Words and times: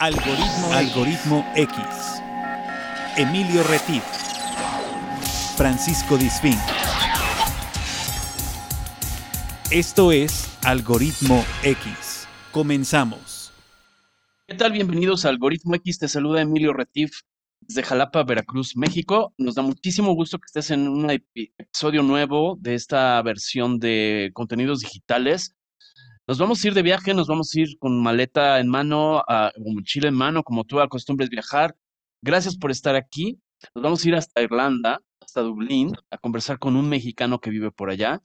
Algoritmo, 0.00 0.72
Algoritmo 0.74 1.52
X. 1.56 1.76
Emilio 3.16 3.64
Retif. 3.64 4.04
Francisco 5.56 6.16
Disfín. 6.16 6.54
Esto 9.72 10.12
es 10.12 10.56
Algoritmo 10.64 11.44
X. 11.64 12.28
Comenzamos. 12.52 13.52
¿Qué 14.46 14.54
tal? 14.54 14.70
Bienvenidos 14.70 15.24
a 15.24 15.30
Algoritmo 15.30 15.74
X. 15.74 15.98
Te 15.98 16.06
saluda 16.06 16.42
Emilio 16.42 16.72
Retif 16.72 17.22
desde 17.60 17.82
Jalapa, 17.82 18.22
Veracruz, 18.22 18.76
México. 18.76 19.34
Nos 19.36 19.56
da 19.56 19.62
muchísimo 19.62 20.14
gusto 20.14 20.38
que 20.38 20.46
estés 20.46 20.70
en 20.70 20.86
un 20.86 21.10
episodio 21.10 22.04
nuevo 22.04 22.56
de 22.60 22.74
esta 22.74 23.20
versión 23.22 23.80
de 23.80 24.30
contenidos 24.32 24.78
digitales. 24.78 25.56
Nos 26.28 26.36
vamos 26.36 26.62
a 26.62 26.68
ir 26.68 26.74
de 26.74 26.82
viaje, 26.82 27.14
nos 27.14 27.26
vamos 27.26 27.54
a 27.54 27.60
ir 27.60 27.78
con 27.78 28.02
maleta 28.02 28.60
en 28.60 28.68
mano, 28.68 29.24
a, 29.26 29.50
o 29.56 29.72
mochila 29.72 30.08
en 30.08 30.14
mano, 30.14 30.42
como 30.42 30.64
tú 30.64 30.78
acostumbres 30.78 31.30
viajar. 31.30 31.74
Gracias 32.20 32.54
por 32.54 32.70
estar 32.70 32.96
aquí. 32.96 33.40
Nos 33.74 33.82
vamos 33.82 34.04
a 34.04 34.08
ir 34.08 34.14
hasta 34.14 34.42
Irlanda, 34.42 35.00
hasta 35.22 35.40
Dublín, 35.40 35.94
a 36.10 36.18
conversar 36.18 36.58
con 36.58 36.76
un 36.76 36.86
mexicano 36.86 37.40
que 37.40 37.48
vive 37.48 37.70
por 37.70 37.88
allá. 37.88 38.20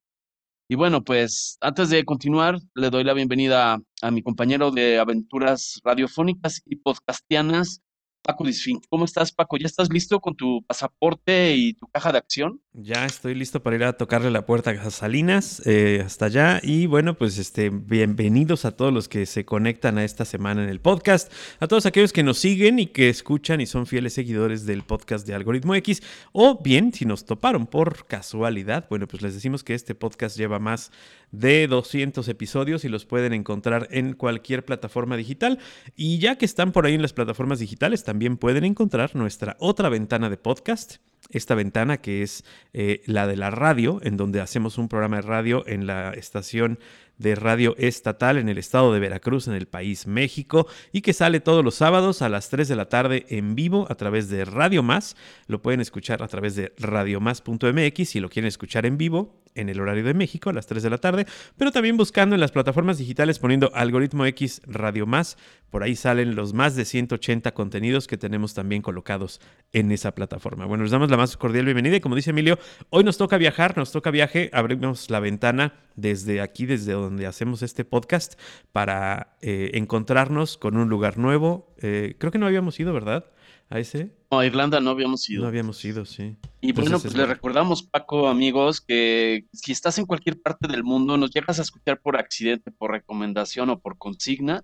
Y 0.68 0.76
bueno, 0.76 1.06
pues 1.06 1.58
antes 1.62 1.90
de 1.90 2.04
continuar, 2.04 2.60
le 2.76 2.90
doy 2.90 3.06
la 3.06 3.14
bienvenida 3.14 3.80
a 4.02 4.12
mi 4.12 4.22
compañero 4.22 4.72
de 4.72 5.00
aventuras 5.00 5.80
radiofónicas 5.82 6.62
y 6.66 6.76
podcastianas, 6.76 7.80
Paco 8.24 8.46
Disfín. 8.46 8.80
¿Cómo 8.90 9.06
estás, 9.06 9.32
Paco? 9.32 9.58
¿Ya 9.58 9.68
estás 9.68 9.92
listo 9.92 10.20
con 10.22 10.36
tu 10.36 10.64
pasaporte 10.66 11.56
y 11.56 11.74
tu 11.74 11.88
caja 11.88 12.12
de 12.14 12.18
acción? 12.18 12.62
Ya 12.72 13.06
estoy 13.06 13.36
listo 13.36 13.62
para 13.62 13.76
ir 13.76 13.84
a 13.84 13.94
tocarle 13.94 14.32
la 14.32 14.46
puerta 14.46 14.72
a 14.72 14.90
Salinas, 14.90 15.62
eh, 15.66 16.02
hasta 16.04 16.26
allá. 16.26 16.60
Y 16.64 16.86
bueno, 16.86 17.16
pues 17.18 17.38
este, 17.38 17.70
bienvenidos 17.70 18.64
a 18.66 18.72
todos 18.72 18.94
los 18.94 19.10
que 19.10 19.26
se 19.26 19.46
conectan 19.46 19.98
a 19.98 20.06
esta 20.06 20.24
semana 20.24 20.64
en 20.64 20.70
el 20.70 20.80
podcast, 20.80 21.32
a 21.60 21.68
todos 21.68 21.86
aquellos 21.86 22.14
que 22.14 22.24
nos 22.24 22.40
siguen 22.40 22.80
y 22.80 22.88
que 22.88 23.10
escuchan 23.10 23.60
y 23.60 23.66
son 23.66 23.86
fieles 23.86 24.14
seguidores 24.14 24.66
del 24.66 24.84
podcast 24.84 25.28
de 25.28 25.36
Algoritmo 25.36 25.76
X, 25.76 26.02
o 26.32 26.62
bien 26.64 26.94
si 26.94 27.06
nos 27.06 27.26
toparon 27.26 27.68
por 27.68 28.08
casualidad, 28.08 28.88
bueno, 28.90 29.08
pues 29.08 29.22
les 29.22 29.34
decimos 29.34 29.64
que 29.64 29.74
este 29.74 29.96
podcast 29.96 30.38
lleva 30.38 30.60
más 30.60 30.92
de 31.32 31.68
200 31.68 32.28
episodios 32.28 32.86
y 32.86 32.90
los 32.90 33.06
pueden 33.06 33.34
encontrar 33.34 33.88
en 33.92 34.14
cualquier 34.14 34.64
plataforma 34.64 35.18
digital. 35.18 35.60
Y 35.96 36.20
ya 36.20 36.38
que 36.38 36.46
están 36.46 36.72
por 36.72 36.86
ahí 36.86 36.94
en 36.94 37.02
las 37.02 37.12
plataformas 37.12 37.60
digitales, 37.60 38.04
también 38.04 38.13
pueden 38.38 38.64
encontrar 38.64 39.16
nuestra 39.16 39.56
otra 39.60 39.90
ventana 39.90 40.30
de 40.30 40.38
podcast. 40.38 40.98
Esta 41.30 41.56
ventana 41.56 41.98
que 41.98 42.22
es 42.22 42.44
eh, 42.74 43.02
la 43.06 43.28
de 43.28 43.38
la 43.38 43.50
radio, 43.50 44.00
en 44.04 44.18
donde 44.18 44.42
hacemos 44.42 44.78
un 44.78 44.90
programa 44.90 45.18
de 45.18 45.22
radio 45.22 45.64
en 45.68 45.88
la 45.88 46.12
estación 46.12 46.80
de 47.18 47.36
radio 47.36 47.76
estatal 47.78 48.38
en 48.38 48.50
el 48.50 48.58
estado 48.58 48.94
de 48.94 49.00
Veracruz, 49.00 49.48
en 49.48 49.54
el 49.54 49.68
país 49.68 50.08
México, 50.08 50.68
y 50.92 51.02
que 51.02 51.14
sale 51.14 51.40
todos 51.40 51.64
los 51.64 51.76
sábados 51.76 52.22
a 52.22 52.30
las 52.30 52.50
3 52.50 52.68
de 52.68 52.76
la 52.76 52.90
tarde 52.90 53.26
en 53.30 53.56
vivo 53.56 53.88
a 53.90 53.96
través 53.96 54.30
de 54.30 54.46
Radio 54.46 54.84
Más. 54.84 55.16
Lo 55.48 55.62
pueden 55.62 55.82
escuchar 55.82 56.24
a 56.24 56.28
través 56.28 56.56
de 56.56 56.74
radiomás.mx 56.78 58.10
si 58.10 58.20
lo 58.20 58.30
quieren 58.30 58.48
escuchar 58.48 58.86
en 58.86 58.98
vivo 58.98 59.44
en 59.56 59.70
el 59.70 59.80
horario 59.80 60.04
de 60.04 60.14
México 60.14 60.50
a 60.50 60.54
las 60.54 60.68
3 60.68 60.84
de 60.84 60.90
la 60.90 60.98
tarde, 60.98 61.26
pero 61.58 61.72
también 61.72 61.98
buscando 61.98 62.36
en 62.36 62.42
las 62.42 62.52
plataformas 62.52 62.98
digitales 62.98 63.40
poniendo 63.40 63.72
algoritmo 63.74 64.26
X 64.26 64.62
Radio 64.66 65.06
Más. 65.06 65.38
Por 65.70 65.84
ahí 65.84 65.96
salen 65.96 66.36
los 66.36 66.54
más 66.54 66.76
de 66.76 66.86
180 66.86 67.54
contenidos 67.54 68.08
que 68.08 68.18
tenemos 68.18 68.54
también 68.54 68.82
colocados 68.82 69.42
en 69.72 69.92
esa 69.92 70.14
plataforma. 70.14 70.66
Bueno, 70.66 70.84
les 70.84 70.92
damos 70.92 71.10
la 71.10 71.18
más 71.18 71.36
cordial 71.38 71.66
bienvenida 71.66 71.96
y 71.96 72.00
como 72.00 72.16
dice 72.16 72.30
Emilio, 72.30 72.60
hoy 72.90 73.04
nos 73.04 73.18
toca 73.18 73.38
viajar, 73.38 73.78
nos 73.78 73.92
toca 73.92 74.12
viaje, 74.12 74.50
abrimos 74.54 75.10
la 75.10 75.20
ventana 75.20 75.74
desde 75.96 76.42
aquí, 76.42 76.66
desde 76.66 76.94
donde 76.94 77.03
hacemos 77.28 77.62
este 77.62 77.86
podcast, 77.86 78.40
para 78.72 79.38
eh, 79.42 79.72
encontrarnos 79.74 80.58
con 80.58 80.78
un 80.78 80.90
lugar 80.90 81.18
nuevo. 81.18 81.74
Eh, 81.82 82.16
creo 82.20 82.32
que 82.32 82.40
no 82.40 82.46
habíamos 82.46 82.80
ido, 82.80 82.94
¿verdad? 82.94 83.26
A 83.70 83.80
ese. 83.80 84.12
No, 84.32 84.40
a 84.40 84.46
Irlanda 84.46 84.80
no 84.80 84.92
habíamos 84.92 85.30
ido. 85.30 85.42
No 85.42 85.48
habíamos 85.48 85.84
ido, 85.84 86.06
sí. 86.06 86.36
Y 86.62 86.74
bueno, 86.74 87.00
pues 87.00 87.16
le 87.16 87.26
recordamos, 87.26 87.84
Paco, 87.84 88.28
amigos, 88.28 88.82
que 88.82 89.46
si 89.54 89.72
estás 89.72 89.98
en 89.98 90.06
cualquier 90.06 90.42
parte 90.42 90.68
del 90.68 90.84
mundo, 90.84 91.18
nos 91.18 91.32
llegas 91.32 91.60
a 91.60 91.64
escuchar 91.64 92.00
por 92.02 92.18
accidente, 92.18 92.72
por 92.72 92.92
recomendación 92.92 93.70
o 93.70 93.80
por 93.80 93.98
consigna, 93.98 94.64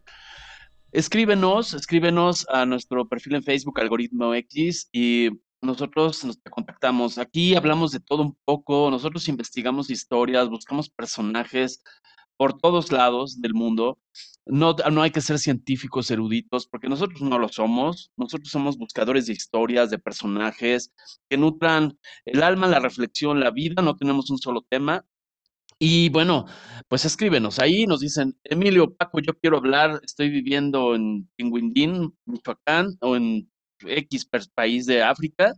escríbenos, 0.91 1.73
escríbenos 1.73 2.47
a 2.49 2.65
nuestro 2.65 3.07
perfil 3.07 3.35
en 3.35 3.43
Facebook, 3.43 3.79
Algoritmo 3.79 4.33
X, 4.33 4.89
y 4.91 5.29
nosotros 5.61 6.23
nos 6.23 6.39
contactamos. 6.49 7.17
Aquí 7.17 7.55
hablamos 7.55 7.91
de 7.91 7.99
todo 7.99 8.23
un 8.23 8.37
poco, 8.45 8.89
nosotros 8.89 9.27
investigamos 9.27 9.89
historias, 9.89 10.49
buscamos 10.49 10.89
personajes 10.89 11.83
por 12.39 12.57
todos 12.57 12.93
lados 12.93 13.41
del 13.41 13.53
mundo. 13.53 13.99
No, 14.45 14.73
no 14.91 15.01
hay 15.01 15.11
que 15.11 15.19
ser 15.19 15.39
científicos 15.39 16.09
eruditos, 16.09 16.67
porque 16.67 16.87
nosotros 16.87 17.21
no 17.21 17.37
lo 17.37 17.49
somos. 17.49 18.11
Nosotros 18.15 18.49
somos 18.49 18.77
buscadores 18.77 19.25
de 19.27 19.33
historias, 19.33 19.89
de 19.89 19.99
personajes 19.99 20.93
que 21.29 21.37
nutran 21.37 21.99
el 22.23 22.41
alma, 22.41 22.67
la 22.67 22.79
reflexión, 22.79 23.41
la 23.41 23.51
vida. 23.51 23.81
No 23.81 23.97
tenemos 23.97 24.29
un 24.29 24.37
solo 24.37 24.65
tema. 24.69 25.05
Y 25.79 26.07
bueno, 26.09 26.45
pues 26.87 27.03
escríbenos 27.03 27.59
ahí, 27.59 27.85
nos 27.85 27.99
dicen, 27.99 28.37
Emilio, 28.45 28.95
Paco, 28.95 29.19
yo 29.19 29.33
quiero 29.33 29.57
hablar, 29.57 29.99
estoy 30.03 30.29
viviendo 30.29 30.95
en 30.95 31.29
Tinguindín, 31.35 32.17
Michoacán, 32.25 32.97
o 33.01 33.17
en 33.17 33.49
X 33.85 34.29
país 34.55 34.85
de 34.85 35.03
África, 35.03 35.53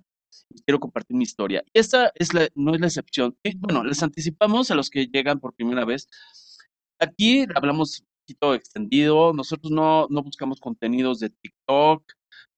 y 0.50 0.62
quiero 0.64 0.80
compartir 0.80 1.16
mi 1.16 1.24
historia. 1.24 1.64
Esta 1.74 2.12
es 2.16 2.34
la, 2.34 2.48
no 2.56 2.74
es 2.74 2.82
la 2.82 2.88
excepción. 2.88 3.38
bueno, 3.58 3.84
les 3.84 4.02
anticipamos 4.04 4.72
a 4.72 4.76
los 4.76 4.90
que 4.90 5.08
llegan 5.08 5.40
por 5.40 5.54
primera 5.54 5.86
vez. 5.86 6.08
Aquí 7.02 7.48
hablamos 7.56 8.02
un 8.02 8.08
poquito 8.22 8.54
extendido, 8.54 9.34
nosotros 9.34 9.72
no, 9.72 10.06
no 10.12 10.22
buscamos 10.22 10.60
contenidos 10.60 11.20
de 11.20 11.32
TikTok, 11.32 12.04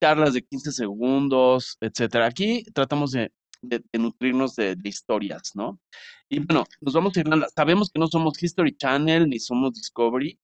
charlas 0.02 0.34
de 0.34 0.44
15 0.44 0.74
segundos, 0.74 1.78
etcétera. 1.80 2.26
Aquí 2.26 2.66
tratamos 2.74 3.12
de, 3.12 3.32
nutrirnos 3.94 4.56
de, 4.58 4.76
historias, 4.84 5.52
¿no? 5.56 5.80
Y 6.28 6.40
bueno, 6.40 6.66
nos 6.82 6.94
vamos 6.94 7.16
a 7.16 7.22
Irlanda. 7.22 7.48
Sabemos 7.56 7.90
que 7.90 8.02
no 8.02 8.08
somos 8.08 8.42
History 8.44 8.76
Channel 8.76 9.30
ni 9.30 9.40
somos 9.40 9.76
Discovery, 9.76 10.38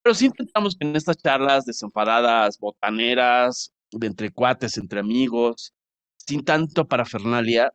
pero 0.00 0.14
sí 0.14 0.26
intentamos 0.26 0.76
que 0.76 0.86
en 0.86 0.94
estas 0.94 1.16
charlas 1.18 1.64
desenfadadas, 1.64 2.56
botaneras, 2.56 3.72
de 3.90 4.06
entre 4.06 4.30
cuates, 4.30 4.78
entre 4.78 5.00
amigos, 5.00 5.74
sin 6.16 6.44
tanto 6.44 6.86
parafernalia, 6.86 7.72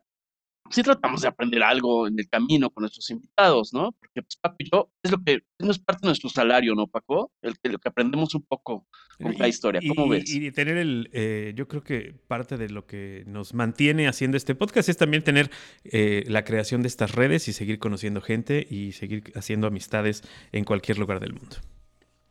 sí 0.70 0.82
tratamos 0.82 1.22
de 1.22 1.28
aprender 1.28 1.62
algo 1.62 2.06
en 2.06 2.18
el 2.18 2.28
camino 2.28 2.70
con 2.70 2.82
nuestros 2.82 3.08
invitados, 3.10 3.72
¿no? 3.72 3.92
Porque 3.92 4.22
pues 4.22 4.36
Paco 4.36 4.56
y 4.58 4.70
yo, 4.70 4.90
es 5.02 5.10
lo 5.10 5.18
que 5.22 5.40
no 5.58 5.70
es 5.70 5.78
parte 5.78 6.00
de 6.02 6.08
nuestro 6.08 6.28
salario, 6.30 6.74
¿no, 6.74 6.86
Paco? 6.86 7.32
El, 7.42 7.54
lo 7.62 7.78
que 7.78 7.88
aprendemos 7.88 8.34
un 8.34 8.42
poco 8.42 8.86
con 9.20 9.34
la 9.38 9.48
historia. 9.48 9.80
¿Cómo 9.88 10.08
ves? 10.08 10.32
Y 10.32 10.50
tener 10.52 10.76
el, 10.76 11.10
eh, 11.12 11.52
yo 11.56 11.68
creo 11.68 11.82
que 11.82 12.14
parte 12.26 12.56
de 12.56 12.68
lo 12.68 12.86
que 12.86 13.24
nos 13.26 13.54
mantiene 13.54 14.08
haciendo 14.08 14.36
este 14.36 14.54
podcast 14.54 14.88
es 14.88 14.96
también 14.96 15.22
tener 15.22 15.50
eh, 15.84 16.24
la 16.28 16.44
creación 16.44 16.82
de 16.82 16.88
estas 16.88 17.14
redes 17.14 17.48
y 17.48 17.52
seguir 17.52 17.78
conociendo 17.78 18.20
gente 18.20 18.66
y 18.68 18.92
seguir 18.92 19.32
haciendo 19.34 19.66
amistades 19.66 20.22
en 20.52 20.64
cualquier 20.64 20.98
lugar 20.98 21.20
del 21.20 21.34
mundo. 21.34 21.56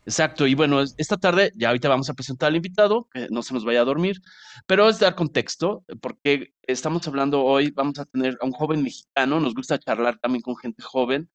Exacto, 0.08 0.46
y 0.46 0.54
bueno, 0.54 0.84
esta 0.98 1.18
tarde 1.18 1.52
ya 1.56 1.70
ahorita 1.70 1.90
vamos 1.90 2.10
a 2.12 2.14
presentar 2.14 2.50
al 2.50 2.56
invitado, 2.56 3.08
que 3.12 3.28
no 3.32 3.42
se 3.42 3.56
nos 3.56 3.66
vaya 3.66 3.82
a 3.82 3.86
dormir, 3.86 4.22
pero 4.68 4.88
es 4.88 5.00
dar 5.00 5.16
contexto, 5.16 5.84
porque 6.00 6.54
estamos 6.62 7.08
hablando 7.08 7.44
hoy, 7.44 7.72
vamos 7.72 7.98
a 7.98 8.06
tener 8.06 8.38
a 8.40 8.46
un 8.46 8.52
joven 8.52 8.84
mexicano, 8.84 9.40
nos 9.40 9.56
gusta 9.56 9.80
charlar 9.80 10.20
también 10.20 10.44
con 10.44 10.58
gente 10.58 10.84
joven, 10.84 11.28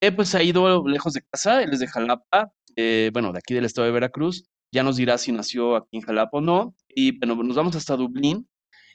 que 0.00 0.12
pues 0.12 0.36
ha 0.36 0.42
ido 0.44 0.86
lejos 0.86 1.14
de 1.14 1.22
casa, 1.22 1.62
él 1.64 1.72
es 1.72 1.80
de 1.80 1.88
Jalapa, 1.88 2.52
eh, 2.76 3.10
bueno, 3.12 3.32
de 3.32 3.38
aquí 3.40 3.54
del 3.54 3.64
estado 3.64 3.86
de 3.86 3.92
Veracruz, 3.92 4.44
ya 4.70 4.84
nos 4.84 4.96
dirá 4.96 5.18
si 5.18 5.32
nació 5.32 5.74
aquí 5.74 5.96
en 5.96 6.02
Jalapa 6.02 6.38
o 6.38 6.40
no, 6.40 6.76
y 6.88 7.18
bueno, 7.18 7.34
nos 7.42 7.56
vamos 7.56 7.74
hasta 7.74 7.96
Dublín, 7.96 8.48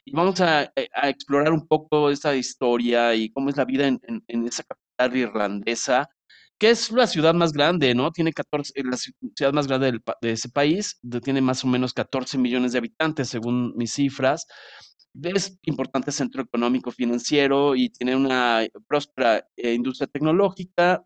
y 0.05 0.13
vamos 0.13 0.39
a, 0.39 0.63
eh, 0.75 0.87
explorar 1.03 1.51
un 1.51 1.67
poco 1.67 2.09
esta 2.09 2.33
historia 2.33 3.13
y 3.13 3.29
cómo 3.29 3.49
es 3.49 3.57
la 3.57 3.65
vida 3.65 3.87
en, 3.87 3.99
en 4.07 4.47
esa 4.47 4.63
capital 4.63 5.17
irlandesa, 5.17 6.09
que 6.61 6.69
es 6.69 6.91
la 6.91 7.07
ciudad 7.07 7.33
más 7.33 7.53
grande, 7.53 7.95
¿no? 7.95 8.11
Tiene 8.11 8.33
14, 8.33 8.73
eh, 8.75 8.83
la 8.83 8.95
ciudad 8.95 9.51
más 9.51 9.65
grande 9.65 9.99
de 10.21 10.31
ese 10.31 10.47
país, 10.47 10.99
tiene 11.23 11.41
más 11.41 11.63
o 11.63 11.67
menos 11.67 11.91
14 11.91 12.37
millones 12.37 12.71
de 12.71 12.77
habitantes, 12.77 13.29
según 13.29 13.73
mis 13.75 13.93
cifras. 13.93 14.45
Es 15.23 15.57
importante 15.63 16.11
centro 16.11 16.43
económico 16.43 16.91
financiero 16.91 17.75
y 17.75 17.89
tiene 17.89 18.15
una 18.15 18.61
próspera 18.87 19.43
eh, 19.57 19.73
industria 19.73 20.05
tecnológica. 20.05 21.03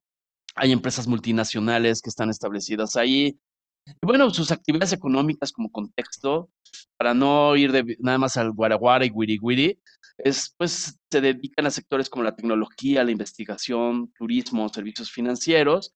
Hay 0.55 0.73
empresas 0.73 1.07
multinacionales 1.07 2.01
que 2.01 2.09
están 2.09 2.29
establecidas 2.29 2.97
ahí. 2.97 3.39
Y 3.87 4.05
bueno, 4.05 4.29
sus 4.31 4.51
actividades 4.51 4.91
económicas 4.91 5.53
como 5.53 5.71
contexto, 5.71 6.49
para 6.97 7.13
no 7.13 7.55
ir 7.55 7.71
de, 7.71 7.95
nada 7.99 8.17
más 8.17 8.35
al 8.35 8.51
guaraguara 8.51 9.05
y 9.05 9.09
guiri 9.09 9.79
es, 10.17 10.53
pues 10.57 10.97
se 11.11 11.21
dedican 11.21 11.65
a 11.65 11.71
sectores 11.71 12.09
como 12.09 12.23
la 12.23 12.35
tecnología, 12.35 13.03
la 13.03 13.11
investigación, 13.11 14.11
turismo, 14.17 14.69
servicios 14.69 15.11
financieros. 15.11 15.93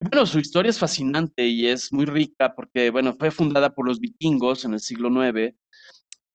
bueno, 0.00 0.26
su 0.26 0.38
historia 0.38 0.70
es 0.70 0.78
fascinante 0.78 1.46
y 1.46 1.66
es 1.66 1.92
muy 1.92 2.04
rica 2.06 2.54
porque, 2.54 2.90
bueno, 2.90 3.14
fue 3.18 3.30
fundada 3.30 3.74
por 3.74 3.86
los 3.86 4.00
vikingos 4.00 4.64
en 4.64 4.74
el 4.74 4.80
siglo 4.80 5.08
IX. 5.10 5.54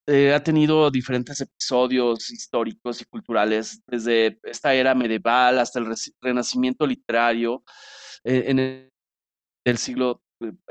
Eh, 0.07 0.33
ha 0.33 0.43
tenido 0.43 0.89
diferentes 0.89 1.39
episodios 1.39 2.31
históricos 2.31 2.99
y 3.01 3.05
culturales, 3.05 3.83
desde 3.85 4.39
esta 4.43 4.73
era 4.73 4.95
medieval 4.95 5.59
hasta 5.59 5.79
el 5.79 5.85
renacimiento 6.19 6.87
literario 6.87 7.63
eh, 8.23 8.45
en 8.47 8.59
el, 9.65 9.77
siglo 9.77 10.23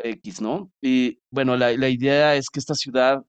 X, 0.02 0.40
¿no? 0.40 0.72
Y 0.82 1.20
bueno, 1.30 1.56
la, 1.56 1.70
la 1.76 1.88
idea 1.88 2.34
es 2.34 2.50
que 2.50 2.58
esta 2.58 2.74
ciudad 2.74 3.22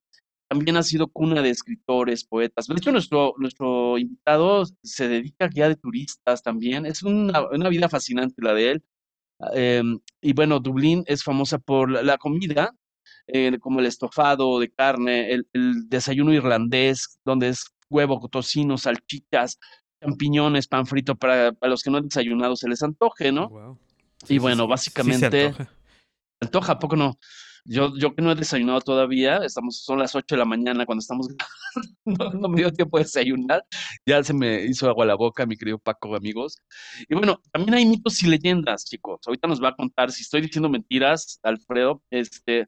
también 0.50 0.76
ha 0.76 0.82
sido 0.82 1.06
cuna 1.06 1.42
de 1.42 1.50
escritores, 1.50 2.24
poetas. 2.24 2.66
De 2.66 2.74
hecho, 2.74 2.90
nuestro, 2.90 3.34
nuestro 3.38 3.96
invitado 3.98 4.64
se 4.82 5.06
dedica 5.06 5.44
a 5.44 5.48
guía 5.48 5.68
de 5.68 5.76
turistas 5.76 6.42
también. 6.42 6.86
Es 6.86 7.04
una, 7.04 7.48
una 7.52 7.68
vida 7.68 7.88
fascinante 7.88 8.42
la 8.42 8.52
de 8.52 8.72
él. 8.72 8.84
Em, 9.54 10.00
y 10.20 10.32
bueno, 10.32 10.58
Dublín 10.58 11.04
es 11.06 11.22
famosa 11.22 11.60
por 11.60 11.88
la, 11.88 12.18
comida, 12.18 12.74
eh, 13.28 13.58
como 13.60 13.78
el 13.78 13.86
estofado 13.86 14.58
de 14.58 14.72
carne, 14.72 15.32
el, 15.32 15.46
el, 15.52 15.88
desayuno 15.88 16.32
irlandés, 16.32 17.20
donde 17.24 17.50
es 17.50 17.66
huevo, 17.88 18.28
tocino, 18.28 18.76
salchichas, 18.76 19.56
champiñones, 20.02 20.66
pan 20.66 20.84
frito, 20.84 21.14
para, 21.14 21.52
para 21.52 21.70
los 21.70 21.84
que 21.84 21.92
no 21.92 21.98
han 21.98 22.08
desayunado 22.08 22.56
se 22.56 22.68
les 22.68 22.82
antoje, 22.82 23.30
¿no? 23.30 23.50
Wow. 23.50 23.78
Sí, 24.24 24.34
y 24.34 24.38
bueno, 24.38 24.64
sí, 24.64 24.68
básicamente... 24.68 25.40
Sí 25.40 25.46
antoja. 25.46 25.70
antoja, 26.40 26.78
poco 26.80 26.96
no? 26.96 27.18
Yo, 27.64 27.96
yo 27.96 28.14
que 28.14 28.22
no 28.22 28.32
he 28.32 28.34
desayunado 28.34 28.80
todavía, 28.80 29.38
estamos, 29.44 29.82
son 29.84 29.98
las 29.98 30.14
8 30.14 30.34
de 30.34 30.38
la 30.38 30.44
mañana 30.44 30.86
cuando 30.86 31.00
estamos 31.00 31.28
no, 32.04 32.48
me 32.48 32.58
dio 32.58 32.72
tiempo 32.72 32.98
de 32.98 33.04
desayunar, 33.04 33.64
ya 34.06 34.22
se 34.22 34.34
me 34.34 34.64
hizo 34.64 34.88
agua 34.88 35.06
la 35.06 35.14
boca, 35.14 35.46
mi 35.46 35.56
querido 35.56 35.78
Paco, 35.78 36.14
amigos. 36.16 36.56
Y 37.08 37.14
bueno, 37.14 37.40
también 37.52 37.74
hay 37.74 37.86
mitos 37.86 38.22
y 38.22 38.28
leyendas, 38.28 38.84
chicos. 38.84 39.20
Ahorita 39.26 39.48
nos 39.48 39.62
va 39.62 39.68
a 39.70 39.76
contar, 39.76 40.10
si 40.10 40.22
estoy 40.22 40.42
diciendo 40.42 40.68
mentiras, 40.68 41.38
Alfredo, 41.42 42.02
este, 42.10 42.66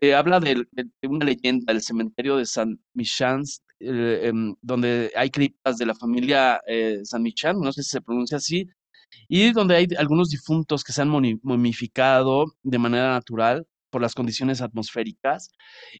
eh, 0.00 0.14
habla 0.14 0.40
de, 0.40 0.66
una 1.02 1.24
leyenda, 1.24 1.72
el 1.72 1.82
cementerio 1.82 2.36
de 2.36 2.46
San 2.46 2.80
Michans, 2.94 3.62
eh, 3.80 4.30
eh, 4.30 4.32
donde 4.60 5.12
hay 5.16 5.30
criptas 5.30 5.76
de 5.78 5.86
la 5.86 5.94
familia 5.94 6.60
eh, 6.68 7.00
San 7.04 7.22
Michan, 7.22 7.58
no 7.60 7.72
sé 7.72 7.82
si 7.82 7.90
se 7.90 8.00
pronuncia 8.00 8.36
así, 8.38 8.68
y 9.28 9.52
donde 9.52 9.76
hay 9.76 9.88
algunos 9.98 10.30
difuntos 10.30 10.84
que 10.84 10.92
se 10.92 11.02
han 11.02 11.08
momificado 11.08 12.46
de 12.62 12.78
manera 12.78 13.10
natural 13.12 13.66
por 13.92 14.02
las 14.02 14.14
condiciones 14.14 14.60
atmosféricas. 14.60 15.50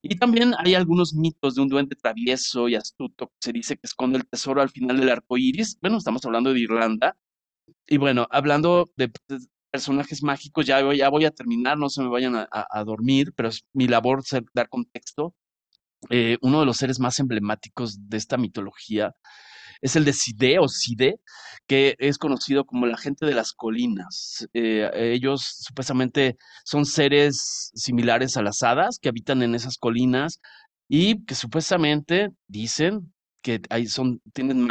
Y 0.03 0.17
también 0.17 0.55
hay 0.59 0.75
algunos 0.75 1.15
mitos 1.15 1.55
de 1.55 1.63
un 1.63 1.69
duende 1.69 1.95
travieso 1.95 2.69
y 2.69 2.75
astuto 2.75 3.29
que 3.29 3.37
se 3.41 3.53
dice 3.53 3.77
que 3.77 3.87
esconde 3.87 4.19
el 4.19 4.27
tesoro 4.27 4.63
al 4.63 4.71
final 4.71 4.99
del 4.99 5.11
arco 5.11 5.37
iris. 5.37 5.79
Bueno, 5.81 5.99
estamos 5.99 6.25
hablando 6.25 6.53
de 6.53 6.61
Irlanda. 6.61 7.17
Y 7.87 7.99
bueno, 7.99 8.27
hablando 8.31 8.91
de, 8.97 9.13
personajes 9.71 10.23
mágicos, 10.23 10.67
ya, 10.67 10.81
ya 10.95 11.09
voy 11.09 11.25
a 11.25 11.31
terminar, 11.31 11.79
no 11.79 11.89
se 11.89 12.03
me 12.03 12.09
vayan 12.09 12.47
a 12.51 12.85
dormir, 12.85 13.33
pero 13.35 13.49
es 13.49 13.65
mi 13.73 13.89
labor 13.89 14.23
ser, 14.25 14.45
dar 14.55 14.69
contexto. 14.69 15.35
Eh, 16.11 16.37
uno 16.41 16.61
de 16.61 16.67
los 16.67 16.77
seres 16.79 16.99
más 16.99 17.19
emblemáticos 17.21 18.09
de 18.09 18.17
esta 18.17 18.37
mitología 18.37 19.15
es 19.83 19.97
el 19.97 20.05
de 20.05 20.13
Side 20.13 20.59
o 20.61 20.69
Side, 20.69 21.21
que 21.67 21.97
es 21.99 22.17
conocido 22.17 22.65
como 22.65 22.87
la 22.87 22.97
gente 22.97 23.27
de 23.27 23.35
las 23.35 23.53
colinas. 23.53 24.49
Eh, 24.55 24.89
ellos 24.95 25.43
supuestamente 25.61 26.39
son 26.65 26.87
seres 26.87 27.71
similares 27.75 28.37
a 28.37 28.43
las 28.43 28.63
hadas 28.63 28.99
que 28.99 29.09
habitan 29.09 29.43
en 29.43 29.55
esas 29.55 29.77
colinas 29.77 30.41
y 30.89 31.25
que 31.25 31.35
supuestamente 31.35 32.31
dicen 32.47 33.13
que 33.43 33.61
ahí 33.71 33.87
son, 33.87 34.23
tienen 34.33 34.67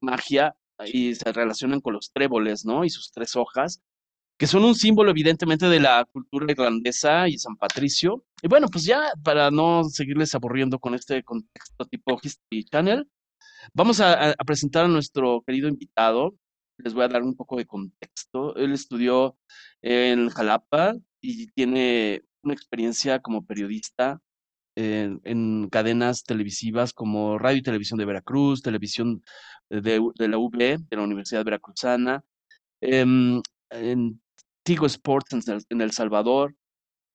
magia 0.00 0.56
y 0.84 1.14
se 1.14 1.32
relacionan 1.32 1.80
con 1.80 1.94
los 1.94 2.10
tréboles, 2.12 2.64
¿no? 2.64 2.84
Y 2.84 2.90
sus 2.90 3.12
tres 3.12 3.36
hojas, 3.36 3.80
que 4.36 4.46
son 4.46 4.64
un 4.64 4.74
símbolo 4.74 5.10
evidentemente 5.10 5.66
de 5.66 5.80
la 5.80 6.04
cultura 6.12 6.50
irlandesa 6.50 7.28
y 7.28 7.38
San 7.38 7.56
Patricio. 7.56 8.24
Y 8.42 8.48
bueno, 8.48 8.66
pues 8.68 8.84
ya 8.84 9.12
para 9.22 9.50
no 9.50 9.84
seguirles 9.84 10.34
aburriendo 10.34 10.78
con 10.78 10.94
este 10.94 11.22
contexto 11.22 11.84
tipo 11.86 12.18
History 12.20 12.64
Channel, 12.64 13.08
Vamos 13.74 14.00
a, 14.00 14.34
presentar 14.46 14.84
a 14.84 14.88
nuestro 14.88 15.42
querido 15.46 15.68
invitado. 15.68 16.34
Les 16.78 16.94
voy 16.94 17.04
a 17.04 17.08
dar 17.08 17.22
un 17.22 17.34
poco 17.34 17.56
de 17.56 17.66
contexto. 17.66 18.54
Él 18.56 18.72
estudió 18.72 19.36
en 19.82 20.28
Jalapa 20.28 20.94
y 21.20 21.48
tiene 21.48 22.22
una 22.42 22.54
experiencia 22.54 23.20
como 23.20 23.44
periodista 23.44 24.20
en, 24.76 25.20
en 25.24 25.68
cadenas 25.70 26.24
televisivas 26.24 26.92
como 26.92 27.38
Radio 27.38 27.58
y 27.58 27.62
Televisión 27.62 27.98
de 27.98 28.04
Veracruz, 28.04 28.62
Televisión 28.62 29.22
de, 29.70 30.00
la 30.28 30.38
UB, 30.38 30.56
de 30.56 30.96
la 30.96 31.02
Universidad 31.02 31.44
Veracruzana, 31.44 32.24
en, 32.80 33.40
en 33.70 34.20
Tigo 34.62 34.86
Sports 34.86 35.48
el, 35.48 35.64
en 35.70 35.80
el 35.80 35.92
Salvador, 35.92 36.54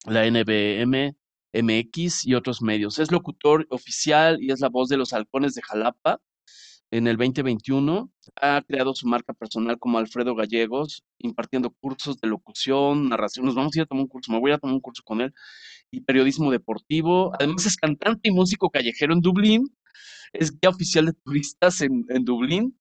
la 0.06 0.26
NBM, 0.26 1.16
MX 1.54 2.26
y 2.26 2.34
otros 2.34 2.62
medios. 2.62 2.98
Es 2.98 3.12
locutor 3.12 3.68
oficial 3.70 4.42
y 4.42 4.52
es 4.52 4.60
la 4.60 4.70
voz 4.70 4.90
de 4.90 4.98
los 4.98 5.14
halcones 5.14 5.54
de 5.54 5.62
Jalapa 5.62 6.20
en 6.92 7.08
el 7.08 7.16
2021 7.16 8.12
ha 8.42 8.62
creado 8.68 8.94
su 8.94 9.08
marca 9.08 9.34
personal 9.34 9.80
como 9.80 9.98
Alfredo 9.98 10.36
Gallegos, 10.36 11.04
impartiendo 11.20 11.72
cursos 11.72 12.20
de 12.20 12.28
locución, 12.28 13.08
narración. 13.08 13.46
Nos 13.46 13.56
vamos 13.56 13.74
a 13.74 13.80
ir 13.80 13.84
a 13.84 13.86
tomar 13.86 14.04
un 14.04 14.10
curso, 14.10 14.32
me 14.32 14.40
voy 14.40 14.52
a 14.52 14.58
tomar 14.58 14.76
un 14.76 14.82
curso 14.82 15.02
con 15.04 15.22
él, 15.22 15.34
y 15.90 16.02
periodismo 16.02 16.52
deportivo. 16.52 17.32
Además 17.36 17.66
es 17.66 17.78
cantante 17.78 18.30
y 18.30 18.32
músico 18.32 18.70
callejero 18.70 19.14
en 19.14 19.22
Dublín, 19.22 19.74
es 20.34 20.52
guía 20.52 20.70
oficial 20.70 21.06
de 21.06 21.14
turistas 21.14 21.82
en, 21.82 22.06
Dublín 22.26 22.78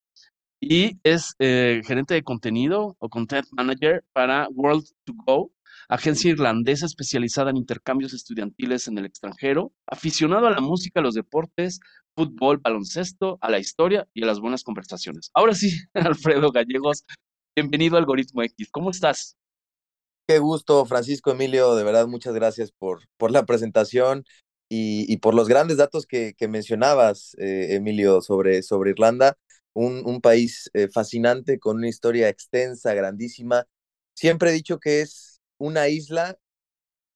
y 0.61 0.99
es 1.05 1.35
eh, 1.39 1.81
gerente 1.85 2.15
de 2.15 2.23
contenido 2.23 2.97
o 2.99 3.09
content 3.09 3.47
manager 3.53 4.05
para 4.13 4.49
World 4.51 4.87
to 5.05 5.15
Go, 5.25 5.53
agencia 5.91 6.31
irlandesa 6.31 6.87
especializada 6.87 7.51
en 7.51 7.57
intercambios 7.57 8.15
estudiantiles 8.15 8.87
en 8.87 8.97
el 8.97 9.07
extranjero, 9.07 9.73
aficionado 9.87 10.47
a 10.47 10.53
la 10.53 10.61
música, 10.61 11.01
a 11.01 11.03
los 11.03 11.15
deportes, 11.15 11.81
fútbol, 12.15 12.59
baloncesto, 12.59 13.39
a 13.41 13.51
la 13.51 13.59
historia 13.59 14.07
y 14.15 14.23
a 14.23 14.27
las 14.27 14.39
buenas 14.39 14.63
conversaciones. 14.63 15.31
Ahora 15.35 15.53
sí, 15.53 15.73
Alfredo 15.95 16.53
Gallegos, 16.53 17.05
bienvenido 17.57 17.97
a 17.97 17.99
Algoritmo 17.99 18.43
X. 18.45 18.69
¿Cómo 18.71 18.91
estás? 18.91 19.37
Qué 20.29 20.39
gusto, 20.39 20.87
Francisco 20.87 21.33
Emilio, 21.33 21.75
de 21.75 21.83
verdad, 21.83 22.07
muchas 22.07 22.35
gracias 22.35 22.71
por, 22.71 23.01
por 23.17 23.33
la 23.33 23.45
presentación 23.45 24.25
y, 24.73 25.17
por 25.17 25.35
los 25.35 25.49
grandes 25.49 25.79
datos 25.79 26.07
que, 26.07 26.37
mencionabas, 26.49 27.35
eh, 27.39 27.75
Emilio, 27.75 28.21
sobre, 28.23 28.63
sobre 28.63 28.93
Irlanda. 28.93 29.37
Un, 29.73 30.03
un 30.05 30.21
país 30.21 30.71
eh, 30.75 30.89
fascinante, 30.89 31.59
con 31.59 31.79
una 31.79 31.89
historia 31.89 32.29
extensa, 32.29 32.95
grandísima. 32.95 33.67
Siempre 34.15 34.51
he 34.51 34.53
dicho 34.53 34.79
que 34.79 35.01
es 35.01 35.30
una 35.61 35.89
isla 35.89 36.39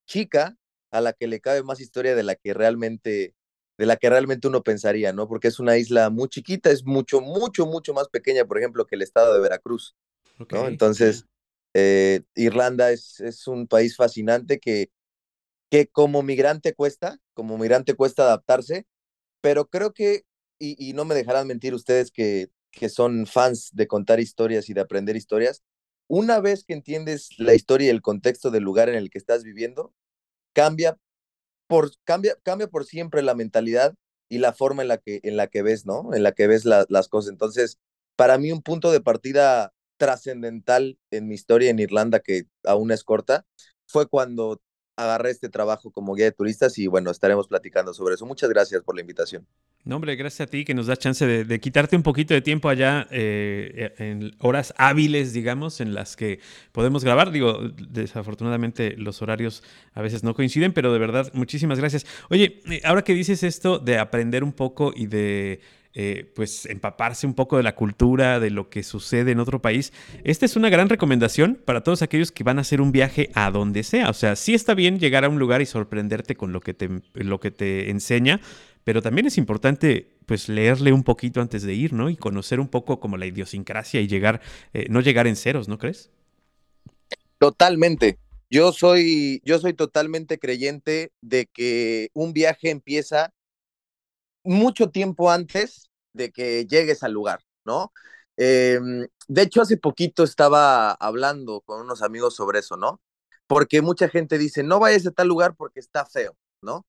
chica 0.07 0.55
a 0.91 1.01
la 1.01 1.13
que 1.13 1.27
le 1.27 1.41
cabe 1.41 1.63
más 1.63 1.81
historia 1.81 2.15
de 2.15 2.23
la 2.23 2.35
que 2.35 2.53
realmente 2.53 3.35
de 3.77 3.85
la 3.85 3.97
que 3.97 4.09
realmente 4.09 4.47
uno 4.47 4.63
pensaría, 4.63 5.11
¿no? 5.11 5.27
Porque 5.27 5.49
es 5.49 5.59
una 5.59 5.77
isla 5.77 6.09
muy 6.09 6.29
chiquita, 6.29 6.71
es 6.71 6.85
mucho, 6.85 7.19
mucho, 7.19 7.65
mucho 7.65 7.93
más 7.93 8.07
pequeña, 8.07 8.45
por 8.45 8.57
ejemplo, 8.57 8.85
que 8.85 8.95
el 8.95 9.01
estado 9.01 9.33
de 9.33 9.41
Veracruz, 9.41 9.97
okay. 10.39 10.57
¿no? 10.57 10.67
Entonces, 10.69 11.25
eh, 11.73 12.21
Irlanda 12.35 12.91
es, 12.91 13.19
es, 13.19 13.47
un 13.47 13.67
país 13.67 13.97
fascinante 13.97 14.59
que, 14.59 14.91
que 15.69 15.87
como 15.87 16.23
migrante 16.23 16.73
cuesta, 16.73 17.19
como 17.33 17.57
migrante 17.57 17.95
cuesta 17.95 18.23
adaptarse, 18.23 18.85
pero 19.41 19.67
creo 19.67 19.91
que, 19.91 20.23
y, 20.57 20.89
y 20.89 20.93
no 20.93 21.03
me 21.03 21.15
dejarán 21.15 21.45
mentir 21.47 21.73
ustedes 21.73 22.11
que, 22.11 22.49
que 22.71 22.87
son 22.87 23.25
fans 23.25 23.71
de 23.73 23.87
contar 23.87 24.21
historias 24.21 24.69
y 24.69 24.73
de 24.73 24.81
aprender 24.81 25.17
historias, 25.17 25.63
una 26.07 26.39
vez 26.39 26.63
que 26.65 26.73
entiendes 26.73 27.29
la 27.37 27.53
historia 27.53 27.87
y 27.87 27.89
el 27.89 28.01
contexto 28.01 28.51
del 28.51 28.63
lugar 28.63 28.89
en 28.89 28.95
el 28.95 29.09
que 29.09 29.17
estás 29.17 29.43
viviendo, 29.43 29.93
cambia 30.53 30.97
por, 31.67 31.91
cambia, 32.03 32.35
cambia 32.43 32.67
por 32.67 32.85
siempre 32.85 33.21
la 33.23 33.35
mentalidad 33.35 33.95
y 34.29 34.39
la 34.39 34.53
forma 34.53 34.81
en 34.83 34.89
la 34.89 34.97
que, 34.97 35.19
en 35.23 35.37
la 35.37 35.47
que 35.47 35.61
ves, 35.61 35.85
¿no? 35.85 36.13
En 36.13 36.23
la 36.23 36.31
que 36.33 36.47
ves 36.47 36.65
la, 36.65 36.85
las 36.89 37.07
cosas. 37.07 37.31
Entonces, 37.31 37.79
para 38.15 38.37
mí 38.37 38.51
un 38.51 38.61
punto 38.61 38.91
de 38.91 39.01
partida 39.01 39.73
trascendental 39.97 40.99
en 41.11 41.27
mi 41.27 41.35
historia 41.35 41.69
en 41.69 41.79
Irlanda, 41.79 42.19
que 42.19 42.45
aún 42.63 42.91
es 42.91 43.03
corta, 43.03 43.45
fue 43.87 44.07
cuando 44.07 44.61
agarré 44.97 45.31
este 45.31 45.49
trabajo 45.49 45.91
como 45.91 46.15
guía 46.15 46.25
de 46.25 46.31
turistas 46.31 46.77
y 46.77 46.87
bueno, 46.87 47.11
estaremos 47.11 47.47
platicando 47.47 47.93
sobre 47.93 48.15
eso. 48.15 48.25
Muchas 48.25 48.49
gracias 48.49 48.83
por 48.83 48.95
la 48.95 49.01
invitación. 49.01 49.47
No, 49.85 49.97
hombre, 49.97 50.15
gracias 50.15 50.47
a 50.47 50.49
ti 50.49 50.65
que 50.65 50.73
nos 50.73 50.87
da 50.87 50.97
chance 50.97 51.27
de, 51.27 51.45
de 51.45 51.59
quitarte 51.59 51.95
un 51.95 52.01
poquito 52.01 52.33
de 52.33 52.41
tiempo 52.41 52.69
allá 52.69 53.07
eh, 53.11 53.93
en 53.99 54.35
horas 54.39 54.73
hábiles, 54.79 55.31
digamos, 55.31 55.79
en 55.79 55.93
las 55.93 56.15
que 56.15 56.39
podemos 56.71 57.03
grabar. 57.03 57.29
Digo, 57.29 57.69
desafortunadamente 57.91 58.95
los 58.97 59.21
horarios 59.21 59.61
a 59.93 60.01
veces 60.01 60.23
no 60.23 60.33
coinciden, 60.33 60.73
pero 60.73 60.91
de 60.91 60.97
verdad, 60.97 61.31
muchísimas 61.35 61.77
gracias. 61.77 62.07
Oye, 62.31 62.63
eh, 62.67 62.81
ahora 62.83 63.03
que 63.03 63.13
dices 63.13 63.43
esto 63.43 63.77
de 63.77 63.99
aprender 63.99 64.43
un 64.43 64.53
poco 64.53 64.91
y 64.95 65.05
de 65.05 65.59
eh, 65.97 66.29
pues 66.35 66.65
empaparse 66.65 67.25
un 67.25 67.35
poco 67.35 67.55
de 67.55 67.63
la 67.63 67.75
cultura, 67.75 68.41
de 68.41 68.49
lo 68.49 68.69
que 68.69 68.83
sucede 68.83 69.31
en 69.31 69.39
otro 69.39 69.61
país. 69.61 69.93
Esta 70.25 70.45
es 70.45 70.57
una 70.57 70.69
gran 70.69 70.89
recomendación 70.89 71.57
para 71.63 71.83
todos 71.83 72.01
aquellos 72.01 72.33
que 72.33 72.43
van 72.43 72.57
a 72.57 72.61
hacer 72.61 72.81
un 72.81 72.91
viaje 72.91 73.29
a 73.33 73.49
donde 73.49 73.83
sea. 73.83 74.09
O 74.09 74.13
sea, 74.13 74.35
sí 74.35 74.53
está 74.53 74.73
bien 74.73 74.99
llegar 74.99 75.23
a 75.23 75.29
un 75.29 75.39
lugar 75.39 75.61
y 75.61 75.65
sorprenderte 75.65 76.35
con 76.35 76.51
lo 76.51 76.59
que 76.59 76.73
te, 76.73 76.89
lo 77.13 77.39
que 77.39 77.51
te 77.51 77.91
enseña, 77.91 78.41
pero 78.85 79.01
también 79.01 79.27
es 79.27 79.37
importante 79.37 80.17
pues 80.25 80.47
leerle 80.47 80.93
un 80.93 81.03
poquito 81.03 81.41
antes 81.41 81.63
de 81.63 81.73
ir, 81.73 81.91
¿no? 81.91 82.09
Y 82.09 82.15
conocer 82.15 82.61
un 82.61 82.69
poco 82.69 83.01
como 83.01 83.17
la 83.17 83.25
idiosincrasia 83.25 83.99
y 83.99 84.07
llegar, 84.07 84.39
eh, 84.73 84.85
no 84.89 85.01
llegar 85.01 85.27
en 85.27 85.35
ceros, 85.35 85.67
¿no 85.67 85.77
crees? 85.77 86.09
Totalmente. 87.37 88.17
Yo 88.49 88.71
soy, 88.71 89.41
yo 89.43 89.59
soy 89.59 89.73
totalmente 89.73 90.39
creyente 90.39 91.11
de 91.19 91.47
que 91.47 92.09
un 92.13 92.31
viaje 92.31 92.69
empieza 92.69 93.33
mucho 94.45 94.89
tiempo 94.89 95.29
antes 95.29 95.89
de 96.13 96.31
que 96.31 96.65
llegues 96.65 97.03
al 97.03 97.11
lugar, 97.11 97.41
¿no? 97.65 97.91
Eh, 98.37 98.79
de 99.27 99.41
hecho, 99.41 99.61
hace 99.61 99.75
poquito 99.75 100.23
estaba 100.23 100.91
hablando 100.91 101.59
con 101.61 101.81
unos 101.81 102.01
amigos 102.01 102.35
sobre 102.35 102.59
eso, 102.59 102.77
¿no? 102.77 103.01
porque 103.47 103.81
mucha 103.81 104.09
gente 104.09 104.37
dice, 104.37 104.63
no 104.63 104.79
vayas 104.79 105.05
a 105.07 105.11
tal 105.11 105.27
lugar 105.27 105.55
porque 105.55 105.79
está 105.79 106.05
feo, 106.05 106.35
¿no? 106.61 106.85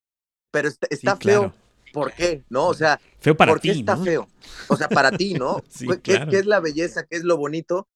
Pero 0.50 0.68
está, 0.68 0.86
está 0.90 1.16
feo, 1.16 1.52
¿por 1.96 2.12
qué? 2.12 2.44
¿No? 2.50 2.68
O 2.68 2.74
sea, 2.74 3.00
feo 3.20 3.34
para 3.34 3.52
¿por 3.52 3.60
qué 3.62 3.70
está 3.70 3.96
feo? 3.96 4.28
O 4.68 4.76
sea, 4.76 4.86
para 4.86 5.10
ti, 5.12 5.32
¿no? 5.32 5.62
¿Qué, 6.02 6.26
¿Qué, 6.28 6.38
es 6.38 6.44
la 6.44 6.60
belleza? 6.60 7.06
¿Qué 7.06 7.16
es 7.16 7.24
lo 7.24 7.38
bonito? 7.38 7.88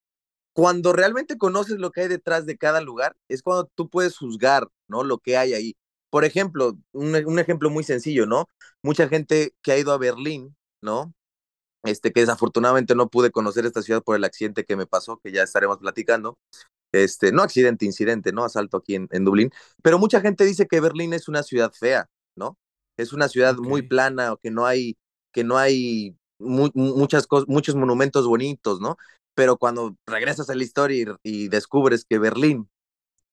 Cuando 0.55 0.95
realmente 0.95 1.37
conoces 1.37 1.77
lo 1.77 1.91
que 1.91 2.01
hay 2.01 2.09
detrás 2.09 2.47
de 2.47 2.57
cada 2.57 2.81
lugar, 2.81 3.15
es 3.29 3.43
cuando 3.43 3.71
tú 3.75 3.91
puedes 3.91 4.17
juzgar, 4.17 4.69
¿no? 4.89 5.05
Lo 5.05 5.19
que 5.19 5.37
hay 5.37 5.53
ahí. 5.53 5.77
Por 6.09 6.25
ejemplo, 6.25 6.79
un, 6.93 7.15
un 7.15 7.39
ejemplo 7.39 7.69
muy 7.69 7.85
sencillo, 7.85 8.25
¿no? 8.25 8.47
Mucha 8.83 9.07
gente 9.07 9.53
que 9.63 9.73
ha 9.73 9.79
ido 9.79 9.93
a 9.93 9.99
Berlín, 9.99 10.57
¿no? 10.81 11.13
Este, 11.85 12.11
que 12.11 12.21
desafortunadamente 12.21 12.95
no 12.95 13.11
pude 13.11 13.31
conocer 13.31 13.67
esta 13.67 13.83
ciudad 13.83 14.03
por 14.03 14.17
el 14.17 14.25
accidente 14.25 14.65
que 14.65 14.77
me 14.77 14.87
pasó, 14.87 15.21
que 15.23 15.31
ya 15.31 15.43
estaremos 15.43 15.77
platicando. 15.77 16.39
Este, 16.93 17.33
no 17.33 17.43
accidente, 17.43 17.85
incidente, 17.85 18.33
¿no? 18.33 18.45
Asalto 18.45 18.79
aquí 18.79 18.95
en, 18.95 19.09
en 19.11 19.27
Dublín. 19.27 19.51
Pero 19.83 19.99
mucha 19.99 20.23
gente 20.23 20.47
dice 20.47 20.67
que 20.67 20.81
Berlín 20.81 21.13
es 21.13 21.29
una 21.29 21.43
ciudad 21.43 21.71
fea, 21.71 22.09
¿no? 22.35 22.57
Es 23.01 23.13
una 23.13 23.29
ciudad 23.29 23.57
muy 23.57 23.83
plana, 23.83 24.33
o 24.33 24.37
que 24.37 24.51
no 24.51 24.67
hay, 24.67 24.97
que 25.33 25.45
no 25.45 25.59
hay 25.59 26.17
muchas 26.39 27.27
muchos 27.47 27.75
monumentos 27.75 28.27
bonitos, 28.27 28.81
¿no? 28.81 28.97
Pero 29.35 29.57
cuando 29.57 29.97
regresas 30.07 30.51
a 30.51 30.55
la 30.55 30.63
historia 30.63 31.17
y, 31.23 31.49
descubres 31.49 32.05
que 32.05 32.19
Berlín 32.19 32.69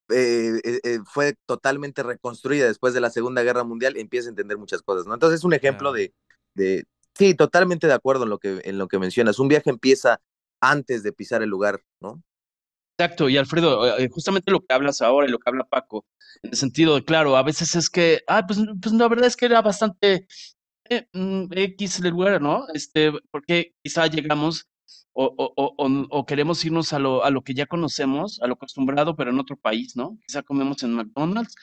eh, 0.09 0.59
eh, 0.63 0.79
eh, 0.83 0.99
fue 1.05 1.35
totalmente 1.45 2.03
reconstruida 2.03 2.67
después 2.67 2.93
de 2.93 3.01
la 3.01 3.09
Segunda 3.09 3.43
Guerra 3.43 3.63
Mundial, 3.63 3.97
empiezas 3.97 4.27
a 4.27 4.29
entender 4.29 4.57
muchas 4.57 4.81
cosas, 4.81 5.05
¿no? 5.05 5.13
Entonces 5.13 5.39
es 5.39 5.43
un 5.43 5.53
ejemplo 5.53 5.91
de, 5.91 6.13
de, 6.53 6.85
sí, 7.13 7.33
totalmente 7.33 7.87
de 7.87 7.93
acuerdo 7.93 8.23
en 8.23 8.29
lo 8.29 8.39
que, 8.39 8.61
en 8.63 8.77
lo 8.77 8.87
que 8.87 8.99
mencionas. 8.99 9.39
Un 9.39 9.47
viaje 9.47 9.69
empieza 9.69 10.21
antes 10.61 11.03
de 11.03 11.13
pisar 11.13 11.43
el 11.43 11.49
lugar, 11.49 11.81
¿no? 12.01 12.21
Exacto, 12.99 13.29
y 13.29 13.37
Alfredo, 13.37 13.83
justamente 14.09 14.49
lo 14.51 14.59
que 14.61 14.73
hablas 14.73 15.01
ahora 15.03 15.27
y 15.27 15.29
lo 15.31 15.37
que 15.37 15.47
habla 15.51 15.63
Paco, 15.65 16.03
en 16.41 16.49
el 16.51 16.57
sentido 16.57 16.95
de, 16.95 17.03
claro, 17.03 17.37
a 17.37 17.43
veces 17.43 17.75
es 17.75 17.91
que, 17.91 18.21
ah, 18.27 18.43
pues, 18.47 18.57
pues 18.81 18.93
la 18.95 19.07
verdad 19.07 19.27
es 19.27 19.35
que 19.35 19.45
era 19.45 19.61
bastante 19.61 20.25
mm, 21.13 21.45
X 21.51 21.99
el 21.99 22.09
lugar, 22.11 22.41
¿no? 22.41 22.65
Este, 22.73 23.11
porque 23.31 23.75
quizá 23.83 24.07
llegamos 24.07 24.67
o, 25.19 26.25
queremos 26.27 26.63
irnos 26.63 26.93
a 26.93 26.99
lo, 26.99 27.23
a 27.23 27.31
lo 27.31 27.41
que 27.41 27.55
ya 27.55 27.65
conocemos, 27.65 28.39
a 28.41 28.47
lo 28.47 28.53
acostumbrado, 28.53 29.15
pero 29.15 29.31
en 29.31 29.39
otro 29.39 29.57
país, 29.57 29.95
¿no? 29.95 30.17
Quizá 30.27 30.43
comemos 30.43 30.83
en 30.83 30.93
McDonald's 30.93 31.55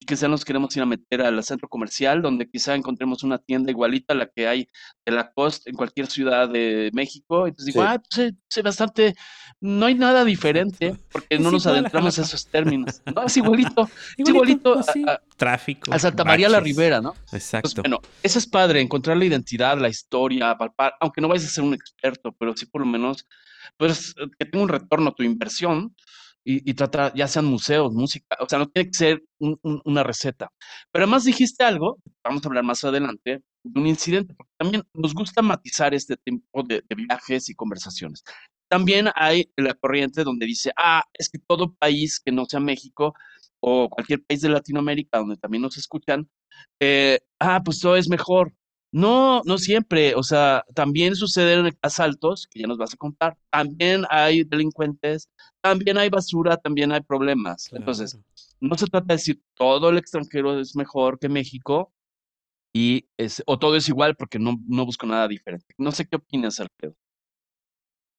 y 0.00 0.06
quizá 0.06 0.26
nos 0.26 0.44
queremos 0.44 0.76
ir 0.76 0.82
a 0.82 0.86
meter 0.86 1.22
al 1.22 1.42
centro 1.44 1.68
comercial, 1.68 2.20
donde 2.20 2.48
quizá 2.48 2.74
encontremos 2.74 3.22
una 3.22 3.38
tienda 3.38 3.70
igualita 3.70 4.12
a 4.12 4.16
la 4.16 4.26
que 4.26 4.48
hay 4.48 4.68
de 5.04 5.12
la 5.12 5.30
costa 5.30 5.70
en 5.70 5.76
cualquier 5.76 6.08
ciudad 6.08 6.48
de 6.48 6.90
México. 6.94 7.46
Entonces 7.46 7.72
digo, 7.72 7.84
ah, 7.86 8.02
pues 8.10 8.34
es 8.56 8.62
bastante, 8.62 9.14
no 9.60 9.86
hay 9.86 9.94
nada 9.94 10.24
diferente, 10.24 10.96
porque 11.12 11.38
no 11.38 11.52
nos 11.52 11.66
adentramos 11.66 12.18
en 12.18 12.24
esos 12.24 12.46
términos. 12.46 13.02
No, 13.14 13.22
es 13.22 13.36
igualito, 13.36 13.88
es 14.16 14.28
igualito 14.28 14.74
pues 14.74 14.88
a, 15.06 15.20
tráfico. 15.36 15.92
A 15.92 15.98
Santa 15.98 16.24
María 16.24 16.48
la 16.48 16.60
Ribera, 16.60 17.00
¿no? 17.00 17.14
Exacto. 17.32 17.82
bueno, 17.82 18.00
eso 18.22 18.38
es 18.38 18.46
padre, 18.46 18.80
encontrar 18.80 19.16
la 19.16 19.24
identidad, 19.24 19.78
la 19.78 19.88
historia, 19.88 20.56
palpar, 20.56 20.94
aunque 21.00 21.20
no 21.20 21.28
vayas 21.28 21.46
a 21.46 21.50
ser 21.50 21.64
un 21.64 21.74
experto, 21.74 22.34
pero 22.38 22.56
sí 22.56 22.66
por 22.66 22.80
lo 22.80 22.86
menos, 22.86 23.26
pues 23.76 24.14
que 24.38 24.46
tenga 24.46 24.64
un 24.64 24.68
retorno 24.68 25.10
a 25.10 25.14
tu 25.14 25.22
inversión 25.22 25.94
y, 26.48 26.74
tratar, 26.74 27.12
ya 27.12 27.26
sean 27.26 27.46
museos, 27.46 27.92
música, 27.92 28.36
o 28.38 28.48
sea, 28.48 28.60
no 28.60 28.68
tiene 28.68 28.88
que 28.88 28.96
ser 28.96 29.24
una 29.40 30.04
receta. 30.04 30.52
Pero 30.92 31.04
además 31.04 31.24
dijiste 31.24 31.64
algo, 31.64 31.98
vamos 32.22 32.44
a 32.44 32.48
hablar 32.48 32.62
más 32.62 32.84
adelante, 32.84 33.42
de 33.64 33.80
un 33.80 33.86
incidente, 33.88 34.32
porque 34.32 34.52
también 34.56 34.84
nos 34.94 35.12
gusta 35.12 35.42
matizar 35.42 35.92
este 35.92 36.16
tipo 36.16 36.62
de, 36.62 36.84
de 36.88 36.94
viajes 36.94 37.48
y 37.48 37.54
conversaciones. 37.56 38.22
También 38.68 39.08
hay 39.16 39.50
la 39.56 39.74
corriente 39.74 40.22
donde 40.22 40.46
dice, 40.46 40.70
ah, 40.76 41.02
es 41.14 41.28
que 41.28 41.40
todo 41.40 41.74
país 41.74 42.20
que 42.24 42.30
no 42.30 42.44
sea 42.44 42.60
México 42.60 43.12
o 43.60 43.88
cualquier 43.88 44.22
país 44.24 44.40
de 44.40 44.48
Latinoamérica 44.48 45.18
donde 45.18 45.36
también 45.36 45.62
nos 45.62 45.76
escuchan, 45.76 46.28
eh, 46.80 47.20
ah, 47.40 47.62
pues 47.64 47.80
todo 47.80 47.96
es 47.96 48.08
mejor. 48.08 48.52
No, 48.92 49.42
no 49.44 49.58
siempre, 49.58 50.14
o 50.14 50.22
sea, 50.22 50.64
también 50.74 51.16
suceden 51.16 51.76
asaltos, 51.82 52.46
que 52.50 52.60
ya 52.60 52.66
nos 52.66 52.78
vas 52.78 52.94
a 52.94 52.96
contar, 52.96 53.36
también 53.50 54.04
hay 54.08 54.44
delincuentes, 54.44 55.28
también 55.60 55.98
hay 55.98 56.08
basura, 56.08 56.56
también 56.56 56.92
hay 56.92 57.00
problemas. 57.02 57.68
Entonces, 57.72 58.18
no 58.60 58.78
se 58.78 58.86
trata 58.86 59.06
de 59.08 59.14
decir 59.14 59.42
todo 59.54 59.90
el 59.90 59.98
extranjero 59.98 60.58
es 60.58 60.76
mejor 60.76 61.18
que 61.18 61.28
México 61.28 61.92
y 62.72 63.08
es, 63.16 63.42
o 63.46 63.58
todo 63.58 63.76
es 63.76 63.88
igual 63.88 64.16
porque 64.16 64.38
no, 64.38 64.56
no 64.66 64.86
busco 64.86 65.06
nada 65.06 65.28
diferente. 65.28 65.74
No 65.78 65.92
sé 65.92 66.06
qué 66.06 66.16
opinas, 66.16 66.60
Alfredo. 66.60 66.94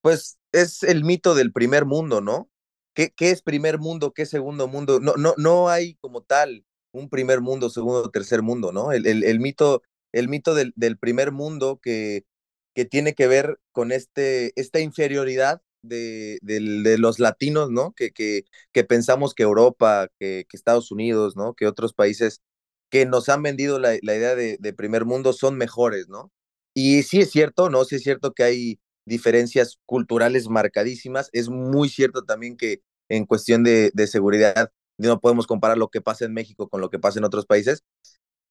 Pues 0.01 0.37
es 0.51 0.83
el 0.83 1.03
mito 1.03 1.33
del 1.35 1.51
primer 1.51 1.85
mundo, 1.85 2.21
¿no? 2.21 2.49
¿Qué, 2.97 3.11
qué 3.15 3.29
es 3.29 3.43
primer 3.43 3.77
mundo? 3.77 4.11
¿Qué 4.11 4.23
es 4.23 4.29
segundo 4.31 4.67
mundo? 4.67 4.99
No, 4.99 5.13
no, 5.17 5.35
no 5.37 5.69
hay 5.69 5.93
como 6.01 6.23
tal 6.23 6.65
un 6.91 7.09
primer 7.09 7.41
mundo, 7.41 7.69
segundo, 7.69 8.09
tercer 8.09 8.41
mundo, 8.41 8.71
¿no? 8.71 8.91
El, 8.91 9.05
el, 9.05 9.39
mito, 9.39 9.83
el 10.13 10.27
mito 10.27 10.55
del, 10.55 10.73
del, 10.75 10.97
primer 10.97 11.31
mundo 11.31 11.79
que, 11.79 12.25
que 12.73 12.85
tiene 12.85 13.13
que 13.13 13.27
ver 13.27 13.59
con 13.71 13.91
este, 13.91 14.51
esta 14.59 14.79
inferioridad 14.79 15.61
de, 15.83 16.39
de, 16.41 16.97
los 16.97 17.19
latinos, 17.19 17.69
¿no? 17.69 17.93
Que, 17.93 18.09
que, 18.11 18.45
que 18.71 18.83
pensamos 18.83 19.35
que 19.35 19.43
Europa, 19.43 20.07
que, 20.19 20.47
Estados 20.51 20.91
Unidos, 20.91 21.35
¿no? 21.35 21.53
Que 21.53 21.67
otros 21.67 21.93
países 21.93 22.41
que 22.89 23.05
nos 23.05 23.29
han 23.29 23.43
vendido 23.43 23.77
la, 23.77 23.95
la 24.01 24.15
idea 24.15 24.33
de, 24.33 24.57
de, 24.59 24.73
primer 24.73 25.05
mundo 25.05 25.33
son 25.33 25.55
mejores, 25.55 26.07
¿no? 26.09 26.31
Y 26.73 27.03
sí 27.03 27.19
es 27.21 27.29
cierto, 27.29 27.69
¿no? 27.69 27.85
Sí 27.85 27.97
es 27.97 28.01
cierto 28.01 28.33
que 28.33 28.41
hay 28.41 28.79
diferencias 29.05 29.79
culturales 29.85 30.49
marcadísimas. 30.49 31.29
Es 31.31 31.49
muy 31.49 31.89
cierto 31.89 32.23
también 32.25 32.57
que 32.57 32.81
en 33.09 33.25
cuestión 33.25 33.63
de, 33.63 33.91
de 33.93 34.07
seguridad 34.07 34.71
no 34.97 35.19
podemos 35.19 35.47
comparar 35.47 35.77
lo 35.77 35.89
que 35.89 36.01
pasa 36.01 36.25
en 36.25 36.33
México 36.33 36.69
con 36.69 36.81
lo 36.81 36.89
que 36.89 36.99
pasa 36.99 37.19
en 37.19 37.25
otros 37.25 37.45
países, 37.45 37.83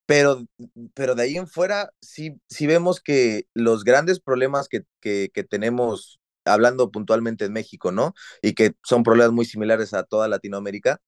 pero, 0.06 0.44
pero 0.94 1.14
de 1.14 1.24
ahí 1.24 1.36
en 1.36 1.48
fuera 1.48 1.90
sí, 2.00 2.40
sí 2.48 2.66
vemos 2.66 3.00
que 3.00 3.46
los 3.54 3.84
grandes 3.84 4.20
problemas 4.20 4.68
que, 4.68 4.84
que, 5.00 5.30
que, 5.34 5.44
tenemos, 5.44 6.20
hablando 6.44 6.90
puntualmente 6.92 7.44
en 7.44 7.52
México, 7.52 7.90
¿no? 7.90 8.14
Y 8.42 8.54
que 8.54 8.74
son 8.84 9.02
problemas 9.02 9.32
muy 9.32 9.44
similares 9.44 9.94
a 9.94 10.04
toda 10.04 10.28
Latinoamérica, 10.28 11.00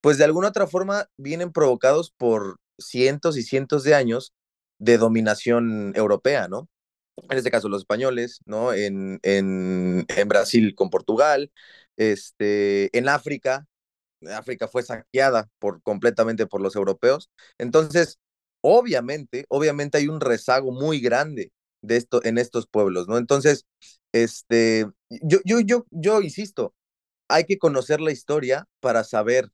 pues 0.00 0.18
de 0.18 0.24
alguna 0.24 0.48
otra 0.48 0.66
forma 0.66 1.08
vienen 1.18 1.52
provocados 1.52 2.10
por 2.16 2.58
cientos 2.78 3.36
y 3.36 3.42
cientos 3.42 3.84
de 3.84 3.94
años 3.94 4.32
de 4.78 4.96
dominación 4.96 5.92
europea, 5.94 6.48
¿no? 6.48 6.68
En 7.28 7.36
este 7.36 7.50
caso 7.50 7.68
los 7.68 7.82
españoles, 7.82 8.40
¿no? 8.46 8.72
En, 8.72 9.18
en, 9.22 10.06
en 10.08 10.28
Brasil 10.28 10.74
con 10.74 10.88
Portugal, 10.88 11.50
este, 11.98 12.96
en 12.96 13.10
África, 13.10 13.66
África 14.34 14.68
fue 14.68 14.82
saqueada 14.82 15.48
por, 15.58 15.82
completamente 15.82 16.46
por 16.46 16.60
los 16.60 16.76
europeos. 16.76 17.30
Entonces, 17.58 18.18
obviamente, 18.62 19.46
obviamente 19.48 19.98
hay 19.98 20.08
un 20.08 20.20
rezago 20.20 20.72
muy 20.72 21.00
grande 21.00 21.52
de 21.82 21.96
esto 21.96 22.24
en 22.24 22.38
estos 22.38 22.66
pueblos, 22.68 23.08
¿no? 23.08 23.18
Entonces, 23.18 23.66
este, 24.12 24.86
yo, 25.10 25.38
yo, 25.44 25.60
yo, 25.60 25.86
yo 25.90 26.20
insisto, 26.22 26.74
hay 27.28 27.44
que 27.44 27.58
conocer 27.58 28.00
la 28.00 28.12
historia 28.12 28.66
para 28.80 29.04
saber 29.04 29.50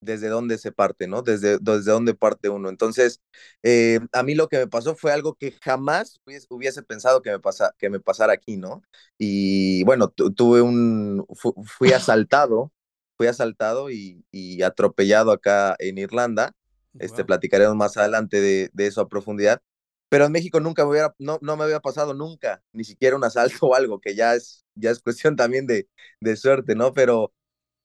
desde 0.00 0.28
dónde 0.28 0.58
se 0.58 0.72
parte, 0.72 1.06
¿no? 1.08 1.22
Desde, 1.22 1.58
desde 1.58 1.90
dónde 1.92 2.14
parte 2.14 2.48
uno. 2.48 2.68
Entonces, 2.68 3.20
eh, 3.62 4.00
a 4.12 4.22
mí 4.22 4.34
lo 4.34 4.48
que 4.48 4.58
me 4.58 4.66
pasó 4.66 4.94
fue 4.96 5.12
algo 5.12 5.34
que 5.34 5.52
jamás 5.62 6.20
hubiese, 6.48 6.82
pensado 6.82 7.22
que 7.22 7.30
me, 7.30 7.40
pasa, 7.40 7.74
que 7.78 7.90
me 7.90 8.00
pasara 8.00 8.32
aquí, 8.32 8.56
¿no? 8.56 8.82
Y 9.18 9.84
bueno, 9.84 10.08
tuve 10.08 10.62
un, 10.62 11.26
fui 11.66 11.92
asaltado 11.92 12.72
fui 13.18 13.26
asaltado 13.26 13.90
y, 13.90 14.24
y, 14.30 14.62
atropellado 14.62 15.32
acá 15.32 15.76
en 15.80 15.98
Irlanda. 15.98 16.54
Este, 17.00 17.24
platicaremos 17.24 17.76
más 17.76 17.96
adelante 17.96 18.40
de, 18.40 18.70
de, 18.72 18.86
eso 18.86 19.00
a 19.00 19.08
profundidad. 19.08 19.60
Pero 20.08 20.24
en 20.24 20.32
México 20.32 20.60
nunca 20.60 20.84
me 20.84 20.92
hubiera, 20.92 21.14
no, 21.18 21.38
no 21.42 21.56
me 21.56 21.64
había 21.64 21.80
pasado 21.80 22.14
nunca, 22.14 22.62
ni 22.72 22.84
siquiera 22.84 23.16
un 23.16 23.24
asalto 23.24 23.58
o 23.66 23.74
algo, 23.74 24.00
que 24.00 24.14
ya 24.14 24.34
es, 24.34 24.64
ya 24.74 24.90
es 24.90 25.00
cuestión 25.00 25.36
también 25.36 25.66
de, 25.66 25.88
de 26.20 26.36
suerte, 26.36 26.74
¿no? 26.74 26.94
Pero, 26.94 27.32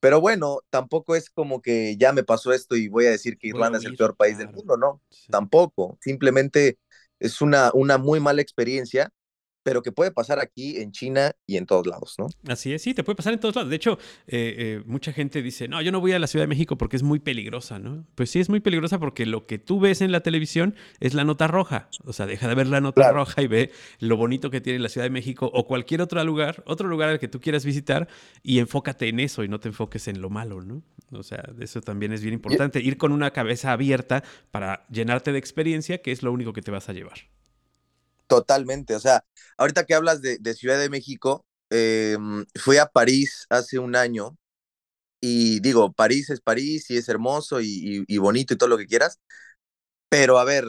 pero 0.04 0.20
bueno, 0.20 0.60
tampoco 0.68 1.16
es 1.16 1.30
como 1.30 1.62
que 1.62 1.96
ya 1.96 2.12
me 2.12 2.24
pasó 2.24 2.52
esto 2.52 2.76
y 2.76 2.88
voy 2.88 3.06
a 3.06 3.10
decir 3.10 3.38
que 3.38 3.48
Irlanda 3.48 3.78
es 3.78 3.86
el 3.86 3.96
peor 3.96 4.14
país 4.14 4.36
del 4.36 4.50
mundo, 4.50 4.76
¿no? 4.76 5.00
Tampoco. 5.30 5.96
Simplemente 6.02 6.78
es 7.18 7.40
una, 7.40 7.70
una 7.72 7.96
muy 7.96 8.20
mala 8.20 8.42
experiencia 8.42 9.10
pero 9.64 9.82
que 9.82 9.90
puede 9.90 10.12
pasar 10.12 10.38
aquí 10.38 10.76
en 10.76 10.92
China 10.92 11.32
y 11.46 11.56
en 11.56 11.66
todos 11.66 11.86
lados, 11.86 12.14
¿no? 12.18 12.28
Así 12.46 12.72
es, 12.72 12.82
sí, 12.82 12.94
te 12.94 13.02
puede 13.02 13.16
pasar 13.16 13.32
en 13.32 13.40
todos 13.40 13.56
lados. 13.56 13.70
De 13.70 13.76
hecho, 13.76 13.98
eh, 14.26 14.54
eh, 14.56 14.82
mucha 14.86 15.12
gente 15.12 15.42
dice, 15.42 15.66
no, 15.66 15.82
yo 15.82 15.90
no 15.90 16.00
voy 16.00 16.12
a 16.12 16.18
la 16.18 16.26
Ciudad 16.26 16.44
de 16.44 16.48
México 16.48 16.76
porque 16.78 16.96
es 16.96 17.02
muy 17.02 17.18
peligrosa, 17.18 17.78
¿no? 17.78 18.06
Pues 18.14 18.30
sí, 18.30 18.38
es 18.38 18.48
muy 18.48 18.60
peligrosa 18.60 18.98
porque 19.00 19.26
lo 19.26 19.46
que 19.46 19.58
tú 19.58 19.80
ves 19.80 20.02
en 20.02 20.12
la 20.12 20.20
televisión 20.20 20.76
es 21.00 21.14
la 21.14 21.24
nota 21.24 21.48
roja. 21.48 21.88
O 22.04 22.12
sea, 22.12 22.26
deja 22.26 22.46
de 22.46 22.54
ver 22.54 22.66
la 22.66 22.80
nota 22.80 23.10
roja 23.10 23.42
y 23.42 23.46
ve 23.46 23.72
lo 23.98 24.16
bonito 24.16 24.50
que 24.50 24.60
tiene 24.60 24.78
la 24.78 24.90
Ciudad 24.90 25.06
de 25.06 25.10
México 25.10 25.50
o 25.52 25.66
cualquier 25.66 26.02
otro 26.02 26.22
lugar, 26.22 26.62
otro 26.66 26.86
lugar 26.86 27.08
al 27.08 27.18
que 27.18 27.28
tú 27.28 27.40
quieras 27.40 27.64
visitar 27.64 28.06
y 28.42 28.58
enfócate 28.58 29.08
en 29.08 29.18
eso 29.18 29.42
y 29.44 29.48
no 29.48 29.60
te 29.60 29.68
enfoques 29.68 30.06
en 30.08 30.20
lo 30.20 30.28
malo, 30.28 30.60
¿no? 30.60 30.82
O 31.12 31.22
sea, 31.22 31.42
eso 31.58 31.80
también 31.80 32.12
es 32.12 32.22
bien 32.22 32.34
importante, 32.34 32.80
ir 32.80 32.98
con 32.98 33.12
una 33.12 33.30
cabeza 33.30 33.72
abierta 33.72 34.22
para 34.50 34.86
llenarte 34.88 35.32
de 35.32 35.38
experiencia, 35.38 36.02
que 36.02 36.12
es 36.12 36.22
lo 36.22 36.32
único 36.32 36.52
que 36.52 36.60
te 36.60 36.70
vas 36.70 36.88
a 36.88 36.92
llevar. 36.92 37.18
Totalmente, 38.40 38.94
o 38.96 39.00
sea, 39.00 39.24
ahorita 39.56 39.84
que 39.84 39.94
hablas 39.94 40.20
de, 40.20 40.54
Ciudad 40.54 40.78
de 40.78 40.90
México, 40.90 41.44
eh, 41.70 42.16
fui 42.56 42.78
a 42.78 42.86
París 42.86 43.46
hace 43.48 43.78
un 43.78 43.96
año 43.96 44.36
Y 45.20 45.60
digo, 45.60 45.92
París 45.92 46.30
es 46.30 46.40
París 46.40 46.90
y 46.90 46.98
es 46.98 47.08
hermoso 47.08 47.60
y, 47.60 48.04
bonito 48.18 48.54
y 48.54 48.58
todo 48.58 48.68
lo 48.68 48.76
que 48.76 48.86
quieras. 48.86 49.18
Pero 50.10 50.38
a 50.38 50.44
ver, 50.44 50.64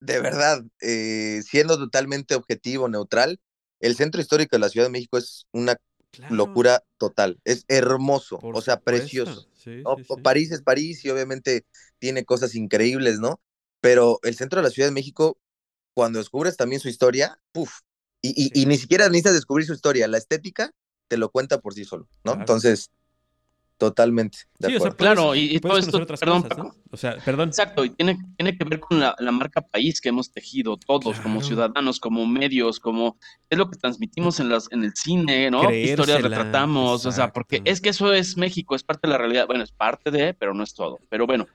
de 0.00 0.20
verdad, 0.20 0.64
eh, 0.80 1.42
siendo 1.44 1.78
totalmente 1.78 2.34
objetivo, 2.34 2.88
neutral, 2.88 3.38
el 3.80 3.96
centro 3.96 4.20
histórico 4.20 4.56
de 4.56 4.60
la 4.60 4.68
Ciudad 4.68 4.86
de 4.86 4.92
México 4.92 5.18
es 5.18 5.46
una 5.52 5.76
locura 6.30 6.82
total. 6.98 7.38
Es 7.44 7.64
hermoso, 7.68 8.38
o 8.42 8.60
sea, 8.62 8.80
precioso. 8.80 9.46
París 10.22 10.50
es 10.52 10.62
París 10.62 11.04
y 11.04 11.10
obviamente 11.10 11.66
tiene 11.98 12.24
cosas 12.24 12.54
increíbles, 12.54 13.20
¿no? 13.20 13.40
Pero 13.80 14.18
el 14.22 14.36
centro 14.36 14.60
de 14.60 14.64
la 14.64 14.70
Ciudad 14.70 14.88
de 14.88 14.94
México, 14.94 15.38
cuando 15.96 16.18
descubres 16.18 16.58
también 16.58 16.78
su 16.78 16.90
historia, 16.90 17.40
puff, 17.52 17.80
y, 18.20 18.50
y, 18.52 18.66
ni 18.66 18.76
siquiera 18.76 19.06
necesitas 19.06 19.32
descubrir 19.32 19.66
su 19.66 19.72
historia, 19.72 20.06
la 20.08 20.18
estética 20.18 20.70
te 21.08 21.16
lo 21.16 21.30
cuenta 21.30 21.58
por 21.62 21.72
sí 21.72 21.86
solo, 21.86 22.06
¿no? 22.22 22.34
Entonces, 22.34 22.90
Totalmente. 23.78 24.38
sí, 24.58 24.74
claro, 24.96 25.34
y, 25.34 25.60
todo 25.60 25.76
esto, 25.76 26.06
perdón, 26.06 26.48
O 26.90 26.96
sea, 26.96 27.18
perdón. 27.18 27.50
Exacto, 27.50 27.84
y 27.84 27.90
tiene, 27.90 28.16
tiene 28.38 28.56
que 28.56 28.64
ver 28.64 28.80
con 28.80 29.00
la, 29.00 29.14
marca 29.32 29.60
país 29.60 30.00
que 30.00 30.08
hemos 30.08 30.32
tejido 30.32 30.78
todos 30.78 31.20
como 31.20 31.42
ciudadanos, 31.42 32.00
como 32.00 32.26
medios, 32.26 32.80
como 32.80 33.18
es 33.50 33.58
lo 33.58 33.68
que 33.68 33.76
transmitimos 33.76 34.40
en 34.40 34.48
las 34.48 34.72
en 34.72 34.84
el 34.84 34.94
cine, 34.94 35.50
¿no? 35.50 35.70
Historias 35.70 36.22
retratamos, 36.22 37.04
o 37.04 37.12
sea, 37.12 37.32
porque 37.32 37.60
es 37.66 37.82
que 37.82 37.90
eso 37.90 38.14
es 38.14 38.38
México, 38.38 38.74
es 38.74 38.82
parte 38.82 39.08
de 39.08 39.12
la 39.12 39.18
realidad. 39.18 39.46
Bueno, 39.46 39.62
es 39.62 39.72
parte 39.72 40.10
de, 40.10 40.32
pero 40.32 40.54
no 40.54 40.64
es 40.64 40.72
todo. 40.72 40.98
Pero 41.10 41.26
bueno, 41.26 41.46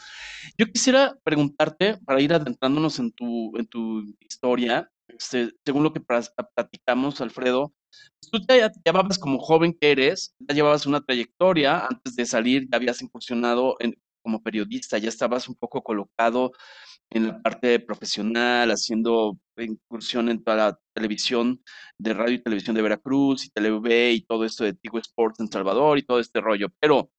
yo 0.59 0.67
quisiera 0.67 1.17
preguntarte 1.23 1.97
para 2.05 2.21
ir 2.21 2.33
adentrándonos 2.33 2.99
en 2.99 3.11
tu 3.13 3.57
en 3.57 3.65
tu 3.65 4.03
historia, 4.19 4.91
este, 5.07 5.53
según 5.65 5.81
lo 5.81 5.91
que 5.91 6.01
platicamos, 6.01 7.19
Alfredo, 7.19 7.73
tú 8.31 8.39
ya 8.47 8.71
llevabas 8.83 9.19
como 9.19 9.39
joven 9.39 9.73
que 9.79 9.91
eres, 9.91 10.35
ya 10.39 10.55
llevabas 10.55 10.85
una 10.85 11.01
trayectoria, 11.01 11.85
antes 11.85 12.15
de 12.15 12.25
salir 12.25 12.67
ya 12.69 12.77
habías 12.77 13.01
incursionado 13.01 13.77
como 14.21 14.41
periodista, 14.41 14.97
ya 14.97 15.09
estabas 15.09 15.47
un 15.49 15.55
poco 15.55 15.81
colocado 15.83 16.51
en 17.09 17.27
la 17.27 17.41
parte 17.41 17.79
profesional, 17.79 18.71
haciendo 18.71 19.37
incursión 19.57 20.29
en 20.29 20.43
toda 20.43 20.57
la 20.57 20.79
televisión, 20.93 21.61
de 21.97 22.13
radio 22.13 22.35
y 22.35 22.43
televisión 22.43 22.75
de 22.75 22.81
Veracruz 22.81 23.45
y 23.45 23.49
TV 23.49 24.13
y 24.13 24.21
todo 24.21 24.45
esto 24.45 24.63
de 24.63 24.73
Tigo 24.73 24.97
Sports 24.99 25.39
en 25.39 25.51
Salvador 25.51 25.97
y 25.97 26.03
todo 26.03 26.19
este 26.19 26.39
rollo. 26.39 26.69
Pero, 26.79 27.11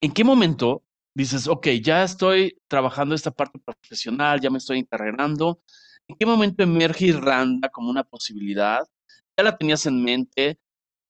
¿en 0.00 0.12
qué 0.12 0.24
momento 0.24 0.82
dices, 1.14 1.46
ok, 1.46 1.68
ya 1.82 2.02
estoy 2.02 2.58
trabajando 2.68 3.14
esta 3.14 3.30
parte 3.30 3.58
profesional, 3.58 4.40
ya 4.40 4.50
me 4.50 4.58
estoy 4.58 4.80
encarregando? 4.80 5.60
¿En 6.08 6.16
qué 6.16 6.26
momento 6.26 6.62
emerge 6.62 7.06
Irlanda 7.06 7.68
como 7.68 7.90
una 7.90 8.04
posibilidad? 8.04 8.86
Ya 9.36 9.44
la 9.44 9.56
tenías 9.56 9.86
en 9.86 10.02
mente, 10.02 10.58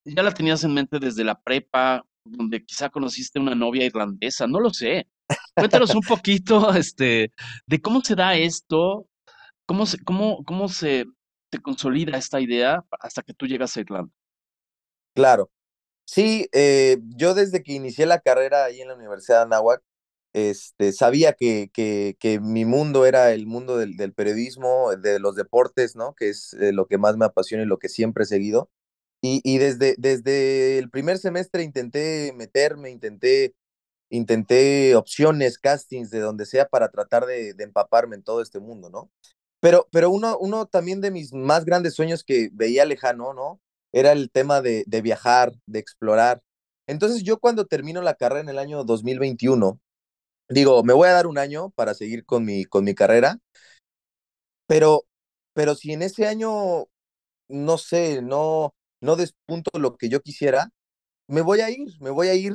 ya 0.05 0.23
la 0.23 0.33
tenías 0.33 0.65
en 0.65 0.75
mente 0.75 0.99
desde 0.99 1.25
la 1.25 1.41
prepa, 1.41 2.05
donde 2.25 2.65
quizá 2.65 2.91
conociste 2.91 3.39
una 3.39 3.55
novia 3.55 3.85
irlandesa, 3.85 4.47
no 4.47 4.61
lo 4.61 4.71
sé. 4.71 5.09
Cuéntanos 5.55 5.95
un 5.95 6.03
poquito 6.03 6.75
este, 6.75 7.33
de 7.67 7.81
cómo 7.81 8.01
se 8.01 8.15
da 8.15 8.37
esto, 8.37 9.09
cómo 9.67 9.87
se, 9.87 10.03
cómo, 10.05 10.45
cómo 10.45 10.69
se, 10.69 11.07
se 11.53 11.63
consolida 11.63 12.19
esta 12.19 12.41
idea 12.41 12.85
hasta 13.01 13.23
que 13.23 13.35
tú 13.35 13.47
llegas 13.47 13.77
a 13.77 13.81
Irlanda. 13.81 14.13
Claro. 15.15 15.51
Sí, 16.05 16.49
eh, 16.53 16.99
yo 17.17 17.35
desde 17.35 17.63
que 17.63 17.73
inicié 17.73 18.07
la 18.07 18.21
carrera 18.21 18.65
ahí 18.65 18.81
en 18.81 18.89
la 18.89 18.95
Universidad 18.95 19.39
de 19.39 19.43
Anáhuac, 19.45 19.83
este, 20.37 20.93
sabía 20.93 21.33
que, 21.33 21.71
que, 21.73 22.15
que, 22.21 22.41
mi 22.41 22.67
mundo 22.67 23.07
era 23.07 23.33
el 23.33 23.47
mundo 23.47 23.79
del, 23.79 23.97
del, 23.97 24.13
periodismo, 24.13 24.95
de 24.95 25.19
los 25.19 25.35
deportes, 25.35 25.97
¿no? 25.97 26.15
Que 26.15 26.29
es 26.29 26.53
eh, 26.61 26.73
lo 26.73 26.87
que 26.87 26.99
más 26.99 27.17
me 27.17 27.25
apasiona 27.25 27.63
y 27.65 27.67
lo 27.67 27.79
que 27.79 27.89
siempre 27.89 28.25
he 28.25 28.27
seguido. 28.27 28.69
Y, 29.23 29.41
y 29.45 29.57
desde, 29.57 29.95
desde 29.97 30.77
el 30.79 30.91
primer 30.91 31.17
semestre 31.17 31.63
intenté 31.63 32.35
meterme, 32.37 32.91
intenté, 32.91 33.55
intenté 34.11 34.95
opciones, 34.95 35.59
castings, 35.59 36.11
de 36.11 36.21
donde 36.21 36.45
sea, 36.45 36.69
para 36.69 36.91
tratar 36.91 37.25
de, 37.25 37.55
empaparme 37.59 38.17
en 38.17 38.23
todo 38.23 38.43
este 38.43 38.61
mundo, 38.61 38.91
¿no? 38.91 39.11
Pero, 39.61 39.89
pero 39.91 40.11
uno, 40.11 40.37
uno 40.39 40.67
también 40.67 41.01
de 41.01 41.11
mis 41.11 41.33
más 41.33 41.65
grandes 41.65 41.95
sueños 41.95 42.25
que 42.25 42.51
veía 42.53 42.85
lejano, 42.85 43.33
¿no? 43.33 43.59
Era 43.91 44.13
el 44.13 44.31
tema 44.31 44.61
de, 44.61 44.85
de 44.87 45.01
viajar, 45.01 45.55
de 45.65 45.79
explorar. 45.79 46.43
Entonces 46.87 47.23
yo 47.23 47.39
cuando 47.39 47.65
termino 47.67 48.03
la 48.03 48.15
carrera 48.17 48.43
en 48.43 48.51
el 48.51 48.59
año 48.59 48.85
2021, 48.85 49.81
digo, 50.49 50.83
me 50.85 50.93
voy 50.93 51.09
a 51.09 51.13
dar 51.13 51.27
un 51.27 51.39
año 51.39 51.71
para 51.71 51.95
seguir 51.95 52.25
con 52.27 52.45
mi, 52.45 52.65
con 52.65 52.85
mi 52.85 52.95
carrera, 52.95 53.39
pero, 54.67 55.05
pero 55.53 55.75
si 55.75 55.93
en 55.93 56.03
ese 56.03 56.27
año, 56.27 56.87
no 57.49 57.79
sé, 57.79 58.23
no, 58.23 58.75
no 59.01 59.17
despunto 59.17 59.71
lo 59.79 59.97
que 59.97 60.09
yo 60.09 60.23
quisiera, 60.23 60.71
me 61.29 61.43
voy 61.43 61.61
a 61.61 61.71
ir, 61.71 61.89
me 62.01 62.11
voy 62.11 62.29
a 62.29 62.35
ir 62.35 62.55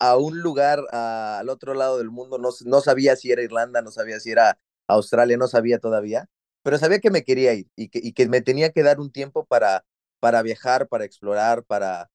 a, 0.00 0.16
un 0.18 0.40
lugar 0.40 0.80
al 0.92 1.48
otro 1.50 1.74
lado 1.74 1.98
del 1.98 2.10
mundo. 2.10 2.38
No, 2.38 2.50
no 2.66 2.80
sabía 2.82 3.16
si 3.16 3.32
era 3.32 3.42
Irlanda, 3.42 3.82
no 3.82 3.92
sabía 3.92 4.20
si 4.20 4.32
era 4.32 4.58
Australia, 4.88 5.36
no 5.38 5.48
sabía 5.48 5.78
todavía, 5.80 6.28
pero 6.62 6.78
sabía 6.78 7.00
que 7.00 7.10
me 7.12 7.24
quería 7.24 7.54
ir 7.54 7.68
y 7.76 7.88
que, 7.90 8.00
y 8.02 8.14
que 8.14 8.28
me 8.28 8.42
tenía 8.42 8.72
que 8.72 8.82
dar 8.84 9.00
un 9.00 9.12
tiempo 9.12 9.46
para, 9.46 9.84
para 10.20 10.42
viajar, 10.42 10.88
para 10.88 11.04
explorar, 11.06 11.64
para, 11.64 12.10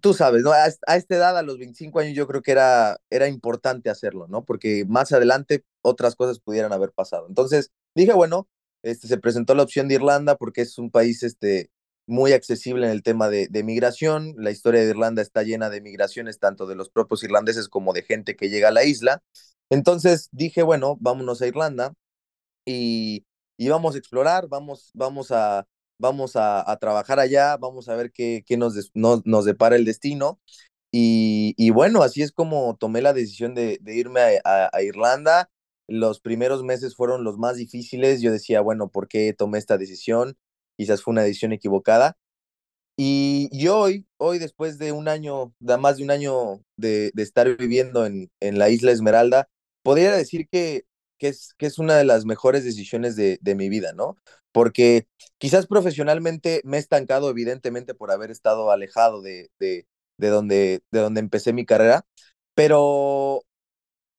tú 0.00 0.14
sabes, 0.14 0.42
¿no? 0.42 0.52
A, 0.52 0.66
esta 0.66 1.14
edad, 1.16 1.36
a 1.38 1.42
los 1.42 1.58
25 1.58 1.98
años, 2.00 2.14
yo 2.14 2.26
creo 2.26 2.42
que 2.42 2.52
era, 2.52 2.98
era 3.10 3.28
importante 3.28 3.90
hacerlo, 3.90 4.26
¿no? 4.28 4.44
Porque 4.44 4.84
más 4.86 5.12
adelante 5.12 5.64
otras 5.82 6.14
cosas 6.16 6.40
pudieran 6.40 6.72
haber 6.72 6.92
pasado. 6.92 7.26
Entonces 7.28 7.70
dije, 7.94 8.12
bueno, 8.12 8.48
este, 8.82 9.08
se 9.08 9.18
presentó 9.18 9.54
la 9.54 9.62
opción 9.62 9.88
de 9.88 9.94
Irlanda 9.94 10.36
porque 10.36 10.62
es 10.62 10.78
un 10.78 10.90
país 10.90 11.22
este, 11.22 11.70
muy 12.06 12.32
accesible 12.32 12.86
en 12.86 12.92
el 12.92 13.02
tema 13.02 13.28
de, 13.28 13.48
de 13.48 13.62
migración. 13.62 14.34
La 14.36 14.50
historia 14.50 14.82
de 14.82 14.90
Irlanda 14.90 15.22
está 15.22 15.42
llena 15.42 15.70
de 15.70 15.80
migraciones, 15.80 16.38
tanto 16.38 16.66
de 16.66 16.74
los 16.76 16.90
propios 16.90 17.22
irlandeses 17.22 17.68
como 17.68 17.92
de 17.92 18.02
gente 18.02 18.36
que 18.36 18.50
llega 18.50 18.68
a 18.68 18.72
la 18.72 18.84
isla. 18.84 19.22
Entonces 19.70 20.28
dije, 20.32 20.62
bueno, 20.62 20.96
vámonos 21.00 21.40
a 21.42 21.46
Irlanda 21.46 21.94
y, 22.66 23.24
y 23.56 23.68
vamos 23.68 23.94
a 23.94 23.98
explorar, 23.98 24.48
vamos, 24.48 24.90
vamos 24.94 25.30
a, 25.30 25.66
vamos 26.02 26.32
a, 26.34 26.76
trabajar 26.80 27.20
allá, 27.20 27.56
vamos 27.56 27.88
a 27.88 27.94
ver 27.94 28.12
qué, 28.12 28.44
qué 28.46 28.56
nos, 28.56 28.90
nos 28.94 29.44
depara 29.44 29.76
el 29.76 29.84
destino. 29.84 30.40
Y, 30.90 31.54
y, 31.56 31.70
bueno, 31.70 32.02
así 32.02 32.22
es 32.22 32.32
como 32.32 32.76
tomé 32.76 33.00
la 33.02 33.14
decisión 33.14 33.54
de, 33.54 33.78
irme 33.86 34.40
a, 34.44 34.68
a, 34.72 34.82
Irlanda. 34.82 35.48
Los 35.88 36.20
primeros 36.20 36.64
meses 36.64 36.96
fueron 36.96 37.24
los 37.24 37.38
más 37.38 37.56
difíciles. 37.56 38.20
Yo 38.20 38.32
decía, 38.32 38.60
bueno, 38.60 38.88
¿por 38.90 39.08
qué 39.08 39.32
tomé 39.32 39.58
esta 39.58 39.78
decisión? 39.78 40.36
Quizás 40.76 41.02
fue 41.02 41.12
una 41.12 41.22
decisión 41.22 41.52
equivocada. 41.52 42.16
Y, 42.96 43.48
y 43.52 43.68
hoy, 43.68 44.06
hoy 44.18 44.38
después 44.38 44.78
de 44.78 44.92
un 44.92 45.08
año, 45.08 45.54
de 45.60 45.78
más 45.78 45.96
de 45.98 46.04
un 46.04 46.10
año 46.10 46.62
de, 46.76 47.12
de 47.14 47.22
estar 47.22 47.56
viviendo 47.56 48.04
en, 48.06 48.30
en, 48.40 48.58
la 48.58 48.68
isla 48.70 48.92
Esmeralda, 48.92 49.48
podría 49.82 50.12
decir 50.12 50.48
que, 50.50 50.84
que, 51.22 51.28
es, 51.28 51.54
que 51.56 51.66
es 51.66 51.78
una 51.78 51.96
de 51.96 52.04
las 52.04 52.24
mejores 52.24 52.64
decisiones 52.64 53.14
de, 53.16 53.38
de 53.40 53.54
mi 53.54 53.68
vida, 53.68 53.92
¿no? 53.92 54.16
porque 54.52 55.06
quizás 55.38 55.66
profesionalmente 55.68 56.60
me 56.64 56.76
he 56.76 56.80
estancado, 56.80 57.30
evidentemente, 57.30 57.94
por 57.94 58.10
haber 58.10 58.30
estado 58.32 58.70
alejado 58.72 59.22
de, 59.22 59.50
de, 59.60 59.86
de, 60.18 60.28
donde, 60.28 60.82
de 60.90 61.00
donde 61.00 61.20
empecé 61.20 61.52
mi 61.52 61.64
carrera, 61.64 62.04
pero, 62.54 63.44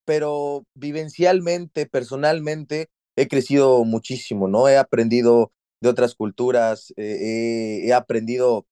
pero 0.06 0.66
vivencialmente, 0.76 1.86
personalmente, 1.88 2.89
he 3.16 3.28
crecido 3.28 3.84
muchísimo, 3.86 4.48
¿no? 4.48 4.68
He 4.70 4.78
aprendido 4.78 5.52
de 5.82 5.89
otras 5.89 6.16
culturas, 6.16 6.94
eh, 6.98 7.82
he 7.86 7.94
aprendido 7.94 8.66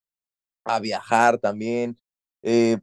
a 0.64 0.80
viajar 0.80 1.38
también, 1.38 1.98
eh, 2.42 2.78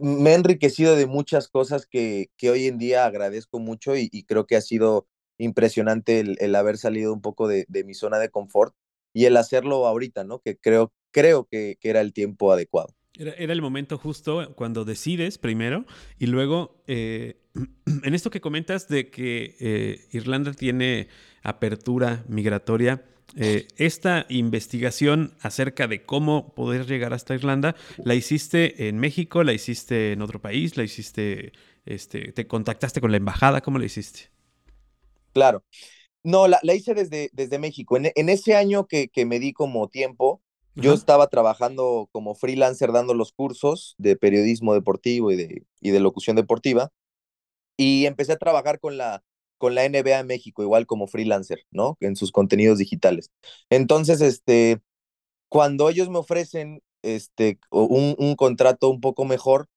me 0.00 0.30
he 0.30 0.34
enriquecido 0.34 0.96
de 0.96 1.06
muchas 1.06 1.48
cosas 1.48 1.86
que, 1.86 2.30
que 2.36 2.50
hoy 2.50 2.66
en 2.66 2.78
día 2.78 3.06
agradezco 3.06 3.58
mucho 3.58 3.96
y, 3.96 4.08
y 4.12 4.24
creo 4.24 4.46
que 4.46 4.56
ha 4.56 4.60
sido 4.60 5.06
impresionante 5.40 6.20
el, 6.20 6.54
haber 6.54 6.76
salido 6.76 7.12
un 7.12 7.20
poco 7.20 7.48
de, 7.48 7.66
mi 7.84 7.94
zona 7.94 8.18
de 8.18 8.28
confort 8.28 8.74
y 9.12 9.24
el 9.24 9.36
hacerlo 9.36 9.86
ahorita, 9.86 10.22
¿no? 10.22 10.40
Que 10.40 10.56
creo, 10.56 10.92
creo 11.10 11.48
que, 11.50 11.78
era 11.82 12.00
el 12.00 12.12
tiempo 12.12 12.52
adecuado. 12.52 12.94
Era, 13.14 13.34
el 13.34 13.62
momento 13.62 13.98
justo 13.98 14.54
cuando 14.54 14.84
decides 14.84 15.38
primero 15.38 15.84
y 16.18 16.26
luego, 16.26 16.82
eh, 16.86 17.40
en 18.04 18.14
esto 18.14 18.30
que 18.30 18.40
comentas 18.40 18.88
de 18.88 19.10
que 19.10 19.56
eh, 19.60 20.08
Irlanda 20.12 20.52
tiene 20.52 21.08
apertura 21.42 22.24
migratoria, 22.28 23.04
eh, 23.36 23.68
esta 23.76 24.26
investigación 24.28 25.34
acerca 25.40 25.86
de 25.86 26.04
cómo 26.04 26.54
poder 26.54 26.86
llegar 26.86 27.12
hasta 27.12 27.34
Irlanda, 27.34 27.76
¿la 27.98 28.14
hiciste 28.14 28.88
en 28.88 28.98
México? 28.98 29.44
¿La 29.44 29.52
hiciste 29.52 30.12
en 30.12 30.22
otro 30.22 30.40
país? 30.40 30.76
¿La 30.76 30.82
hiciste, 30.82 31.52
este, 31.86 32.32
te 32.32 32.46
contactaste 32.46 33.00
con 33.00 33.10
la 33.10 33.16
embajada? 33.18 33.60
¿Cómo 33.60 33.78
la 33.78 33.86
hiciste? 33.86 34.30
Claro. 35.32 35.62
No, 36.22 36.48
la, 36.48 36.58
la 36.62 36.74
hice 36.74 36.94
desde, 36.94 37.30
desde 37.32 37.58
México. 37.58 37.96
En, 37.96 38.10
en 38.14 38.28
ese 38.28 38.54
año 38.54 38.86
que, 38.86 39.08
que, 39.08 39.24
me 39.24 39.38
di 39.38 39.52
como 39.52 39.88
tiempo, 39.88 40.42
yo 40.74 40.92
estaba 40.92 41.28
trabajando 41.28 42.08
como 42.12 42.34
freelancer 42.34 42.92
dando 42.92 43.14
los 43.14 43.32
cursos 43.32 43.94
de 43.98 44.16
periodismo 44.16 44.74
deportivo 44.74 45.30
y 45.30 45.36
de, 45.36 45.64
y 45.80 45.90
de 45.90 46.00
locución 46.00 46.36
deportiva. 46.36 46.90
Y 47.76 48.06
empecé 48.06 48.32
a 48.32 48.38
trabajar 48.38 48.80
con 48.80 48.98
la, 48.98 49.22
con 49.60 49.74
la 49.74 49.84
NBA 49.84 50.24
México, 50.24 50.62
igual 50.62 50.86
como 50.86 51.06
freelancer, 51.06 51.60
¿no? 51.70 51.98
En 52.00 52.16
sus 52.16 52.32
contenidos 52.32 52.78
digitales. 52.78 53.30
Entonces, 53.68 54.22
este, 54.22 54.80
cuando 55.50 55.90
ellos 55.90 56.08
me 56.08 56.18
ofrecen 56.18 56.82
este, 57.02 57.60
un, 57.70 58.16
un 58.18 58.36
contrato 58.36 58.88
un 58.88 59.00
poco 59.02 59.26
mejor, 59.26 59.68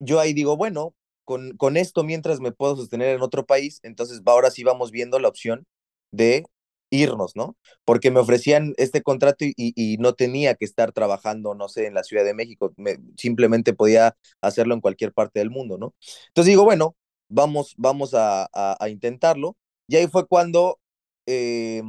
yo 0.00 0.20
ahí 0.20 0.32
digo, 0.34 0.56
bueno, 0.56 0.94
con, 1.24 1.56
con 1.56 1.76
esto 1.76 2.04
mientras 2.04 2.40
me 2.40 2.52
puedo 2.52 2.76
sostener 2.76 3.14
en 3.14 3.22
otro 3.22 3.46
país, 3.46 3.80
entonces 3.84 4.20
ahora 4.26 4.50
sí 4.50 4.64
vamos 4.64 4.90
viendo 4.90 5.20
la 5.20 5.28
opción 5.28 5.66
de 6.10 6.44
irnos, 6.90 7.36
¿no? 7.36 7.56
Porque 7.84 8.10
me 8.10 8.20
ofrecían 8.20 8.74
este 8.78 9.02
contrato 9.02 9.44
y, 9.44 9.54
y, 9.56 9.98
no 9.98 10.14
tenía 10.14 10.54
que 10.54 10.64
estar 10.64 10.92
trabajando, 10.92 11.54
no 11.54 11.68
sé, 11.68 11.86
en 11.86 11.94
la 11.94 12.02
Ciudad 12.04 12.24
de 12.24 12.34
México, 12.34 12.72
me, 12.76 12.98
simplemente 13.16 13.74
podía 13.74 14.16
hacerlo 14.40 14.74
en 14.74 14.80
cualquier 14.80 15.12
parte 15.12 15.38
del 15.40 15.50
mundo, 15.50 15.78
¿no? 15.78 15.94
Entonces 16.28 16.50
digo, 16.50 16.64
bueno, 16.64 16.96
vamos, 17.28 17.74
vamos 17.76 18.14
a, 18.14 18.48
a, 18.52 18.88
intentarlo. 18.88 19.56
Y 19.86 19.96
ahí 19.96 20.06
fue 20.06 20.26
cuando 20.26 20.78
eh, 21.26 21.82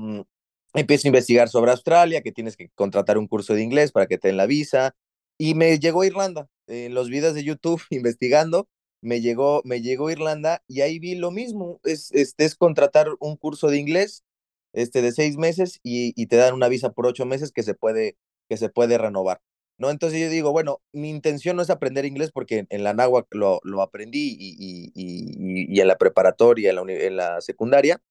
empiezo 0.73 1.07
a 1.07 1.09
investigar 1.09 1.49
sobre 1.49 1.71
Australia, 1.71 2.21
que 2.21 2.31
tienes 2.31 2.55
que 2.55 2.69
contratar 2.75 3.17
un 3.17 3.27
curso 3.27 3.53
de 3.53 3.63
inglés 3.63 3.91
para 3.91 4.07
que 4.07 4.17
te 4.17 4.29
den 4.29 4.37
la 4.37 4.45
visa. 4.45 4.95
Y 5.37 5.55
me 5.55 5.79
llegó 5.79 6.03
Irlanda, 6.03 6.47
en 6.67 6.93
los 6.93 7.09
videos 7.09 7.33
de 7.33 7.43
YouTube 7.43 7.81
investigando, 7.89 8.67
me 9.01 9.21
llegó, 9.21 9.61
me 9.63 9.81
llegó 9.81 10.09
Irlanda 10.09 10.61
y 10.67 10.81
ahí 10.81 10.99
vi 10.99 11.15
lo 11.15 11.31
mismo, 11.31 11.79
es, 11.83 12.11
este, 12.11 12.45
es 12.45 12.55
contratar 12.55 13.07
un 13.19 13.37
curso 13.37 13.69
de 13.69 13.77
inglés 13.77 14.23
este, 14.73 15.01
de 15.01 15.11
seis 15.13 15.37
meses 15.37 15.79
y, 15.83 16.13
y, 16.21 16.27
te 16.27 16.35
dan 16.35 16.53
una 16.53 16.67
visa 16.67 16.91
por 16.91 17.07
ocho 17.07 17.25
meses 17.25 17.51
que 17.51 17.63
se 17.63 17.73
puede, 17.73 18.17
que 18.49 18.57
se 18.57 18.69
puede 18.69 18.97
renovar. 18.97 19.41
¿No? 19.79 19.89
Entonces 19.89 20.19
yo 20.19 20.29
digo, 20.29 20.51
bueno, 20.51 20.81
mi 20.91 21.09
intención 21.09 21.55
no 21.55 21.63
es 21.63 21.69
aprender 21.69 22.05
inglés 22.05 22.31
porque 22.31 22.67
en, 22.69 22.83
la 22.83 22.93
náhuatl 22.93 23.37
lo, 23.37 23.59
lo 23.63 23.81
aprendí 23.81 24.37
y, 24.37 24.91
y, 24.93 25.71
y, 25.73 25.79
en 25.79 25.87
la 25.87 25.97
preparatoria, 25.97 26.69
en 26.69 26.75
la, 26.75 26.81
en 26.93 27.15
la 27.15 27.41
secundaria. 27.41 28.01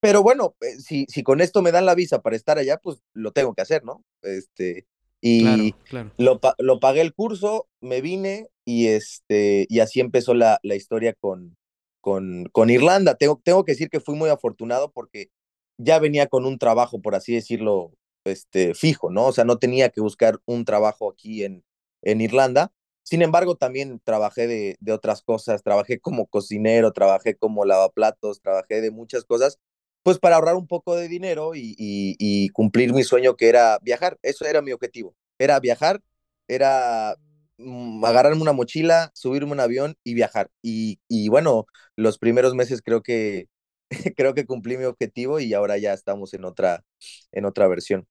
Pero 0.00 0.22
bueno, 0.22 0.54
eh, 0.60 0.78
si, 0.78 1.06
si 1.08 1.22
con 1.22 1.40
esto 1.40 1.62
me 1.62 1.72
dan 1.72 1.86
la 1.86 1.94
visa 1.94 2.20
para 2.20 2.36
estar 2.36 2.58
allá, 2.58 2.76
pues 2.76 2.98
lo 3.14 3.32
tengo 3.32 3.54
que 3.54 3.62
hacer, 3.62 3.84
¿no? 3.84 4.04
Este, 4.22 4.86
y 5.22 5.72
claro, 5.72 6.12
Lo, 6.18 6.40
lo, 6.58 6.78
pagué 6.78 7.00
el 7.00 7.14
curso, 7.14 7.66
me 7.80 8.02
vine 8.02 8.48
y, 8.66 8.88
este, 8.88 9.66
y 9.70 9.80
así 9.80 10.00
empezó 10.00 10.34
la, 10.34 10.60
la 10.62 10.74
historia 10.74 11.14
con, 11.14 11.56
con, 12.02 12.44
con 12.52 12.68
Irlanda. 12.68 13.14
Tengo, 13.14 13.40
tengo 13.42 13.64
que 13.64 13.72
decir 13.72 13.88
que 13.88 14.00
fui 14.00 14.14
muy 14.14 14.28
afortunado 14.28 14.92
porque 14.92 15.30
ya 15.78 15.98
venía 15.98 16.26
con 16.26 16.44
un 16.44 16.58
trabajo, 16.58 17.00
por 17.00 17.14
así 17.14 17.34
decirlo, 17.34 17.92
este, 18.28 18.74
fijo, 18.74 19.10
¿no? 19.10 19.26
O 19.26 19.32
sea, 19.32 19.44
no 19.44 19.58
tenía 19.58 19.90
que 19.90 20.00
buscar 20.00 20.38
un 20.46 20.64
trabajo 20.64 21.10
aquí 21.10 21.44
en, 21.44 21.64
en 22.02 22.20
Irlanda. 22.20 22.72
Sin 23.02 23.22
embargo, 23.22 23.56
también 23.56 24.00
trabajé 24.04 24.46
de, 24.48 24.76
de 24.80 24.92
otras 24.92 25.22
cosas, 25.22 25.62
trabajé 25.62 26.00
como 26.00 26.26
cocinero, 26.26 26.92
trabajé 26.92 27.36
como 27.36 27.64
lavaplatos, 27.64 28.40
trabajé 28.42 28.80
de 28.80 28.90
muchas 28.90 29.24
cosas, 29.24 29.58
pues 30.02 30.18
para 30.18 30.36
ahorrar 30.36 30.56
un 30.56 30.66
poco 30.66 30.96
de 30.96 31.08
dinero 31.08 31.54
y, 31.54 31.74
y, 31.78 32.16
y 32.18 32.48
cumplir 32.50 32.92
mi 32.92 33.02
sueño 33.04 33.36
que 33.36 33.48
era 33.48 33.78
viajar. 33.82 34.18
Eso 34.22 34.44
era 34.46 34.62
mi 34.62 34.72
objetivo, 34.72 35.14
era 35.38 35.58
viajar, 35.60 36.02
era 36.48 37.16
mm, 37.58 38.04
agarrarme 38.04 38.42
una 38.42 38.52
mochila, 38.52 39.10
subirme 39.14 39.52
un 39.52 39.60
avión 39.60 39.96
y 40.04 40.14
viajar. 40.14 40.50
Y, 40.62 41.00
y 41.08 41.28
bueno, 41.28 41.66
los 41.96 42.18
primeros 42.18 42.54
meses 42.54 42.82
creo 42.82 43.02
que 43.02 43.48
creo 44.16 44.34
que 44.34 44.46
cumplí 44.46 44.76
mi 44.78 44.84
objetivo 44.84 45.40
y 45.40 45.54
ahora 45.54 45.78
ya 45.78 45.92
estamos 45.92 46.34
en 46.34 46.44
otra 46.44 46.84
en 47.32 47.44
otra 47.44 47.66
versión. 47.68 48.06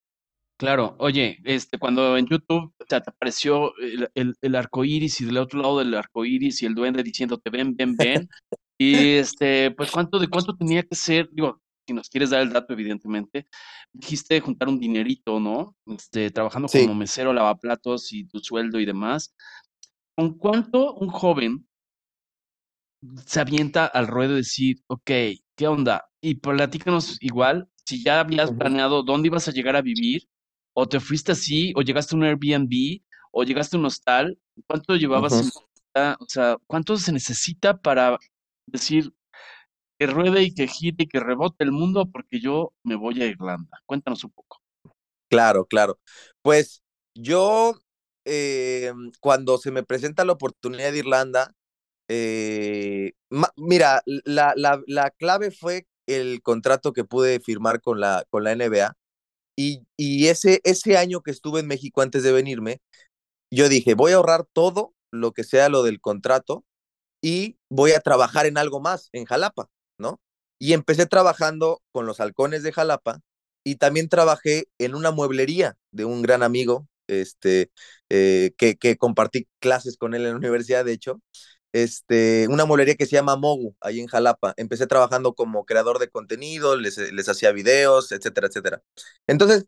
Claro, 0.57 0.95
oye, 0.99 1.37
este, 1.43 1.77
cuando 1.77 2.17
en 2.17 2.27
YouTube 2.27 2.73
te, 2.87 2.95
apareció 2.95 3.75
el, 3.77 4.09
el, 4.15 4.35
el, 4.41 4.55
arco 4.55 4.85
iris 4.85 5.19
y 5.19 5.25
del 5.25 5.37
otro 5.37 5.61
lado 5.61 5.79
del 5.79 5.93
arco 5.93 6.23
iris 6.23 6.61
y 6.61 6.65
el 6.65 6.75
duende 6.75 7.03
diciéndote 7.03 7.49
ven, 7.49 7.75
ven, 7.75 7.95
ven, 7.97 8.29
y 8.77 9.15
este, 9.15 9.71
pues 9.71 9.91
cuánto 9.91 10.17
de 10.17 10.29
cuánto 10.29 10.55
tenía 10.55 10.83
que 10.83 10.95
ser, 10.95 11.29
digo, 11.31 11.61
si 11.85 11.93
nos 11.93 12.09
quieres 12.09 12.29
dar 12.29 12.41
el 12.41 12.51
dato, 12.51 12.73
evidentemente, 12.73 13.47
dijiste 13.93 14.39
juntar 14.39 14.69
un 14.69 14.79
dinerito, 14.79 15.39
¿no? 15.39 15.75
Este, 15.85 16.31
trabajando 16.31 16.67
Sí. 16.67 16.81
como 16.81 16.95
mesero, 16.95 17.33
lavaplatos 17.33 18.11
y 18.13 18.25
tu 18.25 18.39
sueldo 18.39 18.79
y 18.79 18.85
demás. 18.85 19.35
¿Con 20.15 20.37
cuánto 20.37 20.93
un 20.93 21.09
joven 21.09 21.67
se 23.25 23.39
avienta 23.39 23.85
al 23.85 24.07
ruedo 24.07 24.31
de 24.31 24.37
decir, 24.37 24.77
ok, 24.87 25.11
¿qué 25.55 25.67
onda? 25.67 26.09
Y 26.21 26.35
platícanos 26.35 27.17
igual, 27.21 27.69
si 27.85 28.03
ya 28.03 28.21
habías 28.21 28.51
planeado 28.51 29.03
dónde 29.03 29.27
ibas 29.27 29.47
a 29.47 29.51
llegar 29.51 29.75
a 29.75 29.81
vivir, 29.81 30.27
o 30.75 30.87
te 30.89 31.01
fuiste 31.01 31.33
así, 31.33 31.73
o 31.77 31.83
llegaste 31.83 32.15
a 32.15 32.19
un 32.19 32.25
Airbnb, 32.25 33.01
o 33.33 33.43
llegaste 33.45 33.77
a 33.77 33.81
un 33.81 33.87
hostal, 33.87 34.39
¿cuánto 34.67 34.95
llevabas 34.97 35.41
en 35.41 35.49
Ujú. 35.49 35.65
cuenta? 35.93 36.17
O 36.21 36.27
sea, 36.29 36.57
¿cuánto 36.67 36.97
se 36.97 37.13
necesita 37.13 37.77
para 37.81 38.19
decir 38.67 39.13
que 39.99 40.07
ruede 40.07 40.43
y 40.43 40.53
que 40.55 40.67
gire 40.67 41.05
y 41.05 41.07
que 41.07 41.19
rebote 41.21 41.63
el 41.65 41.71
mundo 41.73 42.09
porque 42.11 42.39
yo 42.41 42.73
me 42.83 42.95
voy 42.95 43.21
a 43.23 43.27
Irlanda? 43.27 43.79
Cuéntanos 43.87 44.23
un 44.25 44.31
poco. 44.31 44.61
Claro, 45.29 45.65
claro. 45.65 45.99
Pues 46.41 46.83
yo, 47.15 47.75
em, 48.25 49.11
cuando 49.19 49.57
se 49.57 49.71
me 49.71 49.83
presenta 49.83 50.23
la 50.25 50.33
oportunidad 50.33 50.91
de 50.91 50.99
Irlanda, 50.99 51.53
eh, 52.09 53.13
mira, 53.57 54.01
la, 54.25 54.53
la, 54.57 54.81
la 54.87 55.11
clave 55.11 55.51
fue 55.51 55.87
el 56.07 56.41
contrato 56.43 56.93
que 56.93 57.05
pude 57.05 57.39
firmar 57.41 57.81
con 57.81 57.99
la, 58.01 58.25
con 58.29 58.43
la 58.43 58.53
NBA. 58.53 58.95
Y, 59.55 59.85
y 59.97 60.27
ese, 60.27 60.61
ese 60.63 60.97
año 60.97 61.21
que 61.21 61.31
estuve 61.31 61.61
en 61.61 61.67
México 61.67 62.01
antes 62.01 62.23
de 62.23 62.31
venirme, 62.31 62.81
yo 63.51 63.69
dije, 63.69 63.93
voy 63.95 64.11
a 64.13 64.15
ahorrar 64.17 64.45
todo 64.53 64.93
lo 65.11 65.31
que 65.33 65.43
sea 65.43 65.69
lo 65.69 65.83
del 65.83 66.01
contrato 66.01 66.65
y 67.21 67.57
voy 67.69 67.91
a 67.93 67.99
trabajar 68.01 68.45
en 68.45 68.57
algo 68.57 68.79
más, 68.81 69.09
en 69.13 69.25
Jalapa, 69.25 69.69
¿no? 69.97 70.21
Y 70.59 70.73
empecé 70.73 71.05
trabajando 71.07 71.81
con 71.91 72.05
los 72.05 72.19
halcones 72.19 72.63
de 72.63 72.73
Jalapa 72.73 73.21
y 73.63 73.75
también 73.77 74.09
trabajé 74.09 74.67
en 74.79 74.95
una 74.95 75.11
mueblería 75.11 75.77
de 75.91 76.05
un 76.05 76.21
gran 76.21 76.43
amigo, 76.43 76.87
este, 77.07 77.71
eh, 78.09 78.53
que, 78.57 78.77
que 78.77 78.97
compartí 78.97 79.47
clases 79.59 79.97
con 79.97 80.13
él 80.15 80.23
en 80.25 80.31
la 80.31 80.37
universidad, 80.37 80.85
de 80.85 80.93
hecho, 80.93 81.21
este, 81.75 82.47
una 82.49 82.65
mueblería 82.65 82.95
que 82.95 83.05
se 83.05 83.13
llama 83.17 83.35
Mogu, 83.35 83.75
ahí 83.81 83.99
en 83.99 84.07
Jalapa. 84.07 84.53
Empecé 84.57 84.87
trabajando 84.87 85.33
como 85.35 85.65
creador 85.65 85.99
de 85.99 86.09
contenido, 86.09 86.77
les, 86.77 86.97
les 86.97 87.29
hacía 87.29 87.51
videos, 87.51 88.11
etcétera, 88.13 88.47
etcétera. 88.47 88.81
Entonces, 89.27 89.65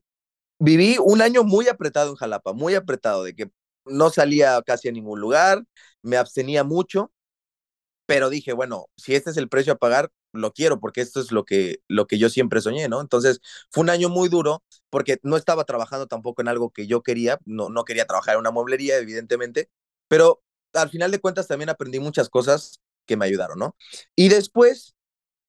viví 0.60 0.98
un 1.04 1.22
año 1.22 1.44
muy 1.44 1.68
apretado 1.70 2.12
en 2.12 2.16
Jalapa, 2.18 2.54
muy 2.54 2.76
apretado, 2.76 3.24
de 3.24 3.36
que 3.36 3.52
no 3.86 4.10
salía 4.12 4.62
casi 4.66 4.90
a 4.90 4.92
ningún 4.94 5.20
lugar, 5.22 5.64
me 6.04 6.18
abstenía 6.18 6.64
mucho, 6.64 7.12
pero 8.06 8.30
dije, 8.30 8.54
bueno, 8.54 8.88
si 8.98 9.16
este 9.16 9.32
es 9.32 9.38
el 9.38 9.50
precio 9.50 9.74
a 9.74 9.78
pagar, 9.78 10.10
lo 10.34 10.54
quiero 10.54 10.80
porque 10.80 11.02
esto 11.02 11.20
es 11.20 11.32
lo 11.32 11.46
que, 11.46 11.80
lo 11.88 12.08
que 12.08 12.18
yo 12.18 12.30
siempre 12.30 12.62
soñé, 12.62 12.88
¿no? 12.90 13.02
Entonces 13.02 13.42
fue 13.72 13.84
un 13.84 13.90
año 13.90 14.10
muy 14.10 14.30
duro 14.30 14.64
porque 14.90 15.18
no 15.24 15.36
estaba 15.38 15.66
trabajando 15.66 16.08
tampoco 16.08 16.42
en 16.42 16.48
algo 16.48 16.70
que 16.72 16.88
yo 16.88 17.02
quería, 17.04 17.40
no, 17.46 17.70
no 17.70 17.84
quería 17.86 18.06
trabajar 18.06 18.36
en 18.36 18.42
una 18.42 18.52
mueblería, 18.52 18.98
evidentemente, 18.98 19.70
pero 20.08 20.42
al 20.74 20.90
final 20.90 21.12
de 21.12 21.20
cuentas 21.20 21.48
también 21.48 21.70
aprendí 21.70 22.00
muchas 22.00 22.30
cosas 22.30 22.82
que 23.06 23.18
me 23.18 23.26
ayudaron, 23.26 23.60
¿no? 23.60 23.76
Y 24.16 24.30
después, 24.30 24.96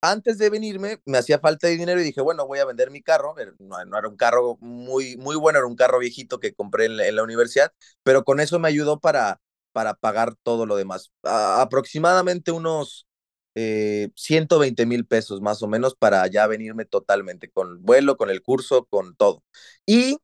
antes 0.01 0.39
de 0.39 0.51
venirme, 0.51 1.01
me 1.05 1.19
hacía 1.19 1.41
falta 1.41 1.67
de 1.67 1.77
dinero 1.77 2.01
y 2.01 2.05
dije, 2.05 2.21
bueno, 2.21 2.47
voy 2.47 2.61
a 2.61 2.65
vender 2.65 2.91
mi 2.91 3.03
carro, 3.03 3.35
no, 3.59 3.99
era 3.99 4.09
un 4.09 4.17
carro 4.17 4.57
muy, 4.61 5.17
muy 5.17 5.37
bueno, 5.37 5.59
era 5.59 5.67
un 5.67 5.77
carro 5.77 5.99
viejito 5.99 6.41
que 6.41 6.55
compré 6.55 6.87
en 6.87 7.17
la, 7.17 7.23
universidad, 7.23 7.73
pero 8.03 8.25
con 8.25 8.41
eso 8.41 8.59
me 8.59 8.69
ayudó 8.69 9.01
para, 9.01 9.41
para 9.73 9.95
pagar 9.95 10.35
todo 10.43 10.67
lo 10.67 10.77
demás. 10.77 11.13
Aproximadamente 11.23 12.53
unos 12.53 13.09
eh, 13.55 14.11
120 14.15 14.87
mil 14.87 15.05
pesos 15.07 15.41
más 15.41 15.63
o 15.63 15.69
menos 15.69 15.97
para 15.97 16.27
ya 16.29 16.47
venirme 16.47 16.85
totalmente 16.85 17.51
con 17.51 17.83
vuelo, 17.83 18.17
con 18.17 18.31
el 18.31 18.43
curso, 18.43 18.87
con 18.87 19.17
todo. 19.17 19.43
Y 19.85 20.19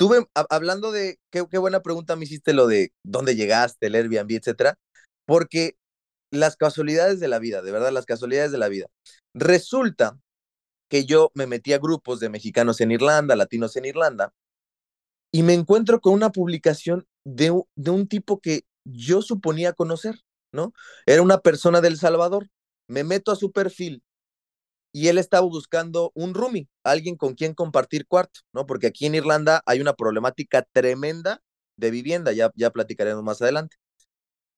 tuve, 0.00 0.26
hablando 0.48 0.92
de, 0.92 1.18
qué, 1.30 1.42
buena 1.58 1.82
pregunta 1.82 2.16
me 2.16 2.24
hiciste 2.24 2.54
lo 2.54 2.66
de 2.66 2.94
dónde 3.04 3.36
llegaste, 3.36 3.88
el 3.88 3.94
Airbnb, 3.94 4.30
etcétera, 4.30 4.78
porque 5.26 5.76
las 6.30 6.56
casualidades 6.56 7.20
de 7.20 7.28
la 7.28 7.38
vida, 7.38 7.60
de 7.60 7.70
verdad, 7.70 7.92
las 7.92 8.06
casualidades 8.06 8.50
de 8.50 8.56
la 8.56 8.68
vida. 8.68 8.86
Resulta 9.34 10.18
que 10.88 11.04
yo 11.04 11.30
me 11.34 11.46
metí 11.46 11.74
a 11.74 11.78
grupos 11.78 12.18
de 12.18 12.30
mexicanos 12.30 12.80
en 12.80 12.92
Irlanda, 12.92 13.36
latinos 13.36 13.76
en 13.76 13.84
Irlanda, 13.84 14.32
y 15.30 15.42
me 15.42 15.52
encuentro 15.52 16.00
con 16.00 16.14
una 16.14 16.32
publicación 16.32 17.06
de 17.26 17.50
un 17.50 18.08
tipo 18.08 18.40
que 18.40 18.62
yo 18.86 19.20
suponía 19.20 19.74
conocer, 19.74 20.22
¿no? 20.50 20.72
Era 21.04 21.20
una 21.20 21.40
persona 21.40 21.82
del 21.82 21.98
Salvador. 21.98 22.48
Me 22.88 23.04
meto 23.04 23.32
a 23.32 23.36
su 23.36 23.52
perfil 23.52 24.02
y 24.92 25.08
él 25.08 25.18
estaba 25.18 25.46
buscando 25.46 26.12
un 26.14 26.34
roomie, 26.34 26.68
alguien 26.84 27.16
con 27.16 27.34
quien 27.34 27.54
compartir 27.54 28.06
cuarto, 28.06 28.40
¿no? 28.52 28.66
Porque 28.66 28.88
aquí 28.88 29.06
en 29.06 29.14
Irlanda 29.14 29.62
hay 29.66 29.80
una 29.80 29.94
problemática 29.94 30.66
tremenda 30.72 31.42
de 31.76 31.90
vivienda, 31.90 32.32
ya, 32.32 32.50
ya 32.56 32.70
platicaremos 32.70 33.22
más 33.22 33.40
adelante. 33.42 33.76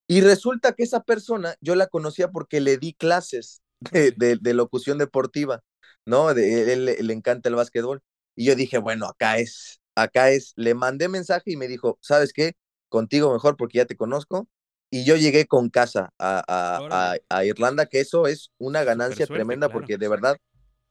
Y 0.06 0.20
resulta 0.20 0.72
que 0.72 0.82
esa 0.82 1.02
persona 1.02 1.56
yo 1.60 1.74
la 1.74 1.86
conocía 1.86 2.30
porque 2.30 2.60
le 2.60 2.76
di 2.78 2.94
clases 2.94 3.62
de, 3.92 4.12
de, 4.40 4.54
locución 4.54 4.98
deportiva, 4.98 5.62
¿no? 6.04 6.34
De, 6.34 6.72
él, 6.72 6.84
le 6.84 7.12
encanta 7.12 7.48
el 7.48 7.54
básquetbol. 7.54 8.02
Y 8.36 8.46
yo 8.46 8.54
dije, 8.54 8.78
bueno, 8.78 9.06
acá 9.06 9.38
es, 9.38 9.80
acá 9.94 10.30
es. 10.30 10.52
Le 10.56 10.74
mandé 10.74 11.08
mensaje 11.08 11.52
y 11.52 11.56
me 11.56 11.68
dijo, 11.68 11.98
¿sabes 12.00 12.32
qué? 12.32 12.52
Contigo 12.88 13.32
mejor 13.32 13.56
porque 13.56 13.78
ya 13.78 13.86
te 13.86 13.96
conozco. 13.96 14.48
Y 14.94 15.04
yo 15.04 15.16
llegué 15.16 15.46
con 15.46 15.70
casa 15.70 16.12
a, 16.18 16.44
a, 16.46 17.14
a, 17.14 17.16
a 17.30 17.44
Irlanda, 17.46 17.86
que 17.86 18.00
eso 18.00 18.26
es 18.26 18.50
una 18.58 18.84
ganancia 18.84 19.24
suerte, 19.24 19.36
tremenda 19.36 19.68
claro. 19.68 19.80
porque 19.80 19.96
de 19.96 20.06
verdad 20.06 20.36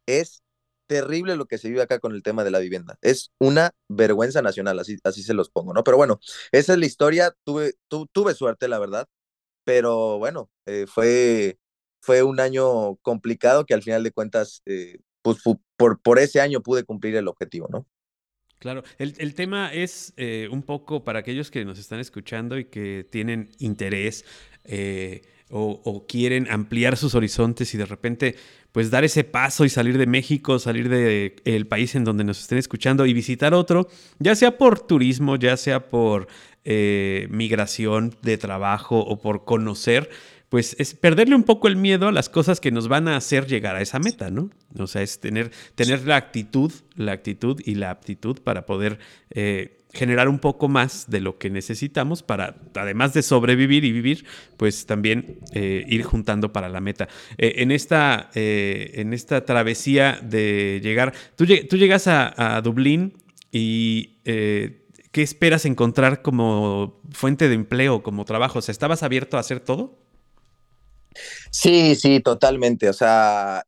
es 0.07 0.41
terrible 0.87 1.35
lo 1.35 1.45
que 1.45 1.59
se 1.59 1.69
vive 1.69 1.83
acá 1.83 1.99
con 1.99 2.13
el 2.13 2.23
tema 2.23 2.43
de 2.43 2.49
la 2.49 2.57
vivienda. 2.57 2.97
Es 3.01 3.31
una 3.39 3.71
vergüenza 3.87 4.41
nacional, 4.41 4.79
así, 4.79 4.97
así 5.03 5.21
se 5.21 5.35
los 5.35 5.51
pongo, 5.51 5.71
¿no? 5.73 5.83
Pero 5.83 5.97
bueno, 5.97 6.19
esa 6.51 6.73
es 6.73 6.79
la 6.79 6.85
historia. 6.87 7.35
Tuve, 7.43 7.75
tuve 8.11 8.33
suerte, 8.33 8.67
la 8.67 8.79
verdad. 8.79 9.07
Pero 9.65 10.17
bueno, 10.17 10.49
eh, 10.65 10.87
fue, 10.87 11.59
fue 12.01 12.23
un 12.23 12.39
año 12.39 12.95
complicado 13.03 13.65
que 13.65 13.75
al 13.75 13.83
final 13.83 14.03
de 14.03 14.11
cuentas, 14.11 14.63
eh, 14.65 14.97
pues 15.21 15.37
por, 15.77 16.01
por 16.01 16.17
ese 16.17 16.41
año 16.41 16.61
pude 16.61 16.83
cumplir 16.85 17.15
el 17.15 17.27
objetivo, 17.27 17.67
¿no? 17.69 17.85
Claro, 18.61 18.83
el, 18.99 19.33
tema 19.33 19.73
es 19.73 20.13
eh, 20.17 20.47
un 20.51 20.61
poco 20.61 21.03
para 21.03 21.17
aquellos 21.17 21.49
que 21.49 21.65
nos 21.65 21.79
están 21.79 21.99
escuchando 21.99 22.59
y 22.59 22.65
que 22.65 23.07
tienen 23.09 23.49
interés 23.57 24.23
o, 25.49 26.05
quieren 26.07 26.47
ampliar 26.49 26.95
sus 26.95 27.15
horizontes 27.15 27.73
y 27.73 27.77
de 27.77 27.85
repente 27.85 28.35
pues 28.71 28.89
dar 28.89 29.03
ese 29.03 29.23
paso 29.23 29.65
y 29.65 29.69
salir 29.69 29.97
de 29.97 30.05
México, 30.05 30.59
salir 30.59 30.89
del 30.89 31.33
el 31.43 31.67
país 31.67 31.95
en 31.95 32.05
donde 32.05 32.23
nos 32.23 32.39
estén 32.39 32.57
escuchando 32.57 33.05
y 33.05 33.13
visitar 33.13 33.53
otro, 33.53 33.87
ya 34.19 34.35
sea 34.35 34.57
por 34.57 34.79
turismo, 34.79 35.35
ya 35.35 35.57
sea 35.57 35.89
por 35.89 36.27
eh, 36.63 37.27
migración 37.31 38.15
de 38.21 38.37
trabajo 38.37 38.99
o 38.99 39.19
por 39.19 39.43
conocer, 39.43 40.09
pues 40.51 40.75
es 40.79 40.93
perderle 40.93 41.33
un 41.33 41.43
poco 41.43 41.69
el 41.69 41.77
miedo 41.77 42.09
a 42.09 42.11
las 42.11 42.27
cosas 42.27 42.59
que 42.59 42.71
nos 42.71 42.89
van 42.89 43.07
a 43.07 43.15
hacer 43.15 43.47
llegar 43.47 43.77
a 43.77 43.81
esa 43.81 43.99
meta, 43.99 44.29
¿no? 44.29 44.49
O 44.77 44.85
sea, 44.85 45.01
es 45.01 45.21
tener, 45.21 45.49
tener 45.75 46.05
la 46.05 46.17
actitud, 46.17 46.73
la 46.97 47.13
actitud 47.13 47.61
y 47.65 47.75
la 47.75 47.89
aptitud 47.89 48.37
para 48.41 48.65
poder 48.65 48.99
eh, 49.29 49.77
generar 49.93 50.27
un 50.27 50.39
poco 50.39 50.67
más 50.67 51.09
de 51.09 51.21
lo 51.21 51.37
que 51.37 51.49
necesitamos 51.49 52.21
para, 52.21 52.57
además 52.75 53.13
de 53.13 53.21
sobrevivir 53.21 53.85
y 53.85 53.93
vivir, 53.93 54.25
pues 54.57 54.85
también 54.85 55.39
eh, 55.53 55.85
ir 55.87 56.03
juntando 56.03 56.51
para 56.51 56.67
la 56.67 56.81
meta. 56.81 57.07
Eh, 57.37 57.55
en, 57.59 57.71
esta, 57.71 58.29
eh, 58.35 58.91
en 58.95 59.13
esta 59.13 59.45
travesía 59.45 60.19
de 60.21 60.81
llegar, 60.83 61.13
tú, 61.37 61.45
llegas 61.45 62.07
a, 62.07 62.61
Dublín 62.61 63.13
y 63.53 64.17
¿qué 64.23 65.21
esperas 65.21 65.65
encontrar 65.65 66.21
como 66.21 66.99
fuente 67.11 67.47
de 67.47 67.55
empleo, 67.55 68.03
como 68.03 68.25
trabajo? 68.25 68.59
O 68.59 68.61
sea, 68.61 68.73
¿estabas 68.73 69.01
abierto 69.01 69.37
a 69.37 69.39
hacer 69.39 69.61
todo? 69.61 69.97
Sí, 71.51 71.95
sí, 71.95 72.19
totalmente. 72.19 72.89
O 72.89 72.93
sea, 72.93 73.65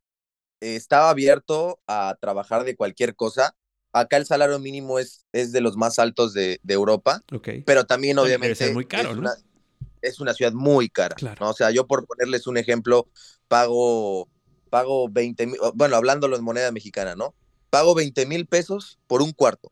estaba 0.60 1.10
abierto 1.10 1.80
a 1.88 2.16
trabajar 2.20 2.64
de 2.64 2.76
cualquier 2.76 3.16
cosa 3.16 3.56
acá 3.94 4.18
el 4.18 4.26
salario 4.26 4.60
mínimo 4.60 5.00
es, 5.00 5.26
es 5.32 5.52
de 5.52 5.62
los 5.62 5.78
más 5.78 6.00
altos 6.00 6.34
de, 6.34 6.60
Europa, 6.68 7.22
pero 7.66 7.86
también 7.86 8.18
obviamente 8.18 8.74
muy 8.74 8.86
caro, 8.86 9.12
es, 9.12 9.18
una, 9.18 9.34
es, 10.02 10.20
una, 10.20 10.34
ciudad 10.34 10.52
muy 10.52 10.90
cara. 10.90 11.16
O 11.40 11.54
sea, 11.54 11.72
yo 11.72 11.88
por 11.88 12.06
ponerles 12.06 12.48
un 12.48 12.58
ejemplo, 12.58 13.08
pago, 13.48 14.28
pago 14.70 15.08
20 15.10 15.48
mil, 15.48 15.58
bueno, 15.76 15.96
hablándolo 15.96 16.36
en 16.36 16.44
moneda 16.44 16.72
mexicana, 16.72 17.16
¿no? 17.16 17.36
Pago 17.70 17.96
20 17.96 18.26
mil 18.26 18.48
pesos 18.48 19.00
por 19.08 19.22
un 19.22 19.32
cuarto. 19.32 19.72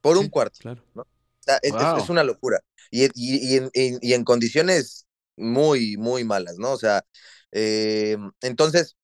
Por 0.00 0.16
un 0.18 0.28
cuarto. 0.28 0.58
Claro. 0.60 0.82
¿no? 0.94 1.02
O 1.02 1.42
sea, 1.42 1.58
es, 1.62 2.08
una 2.08 2.24
locura. 2.24 2.60
Y, 2.90 3.04
y, 3.14 3.56
en, 3.56 3.70
y, 3.72 4.12
en, 4.12 4.24
condiciones 4.24 5.06
muy, 5.40 5.96
muy 5.98 6.24
malas, 6.24 6.58
¿no? 6.58 6.72
O 6.72 6.78
sea, 6.78 7.04
eh, 7.52 8.16
entonces, 8.42 8.96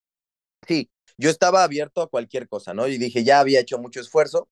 sí, 0.66 0.90
yo 1.18 1.30
estaba 1.30 1.64
abierto 1.64 2.02
a 2.02 2.08
cualquier 2.08 2.48
cosa, 2.48 2.74
¿no? 2.74 2.88
Y 2.88 2.98
dije, 2.98 3.24
ya 3.24 3.40
había 3.40 3.60
hecho 3.60 3.78
mucho 3.78 4.00
esfuerzo, 4.00 4.48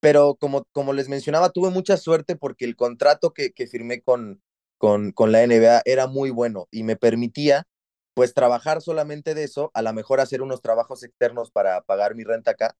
pero 0.00 0.36
como, 0.36 0.64
como 0.72 0.92
les 0.92 1.08
mencionaba, 1.08 1.50
tuve 1.50 1.70
mucha 1.70 1.96
suerte 1.96 2.36
porque 2.36 2.64
el 2.64 2.76
contrato 2.76 3.32
que, 3.32 3.52
que 3.52 3.66
firmé 3.66 4.02
con, 4.02 4.42
con, 4.78 5.12
con 5.12 5.32
la 5.32 5.42
NBA 5.44 5.82
era 5.86 6.06
muy 6.08 6.30
bueno 6.30 6.68
y 6.70 6.84
me 6.84 6.96
permitía 6.96 7.66
pues 8.14 8.34
trabajar 8.34 8.82
solamente 8.82 9.34
de 9.34 9.44
eso, 9.44 9.70
a 9.74 9.82
lo 9.82 9.92
mejor 9.94 10.20
hacer 10.20 10.42
unos 10.42 10.62
trabajos 10.62 11.02
externos 11.04 11.50
para 11.50 11.82
pagar 11.82 12.14
mi 12.16 12.24
renta 12.24 12.52
acá, 12.52 12.76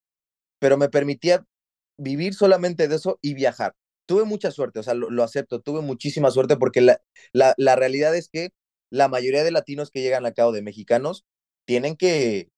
pero 0.59 0.77
me 0.79 0.89
permitía 0.91 1.45
vivir 1.99 2.35
solamente 2.35 2.89
de 2.89 2.97
eso 2.97 3.19
y 3.23 3.35
viajar. 3.35 3.75
Tuve 4.07 4.25
mucha 4.25 4.51
suerte, 4.51 4.81
o 4.81 4.83
sea, 4.83 4.95
lo, 4.95 5.23
acepto, 5.23 5.61
tuve 5.61 5.81
muchísima 5.81 6.31
suerte 6.31 6.57
porque 6.57 6.81
la, 6.81 7.01
la, 7.33 7.55
la, 7.57 7.77
realidad 7.77 8.15
es 8.15 8.29
que 8.29 8.51
la 8.91 9.09
mayoría 9.09 9.45
de 9.45 9.51
latinos 9.51 9.91
que 9.91 10.03
llegan 10.03 10.27
acá 10.27 10.47
o 10.47 10.53
de 10.53 10.63
mexicanos 10.63 11.25
tienen 11.65 11.97
que, 11.97 12.51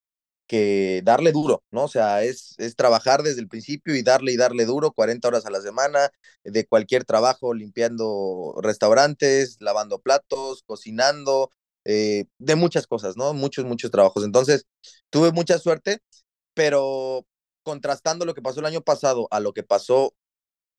que 0.46 1.02
darle 1.04 1.32
duro, 1.32 1.62
¿no? 1.70 1.84
O 1.84 1.88
sea, 1.88 2.22
es, 2.24 2.54
es 2.58 2.76
trabajar 2.76 3.22
desde 3.22 3.40
el 3.40 3.48
principio 3.48 3.94
y 3.96 4.02
darle 4.02 4.32
y 4.32 4.36
darle 4.36 4.64
duro 4.64 4.92
40 4.92 5.28
horas 5.28 5.46
a 5.46 5.50
la 5.50 5.60
semana 5.60 6.10
de 6.44 6.66
cualquier 6.66 7.04
trabajo, 7.04 7.54
limpiando 7.54 8.54
restaurantes, 8.62 9.56
lavando 9.60 10.00
platos, 10.00 10.62
cocinando, 10.66 11.50
eh, 11.84 12.26
de 12.38 12.56
muchas 12.56 12.86
cosas, 12.86 13.16
¿no? 13.16 13.34
Muchos, 13.34 13.64
muchos 13.64 13.90
trabajos. 13.90 14.24
Entonces, 14.24 14.66
tuve 15.10 15.32
mucha 15.32 15.58
suerte, 15.58 15.98
pero 16.54 17.26
contrastando 17.62 18.24
lo 18.24 18.34
que 18.34 18.42
pasó 18.42 18.60
el 18.60 18.66
año 18.66 18.82
pasado 18.82 19.28
a 19.30 19.40
lo 19.40 19.52
que 19.52 19.62
pasó 19.64 20.14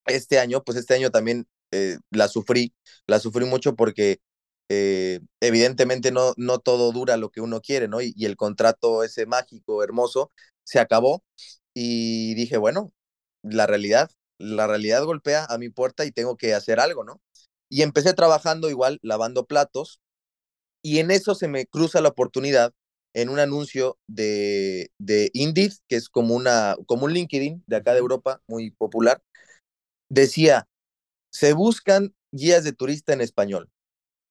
este 0.07 0.39
año, 0.39 0.63
pues 0.63 0.77
este 0.77 0.93
año 0.95 1.11
también 1.11 1.47
eh, 1.71 1.97
la 2.11 2.27
sufrí, 2.27 2.73
la 3.07 3.19
sufrí 3.19 3.45
mucho 3.45 3.75
porque 3.75 4.19
eh, 4.69 5.21
evidentemente 5.41 6.11
no, 6.11 6.33
no 6.37 6.59
todo 6.59 6.91
dura 6.91 7.17
lo 7.17 7.29
que 7.31 7.41
uno 7.41 7.61
quiere, 7.61 7.87
¿no? 7.87 8.01
Y, 8.01 8.13
el 8.25 8.35
contrato 8.35 9.03
ese 9.03 9.25
mágico, 9.25 9.83
hermoso, 9.83 10.31
se 10.63 10.79
acabó 10.79 11.23
y 11.73 12.35
dije, 12.35 12.57
bueno, 12.57 12.93
la 13.43 13.67
realidad, 13.67 14.11
la 14.39 14.67
realidad 14.67 15.03
golpea 15.05 15.45
a 15.49 15.57
mi 15.57 15.69
puerta 15.69 16.05
y 16.05 16.11
tengo 16.11 16.37
que 16.37 16.53
hacer 16.53 16.79
algo, 16.79 17.03
¿no? 17.03 17.21
Y 17.69 17.83
empecé 17.83 18.13
trabajando 18.13 18.69
igual, 18.69 18.99
lavando 19.01 19.45
platos, 19.47 20.01
y 20.81 20.99
en 20.99 21.11
eso 21.11 21.35
se 21.35 21.47
me 21.47 21.65
cruza 21.67 22.01
la 22.01 22.09
oportunidad 22.09 22.73
en 23.13 23.29
un 23.29 23.39
anuncio 23.39 23.97
de, 24.07 24.91
de 24.99 25.31
Indeed, 25.33 25.73
que 25.87 25.95
es 25.95 26.09
como, 26.09 26.35
una, 26.35 26.75
como 26.85 27.05
un 27.05 27.13
LinkedIn 27.13 27.63
de 27.67 27.75
acá 27.75 27.93
de 27.93 27.99
Europa, 27.99 28.41
muy 28.47 28.71
popular, 28.71 29.21
decía, 30.09 30.67
se 31.31 31.53
buscan 31.53 32.13
guías 32.31 32.63
de 32.63 32.73
turista 32.73 33.13
en 33.13 33.21
español. 33.21 33.69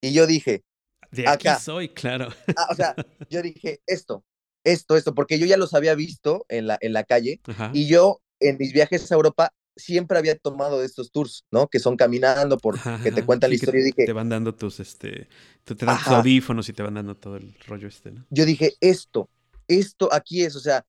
Y 0.00 0.12
yo 0.12 0.26
dije, 0.26 0.64
de 1.10 1.28
aquí 1.28 1.48
acá. 1.48 1.58
soy, 1.58 1.88
claro. 1.88 2.28
Ah, 2.56 2.68
o 2.70 2.74
sea, 2.74 2.94
yo 3.30 3.42
dije, 3.42 3.80
esto, 3.86 4.24
esto, 4.64 4.96
esto, 4.96 5.14
porque 5.14 5.38
yo 5.38 5.46
ya 5.46 5.56
los 5.56 5.74
había 5.74 5.94
visto 5.94 6.44
en 6.48 6.66
la, 6.66 6.78
en 6.80 6.92
la 6.92 7.04
calle 7.04 7.40
y 7.72 7.86
yo 7.86 8.20
en 8.40 8.56
mis 8.58 8.72
viajes 8.72 9.10
a 9.10 9.14
Europa 9.14 9.52
siempre 9.76 10.18
había 10.18 10.36
tomado 10.36 10.82
estos 10.82 11.12
tours, 11.12 11.44
¿no? 11.50 11.68
Que 11.68 11.78
son 11.78 11.96
caminando, 11.96 12.56
por, 12.56 12.78
que 13.02 13.12
te 13.12 13.24
cuentan 13.24 13.50
la 13.50 13.56
historia 13.56 13.82
y 13.82 13.84
dije... 13.84 14.06
Te 14.06 14.12
van 14.12 14.30
dando 14.30 14.54
tus, 14.54 14.80
este, 14.80 15.28
te 15.64 15.74
dan 15.74 15.98
tus 15.98 16.08
audífonos 16.08 16.68
y 16.68 16.72
te 16.72 16.82
van 16.82 16.94
dando 16.94 17.14
todo 17.14 17.36
el 17.36 17.54
rollo 17.66 17.86
este, 17.86 18.10
¿no? 18.10 18.26
Yo 18.30 18.46
dije, 18.46 18.74
esto, 18.80 19.28
esto 19.68 20.12
aquí 20.12 20.42
es, 20.42 20.56
o 20.56 20.60
sea, 20.60 20.84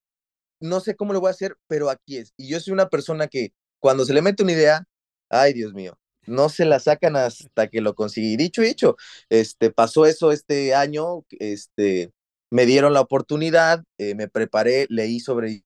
no 0.62 0.80
sé 0.80 0.96
cómo 0.96 1.14
lo 1.14 1.20
voy 1.20 1.28
a 1.28 1.32
hacer, 1.32 1.58
pero 1.68 1.90
aquí 1.90 2.18
es. 2.18 2.34
Y 2.38 2.48
yo 2.48 2.60
soy 2.60 2.74
una 2.74 2.88
persona 2.88 3.28
que 3.28 3.52
cuando 3.80 4.06
se 4.06 4.14
le 4.14 4.22
mete 4.22 4.44
una 4.44 4.54
idea, 4.54 4.86
ay 5.30 5.54
Dios 5.54 5.74
mío, 5.74 5.98
no 6.26 6.50
se 6.50 6.66
la 6.66 6.80
sacan 6.80 7.16
hasta 7.16 7.68
que 7.68 7.82
lo 7.82 7.96
consigue. 7.96 8.38
dicho 8.38 8.64
y 8.64 8.68
hecho, 8.68 8.96
este, 9.30 9.72
pasó 9.72 10.06
eso 10.06 10.32
este 10.32 10.76
año, 10.76 11.26
este, 11.40 12.12
me 12.52 12.66
dieron 12.66 12.94
la 12.94 13.02
oportunidad, 13.02 13.84
eh, 13.98 14.16
me 14.16 14.28
preparé, 14.28 14.88
leí 14.90 15.20
sobre 15.20 15.64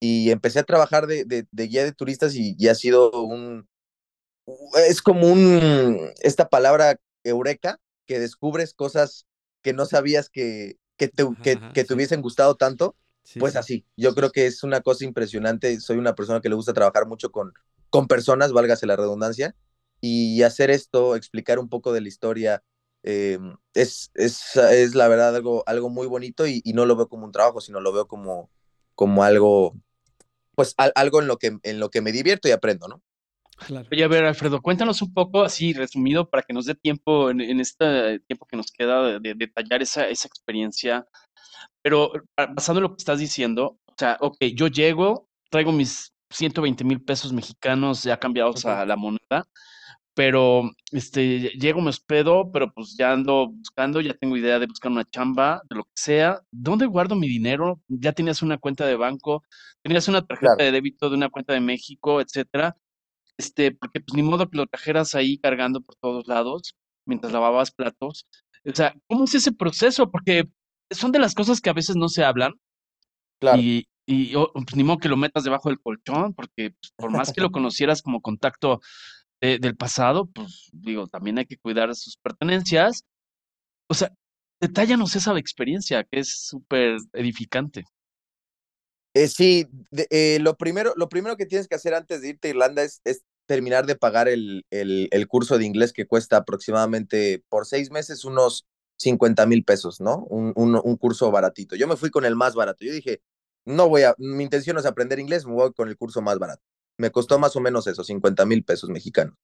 y 0.00 0.30
empecé 0.30 0.60
a 0.60 0.64
trabajar 0.64 1.06
de, 1.06 1.24
de, 1.24 1.66
guía 1.66 1.84
de 1.84 1.92
turistas 1.92 2.34
y, 2.34 2.54
ya 2.56 2.72
ha 2.72 2.74
sido 2.74 3.10
un, 3.10 3.68
es 4.88 5.02
como 5.02 5.26
un, 5.26 6.10
esta 6.20 6.48
palabra 6.48 7.00
eureka, 7.24 7.80
que 8.06 8.20
descubres 8.20 8.74
cosas 8.74 9.26
que 9.62 9.72
no 9.72 9.86
sabías 9.86 10.30
que, 10.30 10.78
que 10.96 11.08
te, 11.08 11.24
que, 11.42 11.84
te 11.84 11.94
hubiesen 11.94 12.22
gustado 12.22 12.56
tanto. 12.56 12.96
Pues 13.38 13.56
así, 13.56 13.84
yo 13.96 14.14
creo 14.14 14.30
que 14.30 14.46
es 14.46 14.62
una 14.62 14.80
cosa 14.80 15.04
impresionante. 15.04 15.80
Soy 15.80 15.98
una 15.98 16.14
persona 16.14 16.40
que 16.40 16.48
le 16.48 16.54
gusta 16.54 16.72
trabajar 16.72 17.06
mucho 17.06 17.30
con, 17.30 17.52
con 17.90 18.06
personas, 18.06 18.52
válgase 18.52 18.86
la 18.86 18.96
redundancia, 18.96 19.54
y 20.00 20.42
hacer 20.42 20.70
esto, 20.70 21.16
explicar 21.16 21.58
un 21.58 21.68
poco 21.68 21.92
de 21.92 22.00
la 22.00 22.08
historia, 22.08 22.62
eh, 23.02 23.38
es, 23.74 24.10
es, 24.14 24.56
es, 24.56 24.94
la 24.94 25.08
verdad 25.08 25.34
algo, 25.34 25.62
algo 25.66 25.88
muy 25.88 26.06
bonito 26.06 26.46
y, 26.46 26.62
no 26.74 26.86
lo 26.86 26.96
veo 26.96 27.08
como 27.08 27.24
un 27.24 27.32
trabajo, 27.32 27.60
sino 27.60 27.80
lo 27.80 27.92
veo 27.92 28.06
como, 28.06 28.50
como 28.94 29.24
algo, 29.24 29.74
pues 30.54 30.74
algo 30.76 31.20
en 31.20 31.28
lo, 31.28 31.38
que, 31.38 31.58
en 31.62 31.80
lo 31.80 31.90
que 31.90 32.00
me 32.00 32.12
divierto 32.12 32.48
y 32.48 32.52
aprendo, 32.52 32.88
¿no? 32.88 33.02
Claro. 33.66 33.88
Oye, 33.90 34.04
a 34.04 34.08
ver, 34.08 34.24
Alfredo, 34.24 34.62
cuéntanos 34.62 35.02
un 35.02 35.12
poco, 35.12 35.42
así 35.42 35.72
resumido, 35.72 36.30
para 36.30 36.44
que 36.44 36.52
nos 36.52 36.66
dé 36.66 36.76
tiempo 36.76 37.28
en, 37.30 37.40
en 37.40 37.58
este 37.58 38.20
tiempo 38.20 38.46
que 38.46 38.56
nos 38.56 38.70
queda 38.70 39.18
de, 39.18 39.34
detallar 39.34 39.82
esa, 39.82 40.08
esa 40.08 40.28
experiencia. 40.28 41.06
Pero 41.82 42.12
basado 42.36 42.78
en 42.78 42.82
lo 42.84 42.90
que 42.90 42.98
estás 42.98 43.18
diciendo, 43.18 43.78
o 43.86 43.94
sea, 43.96 44.16
ok, 44.20 44.36
yo 44.54 44.68
llego, 44.68 45.28
traigo 45.50 45.72
mis 45.72 46.12
120 46.30 46.84
mil 46.84 47.02
pesos 47.02 47.32
mexicanos 47.32 48.02
ya 48.02 48.18
cambiados 48.18 48.64
a 48.66 48.84
la 48.84 48.96
moneda, 48.96 49.46
pero 50.14 50.70
este, 50.90 51.50
llego, 51.50 51.80
me 51.80 51.90
hospedo, 51.90 52.50
pero 52.50 52.72
pues 52.72 52.96
ya 52.98 53.12
ando 53.12 53.50
buscando, 53.50 54.00
ya 54.00 54.14
tengo 54.14 54.36
idea 54.36 54.58
de 54.58 54.66
buscar 54.66 54.90
una 54.90 55.04
chamba, 55.04 55.62
de 55.70 55.76
lo 55.76 55.84
que 55.84 55.90
sea. 55.94 56.42
¿Dónde 56.50 56.86
guardo 56.86 57.14
mi 57.14 57.28
dinero? 57.28 57.80
Ya 57.86 58.12
tenías 58.12 58.42
una 58.42 58.58
cuenta 58.58 58.84
de 58.84 58.96
banco, 58.96 59.44
tenías 59.80 60.08
una 60.08 60.26
tarjeta 60.26 60.56
de 60.58 60.72
débito 60.72 61.08
de 61.08 61.14
una 61.16 61.28
cuenta 61.30 61.52
de 61.52 61.60
México, 61.60 62.20
etcétera. 62.20 62.76
Este, 63.36 63.70
porque 63.70 64.00
pues 64.00 64.14
ni 64.14 64.22
modo 64.24 64.50
que 64.50 64.56
lo 64.56 64.66
trajeras 64.66 65.14
ahí 65.14 65.38
cargando 65.38 65.80
por 65.80 65.94
todos 65.94 66.26
lados 66.26 66.74
mientras 67.06 67.32
lavabas 67.32 67.70
platos. 67.70 68.26
O 68.66 68.74
sea, 68.74 68.94
¿cómo 69.06 69.24
es 69.24 69.34
ese 69.36 69.52
proceso? 69.52 70.10
Porque 70.10 70.48
son 70.90 71.12
de 71.12 71.18
las 71.18 71.34
cosas 71.34 71.60
que 71.60 71.70
a 71.70 71.74
veces 71.74 71.96
no 71.96 72.08
se 72.08 72.24
hablan. 72.24 72.54
Claro. 73.40 73.60
Y, 73.60 73.86
y 74.06 74.32
pues, 74.34 74.74
ni 74.74 74.84
modo 74.84 74.98
que 74.98 75.08
lo 75.08 75.16
metas 75.16 75.44
debajo 75.44 75.68
del 75.68 75.80
colchón, 75.80 76.34
porque 76.34 76.70
pues, 76.70 76.92
por 76.96 77.10
más 77.10 77.32
que 77.32 77.40
lo 77.40 77.50
conocieras 77.52 78.02
como 78.02 78.20
contacto 78.20 78.80
del 79.40 79.76
pasado, 79.76 80.26
pues 80.26 80.68
digo, 80.72 81.06
también 81.06 81.38
hay 81.38 81.46
que 81.46 81.58
cuidar 81.58 81.94
sus 81.94 82.16
pertenencias. 82.16 83.04
O 83.88 83.94
sea, 83.94 84.12
detállanos 84.60 85.14
esa 85.16 85.36
experiencia 85.38 86.04
que 86.04 86.20
es 86.20 86.46
súper 86.46 86.98
edificante. 87.12 87.84
Eh, 89.14 89.28
sí, 89.28 89.66
eh, 90.10 90.38
lo, 90.40 90.56
primero, 90.56 90.92
lo 90.96 91.08
primero 91.08 91.36
que 91.36 91.46
tienes 91.46 91.66
que 91.66 91.74
hacer 91.74 91.94
antes 91.94 92.20
de 92.20 92.30
irte 92.30 92.48
a 92.48 92.50
Irlanda 92.50 92.82
es, 92.82 93.00
es 93.04 93.22
terminar 93.46 93.86
de 93.86 93.96
pagar 93.96 94.28
el, 94.28 94.64
el, 94.70 95.08
el, 95.10 95.26
curso 95.26 95.56
de 95.56 95.64
inglés 95.64 95.92
que 95.92 96.06
cuesta 96.06 96.36
aproximadamente 96.36 97.42
por 97.48 97.66
seis 97.66 97.90
meses 97.90 98.24
unos 98.24 98.66
50 98.98 99.46
mil 99.46 99.64
pesos, 99.64 100.00
¿no? 100.00 100.24
Un, 100.30 100.52
un, 100.56 100.96
curso 100.96 101.30
baratito. 101.30 101.76
Yo 101.76 101.88
me 101.88 101.96
fui 101.96 102.10
con 102.10 102.24
el 102.24 102.36
más 102.36 102.54
barato. 102.54 102.84
Yo 102.84 102.92
dije, 102.92 103.22
no 103.64 103.88
voy 103.88 104.02
a, 104.02 104.14
mi 104.18 104.44
intención 104.44 104.78
es 104.78 104.86
aprender 104.86 105.18
inglés, 105.18 105.46
me 105.46 105.52
voy 105.52 105.72
con 105.72 105.88
el 105.88 105.96
curso 105.96 106.20
más 106.22 106.38
barato. 106.38 106.62
Me 106.98 107.12
costó 107.12 107.38
más 107.38 107.54
o 107.56 107.60
menos 107.60 107.86
eso, 107.86 108.02
50 108.02 108.44
mil 108.46 108.64
pesos 108.64 108.90
mexicanos. 108.90 109.36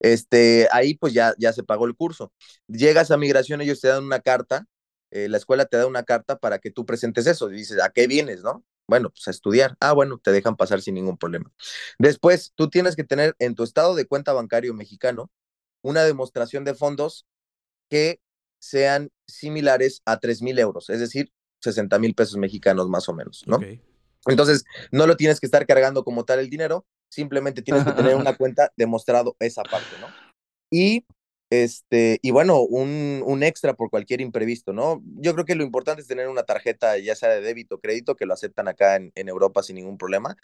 Este, 0.00 0.68
ahí 0.72 0.94
pues 0.96 1.12
ya, 1.12 1.34
ya 1.38 1.52
se 1.52 1.62
pagó 1.62 1.86
el 1.86 1.94
curso. 1.96 2.32
Llegas 2.66 3.10
a 3.10 3.18
migración, 3.18 3.60
ellos 3.60 3.80
te 3.80 3.88
dan 3.88 4.04
una 4.04 4.20
carta, 4.20 4.66
eh, 5.10 5.28
la 5.28 5.36
escuela 5.36 5.66
te 5.66 5.76
da 5.76 5.86
una 5.86 6.04
carta 6.04 6.38
para 6.38 6.58
que 6.58 6.70
tú 6.70 6.86
presentes 6.86 7.26
eso. 7.26 7.50
Y 7.50 7.56
dices, 7.56 7.80
¿a 7.82 7.90
qué 7.90 8.06
vienes, 8.06 8.42
no? 8.42 8.64
Bueno, 8.86 9.10
pues 9.10 9.28
a 9.28 9.30
estudiar. 9.30 9.76
Ah, 9.80 9.92
bueno, 9.92 10.18
te 10.22 10.32
dejan 10.32 10.56
pasar 10.56 10.80
sin 10.82 10.94
ningún 10.94 11.18
problema. 11.18 11.52
Después, 11.98 12.52
tú 12.54 12.70
tienes 12.70 12.96
que 12.96 13.04
tener 13.04 13.34
en 13.38 13.54
tu 13.54 13.64
estado 13.64 13.94
de 13.94 14.06
cuenta 14.06 14.32
bancario 14.32 14.74
mexicano 14.74 15.30
una 15.82 16.04
demostración 16.04 16.64
de 16.64 16.74
fondos 16.74 17.26
que 17.90 18.20
sean 18.64 19.10
similares 19.28 20.00
a 20.06 20.18
3 20.18 20.40
mil 20.40 20.58
euros, 20.58 20.88
es 20.88 20.98
decir, 20.98 21.30
60 21.60 21.98
mil 21.98 22.14
pesos 22.14 22.36
mexicanos 22.36 22.88
más 22.88 23.08
o 23.08 23.14
menos, 23.14 23.44
¿no? 23.46 23.60
Entonces, 24.26 24.64
no 24.90 25.06
lo 25.06 25.16
tienes 25.16 25.38
que 25.38 25.46
estar 25.46 25.66
cargando 25.66 26.02
como 26.02 26.24
tal 26.24 26.38
el 26.38 26.48
dinero, 26.48 26.86
simplemente 27.10 27.60
tienes 27.60 27.84
que 27.84 27.92
tener 27.92 28.14
una 28.16 28.34
cuenta 28.38 28.72
demostrado 28.76 29.36
esa 29.38 29.62
parte, 29.64 29.98
¿no? 30.00 30.06
Y 30.70 31.04
este, 31.50 32.18
y 32.22 32.30
bueno, 32.30 32.62
un, 32.62 33.22
un, 33.24 33.42
extra 33.42 33.74
por 33.74 33.90
cualquier 33.90 34.22
imprevisto, 34.22 34.72
¿no? 34.72 35.02
Yo 35.18 35.34
creo 35.34 35.44
que 35.44 35.54
lo 35.54 35.62
importante 35.62 36.00
es 36.00 36.08
tener 36.08 36.28
una 36.28 36.42
tarjeta, 36.42 36.96
ya 36.98 37.14
sea 37.14 37.28
de 37.28 37.42
débito 37.42 37.76
o 37.76 37.80
crédito, 37.80 38.16
que 38.16 38.26
lo 38.26 38.32
aceptan 38.32 38.66
acá 38.66 38.96
en, 38.96 39.12
en 39.14 39.28
Europa 39.28 39.62
sin 39.62 39.76
ningún 39.76 39.98
problema, 39.98 40.36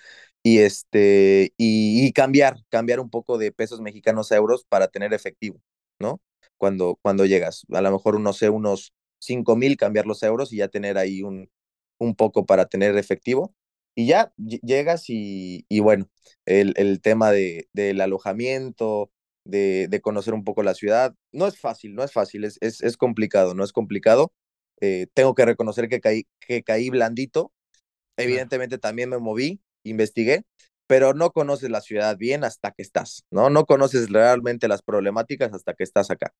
y 0.42 0.58
este, 0.58 1.54
y, 1.56 2.06
y, 2.06 2.12
cambiar, 2.12 2.58
cambiar 2.68 3.00
un 3.00 3.10
poco 3.10 3.38
de 3.38 3.50
pesos 3.50 3.80
mexicanos 3.80 4.30
a 4.30 4.36
euros 4.36 4.64
para 4.68 4.88
tener 4.88 5.14
efectivo, 5.14 5.60
¿no? 5.98 6.20
Cuando, 6.60 6.98
cuando 7.02 7.26
llegas, 7.26 7.66
a 7.72 7.80
lo 7.80 7.90
mejor, 7.92 8.20
no 8.20 8.32
sé, 8.34 8.50
unos 8.50 8.92
5 9.20 9.56
mil, 9.56 9.76
cambiar 9.76 10.06
los 10.06 10.22
euros 10.22 10.52
y 10.52 10.58
ya 10.58 10.68
tener 10.68 10.98
ahí 10.98 11.22
un, 11.22 11.50
un 11.98 12.14
poco 12.16 12.46
para 12.46 12.66
tener 12.66 12.96
efectivo. 12.98 13.54
Y 13.96 14.06
ya 14.06 14.32
llegas 14.36 15.10
y, 15.10 15.66
y 15.68 15.80
bueno, 15.80 16.08
el, 16.46 16.74
el 16.76 17.00
tema 17.00 17.32
de, 17.32 17.68
del 17.72 18.00
alojamiento, 18.00 19.10
de, 19.44 20.00
conocer 20.02 20.34
un 20.34 20.44
poco 20.44 20.62
la 20.62 20.74
ciudad. 20.74 21.14
No 21.32 21.46
es 21.46 21.58
fácil, 21.58 21.94
no 21.94 22.02
es 22.04 22.12
fácil, 22.12 22.44
es, 22.44 22.58
es, 22.60 22.96
complicado, 22.96 23.54
no 23.54 23.64
es 23.64 23.72
complicado. 23.72 24.32
Eh, 24.80 25.08
tengo 25.14 25.34
que 25.34 25.44
reconocer 25.44 25.88
que 25.88 26.00
caí, 26.00 26.26
que 26.40 26.62
caí 26.62 26.90
blandito. 26.90 27.52
Evidentemente 28.16 28.78
también 28.78 29.08
me 29.08 29.18
moví, 29.18 29.60
investigué, 29.82 30.44
pero 30.86 31.14
no 31.14 31.30
conoces 31.30 31.70
la 31.70 31.80
ciudad 31.80 32.16
bien 32.18 32.44
hasta 32.44 32.72
que 32.72 32.82
estás, 32.82 33.24
¿no? 33.30 33.48
No 33.48 33.64
conoces 33.64 34.10
realmente 34.10 34.68
las 34.68 34.82
problemáticas 34.82 35.52
hasta 35.54 35.74
que 35.74 35.84
estás 35.84 36.10
acá. 36.10 36.34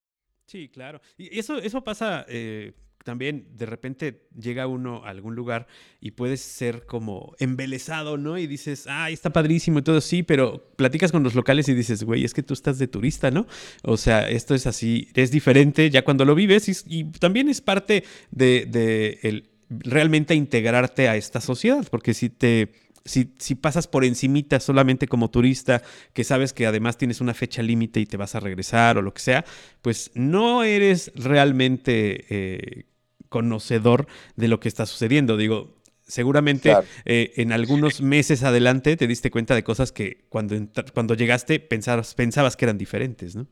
Sí, 0.51 0.67
claro. 0.67 0.99
Y 1.17 1.39
eso, 1.39 1.59
eso 1.59 1.81
pasa 1.81 2.25
eh, 2.27 2.73
también 3.05 3.47
de 3.55 3.65
repente 3.65 4.27
llega 4.37 4.67
uno 4.67 5.05
a 5.05 5.09
algún 5.09 5.33
lugar 5.33 5.65
y 6.01 6.11
puedes 6.11 6.41
ser 6.41 6.85
como 6.85 7.33
embelesado, 7.39 8.17
¿no? 8.17 8.37
Y 8.37 8.47
dices, 8.47 8.85
ah, 8.89 9.09
está 9.09 9.29
padrísimo 9.29 9.79
y 9.79 9.83
todo, 9.83 10.01
sí, 10.01 10.23
pero 10.23 10.73
platicas 10.75 11.13
con 11.13 11.23
los 11.23 11.35
locales 11.35 11.69
y 11.69 11.73
dices, 11.73 12.03
güey, 12.03 12.25
es 12.25 12.33
que 12.33 12.43
tú 12.43 12.53
estás 12.53 12.79
de 12.79 12.89
turista, 12.89 13.31
¿no? 13.31 13.47
O 13.83 13.95
sea, 13.95 14.29
esto 14.29 14.53
es 14.53 14.67
así, 14.67 15.07
es 15.13 15.31
diferente 15.31 15.89
ya 15.89 16.03
cuando 16.03 16.25
lo 16.25 16.35
vives 16.35 16.83
y, 16.85 17.05
también 17.05 17.47
es 17.47 17.61
parte 17.61 18.03
de, 18.31 18.65
de 18.65 19.19
el, 19.23 19.49
realmente 19.69 20.35
integrarte 20.35 21.07
a 21.07 21.15
esta 21.15 21.39
sociedad, 21.39 21.87
porque 21.89 22.13
si 22.13 22.29
te 22.29 22.73
si, 23.05 23.33
si, 23.39 23.55
pasas 23.55 23.87
por 23.87 24.05
encimita 24.05 24.59
solamente 24.59 25.07
como 25.07 25.29
turista, 25.29 25.81
que 26.13 26.23
sabes 26.23 26.53
que 26.53 26.65
además 26.65 26.97
tienes 26.97 27.21
una 27.21 27.33
fecha 27.33 27.61
límite 27.61 27.99
y 27.99 28.05
te 28.05 28.17
vas 28.17 28.35
a 28.35 28.39
regresar 28.39 28.97
o 28.97 29.01
lo 29.01 29.13
que 29.13 29.21
sea, 29.21 29.45
pues 29.81 30.11
no 30.13 30.63
eres 30.63 31.11
realmente 31.15 32.25
eh, 32.29 32.85
conocedor 33.29 34.07
de 34.35 34.47
lo 34.47 34.59
que 34.59 34.67
está 34.67 34.85
sucediendo. 34.85 35.37
Digo, 35.37 35.81
seguramente 36.03 36.73
eh, 37.05 37.31
en 37.37 37.51
algunos 37.51 38.01
meses 38.01 38.43
adelante 38.43 38.97
te 38.97 39.07
diste 39.07 39.31
cuenta 39.31 39.55
de 39.55 39.63
cosas 39.63 39.91
que 39.91 40.25
cuando, 40.29 40.55
cuando 40.93 41.15
llegaste 41.15 41.59
pensabas, 41.59 42.13
pensabas 42.13 42.57
que 42.57 42.65
eran 42.65 42.77
diferentes, 42.77 43.35
¿no? 43.35 43.47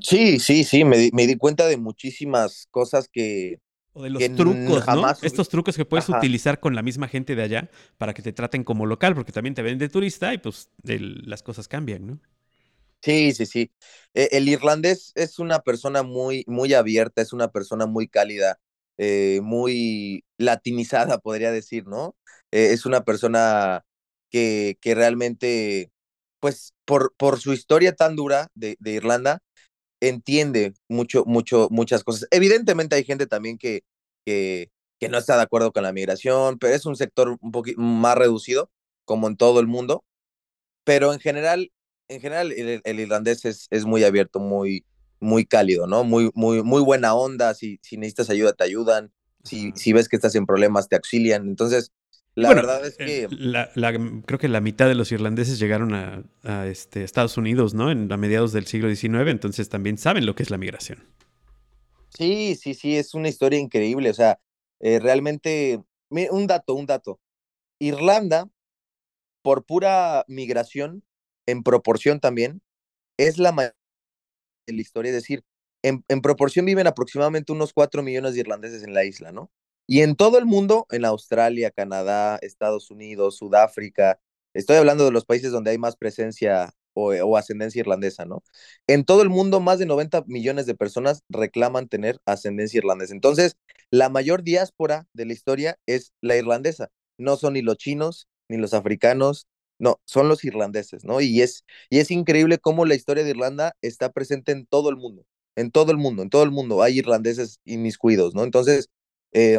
Sí, 0.00 0.38
sí, 0.38 0.64
sí, 0.64 0.84
me, 0.84 0.96
di 0.96 1.36
cuenta 1.36 1.66
de 1.66 1.76
muchísimas 1.76 2.66
cosas 2.70 3.08
que... 3.12 3.58
O 3.94 4.02
de 4.02 4.10
los 4.10 4.22
trucos, 4.34 4.86
¿no? 4.86 5.10
Estos 5.22 5.48
trucos 5.48 5.76
que 5.76 5.84
puedes 5.84 6.08
utilizar 6.08 6.60
con 6.60 6.74
la 6.74 6.82
misma 6.82 7.08
gente 7.08 7.34
de 7.34 7.42
allá 7.42 7.70
para 7.98 8.14
que 8.14 8.22
te 8.22 8.32
traten 8.32 8.64
como 8.64 8.86
local, 8.86 9.14
porque 9.14 9.32
también 9.32 9.54
te 9.54 9.62
ven 9.62 9.78
de 9.78 9.88
turista 9.88 10.32
y 10.32 10.38
pues 10.38 10.70
las 10.82 11.42
cosas 11.42 11.68
cambian, 11.68 12.06
¿no? 12.06 12.18
Sí, 13.02 13.32
sí, 13.32 13.46
sí. 13.46 13.72
E, 14.14 14.28
el 14.32 14.48
irlandés 14.48 15.12
es 15.16 15.38
una 15.38 15.58
persona 15.60 16.02
muy, 16.02 16.44
muy 16.46 16.72
abierta, 16.72 17.20
es 17.20 17.32
una 17.32 17.48
persona 17.48 17.86
muy 17.86 18.08
cálida, 18.08 18.60
eh, 18.96 19.40
muy 19.42 20.24
latinizada, 20.38 21.18
podría 21.18 21.50
decir, 21.50 21.86
¿no? 21.86 22.16
Eh, 22.52 22.68
es 22.72 22.86
una 22.86 23.04
persona 23.04 23.84
que, 24.30 24.78
que 24.80 24.94
realmente, 24.94 25.90
pues, 26.40 26.74
por, 26.84 27.12
por 27.16 27.40
su 27.40 27.52
historia 27.52 27.94
tan 27.94 28.14
dura 28.16 28.48
de, 28.54 28.76
de 28.78 28.92
Irlanda, 28.92 29.40
entiende 30.02 30.74
mucho, 30.88 31.24
mucho, 31.24 31.68
muchas 31.70 32.02
cosas. 32.04 32.28
Evidentemente 32.30 32.96
hay 32.96 33.04
gente 33.04 33.26
también 33.26 33.56
que, 33.56 33.84
que, 34.26 34.70
que 34.98 35.08
no 35.08 35.16
está 35.16 35.36
de 35.36 35.42
acuerdo 35.42 35.72
con 35.72 35.84
la 35.84 35.92
migración, 35.92 36.58
pero 36.58 36.74
es 36.74 36.84
un 36.86 36.96
sector 36.96 37.38
un 37.40 37.52
poquito 37.52 37.80
más 37.80 38.18
reducido, 38.18 38.70
como 39.04 39.28
en 39.28 39.36
todo 39.36 39.60
el 39.60 39.68
mundo. 39.68 40.04
Pero 40.84 41.12
en 41.12 41.20
general, 41.20 41.72
en 42.08 42.20
general 42.20 42.52
el, 42.52 43.00
irlandés 43.00 43.44
es, 43.44 43.68
es, 43.70 43.84
muy 43.84 44.02
abierto, 44.02 44.40
muy, 44.40 44.84
muy 45.20 45.46
cálido, 45.46 45.86
¿no? 45.86 46.02
Muy, 46.02 46.30
muy, 46.34 46.62
muy 46.64 46.82
buena 46.82 47.14
onda. 47.14 47.54
Si, 47.54 47.78
si 47.82 47.96
necesitas 47.96 48.30
ayuda, 48.30 48.52
te 48.52 48.64
ayudan. 48.64 49.12
Si, 49.44 49.72
si 49.76 49.92
ves 49.92 50.08
que 50.08 50.16
estás 50.16 50.34
en 50.34 50.46
problemas, 50.46 50.88
te 50.88 50.96
auxilian. 50.96 51.48
Entonces, 51.48 51.92
la 52.34 52.54
verdad 52.54 52.86
es 52.86 52.96
que... 52.96 53.28
La, 53.30 53.70
creo 54.24 54.38
que 54.38 54.48
la 54.48 54.60
mitad 54.60 54.88
de 54.88 54.94
los 54.94 55.12
irlandeses 55.12 55.58
llegaron 55.58 55.94
a, 55.94 56.22
a, 56.42 56.66
este, 56.66 57.04
Estados 57.04 57.36
Unidos, 57.36 57.74
¿no? 57.74 57.90
En, 57.90 58.10
a 58.10 58.16
mediados 58.16 58.52
del 58.52 58.66
siglo 58.66 58.94
XIX, 58.94 59.30
entonces 59.30 59.68
también 59.68 59.98
saben 59.98 60.24
lo 60.24 60.34
que 60.34 60.42
es 60.42 60.50
la 60.50 60.58
migración. 60.58 61.04
Sí, 62.10 62.56
sí, 62.56 62.74
sí, 62.74 62.96
es 62.96 63.14
una 63.14 63.28
historia 63.28 63.58
increíble. 63.58 64.10
O 64.10 64.14
sea, 64.14 64.40
eh, 64.80 64.98
realmente, 64.98 65.82
un 66.10 66.46
dato, 66.46 66.74
un 66.74 66.86
dato. 66.86 67.20
Irlanda, 67.78 68.48
por 69.42 69.64
pura 69.64 70.24
migración, 70.28 71.04
en 71.46 71.62
proporción 71.62 72.20
también, 72.20 72.62
es 73.18 73.38
la 73.38 73.52
mayoría 73.52 73.76
de 74.66 74.74
la 74.74 74.80
historia. 74.80 75.10
Es 75.10 75.16
decir, 75.16 75.44
en, 75.82 76.04
en, 76.08 76.20
proporción 76.20 76.64
viven 76.64 76.86
aproximadamente 76.86 77.52
unos 77.52 77.72
4 77.72 78.02
millones 78.02 78.34
de 78.34 78.40
irlandeses 78.40 78.84
en 78.84 78.94
la 78.94 79.04
isla, 79.04 79.32
¿no? 79.32 79.50
Y 79.86 80.00
en 80.02 80.16
todo 80.16 80.38
el 80.38 80.46
mundo, 80.46 80.86
en 80.90 81.04
Australia, 81.04 81.70
Canadá, 81.70 82.38
Estados 82.42 82.90
Unidos, 82.90 83.36
Sudáfrica, 83.36 84.20
estoy 84.54 84.76
hablando 84.76 85.04
de 85.04 85.10
los 85.12 85.24
países 85.24 85.52
donde 85.52 85.70
hay 85.72 85.78
más 85.78 85.96
presencia 85.96 86.74
o, 86.94 87.12
o, 87.14 87.36
ascendencia 87.36 87.80
irlandesa, 87.80 88.24
¿no? 88.24 88.42
En 88.86 89.04
todo 89.04 89.22
el 89.22 89.30
mundo, 89.30 89.60
más 89.60 89.78
de 89.78 89.86
90 89.86 90.24
millones 90.26 90.66
de 90.66 90.74
personas 90.74 91.22
reclaman 91.28 91.88
tener 91.88 92.20
ascendencia 92.26 92.78
irlandesa. 92.78 93.14
Entonces, 93.14 93.56
la 93.90 94.08
mayor 94.08 94.42
diáspora 94.42 95.06
de 95.12 95.26
la 95.26 95.32
historia 95.32 95.78
es 95.86 96.12
la 96.20 96.36
irlandesa. 96.36 96.90
No 97.18 97.36
son 97.36 97.54
ni 97.54 97.62
los 97.62 97.76
chinos, 97.78 98.28
ni 98.48 98.58
los 98.58 98.74
africanos, 98.74 99.46
no, 99.78 100.00
son 100.04 100.28
los 100.28 100.44
irlandeses, 100.44 101.04
¿no? 101.04 101.20
Y 101.20 101.42
es, 101.42 101.64
y 101.90 101.98
es 101.98 102.10
increíble 102.10 102.58
cómo 102.58 102.84
la 102.86 102.94
historia 102.94 103.24
de 103.24 103.30
Irlanda 103.30 103.74
está 103.82 104.12
presente 104.12 104.52
en 104.52 104.66
todo 104.66 104.90
el 104.90 104.96
mundo, 104.96 105.24
en 105.56 105.70
todo 105.72 105.90
el 105.90 105.98
mundo, 105.98 106.22
en 106.22 106.30
todo 106.30 106.44
el 106.44 106.52
mundo 106.52 106.82
hay 106.82 106.98
irlandeses 106.98 107.60
inmiscuidos, 107.64 108.34
¿no? 108.34 108.44
Entonces, 108.44 108.90
eh, 109.32 109.58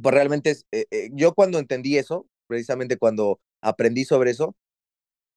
pues 0.00 0.14
realmente 0.14 0.50
es, 0.50 0.66
eh, 0.72 0.86
eh, 0.90 1.10
yo 1.12 1.34
cuando 1.34 1.58
entendí 1.58 1.98
eso, 1.98 2.26
precisamente 2.46 2.96
cuando 2.96 3.40
aprendí 3.60 4.04
sobre 4.04 4.30
eso, 4.30 4.56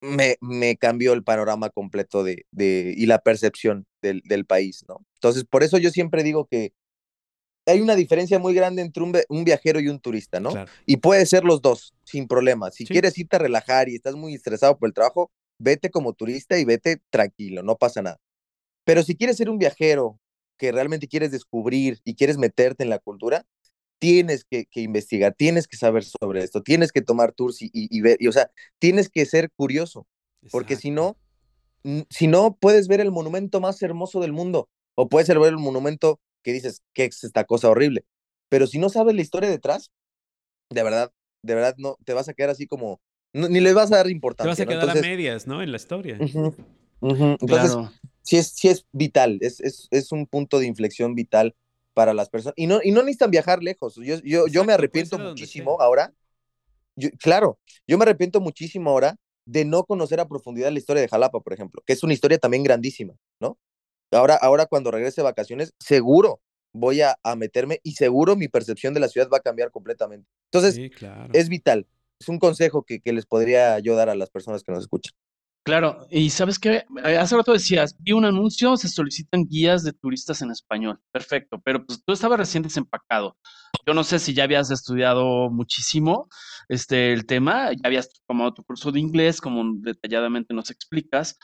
me, 0.00 0.36
me 0.40 0.76
cambió 0.76 1.12
el 1.12 1.22
panorama 1.22 1.70
completo 1.70 2.24
de, 2.24 2.46
de, 2.50 2.92
y 2.96 3.06
la 3.06 3.18
percepción 3.20 3.86
del, 4.02 4.20
del 4.24 4.44
país, 4.44 4.84
¿no? 4.88 5.04
Entonces, 5.14 5.44
por 5.44 5.62
eso 5.62 5.78
yo 5.78 5.90
siempre 5.90 6.24
digo 6.24 6.46
que 6.46 6.72
hay 7.66 7.80
una 7.80 7.94
diferencia 7.94 8.38
muy 8.38 8.54
grande 8.54 8.82
entre 8.82 9.02
un, 9.02 9.44
viajero 9.44 9.80
y 9.80 9.88
un 9.88 10.00
turista, 10.00 10.40
¿no? 10.40 10.52
Y 10.84 10.96
puede 10.96 11.26
ser 11.26 11.44
los 11.44 11.62
dos, 11.62 11.94
sin 12.04 12.26
problema. 12.26 12.70
Si 12.70 12.84
quieres 12.86 13.16
irte 13.16 13.36
a 13.36 13.38
relajar 13.38 13.88
y 13.88 13.94
estás 13.94 14.16
muy 14.16 14.34
estresado 14.34 14.76
por 14.76 14.88
el 14.88 14.94
trabajo, 14.94 15.30
vete 15.58 15.90
como 15.90 16.12
turista 16.12 16.58
y 16.58 16.64
vete 16.64 17.00
tranquilo, 17.10 17.62
no 17.62 17.76
pasa 17.76 18.02
nada. 18.02 18.18
Pero 18.84 19.04
si 19.04 19.16
quieres 19.16 19.36
ser 19.36 19.48
un 19.48 19.58
viajero 19.58 20.18
que 20.58 20.72
realmente 20.72 21.08
quieres 21.08 21.30
descubrir 21.30 22.00
y 22.04 22.14
quieres 22.14 22.38
meterte 22.38 22.84
en 22.84 22.90
la 22.90 22.98
cultura, 22.98 23.44
tienes 23.98 24.44
que, 24.44 24.66
investigar, 24.74 25.34
tienes 25.34 25.68
que 25.68 25.76
saber 25.76 26.02
sobre 26.04 26.42
esto, 26.42 26.62
tienes 26.62 26.90
que 26.90 27.02
tomar 27.02 27.32
tours 27.32 27.58
y, 27.60 28.00
ver, 28.00 28.16
y, 28.20 28.26
o 28.26 28.32
sea, 28.32 28.50
tienes 28.80 29.08
que 29.08 29.24
ser 29.26 29.50
curioso, 29.52 30.06
porque 30.50 30.74
si 30.74 30.90
no, 30.90 31.16
si 32.10 32.26
no, 32.26 32.56
puedes 32.60 32.88
ver 32.88 33.00
el 33.00 33.12
monumento 33.12 33.60
más 33.60 33.80
hermoso 33.80 34.20
del 34.20 34.32
mundo, 34.32 34.68
o 34.96 35.08
puedes 35.08 35.28
ver 35.28 35.38
el 35.38 35.58
monumento 35.58 36.20
que 36.42 36.52
dices, 36.52 36.82
¿qué 36.92 37.04
es 37.04 37.22
esta 37.22 37.44
cosa 37.44 37.70
horrible? 37.70 38.04
Pero 38.48 38.66
si 38.66 38.78
no 38.78 38.88
sabes 38.88 39.14
la 39.14 39.22
historia 39.22 39.48
detrás, 39.48 39.92
de 40.70 40.82
verdad, 40.82 41.12
de 41.42 41.54
verdad, 41.54 41.74
no, 41.78 41.96
te 42.04 42.12
vas 42.12 42.28
a 42.28 42.34
quedar 42.34 42.50
así 42.50 42.66
como, 42.66 43.00
ni 43.32 43.60
le 43.60 43.72
vas 43.72 43.92
a 43.92 43.96
dar 43.98 44.10
importancia. 44.10 44.54
Te 44.54 44.64
vas 44.64 44.82
a 44.82 44.86
quedar 44.86 44.98
a 44.98 45.00
medias, 45.00 45.46
¿no? 45.46 45.62
En 45.62 45.70
la 45.70 45.76
historia. 45.76 46.18
Entonces, 47.00 47.76
sí, 48.22 48.36
es, 48.36 48.48
sí 48.48 48.68
es 48.68 48.86
vital, 48.92 49.38
es, 49.40 49.60
es, 49.60 49.88
es, 49.90 50.12
un 50.12 50.26
punto 50.26 50.58
de 50.58 50.66
inflexión 50.66 51.14
vital 51.14 51.54
para 51.94 52.14
las 52.14 52.28
personas. 52.28 52.54
Y 52.56 52.66
no, 52.66 52.80
y 52.82 52.90
no 52.90 53.00
necesitan 53.00 53.30
viajar 53.30 53.62
lejos. 53.62 53.96
Yo, 53.96 54.16
yo, 54.24 54.46
yo 54.46 54.64
me 54.64 54.72
arrepiento 54.72 55.18
muchísimo 55.18 55.80
ahora. 55.80 56.12
claro, 57.18 57.58
yo 57.86 57.98
me 57.98 58.04
arrepiento 58.04 58.40
muchísimo 58.40 58.90
ahora 58.90 59.16
de 59.44 59.64
no 59.64 59.84
conocer 59.84 60.20
a 60.20 60.28
profundidad 60.28 60.70
la 60.70 60.78
historia 60.78 61.02
de 61.02 61.08
Jalapa, 61.08 61.40
por 61.40 61.52
ejemplo, 61.52 61.82
que 61.84 61.92
es 61.92 62.02
una 62.02 62.12
historia 62.12 62.38
también 62.38 62.62
grandísima, 62.62 63.14
¿no? 63.40 63.58
Ahora, 64.12 64.36
ahora 64.36 64.66
cuando 64.66 64.90
regrese 64.90 65.20
de 65.20 65.24
vacaciones, 65.24 65.74
seguro 65.78 66.40
voy 66.72 67.00
a, 67.02 67.18
a, 67.22 67.36
meterme 67.36 67.80
y 67.82 67.92
seguro 67.92 68.36
mi 68.36 68.48
percepción 68.48 68.94
de 68.94 69.00
la 69.00 69.08
ciudad 69.08 69.28
va 69.32 69.38
a 69.38 69.40
cambiar 69.40 69.70
completamente. 69.70 70.28
Entonces, 70.50 70.78
es 71.32 71.48
vital. 71.48 71.86
Es 72.20 72.28
un 72.28 72.38
consejo 72.38 72.84
que, 72.84 73.00
que 73.00 73.12
les 73.12 73.26
podría 73.26 73.78
yo 73.80 73.96
dar 73.96 74.08
a 74.08 74.14
las 74.14 74.30
personas 74.30 74.62
que 74.62 74.72
nos 74.72 74.82
escuchan. 74.84 75.12
Claro, 75.64 76.06
y 76.10 76.30
sabes 76.30 76.58
qué, 76.58 76.84
eh, 77.04 77.16
hace 77.16 77.36
rato 77.36 77.52
decías, 77.52 77.96
vi 78.00 78.12
un 78.12 78.24
anuncio, 78.24 78.76
se 78.76 78.88
solicitan 78.88 79.46
guías 79.46 79.84
de 79.84 79.92
turistas 79.92 80.42
en 80.42 80.50
español. 80.50 80.98
Perfecto, 81.12 81.60
pero 81.64 81.86
pues 81.86 82.02
tú 82.04 82.12
estabas 82.12 82.38
recién 82.38 82.64
desempacado. 82.64 83.36
Yo 83.86 83.94
no 83.94 84.02
sé 84.02 84.18
si 84.18 84.34
ya 84.34 84.44
habías 84.44 84.70
estudiado 84.70 85.50
muchísimo 85.50 86.28
este 86.68 87.12
el 87.12 87.26
tema, 87.26 87.72
ya 87.72 87.80
habías 87.84 88.08
tomado 88.26 88.54
tu 88.54 88.64
curso 88.64 88.90
de 88.90 89.00
inglés, 89.00 89.40
como 89.40 89.62
detalladamente 89.80 90.52
nos 90.52 90.70
explicas. 90.70 91.38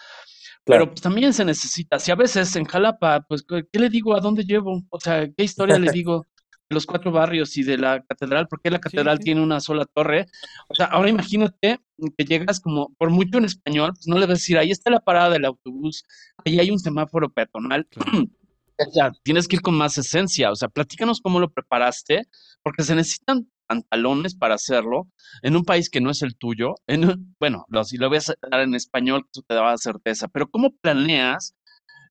Pero 0.64 0.88
pues 0.88 1.00
también 1.00 1.32
se 1.32 1.44
necesita, 1.44 1.98
si 1.98 2.10
a 2.10 2.14
veces 2.14 2.54
en 2.56 2.64
Jalapa, 2.64 3.24
pues, 3.26 3.42
¿qué 3.42 3.78
le 3.78 3.88
digo? 3.88 4.14
¿A 4.14 4.20
dónde 4.20 4.44
llevo? 4.44 4.82
O 4.90 5.00
sea, 5.00 5.26
¿qué 5.34 5.44
historia 5.44 5.78
le 5.78 5.90
digo? 5.92 6.26
Los 6.68 6.86
cuatro 6.86 7.10
barrios 7.10 7.56
y 7.56 7.62
de 7.62 7.78
la 7.78 8.02
catedral, 8.02 8.46
porque 8.48 8.70
la 8.70 8.80
catedral 8.80 9.18
tiene 9.18 9.42
una 9.42 9.60
sola 9.60 9.86
torre. 9.86 10.26
O 10.68 10.74
sea, 10.74 10.86
ahora 10.86 11.08
imagínate 11.08 11.80
que 12.16 12.24
llegas 12.24 12.60
como, 12.60 12.94
por 12.98 13.10
mucho 13.10 13.38
en 13.38 13.44
español, 13.44 13.92
pues 13.94 14.06
no 14.06 14.16
le 14.16 14.26
vas 14.26 14.30
a 14.30 14.34
decir, 14.34 14.58
ahí 14.58 14.70
está 14.70 14.90
la 14.90 15.00
parada 15.00 15.30
del 15.30 15.44
autobús, 15.44 16.04
ahí 16.44 16.58
hay 16.58 16.70
un 16.70 16.78
semáforo 16.78 17.30
peatonal. 17.30 17.86
o 18.86 18.92
sea, 18.92 19.12
tienes 19.22 19.48
que 19.48 19.56
ir 19.56 19.62
con 19.62 19.74
más 19.74 19.98
esencia. 19.98 20.50
O 20.50 20.56
sea, 20.56 20.68
platícanos 20.68 21.20
cómo 21.20 21.40
lo 21.40 21.50
preparaste, 21.50 22.26
porque 22.62 22.84
se 22.84 22.94
necesitan 22.94 23.48
pantalones 23.66 24.34
para 24.34 24.54
hacerlo 24.54 25.08
en 25.42 25.54
un 25.54 25.64
país 25.64 25.90
que 25.90 26.00
no 26.00 26.10
es 26.10 26.22
el 26.22 26.36
tuyo. 26.36 26.74
En, 26.86 27.34
bueno, 27.38 27.64
si 27.84 27.98
lo 27.98 28.08
voy 28.08 28.16
a 28.16 28.18
hacer 28.18 28.36
en 28.50 28.74
español, 28.74 29.26
eso 29.32 29.42
te 29.46 29.54
daba 29.54 29.76
certeza, 29.76 30.28
pero 30.28 30.48
¿cómo 30.48 30.74
planeas 30.80 31.54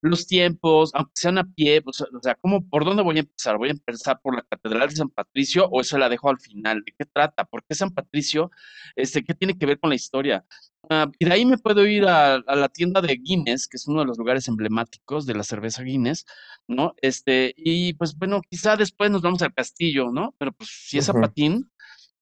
los 0.00 0.26
tiempos, 0.26 0.90
aunque 0.94 1.12
sean 1.14 1.38
a 1.38 1.44
pie, 1.44 1.82
pues, 1.82 2.00
o 2.00 2.22
sea, 2.22 2.34
¿cómo, 2.36 2.68
¿por 2.68 2.84
dónde 2.84 3.02
voy 3.02 3.16
a 3.16 3.20
empezar? 3.20 3.58
¿Voy 3.58 3.68
a 3.68 3.72
empezar 3.72 4.20
por 4.20 4.34
la 4.36 4.42
Catedral 4.42 4.88
de 4.88 4.96
San 4.96 5.08
Patricio 5.08 5.66
o 5.68 5.80
eso 5.80 5.98
la 5.98 6.08
dejo 6.08 6.30
al 6.30 6.38
final? 6.38 6.82
¿De 6.84 6.92
qué 6.96 7.04
trata? 7.04 7.44
¿Por 7.44 7.64
qué 7.64 7.74
San 7.74 7.90
Patricio? 7.90 8.50
Este, 8.96 9.24
¿Qué 9.24 9.34
tiene 9.34 9.58
que 9.58 9.66
ver 9.66 9.78
con 9.78 9.90
la 9.90 9.96
historia? 9.96 10.44
Ah, 10.90 11.10
y 11.18 11.24
de 11.26 11.32
ahí 11.32 11.44
me 11.44 11.58
puedo 11.58 11.86
ir 11.86 12.06
a, 12.06 12.38
la 12.38 12.68
tienda 12.68 13.00
de 13.00 13.16
Guinness, 13.16 13.68
que 13.68 13.76
es 13.76 13.86
uno 13.86 14.00
de 14.00 14.06
los 14.06 14.16
lugares 14.18 14.48
emblemáticos 14.48 15.26
de 15.26 15.34
la 15.34 15.42
cerveza 15.42 15.82
Guinness, 15.82 16.24
¿no? 16.66 16.94
Este, 17.02 17.52
y 17.56 17.92
pues 17.94 18.16
bueno, 18.16 18.40
quizá 18.48 18.76
después 18.76 19.10
nos 19.10 19.22
vamos 19.22 19.42
al 19.42 19.52
castillo, 19.52 20.10
¿no? 20.10 20.34
Pero 20.38 20.52
pues 20.52 20.70
si 20.70 20.98
es 20.98 21.08
a 21.08 21.12
patín, 21.12 21.70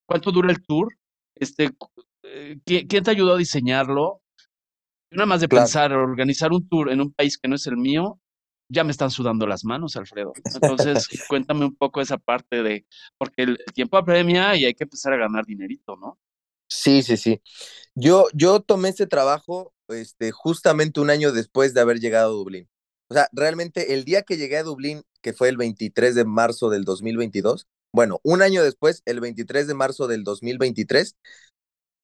¿cuánto 0.05 0.31
dura 0.31 0.51
el 0.51 0.65
tour? 0.65 0.97
Este, 1.35 1.69
eh, 2.23 2.59
¿quién 2.65 3.03
te 3.03 3.11
ayudó 3.11 3.35
a 3.35 3.37
diseñarlo? 3.37 4.21
Nada 5.11 5.25
más 5.25 5.41
de 5.41 5.47
pensar, 5.47 5.93
organizar 5.93 6.51
un 6.51 6.67
tour 6.67 6.91
en 6.91 7.01
un 7.01 7.13
país 7.13 7.37
que 7.37 7.47
no 7.47 7.55
es 7.55 7.65
el 7.67 7.77
mío, 7.77 8.19
ya 8.69 8.83
me 8.83 8.91
están 8.91 9.09
sudando 9.09 9.47
las 9.47 9.63
manos, 9.63 9.95
Alfredo. 9.95 10.33
Entonces, 10.53 11.07
cuéntame 11.29 11.65
un 11.65 11.75
poco 11.75 12.01
esa 12.01 12.17
parte 12.17 12.61
de, 12.63 12.85
porque 13.17 13.43
el, 13.43 13.57
tiempo 13.73 13.97
apremia 13.97 14.55
y 14.55 14.65
hay 14.65 14.73
que 14.73 14.83
empezar 14.83 15.13
a 15.13 15.17
ganar 15.17 15.45
dinerito, 15.45 15.95
¿no? 15.95 16.19
Sí, 16.69 17.01
sí, 17.01 17.15
sí. 17.15 17.41
Yo, 17.95 18.27
yo 18.33 18.59
tomé 18.59 18.89
este 18.89 19.07
trabajo 19.07 19.73
este, 19.87 20.31
justamente 20.31 20.99
un 20.99 21.09
año 21.09 21.31
después 21.31 21.73
de 21.73 21.81
haber 21.81 21.99
llegado 21.99 22.31
a 22.31 22.35
Dublín. 22.35 22.69
O 23.09 23.13
sea, 23.13 23.29
realmente 23.31 23.93
el 23.93 24.03
día 24.03 24.23
que 24.23 24.35
llegué 24.35 24.57
a 24.57 24.63
Dublín, 24.63 25.03
que 25.21 25.31
fue 25.31 25.47
el 25.47 25.55
23 25.55 26.13
de 26.13 26.25
marzo 26.25 26.69
del 26.69 26.83
2022, 26.83 27.67
bueno, 27.93 28.19
un 28.23 28.41
año 28.41 28.63
después, 28.63 29.01
el 29.05 29.21
23 29.21 29.65
de 29.67 29.73
marzo 29.73 30.07
del 30.07 30.25
2023, 30.25 31.15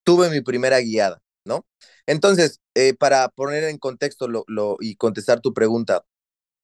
tuve 0.03 0.29
mi 0.29 0.41
primera 0.41 0.79
guiada, 0.79 1.21
¿no? 1.45 1.65
Entonces, 2.05 2.61
eh, 2.75 2.93
para 2.95 3.29
poner 3.29 3.63
en 3.65 3.77
contexto 3.77 4.27
lo, 4.27 4.43
lo, 4.47 4.77
y 4.79 4.95
contestar 4.95 5.41
tu 5.41 5.53
pregunta, 5.53 6.05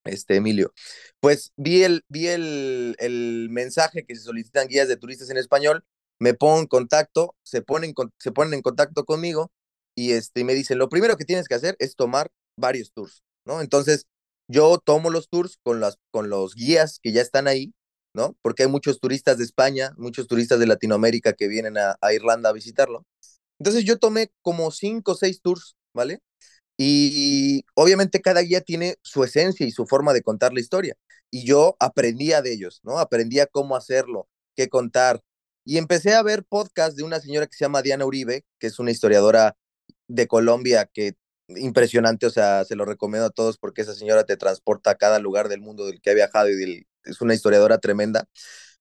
este, 0.06 0.38
Emilio, 0.38 0.74
pues 1.20 1.52
vi, 1.58 1.84
el, 1.84 2.04
vi 2.10 2.28
el, 2.28 2.96
el, 3.00 3.50
mensaje 3.52 4.06
que 4.06 4.16
se 4.16 4.24
solicitan 4.24 4.68
guías 4.68 4.88
de 4.88 4.98
turistas 4.98 5.30
en 5.30 5.38
español, 5.38 5.86
me 6.20 6.34
pongo 6.34 6.60
en 6.60 6.68
contacto, 6.68 7.36
se 7.44 7.62
ponen, 7.62 7.94
se 8.20 8.32
ponen 8.32 8.54
en 8.56 8.62
contacto 8.62 9.06
conmigo 9.06 9.52
y 9.96 10.14
este, 10.14 10.44
me 10.44 10.54
dicen, 10.56 10.78
lo 10.78 10.90
primero 10.90 11.18
que 11.18 11.26
tienes 11.26 11.48
que 11.48 11.56
hacer 11.56 11.76
es 11.80 11.96
tomar 11.96 12.32
varios 12.58 12.92
tours, 12.94 13.24
¿no? 13.46 13.62
Entonces, 13.62 14.08
yo 14.48 14.80
tomo 14.80 15.10
los 15.12 15.30
tours 15.30 15.60
con, 15.64 15.80
las, 15.80 15.98
con 16.12 16.30
los 16.30 16.56
guías 16.56 17.00
que 17.02 17.12
ya 17.12 17.22
están 17.22 17.48
ahí, 17.48 17.74
¿no? 18.14 18.36
Porque 18.42 18.64
hay 18.64 18.70
muchos 18.70 19.00
turistas 19.00 19.38
de 19.38 19.44
España, 19.44 19.94
muchos 19.98 20.28
turistas 20.28 20.60
de 20.60 20.68
Latinoamérica 20.68 21.34
que 21.34 21.48
vienen 21.48 21.78
a, 21.78 21.98
a 22.02 22.14
Irlanda 22.14 22.50
a 22.50 22.54
visitarlo. 22.54 23.06
Entonces 23.60 23.86
yo 23.86 23.98
tomé 24.00 24.32
como 24.42 24.72
cinco 24.72 25.14
o 25.14 25.16
seis 25.16 25.42
tours, 25.42 25.78
¿vale? 25.94 26.22
Y 26.78 27.66
obviamente 27.76 28.22
cada 28.22 28.42
guía 28.42 28.62
tiene 28.62 28.98
su 29.02 29.24
esencia 29.24 29.66
y 29.68 29.72
su 29.72 29.86
forma 29.86 30.14
de 30.14 30.24
contar 30.24 30.54
la 30.54 30.62
historia. 30.62 30.96
Y 31.32 31.46
yo 31.46 31.76
aprendía 31.80 32.42
de 32.42 32.54
ellos, 32.54 32.82
¿no? 32.84 33.00
Aprendía 33.00 33.48
cómo 33.48 33.76
hacerlo, 33.76 34.30
qué 34.56 34.70
contar. 34.70 35.22
Y 35.66 35.78
empecé 35.78 36.16
a 36.16 36.24
ver 36.24 36.46
podcast 36.46 36.98
de 36.98 37.04
una 37.04 37.20
señora 37.20 37.48
que 37.48 37.56
se 37.56 37.66
llama 37.66 37.82
Diana 37.82 38.06
Uribe, 38.06 38.46
que 38.60 38.68
es 38.68 38.80
una 38.80 38.92
historiadora 38.92 39.58
de 40.08 40.28
Colombia 40.28 40.90
que 40.94 41.16
impresionante, 41.50 42.26
o 42.28 42.30
sea, 42.30 42.66
se 42.66 42.76
lo 42.76 42.86
recomiendo 42.86 43.28
a 43.28 43.32
todos 43.32 43.58
porque 43.58 43.82
esa 43.82 43.94
señora 43.94 44.24
te 44.24 44.38
transporta 44.38 44.92
a 44.92 44.96
cada 44.96 45.20
lugar 45.20 45.50
del 45.50 45.62
mundo 45.62 45.86
del 45.86 46.02
que 46.02 46.12
ha 46.12 46.14
viajado 46.14 46.50
y 46.50 46.88
es 47.06 47.22
una 47.22 47.34
historiadora 47.34 47.80
tremenda. 47.80 48.26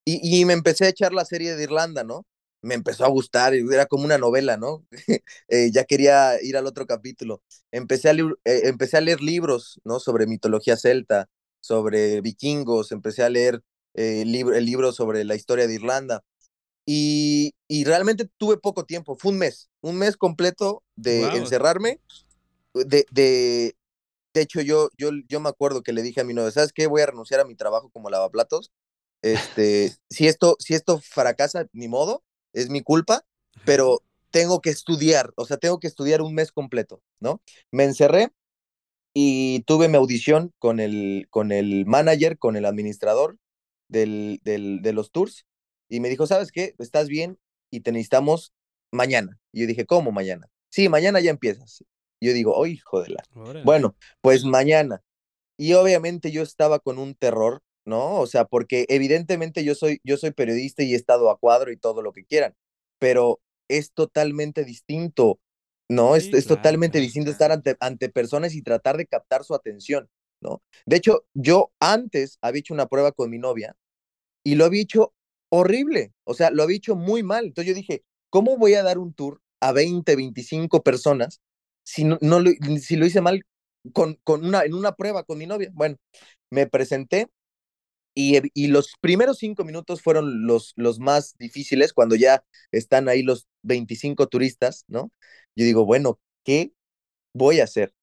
Y, 0.04 0.20
y, 0.40 0.44
me 0.44 0.54
empecé 0.54 0.86
a 0.86 0.88
echar 0.88 1.12
la 1.12 1.24
serie 1.24 1.56
de 1.56 1.64
Irlanda, 1.64 2.04
¿no? 2.04 2.26
Me 2.62 2.74
empezó 2.74 3.04
a 3.04 3.08
gustar, 3.08 3.54
era 3.54 3.86
como 3.86 4.04
una 4.04 4.18
novela, 4.18 4.56
¿no? 4.56 4.84
Eh, 5.48 5.70
ya 5.72 5.84
quería 5.84 6.42
ir 6.42 6.56
al 6.56 6.66
otro 6.66 6.86
capítulo. 6.86 7.42
Empecé 7.70 8.10
a, 8.10 8.12
eh, 8.12 8.62
empecé 8.64 8.96
a 8.98 9.00
leer 9.00 9.20
libros, 9.22 9.80
¿no? 9.84 9.98
Sobre 10.00 10.26
mitología 10.26 10.76
celta, 10.76 11.28
sobre 11.60 12.20
vikingos, 12.20 12.92
empecé 12.92 13.22
a 13.22 13.30
leer 13.30 13.62
eh, 13.94 14.22
el, 14.22 14.32
libro, 14.32 14.56
el 14.56 14.64
libro 14.66 14.92
sobre 14.92 15.24
la 15.24 15.34
historia 15.34 15.66
de 15.66 15.74
Irlanda. 15.74 16.22
Y, 16.86 17.54
y, 17.68 17.84
realmente 17.84 18.28
tuve 18.38 18.56
poco 18.56 18.84
tiempo, 18.84 19.16
fue 19.16 19.32
un 19.32 19.38
mes, 19.38 19.68
un 19.82 19.96
mes 19.98 20.16
completo 20.16 20.82
de 20.96 21.22
encerrarme. 21.36 22.00
De, 22.74 23.04
de, 23.10 23.76
de 24.32 24.40
hecho, 24.40 24.62
yo, 24.62 24.88
yo, 24.96 25.10
yo 25.28 25.40
me 25.40 25.50
acuerdo 25.50 25.82
que 25.82 25.92
le 25.92 26.02
dije 26.02 26.20
a 26.20 26.24
mi 26.24 26.32
novia, 26.34 26.50
¿sabes 26.50 26.72
qué? 26.72 26.86
Voy 26.86 27.02
a 27.02 27.06
renunciar 27.06 27.40
a 27.40 27.44
mi 27.44 27.54
trabajo 27.54 27.90
como 27.90 28.08
lavaplatos. 28.10 28.72
Este, 29.22 29.92
si 30.08 30.28
esto, 30.28 30.56
si 30.60 30.74
esto 30.74 31.00
fracasa, 31.00 31.66
ni 31.72 31.88
modo, 31.88 32.22
es 32.52 32.70
mi 32.70 32.82
culpa, 32.82 33.24
pero 33.64 34.02
tengo 34.30 34.60
que 34.60 34.70
estudiar, 34.70 35.32
o 35.36 35.44
sea, 35.46 35.56
tengo 35.56 35.80
que 35.80 35.86
estudiar 35.86 36.22
un 36.22 36.34
mes 36.34 36.52
completo, 36.52 37.02
¿no? 37.20 37.40
Me 37.70 37.84
encerré 37.84 38.30
y 39.14 39.60
tuve 39.60 39.88
mi 39.88 39.96
audición 39.96 40.52
con 40.58 40.80
el, 40.80 41.26
con 41.30 41.52
el 41.52 41.86
manager, 41.86 42.38
con 42.38 42.56
el 42.56 42.66
administrador 42.66 43.38
del, 43.88 44.40
del, 44.44 44.82
de 44.82 44.92
los 44.92 45.10
tours, 45.10 45.46
y 45.88 46.00
me 46.00 46.08
dijo, 46.08 46.26
¿sabes 46.26 46.52
qué? 46.52 46.74
Estás 46.78 47.08
bien 47.08 47.38
y 47.70 47.80
te 47.80 47.92
necesitamos 47.92 48.52
mañana. 48.90 49.38
Y 49.52 49.62
yo 49.62 49.66
dije, 49.66 49.86
¿cómo 49.86 50.12
mañana? 50.12 50.48
Sí, 50.70 50.88
mañana 50.88 51.20
ya 51.20 51.30
empiezas. 51.30 51.82
Yo 52.20 52.32
digo, 52.32 52.54
oh, 52.54 52.66
hijo 52.66 53.02
de 53.02 53.10
la. 53.10 53.22
Bueno, 53.64 53.96
pues 54.20 54.44
mañana. 54.44 55.02
Y 55.56 55.72
obviamente 55.74 56.30
yo 56.30 56.42
estaba 56.42 56.78
con 56.78 56.98
un 56.98 57.14
terror 57.14 57.62
¿no? 57.88 58.20
O 58.20 58.26
sea, 58.26 58.44
porque 58.44 58.86
evidentemente 58.88 59.64
yo 59.64 59.74
soy, 59.74 60.00
yo 60.04 60.16
soy 60.16 60.30
periodista 60.30 60.82
y 60.82 60.92
he 60.92 60.96
estado 60.96 61.30
a 61.30 61.38
cuadro 61.38 61.72
y 61.72 61.76
todo 61.76 62.02
lo 62.02 62.12
que 62.12 62.24
quieran, 62.24 62.54
pero 62.98 63.40
es 63.68 63.92
totalmente 63.92 64.64
distinto, 64.64 65.40
¿no? 65.88 66.14
es, 66.14 66.32
es 66.32 66.46
totalmente 66.46 67.00
distinto 67.00 67.30
estar 67.30 67.50
ante, 67.50 67.76
ante 67.80 68.10
personas 68.10 68.54
y 68.54 68.62
tratar 68.62 68.98
de 68.98 69.06
captar 69.06 69.42
su 69.44 69.54
atención, 69.54 70.08
¿no? 70.40 70.62
De 70.86 70.96
hecho, 70.96 71.24
yo 71.34 71.72
antes 71.80 72.38
había 72.42 72.60
hecho 72.60 72.74
una 72.74 72.86
prueba 72.86 73.12
con 73.12 73.30
mi 73.30 73.38
novia 73.38 73.74
y 74.44 74.54
lo 74.54 74.66
había 74.66 74.82
hecho 74.82 75.14
horrible, 75.50 76.12
o 76.24 76.34
sea, 76.34 76.50
lo 76.50 76.62
había 76.62 76.76
hecho 76.76 76.94
muy 76.94 77.22
mal. 77.22 77.46
Entonces 77.46 77.68
yo 77.68 77.74
dije, 77.74 78.02
¿cómo 78.30 78.58
voy 78.58 78.74
a 78.74 78.82
dar 78.82 78.98
un 78.98 79.14
tour 79.14 79.40
a 79.60 79.72
20, 79.72 80.14
25 80.14 80.82
personas 80.82 81.40
si 81.84 82.04
no, 82.04 82.18
no 82.20 82.40
lo, 82.40 82.50
si 82.80 82.96
lo 82.96 83.06
hice 83.06 83.22
mal 83.22 83.42
con, 83.94 84.18
con 84.24 84.44
una, 84.44 84.62
en 84.62 84.74
una 84.74 84.92
prueba 84.92 85.24
con 85.24 85.38
mi 85.38 85.46
novia? 85.46 85.70
Bueno, 85.72 85.96
me 86.50 86.66
presenté 86.66 87.28
Y, 88.14 88.40
y, 88.54 88.66
los 88.68 88.94
primeros 89.00 89.38
cinco 89.38 89.64
minutos 89.64 90.02
fueron 90.02 90.46
los, 90.46 90.72
los 90.76 90.98
más 90.98 91.36
difíciles 91.38 91.92
cuando 91.92 92.16
ya 92.16 92.44
están 92.72 93.08
ahí 93.08 93.22
los 93.22 93.46
25 93.62 94.26
turistas, 94.26 94.84
¿no? 94.88 95.12
Yo 95.54 95.64
digo, 95.64 95.84
bueno, 95.84 96.18
¿qué 96.44 96.72
voy 97.34 97.60
a 97.60 97.64
hacer? 97.64 97.94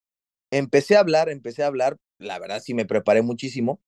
Empecé 0.51 0.95
a 0.95 1.01
hablar, 1.01 1.29
empecé 1.29 1.63
a 1.63 1.67
hablar, 1.67 1.97
la 2.19 2.39
verdad 2.39 2.61
sí 2.63 2.73
me 2.73 2.85
preparé 2.85 3.21
muchísimo. 3.23 3.81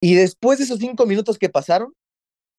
Y 0.00 0.14
después 0.14 0.58
de 0.58 0.64
esos 0.64 0.78
cinco 0.80 1.06
minutos 1.06 1.38
que 1.38 1.48
pasaron, 1.48 1.94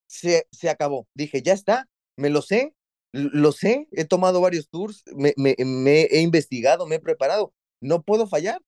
se, 0.08 0.48
se 0.52 0.70
acabó. 0.70 1.08
Dije, 1.14 1.42
ya 1.42 1.54
está, 1.54 1.88
me 2.16 2.30
lo 2.30 2.42
sé, 2.42 2.74
lo 3.12 3.52
sé, 3.52 3.88
he 3.92 4.06
tomado 4.06 4.42
varios 4.42 4.70
tours, 4.70 5.04
me, 5.16 5.34
me, 5.38 5.56
he 5.58 6.22
investigado, 6.22 6.88
me 6.88 6.96
he 6.96 7.00
preparado, 7.00 7.54
no 7.82 8.02
puedo 8.04 8.28
fallar. 8.28 8.62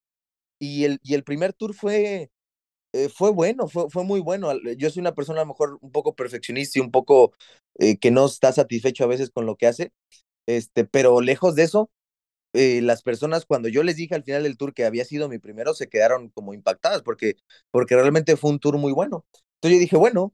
Y 0.60 0.86
el, 0.86 1.00
y 1.04 1.14
el 1.16 1.24
primer 1.24 1.54
tour 1.54 1.74
fue, 1.74 2.32
eh, 2.94 3.10
fue 3.10 3.32
bueno, 3.32 3.68
fue, 3.68 3.90
fue 3.90 4.04
muy 4.04 4.20
bueno. 4.20 4.52
Yo 4.78 4.90
soy 4.90 5.02
una 5.02 5.14
persona 5.16 5.42
a 5.42 5.44
lo 5.44 5.50
mejor 5.50 5.78
un 5.82 5.92
poco 5.92 6.16
perfeccionista 6.16 6.80
y 6.80 6.82
un 6.82 6.92
poco 6.92 7.34
eh, 7.80 7.98
que 8.00 8.12
no 8.12 8.26
está 8.26 8.52
satisfecho 8.52 9.04
a 9.04 9.08
veces 9.08 9.30
con 9.32 9.46
lo 9.46 9.56
que 9.56 9.68
hace, 9.68 9.92
este, 10.48 10.86
pero 10.86 11.22
lejos 11.22 11.56
de 11.56 11.64
eso, 11.64 11.92
eh, 12.54 12.82
las 12.82 13.04
personas 13.04 13.46
cuando 13.46 13.70
yo 13.70 13.84
les 13.84 13.96
dije 13.98 14.16
al 14.16 14.24
final 14.24 14.44
del 14.44 14.58
tour 14.58 14.74
que 14.74 14.86
había 14.86 15.06
sido 15.06 15.30
mi 15.30 15.40
primero 15.40 15.74
se 15.76 15.90
quedaron 15.90 16.30
como 16.30 16.54
impactadas 16.54 17.04
porque, 17.04 17.36
porque 17.72 17.96
realmente 17.96 18.38
fue 18.38 18.52
un 18.52 18.60
tour 18.60 18.78
muy 18.78 18.94
bueno. 18.94 19.26
Entonces 19.56 19.78
yo 19.78 19.82
dije, 19.82 19.98
bueno, 19.98 20.34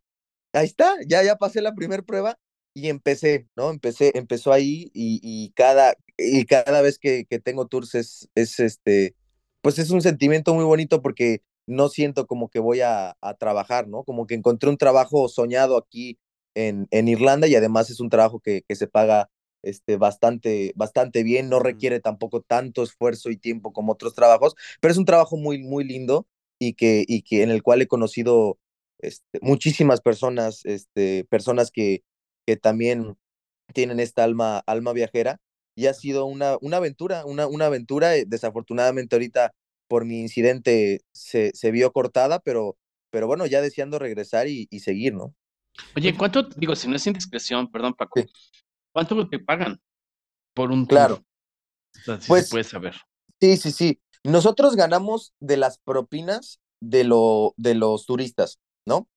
ahí 0.54 0.66
está, 0.66 0.96
ya, 1.08 1.24
ya 1.24 1.36
pasé 1.38 1.62
la 1.62 1.76
primera 1.76 2.04
prueba 2.04 2.40
y 2.74 2.90
empecé, 2.90 3.48
¿no? 3.56 3.70
Empecé, 3.72 4.12
empezó 4.18 4.52
ahí 4.54 4.92
y, 4.94 5.20
y 5.24 5.52
cada, 5.52 5.96
y 6.18 6.46
cada 6.46 6.82
vez 6.82 7.00
que, 7.00 7.26
que 7.30 7.40
tengo 7.40 7.68
tours 7.68 7.96
es, 7.96 8.30
es 8.36 8.60
este, 8.60 9.16
pues 9.62 9.80
es 9.80 9.90
un 9.92 10.02
sentimiento 10.02 10.54
muy 10.54 10.64
bonito 10.66 11.02
porque 11.02 11.42
no 11.68 11.90
siento 11.90 12.28
como 12.28 12.50
que 12.50 12.60
voy 12.60 12.82
a, 12.82 13.18
a, 13.22 13.34
trabajar, 13.36 13.88
¿no? 13.88 14.04
Como 14.04 14.28
que 14.28 14.36
encontré 14.36 14.70
un 14.70 14.78
trabajo 14.78 15.28
soñado 15.30 15.78
aquí 15.78 16.20
en, 16.56 16.88
en 16.92 17.08
Irlanda 17.08 17.48
y 17.48 17.56
además 17.56 17.90
es 17.90 18.00
un 18.00 18.10
trabajo 18.10 18.40
que, 18.40 18.64
que 18.68 18.76
se 18.76 18.88
paga 18.88 19.30
este, 19.66 19.98
bastante, 19.98 20.74
bastante 20.76 21.24
bien, 21.24 21.50
no 21.50 21.60
requiere 21.60 22.00
tampoco 22.00 22.42
tanto 22.42 22.84
esfuerzo 22.84 23.32
y 23.32 23.38
tiempo 23.38 23.74
como 23.74 23.94
otros 23.94 24.14
trabajos, 24.14 24.56
pero 24.80 24.92
es 24.92 24.98
un 24.98 25.06
trabajo 25.06 25.38
muy, 25.38 25.60
muy 25.64 25.84
lindo 25.84 26.28
y 26.60 26.74
que, 26.74 27.04
y 27.08 27.24
que 27.24 27.44
en 27.44 27.50
el 27.50 27.64
cual 27.64 27.82
he 27.82 27.88
conocido 27.88 28.60
este, 29.00 29.40
muchísimas 29.42 30.02
personas, 30.02 30.62
este, 30.66 31.26
personas 31.26 31.72
que, 31.72 32.04
que 32.46 32.58
también 32.58 33.18
tienen 33.74 34.00
esta 34.00 34.24
alma, 34.24 34.60
alma 34.68 34.94
viajera 34.94 35.40
y 35.76 35.88
ha 35.88 35.94
sido 35.94 36.26
una, 36.26 36.58
una 36.62 36.78
aventura, 36.78 37.26
una, 37.26 37.48
una 37.48 37.66
aventura, 37.66 38.16
eh, 38.16 38.26
desafortunadamente 38.28 39.16
ahorita 39.16 39.54
por 39.88 40.06
mi 40.06 40.22
incidente 40.22 41.02
se, 41.12 41.52
se 41.54 41.72
vio 41.72 41.92
cortada, 41.92 42.40
pero, 42.40 42.78
pero 43.10 43.28
bueno, 43.28 43.46
ya 43.46 43.62
deseando 43.62 44.00
regresar 44.00 44.48
y, 44.48 44.68
y 44.70 44.80
seguir, 44.80 45.14
¿no? 45.14 45.34
Oye, 45.96 46.16
¿cuánto, 46.18 46.44
digo, 46.44 46.76
si 46.76 46.88
no 46.88 46.96
es 46.96 47.06
indiscreción, 47.08 47.72
perdón 47.72 47.94
Paco, 47.94 48.20
sí. 48.20 48.28
¿cuánto 48.94 49.28
te 49.28 49.40
pagan 49.40 49.80
por 50.54 50.72
un 50.72 50.86
Claro. 50.86 51.18
tour? 51.94 52.22
Si 52.22 52.28
Pues- 52.28 52.46
se 52.48 52.52
puede 52.52 52.64
saber. 52.64 52.96
Sí, 53.42 53.58
sí, 53.58 53.72
sí. 53.72 54.00
Nosotros 54.24 54.76
ganamos 54.76 55.34
de 55.40 55.58
las 55.58 55.78
propinas 55.78 56.60
de, 56.82 57.04
lo, 57.04 57.54
de 57.58 57.76
los 57.76 58.06
turistas, 58.06 58.60
¿no? 58.88 59.08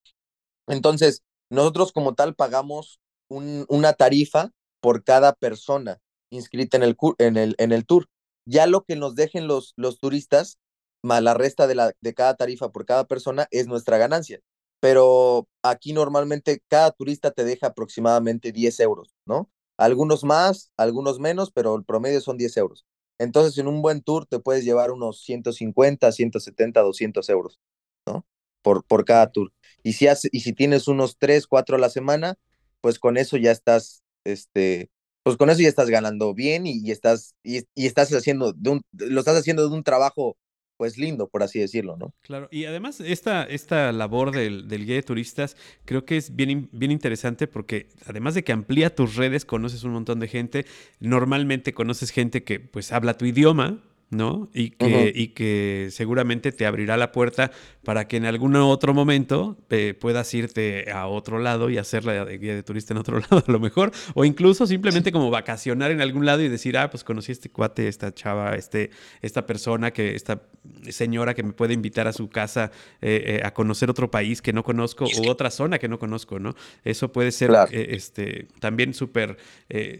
Entonces, 0.67 1.23
nosotros 1.49 1.91
como 1.91 2.13
tal 2.13 2.35
pagamos 2.35 2.99
un, 3.27 3.65
una 3.69 3.93
tarifa 3.93 4.51
por 4.81 5.03
cada 5.03 5.33
persona 5.33 5.99
inscrita 6.29 6.77
en 6.77 6.83
el, 6.83 6.97
en 7.17 7.37
el, 7.37 7.55
en 7.57 7.71
el 7.71 7.85
tour. 7.85 8.07
Ya 8.49 8.65
lo 8.65 8.83
que 8.83 8.95
nos 8.95 9.13
dejen 9.13 9.45
los, 9.47 9.73
los 9.77 9.99
turistas, 9.99 10.57
más 11.03 11.21
la 11.21 11.35
resta 11.35 11.67
de, 11.67 11.75
la, 11.75 11.93
de 12.01 12.13
cada 12.15 12.35
tarifa 12.35 12.71
por 12.71 12.85
cada 12.85 13.05
persona, 13.05 13.47
es 13.51 13.67
nuestra 13.67 13.99
ganancia. 13.99 14.39
Pero 14.79 15.47
aquí 15.61 15.93
normalmente 15.93 16.63
cada 16.67 16.89
turista 16.91 17.29
te 17.29 17.43
deja 17.43 17.67
aproximadamente 17.67 18.51
10 18.51 18.79
euros, 18.79 19.13
¿no? 19.25 19.51
Algunos 19.77 20.23
más, 20.23 20.71
algunos 20.77 21.19
menos, 21.19 21.51
pero 21.51 21.75
el 21.75 21.85
promedio 21.85 22.21
son 22.21 22.37
10 22.37 22.57
euros. 22.57 22.85
Entonces, 23.19 23.57
en 23.59 23.67
un 23.67 23.83
buen 23.83 24.01
tour 24.01 24.25
te 24.25 24.39
puedes 24.39 24.65
llevar 24.65 24.91
unos 24.91 25.21
150, 25.21 26.11
170, 26.11 26.81
200 26.81 27.29
euros, 27.29 27.59
¿no? 28.07 28.25
Por, 28.63 28.83
por 28.83 29.05
cada 29.05 29.31
tour. 29.31 29.53
Y 29.83 29.93
si, 29.93 30.07
hace, 30.07 30.27
y 30.31 30.39
si 30.39 30.53
tienes 30.53 30.87
unos 30.87 31.17
3, 31.19 31.45
4 31.45 31.75
a 31.75 31.79
la 31.79 31.89
semana, 31.89 32.35
pues 32.81 32.97
con 32.97 33.17
eso 33.17 33.37
ya 33.37 33.51
estás, 33.51 34.03
este, 34.23 34.89
pues 35.29 35.37
con 35.37 35.51
eso 35.51 35.61
ya 35.61 35.69
estás 35.69 35.91
ganando 35.91 36.33
bien 36.33 36.65
y, 36.65 36.89
estás, 36.89 37.35
y, 37.43 37.59
y, 37.75 37.85
estás 37.85 38.11
haciendo, 38.11 38.51
de 38.51 38.71
un, 38.71 38.81
lo 38.93 39.19
estás 39.19 39.37
haciendo 39.37 39.69
de 39.69 39.75
un 39.75 39.83
trabajo, 39.83 40.37
pues 40.75 40.97
lindo, 40.97 41.27
por 41.29 41.43
así 41.43 41.59
decirlo, 41.59 41.97
¿no? 41.97 42.15
Claro, 42.21 42.47
y 42.49 42.65
además 42.65 42.99
esta, 42.99 43.43
esta 43.43 43.91
labor 43.91 44.31
del, 44.31 44.67
del 44.67 44.87
guía 44.87 44.95
de 44.95 45.03
turistas 45.03 45.55
creo 45.85 46.03
que 46.03 46.17
es 46.17 46.35
bien, 46.35 46.67
bien 46.71 46.91
interesante 46.91 47.45
porque 47.45 47.89
además 48.07 48.33
de 48.33 48.43
que 48.43 48.53
amplía 48.53 48.95
tus 48.95 49.17
redes, 49.17 49.45
conoces 49.45 49.83
un 49.83 49.91
montón 49.91 50.19
de 50.19 50.29
gente, 50.29 50.65
normalmente 50.99 51.75
conoces 51.75 52.09
gente 52.09 52.43
que 52.43 52.59
pues 52.59 52.91
habla 52.91 53.15
tu 53.15 53.25
idioma, 53.25 53.83
¿no? 54.09 54.49
Y 54.53 54.71
que, 54.71 54.85
uh 54.85 54.89
-huh. 54.89 55.11
y 55.13 55.27
que 55.29 55.89
seguramente 55.91 56.51
te 56.51 56.65
abrirá 56.65 56.97
la 56.97 57.11
puerta 57.11 57.51
para 57.83 58.07
que 58.07 58.17
en 58.17 58.25
algún 58.25 58.55
otro 58.55 58.93
momento 58.93 59.57
eh, 59.69 59.93
puedas 59.99 60.33
irte 60.33 60.91
a 60.91 61.07
otro 61.07 61.39
lado 61.39 61.69
y 61.69 61.77
hacer 61.77 62.05
la 62.05 62.25
guía 62.25 62.55
de 62.55 62.63
turista 62.63 62.93
en 62.93 62.97
otro 62.97 63.19
lado 63.31 63.43
a 63.47 63.51
lo 63.51 63.59
mejor, 63.59 63.91
o 64.15 64.25
incluso 64.25 64.65
simplemente 64.65 65.11
como 65.11 65.29
vacacionar 65.29 65.91
en 65.91 66.01
algún 66.01 66.25
lado 66.25 66.41
y 66.41 66.49
decir, 66.49 66.77
ah, 66.77 66.89
pues 66.89 67.03
conocí 67.03 67.31
a 67.31 67.33
este 67.33 67.49
cuate, 67.49 67.87
esta 67.87 68.13
chava, 68.13 68.55
este, 68.55 68.89
esta 69.21 69.45
persona, 69.45 69.91
que 69.91 70.15
esta 70.15 70.41
señora 70.89 71.33
que 71.33 71.43
me 71.43 71.53
puede 71.53 71.73
invitar 71.73 72.07
a 72.07 72.13
su 72.13 72.29
casa 72.29 72.71
eh, 73.01 73.39
eh, 73.39 73.41
a 73.43 73.53
conocer 73.53 73.89
otro 73.89 74.11
país 74.11 74.41
que 74.41 74.53
no 74.53 74.63
conozco 74.63 75.05
u 75.05 75.29
otra 75.29 75.51
zona 75.51 75.79
que 75.79 75.87
no 75.87 75.99
conozco, 75.99 76.39
¿no? 76.39 76.55
Eso 76.83 77.11
puede 77.11 77.31
ser 77.31 77.49
Claro. 77.49 77.71
este, 77.71 78.47
también 78.59 78.93
súper 78.93 79.37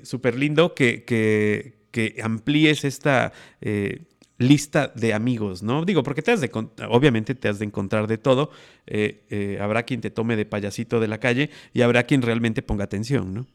súper 0.03 0.35
lindo 0.35 0.73
que, 0.73 1.03
que, 1.03 1.78
que 1.91 2.19
amplíes 2.23 2.83
esta 2.83 3.33
eh, 3.61 4.05
lista 4.39 4.91
de 4.95 5.13
amigos, 5.13 5.61
¿no? 5.61 5.85
Digo, 5.85 6.01
porque 6.01 6.21
te 6.21 6.31
has 6.31 6.41
de, 6.41 6.49
obviamente 6.89 7.35
te 7.35 7.49
has 7.49 7.59
de 7.59 7.65
encontrar 7.65 8.07
de 8.07 8.17
todo. 8.17 8.49
Eh, 8.87 9.25
eh, 9.29 9.59
habrá 9.61 9.83
quien 9.83 10.01
te 10.01 10.09
tome 10.09 10.35
de 10.35 10.45
payasito 10.45 10.99
de 10.99 11.07
la 11.07 11.19
calle 11.19 11.51
y 11.73 11.81
habrá 11.81 12.03
quien 12.03 12.21
realmente 12.21 12.61
ponga 12.61 12.85
atención, 12.85 13.33
¿no? 13.33 13.47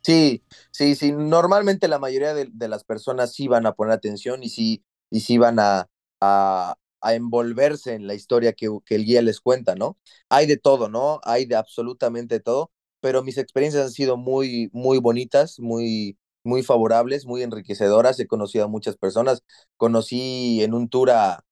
Sí, 0.00 0.42
sí, 0.72 0.96
sí. 0.96 1.12
Normalmente 1.12 1.86
la 1.86 2.00
mayoría 2.00 2.34
de, 2.34 2.68
las 2.68 2.82
personas 2.82 3.34
sí 3.34 3.46
van 3.46 3.66
a 3.66 3.72
poner 3.72 3.92
atención 3.92 4.42
y 4.42 4.48
sí, 4.48 4.82
y 5.10 5.20
sí 5.20 5.38
van 5.38 5.60
a, 5.60 5.88
a, 6.20 6.76
a 7.00 7.14
envolverse 7.14 7.94
en 7.94 8.06
la 8.06 8.14
historia 8.14 8.52
que, 8.54 8.68
que, 8.84 8.96
el 8.96 9.04
guía 9.04 9.22
les 9.22 9.40
cuenta, 9.40 9.76
¿no? 9.76 9.98
Hay 10.28 10.46
de 10.46 10.56
todo, 10.56 10.88
¿no? 10.88 11.20
Hay 11.22 11.44
de 11.44 11.54
absolutamente 11.54 12.40
todo, 12.40 12.72
pero 13.00 13.22
mis 13.22 13.38
experiencias 13.38 13.84
han 13.84 13.92
sido 13.92 14.16
muy, 14.16 14.70
muy 14.72 14.98
bonitas, 14.98 15.60
muy, 15.60 16.16
muy 16.44 16.62
favorables, 16.62 17.26
muy 17.26 17.42
enriquecedoras. 17.42 18.18
He 18.20 18.26
conocido 18.26 18.64
a 18.64 18.68
muchas 18.68 18.96
personas. 18.96 19.42
Conocí 19.76 20.62
en 20.62 20.74
un 20.74 20.88
tour 20.88 21.10
a, 21.10 21.44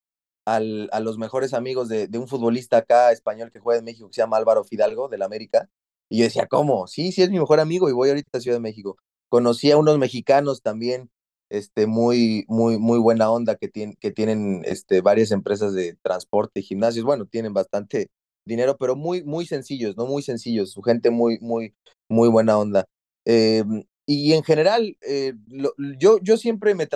al, 0.45 0.89
a 0.93 1.01
los 1.01 1.19
mejores 1.19 1.55
amigos 1.55 1.89
de, 1.89 2.09
de, 2.09 2.19
un 2.19 2.29
futbolista 2.29 2.79
acá 2.79 3.13
español 3.13 3.51
que 3.53 3.61
juega 3.61 3.79
en 3.79 3.85
México, 3.85 4.09
que 4.09 4.15
se 4.15 4.23
llama 4.23 4.37
Álvaro 4.37 4.65
Fidalgo, 4.65 5.09
del 5.09 5.23
América. 5.23 5.69
Y 6.09 6.19
yo 6.19 6.25
decía, 6.25 6.47
¿cómo? 6.47 6.87
Sí, 6.89 7.13
sí, 7.13 7.23
es 7.23 7.31
mi 7.31 7.39
mejor 7.39 7.61
amigo 7.61 7.89
y 7.89 7.93
voy 7.93 8.09
ahorita 8.11 8.39
a 8.39 8.41
Ciudad 8.41 8.57
de 8.57 8.61
México. 8.61 8.97
Conocí 9.29 9.71
a 9.71 9.77
unos 9.79 9.99
mexicanos 9.99 10.63
también, 10.63 11.11
este, 11.51 11.87
muy, 11.87 12.45
muy, 12.49 12.79
muy 12.79 12.99
buena 12.99 13.31
onda, 13.31 13.57
que, 13.57 13.69
tienen, 13.69 13.97
que 14.01 14.11
tienen 14.11 14.63
este, 14.65 15.01
varias 15.03 15.31
empresas 15.31 15.73
de 15.75 15.97
transporte 16.03 16.61
y 16.61 16.63
gimnasios. 16.65 17.05
Bueno, 17.05 17.27
tienen 17.27 17.55
bastante 17.55 18.09
dinero, 18.45 18.77
pero 18.77 18.97
muy, 18.97 19.23
muy 19.25 19.47
sencillos, 19.47 19.97
¿no? 19.97 20.07
Muy 20.07 20.23
sencillos. 20.23 20.73
Su 20.73 20.83
gente 20.83 21.11
muy, 21.11 21.39
muy, 21.41 21.75
muy 22.09 22.29
buena 22.29 22.59
onda. 22.59 22.87
Eh, 23.25 23.65
y 24.13 24.33
en 24.33 24.43
general, 24.43 24.97
eh, 25.03 25.35
lo, 25.47 25.73
yo, 25.97 26.19
yo, 26.21 26.37
siempre 26.37 26.75
me 26.75 26.89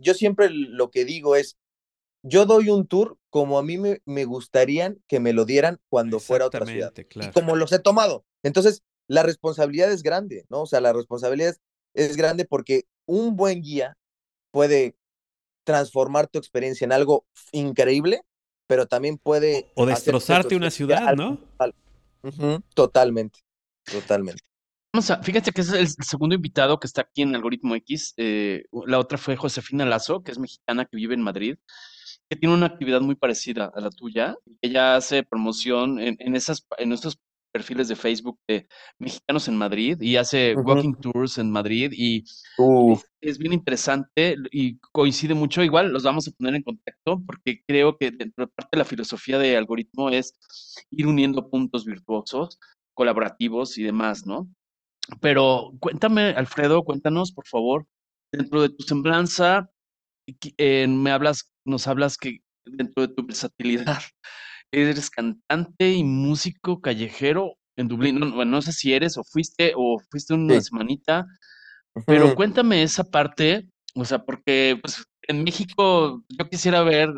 yo 0.00 0.14
siempre 0.14 0.48
lo 0.48 0.90
que 0.90 1.04
digo 1.04 1.36
es, 1.36 1.58
yo 2.22 2.46
doy 2.46 2.70
un 2.70 2.86
tour 2.86 3.18
como 3.28 3.58
a 3.58 3.62
mí 3.62 3.76
me, 3.76 4.00
me 4.06 4.24
gustarían 4.24 4.98
que 5.06 5.20
me 5.20 5.34
lo 5.34 5.44
dieran 5.44 5.78
cuando 5.90 6.20
fuera 6.20 6.46
a 6.46 6.48
otra 6.48 6.64
ciudad. 6.64 6.94
Claro. 7.10 7.30
Y 7.30 7.32
como 7.34 7.56
los 7.56 7.70
he 7.72 7.80
tomado. 7.80 8.24
Entonces, 8.42 8.82
la 9.08 9.22
responsabilidad 9.22 9.92
es 9.92 10.02
grande, 10.02 10.46
¿no? 10.48 10.62
O 10.62 10.66
sea, 10.66 10.80
la 10.80 10.94
responsabilidad 10.94 11.50
es, 11.50 11.60
es 12.10 12.16
grande 12.16 12.46
porque 12.46 12.84
un 13.04 13.36
buen 13.36 13.60
guía 13.60 13.98
puede 14.50 14.96
transformar 15.64 16.28
tu 16.28 16.38
experiencia 16.38 16.86
en 16.86 16.92
algo 16.92 17.26
increíble, 17.52 18.22
pero 18.66 18.86
también 18.86 19.18
puede... 19.18 19.70
O 19.74 19.84
destrozarte 19.84 20.56
una 20.56 20.70
ciudad, 20.70 21.14
¿no? 21.14 21.38
Uh 22.22 22.28
-huh, 22.30 22.62
totalmente, 22.74 23.40
totalmente. 23.84 24.42
Vamos 24.94 25.10
a, 25.10 25.20
fíjate 25.20 25.50
que 25.50 25.60
es 25.60 25.72
el 25.72 25.88
segundo 25.88 26.36
invitado 26.36 26.78
que 26.78 26.86
está 26.86 27.00
aquí 27.00 27.22
en 27.22 27.34
Algoritmo 27.34 27.74
X. 27.74 28.14
Eh, 28.16 28.62
la 28.86 29.00
otra 29.00 29.18
fue 29.18 29.34
Josefina 29.34 29.84
Lazo, 29.84 30.22
que 30.22 30.30
es 30.30 30.38
mexicana, 30.38 30.84
que 30.84 30.96
vive 30.96 31.14
en 31.14 31.20
Madrid, 31.20 31.56
que 32.30 32.36
tiene 32.36 32.54
una 32.54 32.66
actividad 32.66 33.00
muy 33.00 33.16
parecida 33.16 33.72
a 33.74 33.80
la 33.80 33.90
tuya. 33.90 34.36
Ella 34.62 34.94
hace 34.94 35.24
promoción 35.24 35.98
en, 35.98 36.14
en 36.20 36.36
esas, 36.36 36.64
en 36.78 36.92
estos 36.92 37.18
perfiles 37.50 37.88
de 37.88 37.96
Facebook 37.96 38.38
de 38.46 38.68
mexicanos 39.00 39.48
en 39.48 39.56
Madrid 39.56 40.00
y 40.00 40.14
hace 40.14 40.54
walking 40.54 40.94
tours 40.94 41.38
en 41.38 41.50
Madrid 41.50 41.90
y 41.92 42.22
es, 43.20 43.38
bien 43.38 43.52
interesante 43.52 44.36
y 44.52 44.78
coincide 44.92 45.34
mucho. 45.34 45.64
Igual 45.64 45.92
los 45.92 46.04
vamos 46.04 46.28
a 46.28 46.30
poner 46.30 46.54
en 46.54 46.62
contacto 46.62 47.20
porque 47.26 47.64
creo 47.66 47.96
que 47.98 48.12
dentro 48.12 48.46
de 48.46 48.52
parte 48.52 48.70
de 48.70 48.78
la 48.78 48.84
filosofía 48.84 49.38
de 49.38 49.56
algoritmo 49.56 50.10
es 50.10 50.38
ir 50.92 51.08
uniendo 51.08 51.50
puntos 51.50 51.84
virtuosos, 51.84 52.60
colaborativos 52.94 53.76
y 53.76 53.82
demás, 53.82 54.24
¿no? 54.24 54.48
Pero 55.20 55.72
cuéntame, 55.80 56.30
Alfredo, 56.30 56.82
cuéntanos, 56.82 57.32
por 57.32 57.46
favor, 57.46 57.86
dentro 58.32 58.62
de 58.62 58.70
tu 58.70 58.84
semblanza, 58.84 59.70
eh, 60.56 60.86
me 60.86 61.10
hablas, 61.10 61.52
nos 61.64 61.86
hablas 61.86 62.16
que 62.16 62.38
dentro 62.64 63.06
de 63.06 63.14
tu 63.14 63.26
versatilidad 63.26 64.00
eres 64.72 65.10
cantante 65.10 65.92
y 65.92 66.04
músico 66.04 66.80
callejero 66.80 67.56
en 67.76 67.88
Dublín. 67.88 68.18
No, 68.18 68.44
no 68.44 68.62
sé 68.62 68.72
si 68.72 68.94
eres 68.94 69.18
o 69.18 69.24
fuiste 69.24 69.72
o 69.76 69.98
fuiste 70.10 70.34
una 70.34 70.60
semanita, 70.60 71.26
pero 72.06 72.34
cuéntame 72.34 72.82
esa 72.82 73.04
parte, 73.04 73.68
o 73.94 74.04
sea, 74.04 74.24
porque 74.24 74.78
pues, 74.80 75.04
en 75.22 75.44
México 75.44 76.24
yo 76.28 76.48
quisiera 76.48 76.82
ver 76.82 77.10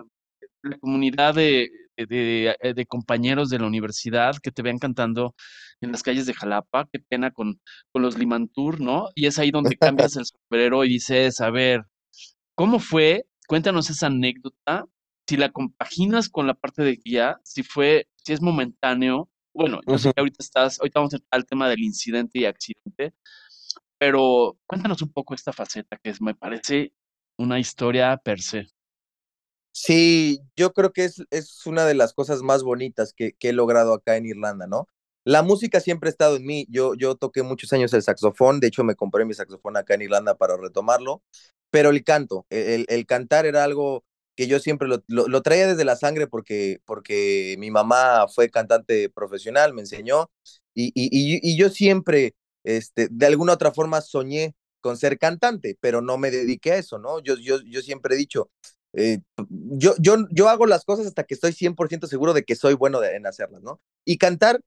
la 0.62 0.78
comunidad 0.78 1.34
de, 1.34 1.70
de, 1.96 2.86
compañeros 2.88 3.48
de 3.48 3.58
la 3.58 3.66
universidad 3.66 4.36
que 4.42 4.50
te 4.50 4.62
vean 4.62 4.78
cantando 4.78 5.34
en 5.80 5.92
las 5.92 6.02
calles 6.02 6.26
de 6.26 6.34
Jalapa, 6.34 6.88
qué 6.92 6.98
pena 7.00 7.30
con, 7.30 7.60
con 7.92 8.02
los 8.02 8.18
Limantur, 8.18 8.80
¿no? 8.80 9.08
Y 9.14 9.26
es 9.26 9.38
ahí 9.38 9.50
donde 9.50 9.76
cambias 9.76 10.16
el 10.16 10.26
sombrero 10.26 10.84
y 10.84 10.90
dices, 10.90 11.40
a 11.40 11.50
ver, 11.50 11.84
¿cómo 12.54 12.78
fue? 12.78 13.26
Cuéntanos 13.46 13.90
esa 13.90 14.06
anécdota 14.06 14.86
si 15.28 15.36
la 15.36 15.50
compaginas 15.50 16.28
con 16.28 16.46
la 16.46 16.54
parte 16.54 16.82
de 16.82 16.96
guía, 16.96 17.40
si 17.42 17.62
fue, 17.62 18.08
si 18.16 18.32
es 18.32 18.40
momentáneo, 18.40 19.28
bueno, 19.52 19.80
yo 19.86 19.98
sé 19.98 20.12
que 20.12 20.20
ahorita 20.20 20.36
estás, 20.40 20.78
ahorita 20.78 21.00
vamos 21.00 21.14
a 21.14 21.16
entrar 21.16 21.28
al 21.32 21.46
tema 21.46 21.68
del 21.68 21.80
incidente 21.80 22.38
y 22.38 22.44
accidente, 22.44 23.14
pero 23.98 24.58
cuéntanos 24.66 25.02
un 25.02 25.12
poco 25.12 25.34
esta 25.34 25.52
faceta 25.52 25.96
que 25.96 26.10
es, 26.10 26.20
me 26.20 26.34
parece 26.34 26.92
una 27.38 27.58
historia 27.58 28.16
per 28.18 28.40
se. 28.40 28.68
Sí, 29.78 30.40
yo 30.56 30.72
creo 30.72 30.90
que 30.92 31.04
es, 31.04 31.22
es 31.30 31.66
una 31.66 31.84
de 31.84 31.92
las 31.94 32.14
cosas 32.14 32.40
más 32.42 32.62
bonitas 32.62 33.12
que, 33.12 33.34
que, 33.34 33.50
he 33.50 33.52
logrado 33.52 33.92
acá 33.92 34.16
en 34.16 34.24
Irlanda, 34.24 34.66
¿no? 34.66 34.88
La 35.22 35.42
música 35.42 35.80
siempre 35.80 36.08
ha 36.08 36.10
estado 36.12 36.36
en 36.36 36.46
mí. 36.46 36.66
Yo, 36.70 36.94
yo 36.94 37.14
toqué 37.16 37.42
muchos 37.42 37.72
años 37.74 37.92
el 37.92 38.02
saxofón, 38.02 38.58
de 38.58 38.68
hecho 38.68 38.84
me 38.84 38.94
compré 38.94 39.26
mi 39.26 39.34
saxofón 39.34 39.76
acá 39.76 39.92
en 39.94 40.02
Irlanda 40.02 40.34
para 40.34 40.56
retomarlo, 40.56 41.22
pero 41.70 41.90
el 41.90 42.04
canto, 42.04 42.46
el, 42.48 42.86
el 42.88 43.04
cantar 43.06 43.44
era 43.44 43.64
algo 43.64 44.02
que 44.34 44.46
yo 44.46 44.60
siempre 44.60 44.88
lo, 44.88 45.02
lo, 45.08 45.42
traía 45.42 45.66
desde 45.66 45.84
la 45.84 45.96
sangre 45.96 46.26
porque, 46.26 46.80
porque 46.86 47.56
mi 47.58 47.70
mamá 47.70 48.28
fue 48.28 48.50
cantante 48.50 49.10
profesional, 49.10 49.74
me 49.74 49.82
enseñó, 49.82 50.30
y, 50.74 50.86
y, 50.94 51.10
y, 51.42 51.56
yo 51.58 51.68
siempre, 51.70 52.34
este, 52.64 53.08
de 53.10 53.26
alguna 53.26 53.54
otra 53.54 53.72
forma, 53.72 54.00
soñé 54.00 54.54
con 54.80 54.96
ser 54.98 55.18
cantante, 55.18 55.76
pero 55.80 56.00
no 56.02 56.18
me 56.18 56.30
dediqué 56.30 56.72
a 56.72 56.76
eso, 56.76 56.98
¿no? 56.98 57.20
Yo, 57.20 57.36
yo, 57.36 57.60
yo 57.62 57.80
siempre 57.82 58.14
he 58.14 58.18
dicho, 58.18 58.50
eh, 58.96 59.20
yo, 59.50 59.94
yo, 59.98 60.16
yo 60.30 60.48
hago 60.48 60.66
las 60.66 60.84
cosas 60.84 61.06
hasta 61.06 61.24
que 61.24 61.34
estoy 61.34 61.52
100% 61.52 62.06
seguro 62.06 62.32
de 62.32 62.44
que 62.44 62.56
soy 62.56 62.74
bueno 62.74 63.02
en 63.04 63.26
hacerlas, 63.26 63.62
¿no? 63.62 63.80
Y 64.06 64.16
cantar 64.18 64.60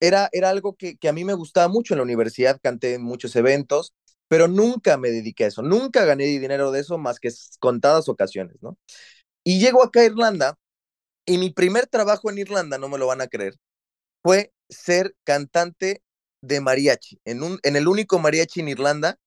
era, 0.00 0.28
era 0.32 0.50
algo 0.50 0.76
que, 0.76 0.96
que 0.96 1.08
a 1.08 1.12
mí 1.12 1.24
me 1.24 1.34
gustaba 1.34 1.68
mucho 1.68 1.94
en 1.94 1.98
la 1.98 2.04
universidad, 2.04 2.60
canté 2.62 2.94
en 2.94 3.02
muchos 3.02 3.34
eventos, 3.36 3.94
pero 4.28 4.46
nunca 4.48 4.96
me 4.96 5.10
dediqué 5.10 5.44
a 5.44 5.48
eso, 5.48 5.62
nunca 5.62 6.04
gané 6.04 6.24
dinero 6.26 6.70
de 6.70 6.80
eso 6.80 6.98
más 6.98 7.18
que 7.18 7.30
contadas 7.58 8.08
ocasiones, 8.08 8.56
¿no? 8.60 8.78
Y 9.44 9.60
llego 9.60 9.82
acá 9.82 10.00
a 10.00 10.04
Irlanda 10.06 10.58
y 11.26 11.38
mi 11.38 11.50
primer 11.50 11.86
trabajo 11.86 12.30
en 12.30 12.38
Irlanda, 12.38 12.78
no 12.78 12.88
me 12.88 12.98
lo 12.98 13.06
van 13.06 13.20
a 13.22 13.28
creer, 13.28 13.54
fue 14.22 14.52
ser 14.68 15.14
cantante 15.24 16.02
de 16.42 16.60
mariachi, 16.60 17.20
en, 17.24 17.42
un, 17.42 17.58
en 17.62 17.76
el 17.76 17.88
único 17.88 18.18
mariachi 18.18 18.60
en 18.60 18.68
Irlanda, 18.68 19.18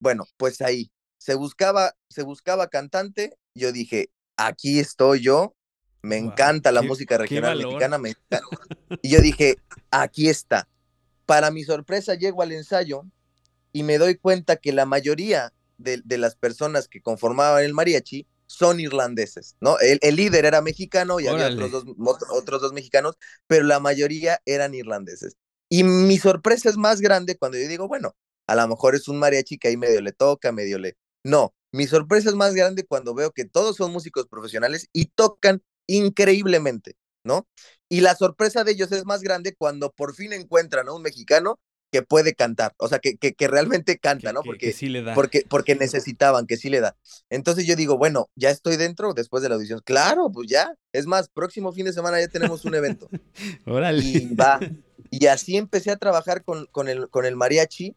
bueno, 0.00 0.26
pues 0.36 0.60
ahí, 0.62 0.90
se 1.18 1.34
buscaba, 1.34 1.94
se 2.08 2.22
buscaba 2.22 2.68
cantante, 2.68 3.36
yo 3.54 3.72
dije, 3.72 4.10
aquí 4.36 4.80
estoy 4.80 5.20
yo, 5.20 5.54
me 6.02 6.16
encanta 6.18 6.70
la 6.70 6.82
música 6.82 7.16
regional 7.16 7.58
mexicana, 7.58 7.98
me 7.98 8.14
Y 9.02 9.08
yo 9.10 9.20
dije, 9.20 9.56
aquí 9.90 10.28
está. 10.28 10.68
Para 11.24 11.50
mi 11.50 11.64
sorpresa, 11.64 12.14
llego 12.14 12.42
al 12.42 12.52
ensayo 12.52 13.04
y 13.72 13.82
me 13.82 13.98
doy 13.98 14.16
cuenta 14.16 14.56
que 14.56 14.72
la 14.72 14.84
mayoría 14.84 15.52
de, 15.78 16.02
las 16.18 16.36
personas 16.36 16.88
que 16.88 17.00
conformaban 17.00 17.64
el 17.64 17.72
mariachi 17.72 18.26
son 18.46 18.78
irlandeses, 18.78 19.56
¿no? 19.60 19.78
El, 19.80 20.16
líder 20.16 20.44
era 20.44 20.60
mexicano 20.60 21.18
y 21.18 21.26
había 21.26 21.48
otros 21.48 21.70
dos, 21.70 21.84
otros 22.30 22.60
dos 22.60 22.72
mexicanos, 22.72 23.16
pero 23.46 23.64
la 23.64 23.80
mayoría 23.80 24.40
eran 24.44 24.74
irlandeses. 24.74 25.36
Y 25.68 25.82
mi 25.82 26.18
sorpresa 26.18 26.68
es 26.68 26.76
más 26.76 27.00
grande 27.00 27.36
cuando 27.36 27.58
yo 27.58 27.66
digo, 27.66 27.88
bueno, 27.88 28.14
a 28.46 28.54
lo 28.54 28.68
mejor 28.68 28.94
es 28.94 29.08
un 29.08 29.18
mariachi 29.18 29.58
que 29.58 29.68
ahí 29.68 29.76
medio 29.76 30.00
le 30.02 30.12
toca, 30.12 30.52
medio 30.52 30.78
le... 30.78 30.96
No, 31.24 31.54
mi 31.72 31.86
sorpresa 31.86 32.28
es 32.28 32.34
más 32.36 32.54
grande 32.54 32.84
cuando 32.86 33.14
veo 33.14 33.32
que 33.32 33.44
todos 33.44 33.76
son 33.76 33.90
músicos 33.92 34.26
profesionales 34.28 34.88
y 34.92 35.06
tocan 35.06 35.62
increíblemente, 35.86 36.96
¿no? 37.24 37.48
Y 37.88 38.00
la 38.00 38.14
sorpresa 38.14 38.62
de 38.62 38.72
ellos 38.72 38.92
es 38.92 39.04
más 39.04 39.22
grande 39.22 39.54
cuando 39.56 39.90
por 39.90 40.14
fin 40.14 40.32
encuentran 40.32 40.88
a 40.88 40.92
un 40.92 41.02
mexicano 41.02 41.58
que 41.94 42.02
puede 42.02 42.34
cantar, 42.34 42.74
o 42.78 42.88
sea, 42.88 42.98
que, 42.98 43.16
que, 43.16 43.46
realmente 43.46 43.98
canta, 43.98 44.32
¿no? 44.32 44.42
Porque, 44.42 44.72
sí 44.72 44.88
le 44.88 45.02
da. 45.02 45.14
Porque, 45.14 45.46
porque 45.48 45.76
necesitaban, 45.76 46.44
que 46.44 46.56
sí 46.56 46.68
le 46.68 46.80
da. 46.80 46.96
Entonces 47.30 47.66
yo 47.66 47.76
digo, 47.76 47.96
bueno, 47.96 48.30
ya 48.34 48.50
estoy 48.50 48.76
dentro 48.76 49.14
después 49.14 49.44
de 49.44 49.48
la 49.48 49.54
audición. 49.54 49.80
Claro, 49.84 50.28
pues 50.32 50.48
ya. 50.48 50.74
Es 50.92 51.06
más, 51.06 51.28
próximo 51.28 51.72
fin 51.72 51.86
de 51.86 51.92
semana 51.92 52.20
ya 52.20 52.26
tenemos 52.26 52.64
un 52.64 52.74
evento. 52.74 53.08
Órale. 53.66 54.02
Y 54.02 54.34
va. 54.34 54.58
Y 55.08 55.26
así 55.26 55.56
empecé 55.56 55.92
a 55.92 55.96
trabajar 55.96 56.42
con, 56.42 56.66
con, 56.72 56.88
el, 56.88 57.08
con 57.10 57.26
el 57.26 57.36
mariachi. 57.36 57.94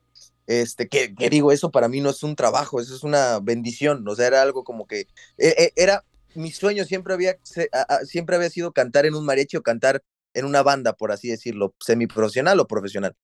Este, 0.47 0.87
que, 0.87 1.13
digo, 1.29 1.51
eso 1.51 1.71
para 1.71 1.87
mí 1.87 2.01
no 2.01 2.09
es 2.09 2.23
un 2.23 2.35
trabajo, 2.35 2.81
eso 2.81 2.95
es 2.95 3.03
una 3.03 3.39
bendición. 3.39 4.07
O 4.07 4.15
sea, 4.15 4.27
era 4.27 4.41
algo 4.41 4.63
como 4.63 4.87
que. 4.87 5.01
E, 5.37 5.47
e, 5.57 5.73
era. 5.75 6.03
Mi 6.35 6.51
sueño 6.51 6.85
siempre 6.85 7.13
había, 7.13 7.37
siempre 8.05 8.35
había 8.35 8.49
sido 8.49 8.71
cantar 8.71 9.05
en 9.05 9.15
un 9.15 9.25
mariachi 9.25 9.57
o 9.57 9.63
cantar 9.63 10.03
en 10.33 10.45
una 10.45 10.61
banda, 10.61 10.93
por 10.93 11.11
así 11.11 11.29
decirlo, 11.29 11.73
semiprofesional 11.79 12.59
o 12.59 12.67
profesional 12.67 13.15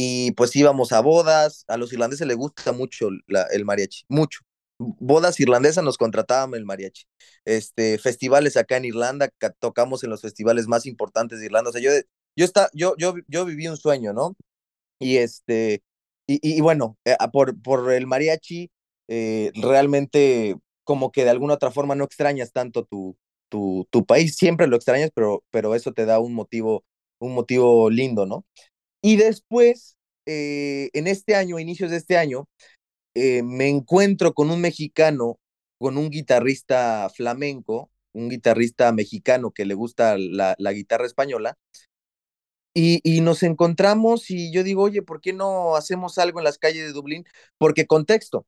y 0.00 0.30
pues 0.32 0.54
íbamos 0.54 0.92
a 0.92 1.00
bodas, 1.00 1.64
a 1.66 1.76
los 1.76 1.92
irlandeses 1.92 2.24
les 2.24 2.36
gusta 2.36 2.70
mucho 2.70 3.08
el 3.08 3.64
mariachi, 3.64 4.04
mucho. 4.08 4.42
Bodas 4.78 5.40
irlandesas 5.40 5.82
nos 5.82 5.98
contratábamos 5.98 6.56
el 6.56 6.64
mariachi. 6.64 7.02
Este, 7.44 7.98
festivales 7.98 8.56
acá 8.56 8.76
en 8.76 8.84
Irlanda, 8.84 9.28
tocamos 9.58 10.04
en 10.04 10.10
los 10.10 10.20
festivales 10.20 10.68
más 10.68 10.86
importantes 10.86 11.40
de 11.40 11.46
Irlanda. 11.46 11.70
O 11.70 11.72
sea, 11.72 11.82
yo, 11.82 11.90
yo, 12.36 12.44
está, 12.44 12.70
yo, 12.74 12.94
yo, 12.96 13.14
yo 13.26 13.44
viví 13.44 13.66
un 13.66 13.76
sueño, 13.76 14.12
¿no? 14.12 14.36
Y 15.00 15.16
este, 15.16 15.82
y, 16.28 16.38
y 16.42 16.60
bueno, 16.60 16.96
eh, 17.04 17.16
por, 17.32 17.60
por 17.62 17.92
el 17.92 18.06
mariachi, 18.06 18.70
eh, 19.08 19.50
realmente 19.54 20.56
como 20.84 21.10
que 21.10 21.24
de 21.24 21.30
alguna 21.30 21.54
otra 21.54 21.70
forma 21.70 21.94
no 21.94 22.04
extrañas 22.04 22.52
tanto 22.52 22.84
tu, 22.84 23.16
tu, 23.48 23.86
tu 23.90 24.06
país, 24.06 24.36
siempre 24.36 24.66
lo 24.66 24.76
extrañas, 24.76 25.10
pero, 25.14 25.42
pero 25.50 25.74
eso 25.74 25.92
te 25.92 26.04
da 26.04 26.20
un 26.20 26.34
motivo, 26.34 26.84
un 27.18 27.34
motivo 27.34 27.90
lindo, 27.90 28.26
¿no? 28.26 28.44
Y 29.02 29.16
después, 29.16 29.96
eh, 30.26 30.90
en 30.92 31.06
este 31.06 31.34
año, 31.34 31.58
inicios 31.58 31.90
de 31.90 31.96
este 31.96 32.16
año, 32.16 32.48
me 33.14 33.68
encuentro 33.68 34.32
con 34.32 34.48
un 34.50 34.60
mexicano, 34.60 35.40
con 35.78 35.98
un 35.98 36.08
guitarrista 36.08 37.10
flamenco, 37.12 37.90
un 38.12 38.28
guitarrista 38.28 38.92
mexicano 38.92 39.50
que 39.50 39.64
le 39.64 39.74
gusta 39.74 40.16
la, 40.18 40.54
guitarra 40.72 41.06
española, 41.06 41.56
y, 42.74 43.00
y, 43.02 43.20
nos 43.20 43.42
encontramos 43.42 44.30
y 44.30 44.52
yo 44.52 44.62
digo, 44.62 44.82
oye, 44.82 45.02
¿por 45.02 45.20
qué 45.20 45.32
no 45.32 45.76
hacemos 45.76 46.18
algo 46.18 46.40
en 46.40 46.44
las 46.44 46.58
calles 46.58 46.86
de 46.86 46.92
Dublín? 46.92 47.24
Porque 47.58 47.86
contexto, 47.86 48.46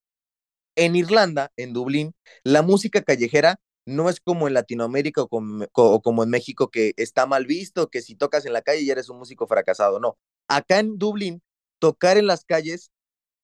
en 0.77 0.97
Irlanda, 0.97 1.53
en 1.57 1.73
Dublín, 1.73 2.15
la 2.45 2.63
música 2.63 3.03
callejera 3.03 3.61
no 3.87 4.09
es 4.09 4.21
como 4.21 4.47
en 4.47 4.55
Latinoamérica 4.55 5.23
o 5.23 6.01
como, 6.03 6.23
en 6.23 6.31
México 6.31 6.71
que 6.71 6.93
está 6.97 7.27
mal 7.27 7.47
visto, 7.47 7.89
que 7.89 8.03
si 8.03 8.15
tocas 8.15 8.47
en 8.47 8.53
la 8.53 8.63
calle 8.63 8.85
ya 8.85 8.93
eres 8.93 9.09
un 9.09 9.19
músico 9.19 9.47
fracasado, 9.47 10.01
no. 10.01 10.19
Acá 10.49 10.79
en 10.79 10.99
Dublín, 10.99 11.43
tocar 11.79 12.17
en 12.19 12.27
las 12.27 12.45
calles 12.45 12.93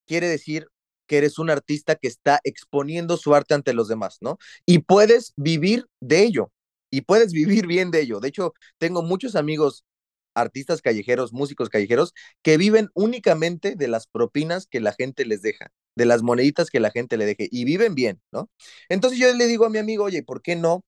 quiere 0.06 0.28
decir 0.28 0.68
que 1.06 1.18
eres 1.18 1.38
un 1.38 1.50
artista 1.50 1.96
que 1.96 2.08
está 2.08 2.40
exponiendo 2.44 3.16
su 3.16 3.34
arte 3.34 3.54
ante 3.54 3.74
los 3.74 3.88
demás, 3.88 4.18
¿no? 4.20 4.38
Y 4.66 4.80
puedes 4.80 5.32
vivir 5.36 5.86
de 6.00 6.22
ello, 6.22 6.52
y 6.90 7.02
puedes 7.02 7.32
vivir 7.62 7.66
bien 7.66 7.90
de 7.90 8.00
ello. 8.02 8.20
De 8.20 8.28
hecho, 8.28 8.54
tengo 8.78 9.02
muchos 9.02 9.36
amigos 9.36 9.84
artistas 10.36 10.82
callejeros, 10.82 11.32
músicos 11.32 11.68
callejeros, 11.68 12.12
que 12.42 12.56
viven 12.56 12.90
únicamente 12.94 13.74
de 13.74 13.88
las 13.88 14.06
propinas 14.06 14.66
que 14.66 14.80
la 14.80 14.92
gente 14.92 15.24
les 15.24 15.42
deja 15.42 15.72
de 15.96 16.04
las 16.04 16.22
moneditas 16.22 16.70
que 16.70 16.78
la 16.78 16.90
gente 16.90 17.16
le 17.16 17.26
deje 17.26 17.48
y 17.50 17.64
viven 17.64 17.94
bien, 17.94 18.20
¿no? 18.30 18.50
Entonces 18.88 19.18
yo 19.18 19.32
le 19.34 19.46
digo 19.46 19.64
a 19.64 19.70
mi 19.70 19.78
amigo, 19.78 20.04
oye, 20.04 20.22
¿por 20.22 20.42
qué 20.42 20.54
no 20.54 20.84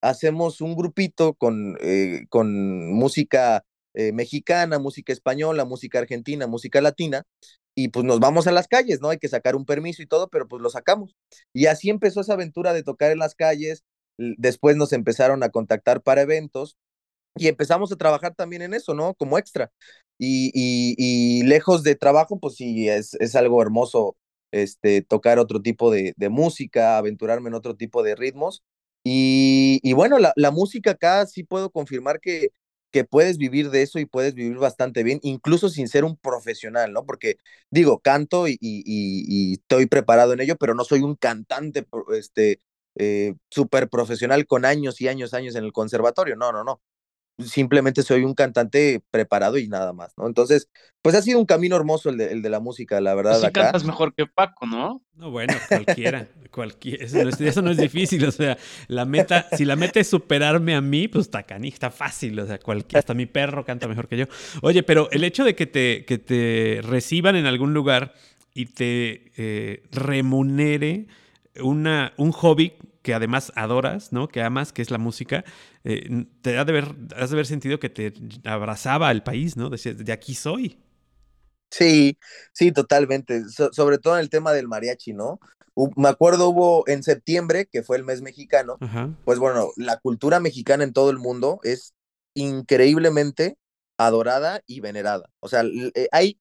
hacemos 0.00 0.60
un 0.60 0.76
grupito 0.76 1.34
con, 1.34 1.76
eh, 1.80 2.26
con 2.30 2.92
música 2.92 3.64
eh, 3.94 4.12
mexicana, 4.12 4.78
música 4.78 5.12
española, 5.12 5.64
música 5.64 5.98
argentina, 5.98 6.46
música 6.46 6.80
latina? 6.80 7.24
Y 7.74 7.88
pues 7.88 8.04
nos 8.06 8.20
vamos 8.20 8.46
a 8.46 8.52
las 8.52 8.68
calles, 8.68 9.00
¿no? 9.00 9.10
Hay 9.10 9.18
que 9.18 9.28
sacar 9.28 9.56
un 9.56 9.64
permiso 9.66 10.02
y 10.02 10.06
todo, 10.06 10.28
pero 10.28 10.46
pues 10.48 10.62
lo 10.62 10.70
sacamos. 10.70 11.16
Y 11.52 11.66
así 11.66 11.90
empezó 11.90 12.20
esa 12.20 12.34
aventura 12.34 12.72
de 12.72 12.82
tocar 12.82 13.10
en 13.12 13.18
las 13.18 13.34
calles. 13.34 13.84
Después 14.18 14.76
nos 14.76 14.92
empezaron 14.92 15.42
a 15.42 15.48
contactar 15.50 16.02
para 16.02 16.22
eventos 16.22 16.76
y 17.36 17.48
empezamos 17.48 17.90
a 17.92 17.96
trabajar 17.96 18.34
también 18.34 18.62
en 18.62 18.74
eso, 18.74 18.94
¿no? 18.94 19.14
Como 19.14 19.38
extra. 19.38 19.70
Y, 20.18 20.52
y, 20.54 21.42
lejos 21.44 21.82
de 21.82 21.94
trabajo, 21.96 22.38
pues 22.38 22.56
sí, 22.56 22.88
es, 22.88 23.14
es 23.14 23.34
algo 23.34 23.60
hermoso 23.62 24.16
este, 24.52 25.02
tocar 25.02 25.38
otro 25.38 25.62
tipo 25.62 25.90
de, 25.90 26.14
de, 26.16 26.28
música, 26.28 26.98
aventurarme 26.98 27.48
en 27.48 27.54
otro 27.54 27.74
tipo 27.76 28.02
de 28.02 28.14
ritmos. 28.14 28.62
Y, 29.04 29.80
y 29.82 29.94
bueno, 29.94 30.18
la, 30.18 30.32
la, 30.36 30.50
música 30.52 30.92
acá 30.92 31.26
sí 31.26 31.42
puedo 31.42 31.70
confirmar 31.70 32.20
que, 32.20 32.50
que 32.92 33.04
puedes 33.04 33.38
vivir 33.38 33.70
de 33.70 33.82
eso 33.82 33.98
y 33.98 34.06
puedes 34.06 34.34
vivir 34.34 34.58
bastante 34.58 35.02
bien, 35.02 35.18
incluso 35.22 35.68
sin 35.70 35.88
ser 35.88 36.04
un 36.04 36.16
profesional, 36.16 36.92
¿no? 36.92 37.04
Porque 37.04 37.36
digo, 37.70 37.98
canto 38.00 38.46
y, 38.46 38.52
y, 38.60 38.84
y 38.86 39.54
estoy 39.54 39.86
preparado 39.86 40.34
en 40.34 40.40
ello, 40.40 40.56
pero 40.56 40.74
no 40.74 40.84
soy 40.84 41.00
un 41.00 41.16
cantante 41.16 41.86
este, 42.16 42.60
eh, 42.96 43.34
profesional 43.90 44.46
con 44.46 44.64
años 44.64 45.00
y 45.00 45.08
años, 45.08 45.34
años 45.34 45.56
en 45.56 45.64
el 45.64 45.72
conservatorio. 45.72 46.36
No, 46.36 46.52
no, 46.52 46.62
no 46.62 46.80
simplemente 47.42 48.02
soy 48.02 48.24
un 48.24 48.34
cantante 48.34 49.02
preparado 49.10 49.58
y 49.58 49.68
nada 49.68 49.92
más, 49.92 50.12
¿no? 50.16 50.26
Entonces, 50.26 50.68
pues 51.02 51.14
ha 51.14 51.22
sido 51.22 51.38
un 51.38 51.46
camino 51.46 51.76
hermoso 51.76 52.10
el 52.10 52.16
de, 52.16 52.32
el 52.32 52.42
de 52.42 52.50
la 52.50 52.60
música, 52.60 53.00
la 53.00 53.14
verdad. 53.14 53.40
Sí 53.40 53.50
cantas 53.52 53.84
mejor 53.84 54.14
que 54.14 54.26
Paco, 54.26 54.66
¿no? 54.66 55.02
No, 55.14 55.30
bueno, 55.30 55.54
cualquiera, 55.68 56.28
cualquiera, 56.50 57.04
eso 57.04 57.22
no, 57.22 57.28
es, 57.28 57.40
eso 57.40 57.62
no, 57.62 57.70
es, 57.70 57.76
difícil, 57.76 58.24
o 58.24 58.30
sea, 58.30 58.56
la 58.88 59.04
meta, 59.04 59.46
si 59.52 59.64
la 59.64 59.76
meta 59.76 60.00
es 60.00 60.08
superarme 60.08 60.74
a 60.74 60.80
mí, 60.80 61.08
pues 61.08 61.26
está 61.26 61.44
está 61.62 61.90
fácil, 61.90 62.38
o 62.40 62.46
sea, 62.46 62.58
cualquiera, 62.58 63.00
hasta 63.00 63.14
mi 63.14 63.26
perro 63.26 63.64
canta 63.64 63.88
mejor 63.88 64.08
que 64.08 64.16
yo. 64.16 64.26
Oye, 64.62 64.82
pero 64.82 65.08
el 65.10 65.24
hecho 65.24 65.44
de 65.44 65.54
que 65.54 65.66
te, 65.66 66.04
que 66.04 66.18
te 66.18 66.80
reciban 66.82 67.36
en 67.36 67.46
algún 67.46 67.74
lugar 67.74 68.14
y 68.54 68.66
te 68.66 69.32
eh, 69.36 69.82
remunere 69.92 71.06
una, 71.60 72.12
un 72.16 72.32
hobby 72.32 72.74
que 73.02 73.14
además 73.14 73.52
adoras, 73.56 74.12
¿no? 74.12 74.28
Que 74.28 74.42
amas, 74.42 74.72
que 74.72 74.82
es 74.82 74.90
la 74.90 74.98
música, 74.98 75.44
eh, 75.84 76.26
te 76.40 76.58
ha 76.58 76.64
de 76.64 76.72
haber, 76.72 76.94
has 77.16 77.30
de 77.30 77.34
haber 77.34 77.46
sentido 77.46 77.78
que 77.78 77.90
te 77.90 78.12
abrazaba 78.44 79.08
al 79.08 79.22
país, 79.22 79.56
¿no? 79.56 79.70
De, 79.70 79.94
de 79.94 80.12
aquí 80.12 80.34
soy. 80.34 80.78
Sí, 81.70 82.18
sí, 82.52 82.70
totalmente. 82.70 83.44
sobre 83.48 83.98
todo 83.98 84.14
en 84.14 84.20
el 84.20 84.30
tema 84.30 84.52
del 84.52 84.68
mariachi, 84.68 85.14
¿no? 85.14 85.40
me 85.96 86.08
acuerdo 86.08 86.50
hubo 86.50 86.86
en 86.86 87.02
septiembre, 87.02 87.66
que 87.66 87.82
fue 87.82 87.96
el 87.96 88.04
mes 88.04 88.20
mexicano, 88.22 88.78
pues 89.24 89.38
bueno, 89.38 89.70
la 89.76 89.98
cultura 89.98 90.40
mexicana 90.40 90.84
en 90.84 90.92
todo 90.92 91.10
el 91.10 91.18
mundo 91.18 91.60
es 91.62 91.94
increíblemente 92.34 93.56
adorada 93.96 94.62
y 94.66 94.80
venerada. 94.80 95.30
O 95.40 95.48
sea, 95.48 95.62
eh, 95.64 96.08
hay, 96.12 96.38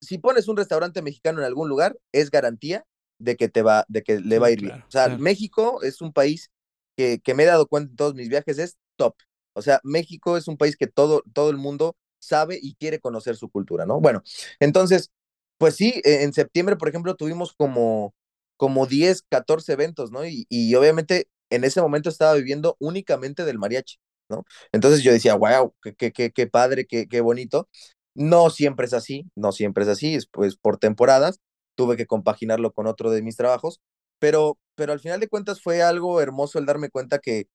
si 0.00 0.18
pones 0.18 0.48
un 0.48 0.56
restaurante 0.56 1.02
mexicano 1.02 1.38
en 1.38 1.46
algún 1.46 1.68
lugar, 1.68 1.96
es 2.12 2.30
garantía 2.30 2.84
de 3.18 3.36
que 3.36 3.48
te 3.48 3.62
va, 3.62 3.84
de 3.88 4.02
que 4.02 4.20
le 4.20 4.38
va 4.38 4.48
a 4.48 4.50
ir 4.50 4.60
bien. 4.60 4.82
O 4.86 4.90
sea, 4.90 5.08
México 5.16 5.82
es 5.82 6.00
un 6.00 6.12
país 6.12 6.50
que, 6.96 7.20
que, 7.20 7.34
me 7.34 7.42
he 7.42 7.46
dado 7.46 7.66
cuenta 7.66 7.90
en 7.90 7.96
todos 7.96 8.14
mis 8.14 8.28
viajes, 8.28 8.58
es 8.58 8.76
top. 8.96 9.14
O 9.54 9.62
sea, 9.62 9.80
México 9.84 10.36
es 10.36 10.48
un 10.48 10.56
país 10.56 10.76
que 10.76 10.86
todo, 10.86 11.22
todo 11.32 11.50
el 11.50 11.56
mundo 11.56 11.96
sabe 12.18 12.58
y 12.60 12.74
quiere 12.74 13.00
conocer 13.00 13.36
su 13.36 13.48
cultura, 13.48 13.86
¿no? 13.86 14.00
Bueno, 14.00 14.22
entonces, 14.60 15.10
pues 15.58 15.76
sí, 15.76 16.00
e, 16.04 16.22
en 16.24 16.32
septiembre, 16.32 16.76
por 16.76 16.88
ejemplo, 16.88 17.14
tuvimos 17.14 17.52
como, 17.54 18.14
como 18.56 18.86
10, 18.86 19.22
14 19.30 19.72
eventos, 19.72 20.10
¿no? 20.10 20.26
Y, 20.26 20.46
y 20.48 20.74
obviamente 20.74 21.28
en 21.50 21.64
ese 21.64 21.80
momento 21.80 22.08
estaba 22.08 22.34
viviendo 22.34 22.76
únicamente 22.80 23.44
del 23.44 23.58
mariachi, 23.58 23.96
¿no? 24.28 24.44
Entonces 24.72 25.02
yo 25.02 25.12
decía, 25.12 25.34
wow, 25.34 25.74
qué, 25.96 26.12
qué, 26.12 26.30
qué 26.32 26.46
padre, 26.46 26.86
qué, 26.86 27.08
qué 27.08 27.20
bonito. 27.20 27.68
No 28.14 28.50
siempre 28.50 28.86
es 28.86 28.94
así, 28.94 29.30
no 29.36 29.52
siempre 29.52 29.84
es 29.84 29.90
así, 29.90 30.14
es 30.14 30.26
pues 30.26 30.56
por 30.56 30.78
temporadas, 30.78 31.40
tuve 31.76 31.96
que 31.96 32.06
compaginarlo 32.06 32.72
con 32.72 32.88
otro 32.88 33.10
de 33.12 33.22
mis 33.22 33.36
trabajos, 33.36 33.80
pero, 34.18 34.58
pero 34.76 34.92
al 34.94 35.00
final 35.00 35.20
de 35.20 35.28
cuentas 35.28 35.62
fue 35.62 35.82
algo 35.82 36.20
hermoso 36.20 36.58
el 36.58 36.66
darme 36.66 36.90
cuenta 36.90 37.20
que, 37.20 37.48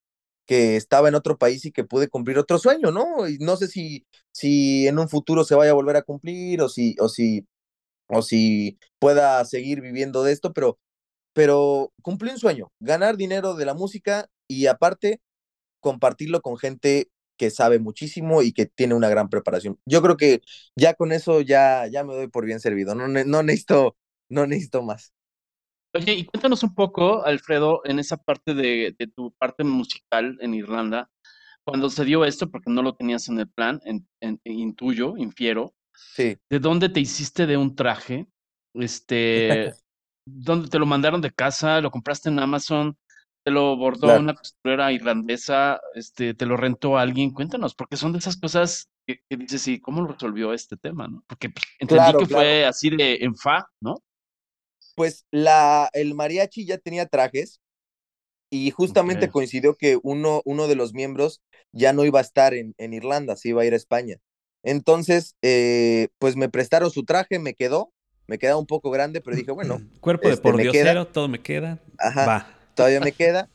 que 0.46 0.78
estaba 0.78 1.10
en 1.10 1.16
otro 1.16 1.38
país 1.38 1.66
y 1.66 1.72
que 1.72 1.84
pude 1.86 2.10
cumplir 2.10 2.40
otro 2.40 2.60
sueño, 2.60 2.92
¿no? 2.92 3.28
Y 3.28 3.38
no 3.40 3.58
sé 3.58 3.68
si, 3.68 4.06
si 4.32 4.88
en 4.88 5.00
un 5.00 5.10
futuro 5.10 5.44
se 5.46 5.56
vaya 5.56 5.72
a 5.72 5.76
volver 5.76 5.98
a 5.98 6.04
cumplir 6.04 6.62
o 6.62 6.70
si, 6.70 6.96
o 7.00 7.10
si, 7.10 7.48
o 8.08 8.22
si 8.22 8.80
pueda 9.00 9.44
seguir 9.46 9.82
viviendo 9.82 10.24
de 10.24 10.34
esto, 10.34 10.54
pero, 10.54 10.80
pero 11.34 11.94
cumplí 12.02 12.32
un 12.32 12.40
sueño, 12.40 12.72
ganar 12.80 13.18
dinero 13.18 13.56
de 13.56 13.66
la 13.66 13.74
música 13.76 14.30
y 14.48 14.68
aparte 14.68 15.22
compartirlo 15.80 16.42
con 16.42 16.58
gente 16.58 17.10
que 17.38 17.52
sabe 17.52 17.80
muchísimo 17.80 18.44
y 18.44 18.54
que 18.54 18.68
tiene 18.68 18.94
una 18.96 19.10
gran 19.10 19.30
preparación. 19.30 19.80
Yo 19.86 20.02
creo 20.02 20.18
que 20.18 20.42
ya 20.76 20.94
con 20.94 21.12
eso 21.12 21.42
ya, 21.42 21.88
ya 21.88 22.04
me 22.04 22.14
doy 22.16 22.28
por 22.28 22.46
bien 22.46 22.60
servido, 22.60 22.96
no, 22.96 23.08
no 23.08 23.44
necesito 23.44 23.98
no 24.32 24.48
necesito 24.48 24.82
más. 24.82 25.14
Oye, 25.94 26.14
y 26.14 26.26
cuéntanos 26.26 26.64
un 26.64 26.74
poco, 26.74 27.26
Alfredo, 27.26 27.82
en 27.84 28.00
esa 28.00 28.18
parte 28.18 28.54
de, 28.54 28.96
tu 29.14 29.32
parte 29.34 29.64
musical 29.64 30.38
en 30.40 30.54
Irlanda, 30.54 31.10
cuando 31.66 31.90
se 31.90 32.06
dio 32.06 32.24
esto, 32.24 32.50
porque 32.50 32.72
no 32.72 32.82
lo 32.82 32.96
tenías 32.96 33.28
en 33.28 33.40
el 33.40 33.50
plan, 33.50 33.82
en, 33.84 34.08
intuyo, 34.46 35.18
infiero, 35.18 35.76
sí. 35.94 36.38
¿de 36.50 36.60
dónde 36.60 36.88
te 36.88 37.02
hiciste 37.02 37.46
de 37.46 37.58
un 37.58 37.76
traje? 37.76 38.28
Este, 38.74 39.74
¿dónde 40.26 40.70
te 40.70 40.80
lo 40.80 40.86
mandaron 40.86 41.20
de 41.20 41.32
casa? 41.32 41.82
¿Lo 41.82 41.92
compraste 41.92 42.30
en 42.30 42.40
Amazon? 42.40 42.98
¿Te 43.44 43.52
lo 43.52 43.76
bordó 43.76 44.18
una 44.18 44.34
costurera 44.34 44.94
irlandesa? 44.94 45.82
Este, 45.94 46.34
¿Te 46.34 46.46
lo 46.46 46.56
rentó 46.56 46.98
alguien? 46.98 47.32
Cuéntanos, 47.32 47.76
porque 47.76 47.98
son 47.98 48.14
de 48.14 48.20
esas 48.20 48.38
cosas 48.38 48.90
que, 49.06 49.22
dices, 49.30 49.62
sí, 49.62 49.82
¿cómo 49.82 50.02
lo 50.02 50.08
resolvió 50.08 50.54
este 50.54 50.78
tema? 50.78 51.08
¿no? 51.10 51.24
Porque 51.28 51.50
pues, 51.50 51.66
entendí 51.80 52.18
que 52.20 52.34
fue 52.34 52.66
así 52.66 52.92
de 52.92 53.16
en 53.16 53.36
fa, 53.36 53.68
¿no? 53.82 54.02
Pues 54.96 55.26
la, 55.32 55.90
el 55.94 56.14
mariachi 56.16 56.66
ya 56.66 56.78
tenía 56.78 57.06
trajes 57.06 57.60
y 58.50 58.72
justamente 58.72 59.30
coincidió 59.30 59.76
que 59.76 59.98
uno, 60.04 60.42
uno 60.46 60.68
de 60.68 60.76
los 60.76 60.94
miembros 60.94 61.42
ya 61.72 61.94
no 61.94 62.04
iba 62.04 62.20
a 62.20 62.24
estar 62.24 62.54
en, 62.54 62.76
en 62.78 62.94
Irlanda, 62.94 63.36
se 63.36 63.50
iba 63.50 63.62
a 63.62 63.66
ir 63.66 63.74
a 63.74 63.78
España. 63.78 64.18
Entonces, 64.64 65.36
eh, 65.42 66.10
pues 66.20 66.36
me 66.36 66.50
prestaron 66.50 66.92
su 66.92 67.04
traje, 67.04 67.40
me 67.40 67.54
quedó, 67.54 67.94
me 68.28 68.38
quedaba 68.38 68.60
un 68.60 68.68
poco 68.68 68.92
grande, 68.92 69.22
pero 69.22 69.38
dije, 69.38 69.52
bueno. 69.52 69.82
Cuerpo 70.02 70.28
de 70.28 70.34
este, 70.34 70.44
por 70.44 70.54
todo 70.54 70.66
me 70.66 70.72
queda. 70.72 71.10
Ajá, 71.98 72.26
va. 72.28 72.58
Todavía 72.76 73.00
me 73.00 73.12
queda. 73.14 73.50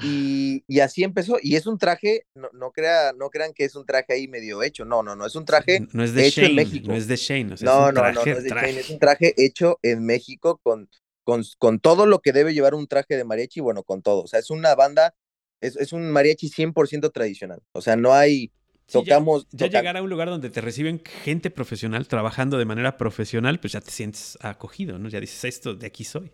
Y, 0.00 0.64
y, 0.66 0.80
así 0.80 1.04
empezó. 1.04 1.36
Y 1.42 1.56
es 1.56 1.66
un 1.66 1.78
traje, 1.78 2.26
no, 2.34 2.48
no, 2.52 2.70
crea, 2.70 3.12
no 3.12 3.28
crean 3.28 3.52
que 3.52 3.64
es 3.64 3.76
un 3.76 3.84
traje 3.84 4.14
ahí 4.14 4.28
medio 4.28 4.62
hecho. 4.62 4.84
No, 4.84 5.02
no, 5.02 5.14
no. 5.14 5.26
Es 5.26 5.34
un 5.36 5.44
traje 5.44 5.86
no 5.92 6.02
es 6.02 6.14
de 6.14 6.26
hecho 6.26 6.42
en 6.42 6.54
México. 6.54 6.88
No 6.88 6.94
es 6.94 7.06
de 7.08 7.16
Shane. 7.16 7.56
no, 7.60 7.92
no, 7.92 8.02
no, 8.02 8.12
no 8.12 8.22
es 8.22 8.42
de 8.42 8.48
Shane. 8.48 8.80
Es 8.80 8.90
un 8.90 8.98
traje 8.98 9.34
hecho 9.36 9.78
en 9.82 10.04
México 10.04 10.58
con, 10.62 10.88
con, 11.24 11.42
con, 11.58 11.78
todo 11.78 12.06
lo 12.06 12.20
que 12.20 12.32
debe 12.32 12.54
llevar 12.54 12.74
un 12.74 12.86
traje 12.86 13.16
de 13.16 13.24
mariachi. 13.24 13.60
Bueno, 13.60 13.82
con 13.82 14.02
todo. 14.02 14.22
O 14.22 14.26
sea, 14.26 14.40
es 14.40 14.50
una 14.50 14.74
banda, 14.74 15.14
es, 15.60 15.76
es 15.76 15.92
un 15.92 16.10
mariachi 16.10 16.48
100% 16.48 17.12
tradicional. 17.12 17.60
O 17.72 17.82
sea, 17.82 17.96
no 17.96 18.14
hay. 18.14 18.50
tocamos. 18.90 19.46
Ya, 19.50 19.66
llegar 19.66 19.98
a 19.98 20.02
un 20.02 20.08
lugar 20.08 20.28
donde 20.28 20.48
te 20.48 20.62
reciben 20.62 21.02
gente 21.04 21.50
profesional 21.50 22.08
trabajando 22.08 22.56
de 22.56 22.64
manera 22.64 22.96
profesional, 22.96 23.60
pues 23.60 23.74
ya 23.74 23.82
te 23.82 23.90
sientes 23.90 24.38
acogido, 24.40 24.98
¿no? 24.98 25.10
Ya 25.10 25.20
dices, 25.20 25.44
esto 25.44 25.74
de 25.74 25.86
aquí 25.86 26.04
soy. 26.04 26.32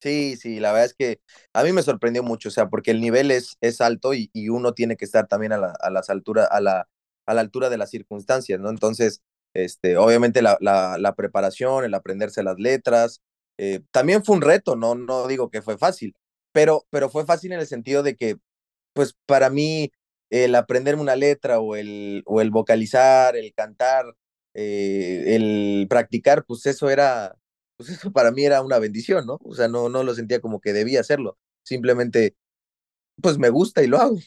Sí, 0.00 0.36
sí, 0.36 0.60
la 0.60 0.70
verdad 0.72 0.86
es 0.86 0.94
que 0.94 1.20
a 1.52 1.64
mí 1.64 1.72
me 1.72 1.82
sorprendió 1.82 2.22
mucho, 2.22 2.50
o 2.50 2.52
sea, 2.52 2.68
porque 2.68 2.92
el 2.92 3.00
nivel 3.00 3.32
es, 3.32 3.56
es 3.60 3.80
alto 3.80 4.14
y, 4.14 4.30
y 4.32 4.48
uno 4.48 4.72
tiene 4.72 4.96
que 4.96 5.04
estar 5.04 5.26
también 5.26 5.52
a 5.52 5.58
la, 5.58 5.72
a 5.80 5.90
las 5.90 6.08
altura, 6.08 6.44
a 6.44 6.60
la, 6.60 6.88
a 7.26 7.34
la 7.34 7.40
altura 7.40 7.68
de 7.68 7.78
las 7.78 7.90
circunstancias, 7.90 8.60
¿no? 8.60 8.70
Entonces, 8.70 9.22
este, 9.54 9.96
obviamente 9.96 10.40
la, 10.40 10.56
la, 10.60 10.98
la 10.98 11.14
preparación, 11.16 11.84
el 11.84 11.94
aprenderse 11.94 12.44
las 12.44 12.58
letras, 12.60 13.22
eh, 13.58 13.80
también 13.90 14.24
fue 14.24 14.36
un 14.36 14.42
reto, 14.42 14.76
no, 14.76 14.94
no 14.94 15.26
digo 15.26 15.50
que 15.50 15.62
fue 15.62 15.76
fácil, 15.78 16.14
pero, 16.52 16.86
pero 16.90 17.10
fue 17.10 17.26
fácil 17.26 17.50
en 17.52 17.58
el 17.60 17.66
sentido 17.66 18.04
de 18.04 18.14
que, 18.14 18.36
pues 18.92 19.14
para 19.26 19.50
mí, 19.50 19.90
el 20.30 20.54
aprenderme 20.54 21.02
una 21.02 21.16
letra 21.16 21.60
o 21.60 21.76
el, 21.76 22.22
o 22.26 22.40
el 22.40 22.50
vocalizar, 22.50 23.36
el 23.36 23.52
cantar, 23.54 24.06
eh, 24.54 25.24
el 25.36 25.86
practicar, 25.88 26.44
pues 26.44 26.66
eso 26.66 26.90
era, 26.90 27.34
pues 27.78 27.90
eso 27.90 28.10
para 28.10 28.32
mí 28.32 28.44
era 28.44 28.60
una 28.60 28.78
bendición, 28.80 29.24
¿no? 29.24 29.38
O 29.44 29.54
sea, 29.54 29.68
no, 29.68 29.88
no 29.88 30.02
lo 30.02 30.12
sentía 30.14 30.40
como 30.40 30.60
que 30.60 30.72
debía 30.72 31.00
hacerlo. 31.00 31.38
Simplemente, 31.64 32.36
pues 33.22 33.38
me 33.38 33.50
gusta 33.50 33.82
y 33.82 33.86
lo 33.86 33.98
hago. 33.98 34.18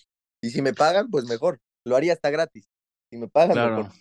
Y 0.42 0.50
si 0.50 0.62
me 0.62 0.74
pagan, 0.74 1.10
pues 1.12 1.26
mejor. 1.26 1.60
Lo 1.86 1.98
haría 1.98 2.14
hasta 2.14 2.30
gratis. 2.30 2.70
Si 3.10 3.18
me 3.18 3.28
pagan, 3.28 3.76
mejor. 3.76 3.92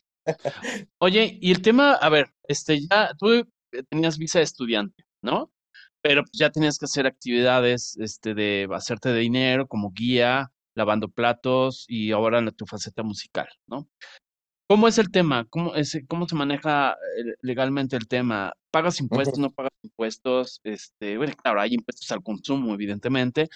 Oye, 0.98 1.36
y 1.40 1.50
el 1.50 1.62
tema, 1.62 1.94
a 1.94 2.08
ver, 2.08 2.32
este, 2.46 2.80
ya 2.86 3.10
tú 3.18 3.44
tenías 3.88 4.18
visa 4.18 4.38
de 4.38 4.44
estudiante, 4.44 5.04
¿no? 5.20 5.52
Pero 6.00 6.22
pues 6.22 6.32
ya 6.38 6.50
tenías 6.50 6.78
que 6.78 6.84
hacer 6.84 7.06
actividades, 7.06 7.96
este, 7.98 8.34
de 8.34 8.68
hacerte 8.72 9.08
de 9.08 9.18
dinero 9.18 9.66
como 9.66 9.90
guía, 9.90 10.52
lavando 10.76 11.08
platos 11.08 11.84
y 11.88 12.12
ahora 12.12 12.38
en 12.38 12.52
tu 12.52 12.66
faceta 12.66 13.02
musical, 13.02 13.48
¿no? 13.66 13.88
¿Cómo 14.70 14.86
es 14.86 14.98
el 14.98 15.10
tema? 15.10 15.48
¿Cómo, 15.50 15.74
es, 15.74 16.00
¿Cómo 16.06 16.28
se 16.28 16.36
maneja 16.36 16.92
eh, 16.92 17.34
legalmente 17.42 17.96
el 17.96 18.06
tema? 18.06 18.52
¿Pagas 18.70 19.00
impuestos, 19.00 19.36
no 19.36 19.50
pagas 19.50 19.72
impuestos? 19.82 20.60
Este, 20.62 21.16
bueno, 21.16 21.34
claro, 21.42 21.60
hay 21.60 21.74
impuestos 21.74 22.08
al 22.12 22.22
consumo, 22.22 22.72
evidentemente, 22.72 23.48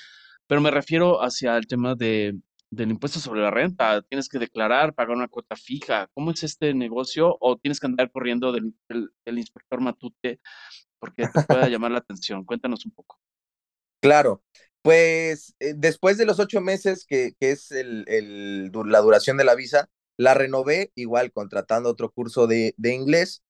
pero 0.48 0.60
me 0.60 0.72
refiero 0.72 1.22
hacia 1.22 1.56
el 1.56 1.68
tema 1.68 1.94
de, 1.94 2.34
del 2.68 2.90
impuesto 2.90 3.20
sobre 3.20 3.42
la 3.42 3.52
renta. 3.52 4.02
¿Tienes 4.02 4.28
que 4.28 4.40
declarar, 4.40 4.92
pagar 4.92 5.16
una 5.16 5.28
cuota 5.28 5.54
fija? 5.54 6.08
¿Cómo 6.14 6.32
es 6.32 6.42
este 6.42 6.74
negocio? 6.74 7.36
¿O 7.38 7.58
tienes 7.58 7.78
que 7.78 7.86
andar 7.86 8.10
corriendo 8.10 8.50
del, 8.50 8.74
inspector 9.24 9.80
Matute 9.80 10.40
porque 10.98 11.28
te 11.28 11.42
pueda 11.42 11.68
llamar 11.68 11.92
la 11.92 11.98
atención? 11.98 12.44
Cuéntanos 12.44 12.84
un 12.86 12.90
poco. 12.90 13.20
Claro, 14.00 14.42
pues 14.82 15.54
eh, 15.60 15.74
después 15.76 16.18
de 16.18 16.26
los 16.26 16.40
ocho 16.40 16.60
meses, 16.60 17.06
que, 17.06 17.34
que 17.38 17.52
es 17.52 17.70
el, 17.70 18.04
el, 18.08 18.72
la 18.86 18.98
duración 18.98 19.36
de 19.36 19.44
la 19.44 19.54
visa, 19.54 19.88
la 20.16 20.34
renové 20.34 20.92
igual 20.94 21.32
contratando 21.32 21.90
otro 21.90 22.10
curso 22.10 22.46
de, 22.46 22.74
de 22.76 22.94
inglés 22.94 23.42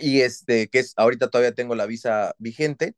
y 0.00 0.20
este, 0.20 0.68
que 0.68 0.80
es, 0.80 0.94
ahorita 0.96 1.30
todavía 1.30 1.54
tengo 1.54 1.74
la 1.74 1.86
visa 1.86 2.34
vigente. 2.38 2.94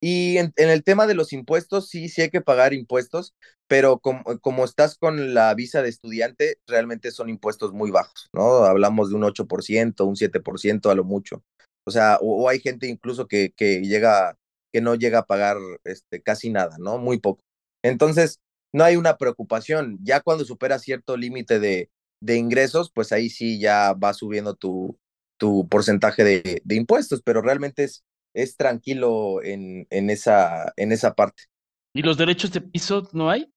Y 0.00 0.38
en, 0.38 0.52
el 0.56 0.82
tema 0.84 1.06
de 1.06 1.14
los 1.14 1.32
impuestos, 1.32 1.88
sí, 1.88 2.08
sí 2.08 2.22
hay 2.22 2.30
que 2.30 2.40
pagar 2.40 2.74
impuestos, 2.74 3.34
pero 3.68 4.00
como, 4.00 4.64
estás 4.64 4.98
con 4.98 5.32
la 5.34 5.54
visa 5.54 5.82
de 5.82 5.90
estudiante, 5.90 6.58
realmente 6.66 7.12
son 7.12 7.28
impuestos 7.28 7.72
muy 7.72 7.90
bajos, 7.92 8.28
¿no? 8.32 8.64
Hablamos 8.64 9.10
de 9.10 9.16
un 9.16 9.22
8%, 9.22 10.04
un 10.04 10.16
7% 10.16 10.90
a 10.90 10.94
lo 10.96 11.04
mucho. 11.04 11.44
O 11.84 11.90
sea, 11.92 12.18
o, 12.20 12.48
hay 12.48 12.60
gente 12.60 12.88
incluso 12.88 13.28
que, 13.28 13.52
que, 13.56 13.80
llega, 13.82 14.36
que 14.72 14.80
no 14.80 14.96
llega 14.96 15.20
a 15.20 15.26
pagar 15.26 15.58
este, 15.84 16.20
casi 16.22 16.50
nada, 16.50 16.76
¿no? 16.78 16.98
Muy 16.98 17.20
poco. 17.20 17.44
Entonces, 17.82 18.40
no 18.72 18.84
hay 18.84 18.96
una 18.96 19.16
preocupación. 19.18 19.98
Ya 20.02 20.20
cuando 20.20 20.44
supera 20.44 20.78
cierto 20.80 21.16
límite 21.16 21.60
de, 21.60 21.90
de 22.22 22.36
ingresos, 22.36 22.90
pues 22.94 23.12
ahí 23.12 23.28
sí 23.28 23.58
ya 23.58 23.92
va 23.94 24.14
subiendo 24.14 24.54
tu, 24.54 24.96
tu 25.36 25.68
porcentaje 25.68 26.22
de, 26.22 26.62
de 26.64 26.74
impuestos, 26.76 27.20
pero 27.22 27.42
realmente 27.42 27.82
es, 27.84 28.04
es 28.32 28.56
tranquilo 28.56 29.42
en, 29.42 29.86
en, 29.90 30.08
esa, 30.08 30.72
en 30.76 30.92
esa 30.92 31.14
parte. 31.14 31.44
¿Y 31.92 32.02
los 32.02 32.16
derechos 32.16 32.52
de 32.52 32.60
piso 32.60 33.08
no 33.12 33.28
hay? 33.28 33.52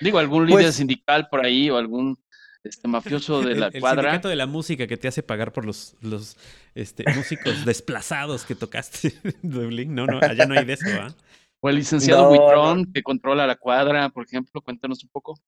Digo, 0.00 0.18
algún 0.18 0.46
líder 0.46 0.64
pues 0.64 0.76
sindical 0.76 1.28
por 1.28 1.44
ahí 1.44 1.68
o 1.68 1.76
algún 1.76 2.16
este 2.62 2.88
mafioso 2.88 3.42
de 3.42 3.56
la 3.56 3.70
cuadra. 3.70 4.02
El 4.02 4.06
sindicato 4.06 4.28
de 4.28 4.36
la 4.36 4.46
música 4.46 4.86
que 4.86 4.96
te 4.96 5.08
hace 5.08 5.22
pagar 5.22 5.52
por 5.52 5.64
los, 5.64 5.96
los 6.00 6.36
este, 6.74 7.04
músicos 7.14 7.64
desplazados 7.64 8.44
que 8.44 8.54
tocaste 8.54 9.12
en 9.42 9.50
Dublín. 9.50 9.94
No, 9.94 10.06
no, 10.06 10.20
allá 10.20 10.46
no 10.46 10.54
hay 10.54 10.64
de 10.64 10.74
eso, 10.74 10.86
¿ah? 11.00 11.14
O 11.60 11.68
el 11.68 11.76
licenciado 11.76 12.28
Buitrón 12.28 12.92
que 12.92 13.02
controla 13.02 13.46
la 13.46 13.56
cuadra, 13.56 14.08
por 14.10 14.24
ejemplo, 14.24 14.60
cuéntanos 14.60 15.02
un 15.02 15.10
poco. 15.10 15.40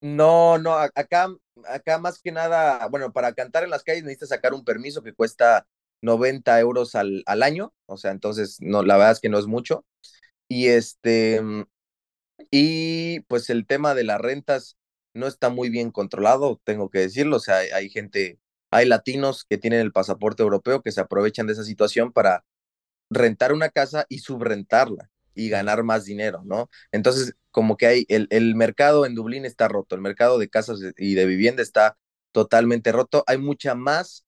No, 0.00 0.56
no, 0.58 0.74
acá, 0.74 1.28
acá 1.68 1.98
más 1.98 2.20
que 2.22 2.32
nada, 2.32 2.86
bueno, 2.88 3.12
para 3.12 3.34
cantar 3.34 3.64
en 3.64 3.70
las 3.70 3.82
calles 3.84 4.02
necesitas 4.02 4.30
sacar 4.30 4.54
un 4.54 4.64
permiso 4.64 5.02
que 5.02 5.12
cuesta 5.12 5.66
90 6.00 6.58
euros 6.58 6.94
al, 6.94 7.22
al 7.26 7.42
año, 7.42 7.74
o 7.86 7.98
sea, 7.98 8.10
entonces, 8.12 8.56
no, 8.60 8.82
la 8.82 8.96
verdad 8.96 9.12
es 9.12 9.20
que 9.20 9.28
no 9.28 9.38
es 9.38 9.46
mucho. 9.46 9.84
Y 10.48 10.68
este, 10.68 11.40
y 12.50 13.20
pues 13.22 13.50
el 13.50 13.66
tema 13.66 13.94
de 13.94 14.04
las 14.04 14.20
rentas 14.20 14.76
no 15.14 15.26
está 15.26 15.48
muy 15.50 15.70
bien 15.70 15.90
controlado, 15.90 16.60
tengo 16.64 16.90
que 16.90 17.00
decirlo, 17.00 17.36
o 17.36 17.40
sea, 17.40 17.58
hay, 17.58 17.68
hay 17.70 17.90
gente, 17.90 18.38
hay 18.70 18.86
latinos 18.86 19.44
que 19.48 19.58
tienen 19.58 19.80
el 19.80 19.92
pasaporte 19.92 20.42
europeo 20.42 20.82
que 20.82 20.92
se 20.92 21.00
aprovechan 21.00 21.46
de 21.46 21.54
esa 21.54 21.64
situación 21.64 22.12
para 22.12 22.44
rentar 23.10 23.52
una 23.52 23.70
casa 23.70 24.06
y 24.08 24.20
subrentarla 24.20 25.10
y 25.44 25.48
ganar 25.48 25.82
más 25.84 26.04
dinero, 26.04 26.42
¿no? 26.44 26.68
Entonces, 26.92 27.34
como 27.50 27.76
que 27.76 27.86
hay, 27.86 28.06
el, 28.08 28.26
el 28.30 28.54
mercado 28.54 29.06
en 29.06 29.14
Dublín 29.14 29.44
está 29.44 29.68
roto, 29.68 29.94
el 29.94 30.00
mercado 30.00 30.38
de 30.38 30.48
casas 30.48 30.80
y 30.96 31.14
de 31.14 31.26
vivienda 31.26 31.62
está 31.62 31.96
totalmente 32.32 32.92
roto, 32.92 33.24
hay 33.26 33.38
mucha 33.38 33.74
más 33.74 34.24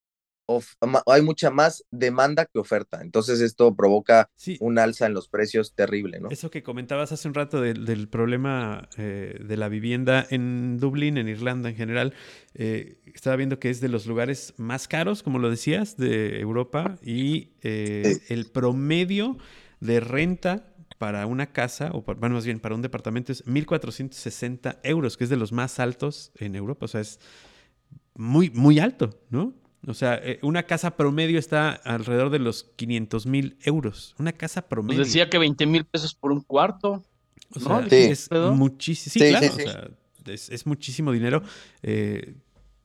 hay 1.07 1.23
mucha 1.23 1.51
más 1.51 1.85
demanda 1.91 2.47
que 2.47 2.59
oferta. 2.59 3.01
Entonces 3.01 3.41
esto 3.41 3.75
provoca 3.75 4.31
un 4.61 4.79
alza 4.79 5.07
en 5.07 5.15
los 5.15 5.29
precios 5.29 5.75
terrible, 5.75 6.21
¿no? 6.21 6.31
Eso 6.31 6.51
que 6.51 6.63
comentabas 6.63 7.13
hace 7.13 7.29
un 7.29 7.35
rato 7.35 7.61
del, 7.61 8.09
problema 8.09 8.89
eh, 8.97 9.39
de 9.41 9.57
la 9.57 9.69
vivienda 9.69 10.27
en 10.31 10.79
Dublín, 10.79 11.17
en 11.17 11.29
Irlanda 11.29 11.71
en 11.71 11.77
general, 11.77 12.15
eh, 12.55 13.01
estaba 13.07 13.37
viendo 13.37 13.59
que 13.59 13.71
es 13.71 13.81
de 13.81 13.89
los 13.89 14.07
lugares 14.07 14.55
más 14.57 14.89
caros, 14.89 15.23
como 15.23 15.39
lo 15.39 15.51
decías, 15.51 15.97
de 15.97 16.41
Europa 16.41 16.99
y 17.03 17.53
eh, 17.63 18.19
el 18.29 18.47
promedio 18.47 19.39
de 19.81 20.01
renta 20.01 20.72
para 21.03 21.27
una 21.27 21.47
casa, 21.47 21.91
o 21.93 22.03
bueno, 22.03 22.37
más 22.37 22.45
bien 22.45 22.61
para 22.61 22.77
un 22.77 22.81
departamento, 22.81 23.33
es 23.33 23.45
1.460 23.45 24.79
euros, 24.85 25.17
que 25.17 25.25
es 25.25 25.31
de 25.31 25.37
los 25.37 25.51
más 25.51 25.81
altos 25.81 26.31
en 26.37 26.55
Europa. 26.55 26.85
O 26.85 26.89
sea, 26.89 27.01
es 27.01 27.19
muy, 28.15 28.51
muy 28.51 28.79
alto, 28.79 29.11
¿no? 29.29 29.53
O 29.85 29.95
sea, 29.95 30.15
eh, 30.23 30.39
una 30.43 30.63
casa 30.63 30.97
promedio 30.97 31.41
está 31.41 31.73
alrededor 31.73 32.31
de 32.31 32.39
los 32.39 32.71
500 32.77 33.27
mil 33.27 33.57
euros. 33.65 34.15
Una 34.21 34.31
casa 34.31 34.69
promedio. 34.69 34.99
Pues 34.99 35.09
decía 35.09 35.29
que 35.29 35.39
20 35.39 35.67
mil 35.67 35.85
pesos 35.85 36.15
por 36.15 36.31
un 36.31 36.41
cuarto. 36.41 37.05
O 37.53 37.59
sea, 37.59 37.81
es 37.91 38.31
muchísimo. 38.31 39.13
Sí, 39.13 39.31
claro. 39.31 39.47
o 39.49 39.59
sea, 39.59 39.91
es, 40.33 40.67
muchísimo 40.67 41.11
dinero. 41.11 41.43
Eh, 41.83 42.37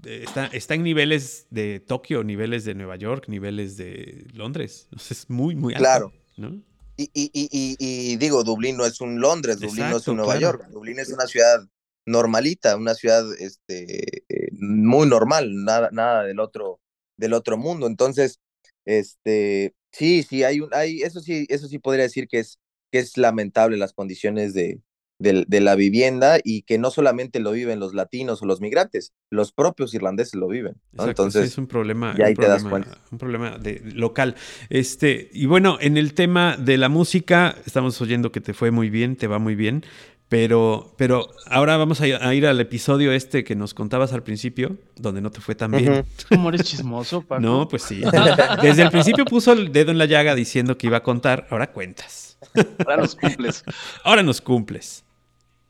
está, 0.03 0.47
está, 0.47 0.74
en 0.74 0.82
niveles 0.82 1.45
de 1.51 1.82
Tokio, 1.82 2.24
niveles 2.24 2.65
de 2.65 2.74
Nueva 2.74 2.95
York, 2.95 3.26
niveles 3.28 3.78
de 3.78 4.26
Londres. 4.34 4.88
O 4.95 4.97
sea, 4.97 5.13
es 5.13 5.30
muy, 5.30 5.55
muy 5.55 5.76
alto. 5.76 5.84
Claro. 5.84 6.13
¿no? 6.38 6.63
Y, 6.98 7.12
y, 7.14 7.30
y, 7.34 7.76
y, 7.80 8.16
digo, 8.18 8.43
Dublín 8.43 8.76
no 8.76 8.86
es 8.86 9.00
un 9.02 9.22
Londres, 9.22 9.60
Dublín 9.60 9.89
no 9.89 9.98
es 9.98 10.08
un 10.08 10.18
Nueva 10.18 10.39
York, 10.39 10.68
Dublín 10.70 11.00
es 11.00 11.10
una 11.10 11.28
ciudad 11.28 11.60
normalita, 12.08 12.76
una 12.76 12.95
ciudad 12.95 13.24
este, 13.39 14.24
eh, 14.30 14.50
muy 14.54 15.08
normal, 15.08 15.64
nada, 15.64 15.89
nada 15.91 16.24
del 16.24 16.39
otro, 16.39 16.80
del 17.16 17.34
otro 17.34 17.58
mundo. 17.58 17.86
Entonces, 17.86 18.39
este, 18.86 19.76
sí, 19.91 20.24
sí, 20.24 20.43
hay 20.43 20.62
un, 20.62 20.74
hay, 20.74 21.04
eso 21.04 21.20
sí, 21.20 21.45
eso 21.50 21.68
sí 21.68 21.78
podría 21.78 22.04
decir 22.04 22.28
que 22.28 22.39
es, 22.39 22.60
que 22.91 23.00
es 23.00 23.18
lamentable 23.18 23.78
las 23.78 23.93
condiciones 23.93 24.54
de, 24.54 24.82
de, 25.20 25.61
la 25.61 25.76
vivienda 25.76 26.38
y 26.43 26.61
que 26.63 26.78
no 26.78 26.91
solamente 26.91 27.39
lo 27.39 27.51
viven 27.51 27.80
los 27.80 27.93
latinos 27.93 28.41
o 28.41 28.45
los 28.45 28.61
migrantes, 28.61 29.13
los 29.30 29.51
propios 29.51 29.93
irlandeses 29.93 30.36
lo 30.36 30.47
viven. 30.47 30.76
Entonces 30.97 31.45
es 31.45 31.57
un 31.57 31.68
problema, 31.68 32.15
ahí 32.24 32.36
te 32.36 32.47
das 32.47 32.63
cuenta. 32.63 32.97
un 33.11 33.18
problema 33.18 33.57
de, 33.57 33.82
local. 33.93 34.36
Este 34.70 35.30
y 35.34 35.45
bueno, 35.45 35.78
en 35.82 35.97
el 35.97 36.13
tema 36.13 36.57
de 36.57 36.78
la 36.78 36.89
música 36.89 37.55
estamos 37.65 37.99
oyendo 38.01 38.32
que 38.32 38.41
te 38.41 38.53
fue 38.53 38.72
muy 38.72 38.89
bien, 38.89 39.15
te 39.15 39.28
va 39.28 39.39
muy 39.39 39.55
bien. 39.55 39.84
Pero, 40.30 40.93
pero 40.97 41.30
ahora 41.49 41.78
vamos 41.78 42.01
a 42.01 42.07
ir, 42.07 42.45
al 42.45 42.59
episodio 42.59 43.13
este 43.13 43.45
que 43.45 43.55
nos 43.55 43.74
contabas 43.74 44.11
al 44.11 44.24
principio, 44.24 44.76
donde 44.97 45.22
no 45.22 45.32
te 45.32 45.39
fue 45.39 45.55
tan 45.55 45.72
bien. 45.72 46.03
¿Cómo 46.28 46.49
eres 46.49 46.63
chismoso, 46.63 47.22
Paco? 47.22 47.41
No, 47.41 47.70
pues 47.70 47.84
sí. 47.84 48.01
Desde 48.61 48.82
el 48.82 48.91
principio 48.91 49.24
puso 49.24 49.53
el 49.53 49.72
dedo 49.72 49.91
en 49.91 49.97
la 49.97 50.05
llaga 50.05 50.36
diciendo 50.36 50.78
que 50.78 50.88
iba 50.88 50.97
a 50.97 51.03
contar, 51.03 51.47
ahora 51.49 51.72
cuentas. 51.72 52.38
Ahora 52.80 52.97
nos 52.97 53.15
cumples. 53.15 53.63
Ahora 54.03 54.24
nos 54.24 54.41
cumples. 54.41 55.05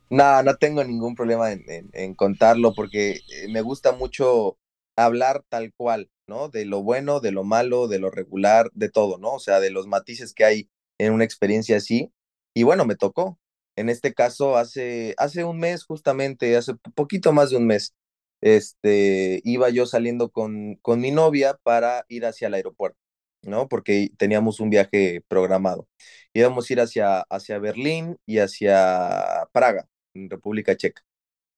No, 0.10 0.42
no 0.44 0.56
tengo 0.58 0.84
ningún 0.84 1.16
problema 1.16 1.52
en, 1.52 2.16
contarlo 2.16 2.74
porque 2.74 3.20
eh, 3.30 3.48
me 3.50 3.62
gusta 3.62 3.92
mucho 3.92 4.58
hablar 4.96 5.44
tal 5.50 5.74
cual, 5.76 6.10
¿no? 6.28 6.50
De 6.50 6.66
lo 6.66 6.82
bueno, 6.84 7.20
de 7.20 7.32
lo 7.32 7.44
malo, 7.44 7.88
de 7.88 8.00
lo 8.00 8.10
regular, 8.10 8.70
de 8.74 8.90
todo, 8.90 9.18
¿no? 9.18 9.34
O 9.34 9.40
sea, 9.40 9.60
de 9.60 9.70
los 9.72 9.88
matices 9.88 10.34
que 10.34 10.46
hay 10.46 10.70
en 10.98 11.14
una 11.14 11.26
experiencia 11.26 11.78
así. 11.78 12.14
Y 12.54 12.64
bueno, 12.64 12.86
me 12.86 12.96
tocó. 12.96 13.40
En 13.76 13.90
este 13.90 14.14
caso, 14.14 14.58
hace, 14.58 15.14
hace 15.18 15.44
un 15.44 15.60
mes, 15.60 15.84
justamente, 15.86 16.56
hace 16.58 16.74
poquito 16.96 17.34
más 17.34 17.50
de 17.52 17.58
un 17.58 17.68
mes, 17.68 17.94
este, 18.42 19.42
iba 19.44 19.70
yo 19.70 19.86
saliendo 19.86 20.30
con, 20.32 20.76
con 20.82 21.00
mi 21.02 21.12
novia 21.12 21.60
para 21.64 22.06
ir 22.10 22.26
hacia 22.26 22.48
el 22.48 22.56
aeropuerto, 22.56 22.98
¿no? 23.44 23.68
Porque 23.68 24.12
teníamos 24.18 24.60
un 24.60 24.70
viaje 24.70 25.22
programado. 25.28 25.88
Íbamos 26.34 26.70
a 26.70 26.74
ir 26.74 26.82
hacia, 26.82 27.22
hacia 27.30 27.60
Berlín 27.60 28.18
y 28.26 28.40
hacia 28.40 29.48
Praga 29.52 29.88
República 30.30 30.76
Checa. 30.78 31.04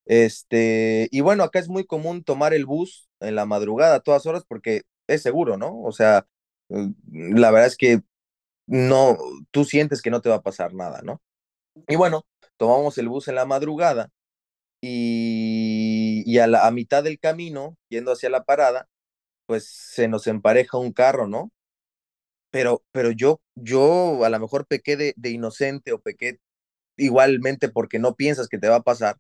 Este, 0.06 1.08
y 1.12 1.22
bueno, 1.22 1.44
acá 1.44 1.60
es 1.60 1.70
muy 1.70 1.86
común 1.86 2.24
tomar 2.24 2.54
el 2.54 2.66
bus 2.66 3.10
en 3.20 3.36
la 3.36 3.46
madrugada 3.46 3.96
a 3.98 4.00
todas 4.02 4.26
horas 4.26 4.44
porque 4.48 4.84
es 5.08 5.22
seguro, 5.22 5.58
¿no? 5.58 5.82
O 5.84 5.92
sea, 5.92 6.28
mm, 6.70 7.36
la 7.38 7.52
verdad 7.52 7.68
es 7.68 7.78
que 7.78 8.02
no, 8.68 9.18
tú 9.52 9.66
sientes 9.66 10.02
que 10.02 10.12
no 10.12 10.22
te 10.22 10.30
va 10.30 10.36
a 10.38 10.44
pasar 10.44 10.74
nada, 10.74 11.02
¿no? 11.04 11.22
Y 11.88 11.96
bueno, 11.98 12.26
tomamos 12.58 12.98
el 13.00 13.10
bus 13.10 13.28
en 13.30 13.36
la 13.36 13.46
madrugada 13.46 14.10
y, 14.82 16.24
y 16.26 16.40
a, 16.40 16.48
la, 16.48 16.68
a 16.68 16.72
mitad 16.72 17.04
del 17.04 17.20
camino, 17.20 17.78
yendo 17.90 18.12
hacia 18.14 18.30
la 18.30 18.44
parada, 18.46 18.90
pues 19.48 19.68
se 19.68 20.08
nos 20.10 20.28
empareja 20.28 20.78
un 20.78 20.94
carro, 20.94 21.28
¿no? 21.28 21.52
Pero, 22.52 22.84
pero 22.92 23.12
yo, 23.12 23.42
yo 23.56 24.26
a 24.26 24.30
lo 24.30 24.40
mejor 24.40 24.66
pequé 24.68 24.98
de, 24.98 25.14
de 25.18 25.30
inocente 25.32 25.92
o 25.94 26.00
pequé 26.02 26.40
igualmente 27.00 27.70
porque 27.70 28.00
no 28.00 28.16
piensas 28.16 28.48
que 28.48 28.58
te 28.60 28.70
va 28.70 28.78
a 28.78 28.84
pasar 28.84 29.18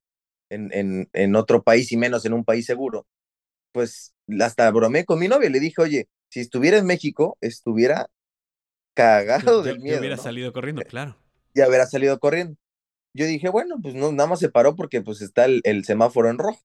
en, 0.49 0.71
en, 0.73 1.09
en 1.13 1.35
otro 1.35 1.63
país 1.63 1.91
y 1.91 1.97
menos 1.97 2.25
en 2.25 2.33
un 2.33 2.45
país 2.45 2.65
seguro, 2.65 3.07
pues 3.71 4.13
hasta 4.41 4.69
bromeé 4.71 5.05
con 5.05 5.19
mi 5.19 5.27
novia, 5.27 5.49
le 5.49 5.59
dije, 5.59 5.81
oye, 5.81 6.09
si 6.29 6.39
estuviera 6.41 6.77
en 6.77 6.85
México, 6.85 7.37
estuviera 7.41 8.09
cagado 8.93 9.63
del 9.63 9.79
miedo. 9.79 9.99
hubiera 9.99 10.17
salido 10.17 10.53
corriendo, 10.53 10.83
claro. 10.83 11.17
Ya 11.55 11.67
hubiera 11.67 11.85
salido 11.85 12.19
corriendo. 12.19 12.55
Yo 13.13 13.25
dije, 13.25 13.49
bueno, 13.49 13.77
pues 13.81 13.95
no, 13.95 14.11
nada 14.11 14.29
más 14.29 14.39
se 14.39 14.49
paró 14.49 14.75
porque 14.75 15.01
pues 15.01 15.21
está 15.21 15.45
el, 15.45 15.61
el 15.63 15.83
semáforo 15.85 16.29
en 16.29 16.37
rojo. 16.37 16.59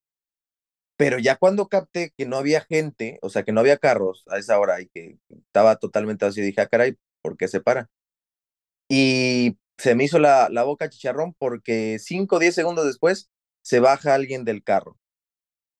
Pero 0.96 1.18
ya 1.18 1.36
cuando 1.36 1.68
capté 1.68 2.12
que 2.16 2.26
no 2.26 2.36
había 2.36 2.60
gente, 2.60 3.18
o 3.22 3.28
sea, 3.28 3.42
que 3.42 3.52
no 3.52 3.60
había 3.60 3.78
carros 3.78 4.24
a 4.28 4.38
esa 4.38 4.58
hora 4.60 4.80
y 4.80 4.88
que 4.88 5.18
estaba 5.30 5.76
totalmente 5.76 6.24
así, 6.24 6.40
dije, 6.40 6.60
ah, 6.60 6.68
caray, 6.68 6.96
¿por 7.22 7.36
qué 7.36 7.48
se 7.48 7.60
para? 7.60 7.88
Y 8.88 9.56
se 9.78 9.94
me 9.94 10.04
hizo 10.04 10.18
la, 10.18 10.48
la 10.50 10.64
boca 10.64 10.88
chicharrón 10.88 11.34
porque 11.34 11.98
5 11.98 12.36
o 12.36 12.38
10 12.38 12.54
segundos 12.54 12.86
después 12.86 13.30
se 13.62 13.80
baja 13.80 14.14
alguien 14.14 14.44
del 14.44 14.62
carro 14.62 14.98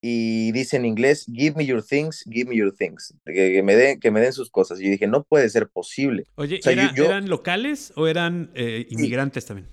y 0.06 0.52
dice 0.52 0.76
en 0.76 0.84
inglés, 0.84 1.24
give 1.32 1.56
me 1.56 1.64
your 1.64 1.82
things, 1.82 2.24
give 2.30 2.50
me 2.50 2.54
your 2.54 2.74
things, 2.76 3.14
que, 3.24 3.62
me, 3.62 3.74
den, 3.74 3.98
que 4.00 4.10
me 4.10 4.20
den 4.20 4.34
sus 4.34 4.50
cosas. 4.50 4.78
Y 4.78 4.84
yo 4.84 4.90
dije, 4.90 5.06
no 5.06 5.24
puede 5.24 5.48
ser 5.48 5.70
posible. 5.70 6.26
Oye, 6.34 6.60
¿eran 6.62 7.26
locales 7.30 7.90
o 7.96 8.06
eran 8.06 8.50
eh, 8.54 8.86
inmigrantes 8.90 9.46
también? 9.46 9.66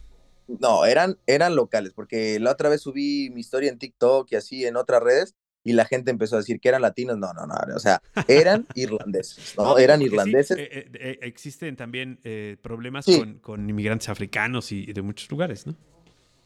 No, 0.47 0.85
eran, 0.85 1.17
eran 1.27 1.57
locales, 1.57 1.91
porque 1.93 2.39
la 2.39 2.51
otra 2.51 2.69
vez 2.69 2.79
subí 2.79 3.29
mi 3.31 3.41
historia 3.41 3.69
en 3.69 3.77
TikTok 3.77 4.31
y 4.31 4.35
así 4.37 4.65
en 4.65 4.77
otras 4.77 5.03
redes, 5.03 5.35
y 5.63 5.73
la 5.73 5.85
gente 5.85 6.11
empezó 6.11 6.35
a 6.35 6.39
decir 6.39 6.59
que 6.59 6.69
eran 6.69 6.81
latinos. 6.81 7.17
No, 7.17 7.33
no, 7.33 7.45
no, 7.45 7.55
o 7.75 7.79
sea, 7.79 8.01
eran 8.27 8.65
irlandeses, 8.75 9.55
¿no? 9.57 9.77
eran 9.77 10.01
irlandeses. 10.01 10.57
Eh, 10.57 10.89
eh, 10.93 11.19
existen 11.21 11.75
también 11.75 12.19
problemas 12.61 13.05
con, 13.05 13.39
con, 13.39 13.69
inmigrantes 13.69 14.09
africanos 14.09 14.71
y 14.71 14.91
de 14.93 15.01
muchos 15.01 15.29
lugares, 15.29 15.67
¿no? 15.67 15.75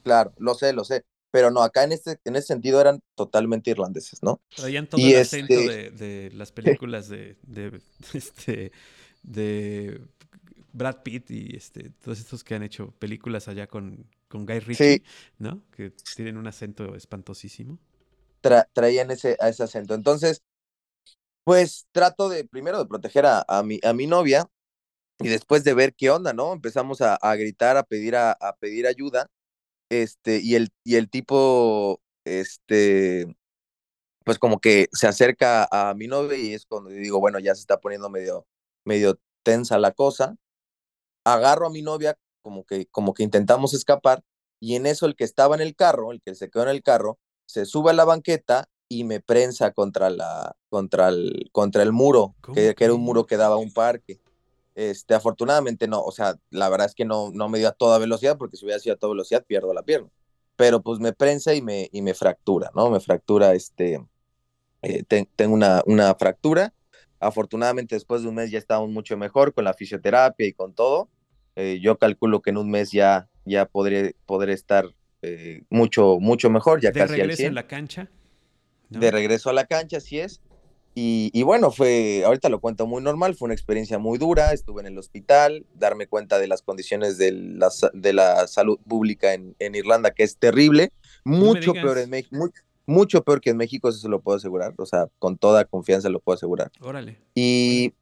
Claro, 0.04 0.34
lo 0.38 0.54
sé, 0.54 0.72
lo 0.72 0.84
sé. 0.84 1.04
Pero 1.32 1.52
no, 1.52 1.64
acá 1.64 1.84
en 1.84 1.92
este, 1.92 2.18
en 2.24 2.38
ese 2.38 2.48
sentido 2.48 2.80
eran 2.80 3.02
totalmente 3.14 3.70
irlandeses, 3.70 4.24
¿no? 4.24 4.40
Traían 4.56 4.88
todo 4.88 5.02
el 5.02 5.18
acento 5.18 5.54
este 5.54 5.92
de, 5.92 6.32
las 6.34 6.54
películas 6.54 7.10
de, 7.10 7.36
de, 7.42 7.82
este, 8.14 8.72
de 9.22 10.00
Brad 10.72 11.04
Pitt 11.04 11.32
y 11.32 11.58
este, 11.58 11.90
todos 12.02 12.20
estos 12.20 12.44
que 12.44 12.56
han 12.56 12.64
hecho 12.64 12.92
películas 13.00 13.50
allá 13.50 13.68
con, 13.68 14.08
con 14.30 14.46
Guy 14.46 14.60
Ritchie, 14.60 15.04
¿no? 15.38 15.62
Que 15.76 15.92
tienen 16.16 16.38
un 16.38 16.48
acento 16.48 16.96
espantosísimo. 16.96 17.80
Traían 18.74 19.12
ese, 19.12 19.38
a 19.40 19.50
ese 19.50 19.64
acento. 19.64 19.94
Entonces, 19.94 20.44
pues 21.44 21.88
trato 21.92 22.30
de, 22.30 22.46
primero, 22.46 22.80
de 22.80 22.86
proteger 22.86 23.26
a, 23.26 23.46
a, 23.48 23.64
mi, 23.64 23.80
a 23.84 23.94
mi 23.94 24.08
novia 24.08 24.50
y 25.20 25.30
después 25.30 25.64
de 25.64 25.74
ver 25.74 25.96
qué 25.96 26.10
onda, 26.12 26.34
¿no? 26.34 26.54
Empezamos 26.54 27.02
a, 27.02 27.16
a 27.16 27.36
gritar, 27.36 27.78
a 27.78 27.84
pedir, 27.84 28.16
a, 28.16 28.32
a 28.34 28.56
pedir 28.58 28.88
ayuda 28.88 29.28
este, 29.90 30.40
y 30.44 30.56
el, 30.56 30.70
y 30.84 30.96
el 30.96 31.10
tipo, 31.10 32.02
este, 32.26 33.36
pues 34.24 34.40
como 34.40 34.60
que 34.60 34.88
se 34.94 35.08
acerca 35.08 35.68
a 35.72 35.94
mi 35.96 36.08
novia 36.08 36.38
y 36.38 36.54
es 36.54 36.66
cuando 36.66 36.90
digo, 36.90 37.20
bueno, 37.20 37.40
ya 37.40 37.56
se 37.56 37.62
está 37.62 37.80
poniendo 37.80 38.10
medio, 38.10 38.48
medio 38.86 39.20
tensa 39.44 39.78
la 39.80 39.92
cosa. 39.92 40.36
Agarro 41.26 41.68
a 41.68 41.70
mi 41.72 41.82
novia, 41.82 42.18
como 42.44 42.66
que, 42.66 42.88
como 42.88 43.14
que 43.14 43.24
intentamos 43.24 43.74
escapar, 43.74 44.24
y 44.60 44.76
en 44.76 44.86
eso 44.86 45.06
el 45.06 45.16
que 45.16 45.24
estaba 45.24 45.56
en 45.56 45.62
el 45.62 45.76
carro, 45.76 46.12
el 46.12 46.22
que 46.22 46.36
se 46.36 46.50
quedó 46.50 46.64
en 46.64 46.70
el 46.70 46.84
carro, 46.84 47.20
se 47.46 47.66
sube 47.66 47.92
a 47.92 47.94
la 47.94 48.06
banqueta 48.06 48.70
y 48.88 49.04
me 49.04 49.20
prensa 49.20 49.72
contra 49.72 50.10
la, 50.10 50.56
contra 50.70 51.10
el, 51.10 51.50
contra 51.52 51.84
el 51.84 51.92
muro, 51.92 52.36
que, 52.54 52.76
que, 52.76 52.84
era 52.84 52.94
un 52.94 53.02
muro 53.02 53.26
que 53.26 53.38
daba 53.38 53.56
a 53.56 53.60
un 53.60 53.74
parque. 53.74 54.20
Este, 54.76 55.14
afortunadamente 55.14 55.88
no, 55.88 56.02
o 56.02 56.12
sea, 56.12 56.36
la 56.50 56.68
verdad 56.70 56.88
es 56.88 56.96
que 56.96 57.06
no, 57.06 57.32
no 57.34 57.48
me 57.48 57.60
dio 57.60 57.70
a 57.70 57.72
toda 57.72 57.98
velocidad, 57.98 58.38
porque 58.38 58.58
si 58.58 58.66
hubiera 58.66 58.80
sido 58.80 58.96
a 58.96 59.00
toda 59.00 59.14
velocidad 59.14 59.46
pierdo 59.46 59.74
la 59.74 59.84
pierna. 59.84 60.10
Pero 60.58 60.82
pues 60.82 61.00
me 61.00 61.14
prensa 61.14 61.54
y 61.54 61.62
me, 61.62 61.90
y 61.92 62.02
me 62.02 62.14
fractura, 62.14 62.72
¿no? 62.76 62.90
Me 62.90 63.00
fractura, 63.00 63.54
este, 63.54 64.06
eh, 64.82 65.04
tengo 65.36 65.54
una, 65.54 65.82
una 65.86 66.14
fractura. 66.16 66.74
Afortunadamente 67.20 67.96
después 67.96 68.22
de 68.22 68.30
un 68.30 68.36
mes 68.36 68.52
ya 68.52 68.60
estamos 68.60 68.90
mucho 68.90 69.18
mejor 69.18 69.54
con 69.54 69.64
la 69.64 69.74
fisioterapia 69.74 70.48
y 70.48 70.54
con 70.54 70.74
todo. 70.74 71.10
Eh, 71.56 71.80
yo 71.82 71.98
calculo 71.98 72.42
que 72.42 72.50
en 72.52 72.58
un 72.58 72.70
mes 72.70 72.92
ya, 72.92 73.30
ya 73.46 73.66
podré, 73.66 74.16
podré 74.26 74.54
estar 74.54 74.94
eh, 75.26 75.64
mucho, 75.70 76.20
mucho 76.20 76.50
mejor, 76.50 76.82
ya 76.82 76.92
¿De 76.92 77.00
casi 77.00 77.16
regreso 77.16 77.44
al 77.44 77.48
en 77.48 77.56
la 77.56 77.68
cancha? 77.68 78.10
De 78.90 79.12
regreso 79.12 79.50
a 79.50 79.54
la 79.54 79.66
cancha, 79.66 79.98
así 79.98 80.20
es. 80.20 80.42
Y, 80.98 81.44
bueno, 81.44 81.72
fue, 81.72 82.24
ahorita 82.26 82.48
lo 82.48 82.62
cuento 82.62 82.88
muy 82.88 83.04
normal, 83.04 83.36
fue 83.36 83.48
una 83.48 83.54
experiencia 83.54 83.98
muy 83.98 84.18
dura, 84.18 84.54
estuve 84.54 84.80
en 84.80 84.88
el 84.88 84.98
hospital, 84.98 85.66
darme 85.74 86.08
cuenta 86.08 86.40
de 86.40 86.48
las 86.48 86.62
condiciones 86.62 87.18
de 87.18 87.34
la, 87.34 87.70
de 87.92 88.14
la 88.14 88.48
salud 88.48 88.80
pública 88.88 89.34
en, 89.34 89.58
en 89.60 89.76
Irlanda, 89.76 90.12
que 90.12 90.24
es 90.24 90.38
terrible, 90.38 90.94
mucho 91.26 91.74
peor 91.74 91.98
en 91.98 92.10
México, 92.10 92.38
mucho, 92.38 92.62
mucho, 92.86 93.24
peor 93.26 93.42
que 93.42 93.50
en 93.50 93.58
México, 93.58 93.90
eso 93.90 94.00
se 94.00 94.08
lo 94.08 94.22
puedo 94.22 94.38
asegurar, 94.38 94.74
o 94.78 94.86
sea, 94.86 95.08
con 95.20 95.38
toda 95.38 95.66
confianza 95.66 96.08
lo 96.08 96.22
puedo 96.22 96.36
asegurar. 96.36 96.72
Órale. 96.80 97.18
Y, 97.34 97.94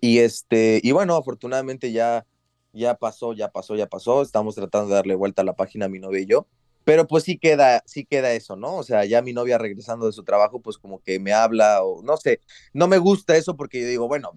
y 0.00 0.18
este, 0.18 0.80
y 0.82 0.90
bueno, 0.90 1.14
afortunadamente 1.14 1.92
ya, 1.92 2.26
ya 2.72 2.94
pasó, 2.94 3.32
ya 3.32 3.50
pasó, 3.50 3.76
ya 3.76 3.86
pasó, 3.86 4.22
estamos 4.22 4.54
tratando 4.54 4.88
de 4.88 4.94
darle 4.94 5.14
vuelta 5.14 5.42
a 5.42 5.44
la 5.44 5.54
página 5.54 5.86
a 5.86 5.88
mi 5.88 5.98
novia 5.98 6.20
y 6.20 6.26
yo, 6.26 6.46
pero 6.84 7.06
pues 7.06 7.24
sí 7.24 7.38
queda, 7.38 7.82
sí 7.86 8.04
queda 8.04 8.32
eso, 8.32 8.56
¿no? 8.56 8.76
O 8.76 8.82
sea, 8.82 9.04
ya 9.04 9.22
mi 9.22 9.32
novia 9.32 9.58
regresando 9.58 10.06
de 10.06 10.12
su 10.12 10.24
trabajo, 10.24 10.60
pues 10.60 10.78
como 10.78 11.00
que 11.00 11.20
me 11.20 11.32
habla 11.32 11.82
o 11.84 12.02
no 12.02 12.16
sé, 12.16 12.40
no 12.72 12.88
me 12.88 12.98
gusta 12.98 13.36
eso 13.36 13.56
porque 13.56 13.80
yo 13.80 13.86
digo, 13.86 14.08
bueno, 14.08 14.32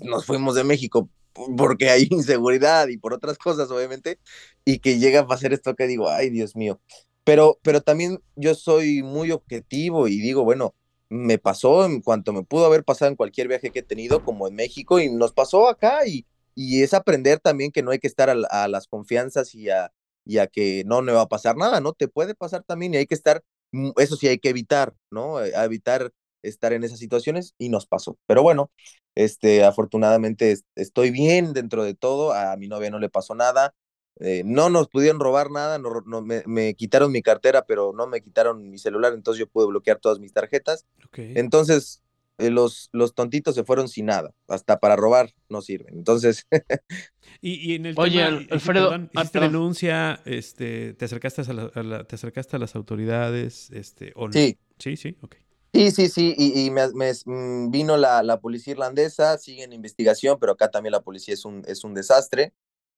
nos 0.00 0.24
fuimos 0.24 0.54
de 0.54 0.64
México 0.64 1.08
porque 1.56 1.90
hay 1.90 2.08
inseguridad 2.10 2.88
y 2.88 2.98
por 2.98 3.12
otras 3.12 3.38
cosas, 3.38 3.70
obviamente, 3.70 4.18
y 4.64 4.78
que 4.78 4.98
llega 4.98 5.20
a 5.20 5.26
pasar 5.26 5.52
esto 5.52 5.74
que 5.74 5.86
digo, 5.86 6.08
ay, 6.08 6.30
Dios 6.30 6.56
mío. 6.56 6.80
Pero, 7.24 7.58
pero 7.62 7.82
también 7.82 8.20
yo 8.36 8.54
soy 8.54 9.02
muy 9.02 9.30
objetivo 9.30 10.08
y 10.08 10.20
digo, 10.20 10.44
bueno, 10.44 10.74
me 11.10 11.38
pasó 11.38 11.84
en 11.84 12.00
cuanto 12.00 12.32
me 12.32 12.44
pudo 12.44 12.66
haber 12.66 12.84
pasado 12.84 13.10
en 13.10 13.16
cualquier 13.16 13.48
viaje 13.48 13.70
que 13.70 13.80
he 13.80 13.82
tenido, 13.82 14.24
como 14.24 14.48
en 14.48 14.54
México, 14.54 15.00
y 15.00 15.10
nos 15.10 15.32
pasó 15.32 15.68
acá, 15.68 16.06
y, 16.06 16.26
y 16.54 16.82
es 16.82 16.94
aprender 16.94 17.40
también 17.40 17.72
que 17.72 17.82
no 17.82 17.90
hay 17.90 17.98
que 17.98 18.08
estar 18.08 18.30
a, 18.30 18.34
a 18.50 18.68
las 18.68 18.86
confianzas 18.86 19.54
y 19.54 19.70
a, 19.70 19.92
y 20.24 20.38
a 20.38 20.46
que 20.46 20.84
no, 20.86 21.02
me 21.02 21.12
va 21.12 21.22
a 21.22 21.28
pasar 21.28 21.56
nada, 21.56 21.80
¿no? 21.80 21.92
Te 21.92 22.08
puede 22.08 22.34
pasar 22.34 22.62
también 22.64 22.94
y 22.94 22.98
hay 22.98 23.06
que 23.06 23.14
estar, 23.14 23.42
mm, 23.72 23.90
eso 23.96 24.16
sí 24.16 24.28
hay 24.28 24.38
que 24.38 24.50
evitar, 24.50 24.94
¿no? 25.10 25.42
Eh, 25.42 25.52
evitar 25.56 26.12
estar 26.42 26.72
en 26.72 26.84
esas 26.84 26.98
situaciones 26.98 27.54
y 27.58 27.68
nos 27.68 27.86
pasó. 27.86 28.18
Pero 28.26 28.42
bueno, 28.42 28.70
este, 29.14 29.64
afortunadamente 29.64 30.56
estoy 30.76 31.10
bien 31.10 31.52
dentro 31.52 31.84
de 31.84 31.94
todo, 31.94 32.32
a 32.32 32.56
mi 32.56 32.68
novia 32.68 32.90
no 32.90 32.98
le 32.98 33.10
pasó 33.10 33.34
nada, 33.34 33.74
eh, 34.20 34.42
no 34.44 34.70
nos 34.70 34.88
pudieron 34.88 35.20
robar 35.20 35.50
nada, 35.50 35.78
no, 35.78 36.02
no 36.06 36.22
me, 36.22 36.42
me, 36.46 36.74
quitaron 36.74 37.12
mi 37.12 37.22
cartera, 37.22 37.64
pero 37.66 37.92
no 37.94 38.06
me 38.06 38.20
quitaron 38.22 38.70
mi 38.70 38.78
celular, 38.78 39.14
entonces 39.14 39.40
yo 39.40 39.48
pude 39.48 39.66
bloquear 39.66 39.98
todas 39.98 40.18
mis 40.18 40.32
tarjetas. 40.32 40.86
Entonces, 41.16 42.02
los, 42.48 42.88
los 42.92 43.14
tontitos 43.14 43.54
se 43.54 43.64
fueron 43.64 43.88
sin 43.88 44.06
nada, 44.06 44.32
hasta 44.48 44.80
para 44.80 44.96
robar 44.96 45.34
no 45.50 45.60
sirven. 45.60 45.94
Entonces... 45.98 46.46
y, 47.42 47.74
en 47.74 47.86
el 47.86 47.94
Oye, 47.98 48.24
tema, 48.24 48.46
Alfredo, 48.50 48.88
perdón, 48.90 49.10
hiciste 49.12 49.38
ah, 49.38 49.42
denuncia, 49.42 50.22
este, 50.24 50.94
te 50.94 51.04
acercaste 51.04 51.42
a, 51.42 51.52
la, 51.52 51.70
a 51.74 51.82
la, 51.82 52.04
te 52.04 52.14
acercaste 52.14 52.56
a 52.56 52.58
las 52.58 52.74
autoridades, 52.74 53.70
este, 53.72 54.12
o 54.16 54.28
no? 54.28 54.32
Sí. 54.32 54.56
Sí, 54.78 54.96
sí, 54.96 55.16
ok. 55.20 55.36
Sí, 55.72 55.90
sí, 55.92 56.08
sí, 56.08 56.34
y, 56.36 56.66
y 56.66 56.70
me, 56.70 56.88
me, 56.94 57.12
mm, 57.12 57.70
vino 57.70 57.96
la, 57.96 58.22
la, 58.22 58.40
policía 58.40 58.72
irlandesa, 58.72 59.38
sigue 59.38 59.62
en 59.62 59.72
investigación, 59.72 60.38
pero 60.40 60.52
acá 60.52 60.70
también 60.70 60.92
la 60.92 61.02
policía 61.02 61.34
es 61.34 61.44
un, 61.44 61.62
es 61.66 61.84
un 61.84 61.94
desastre. 61.94 62.54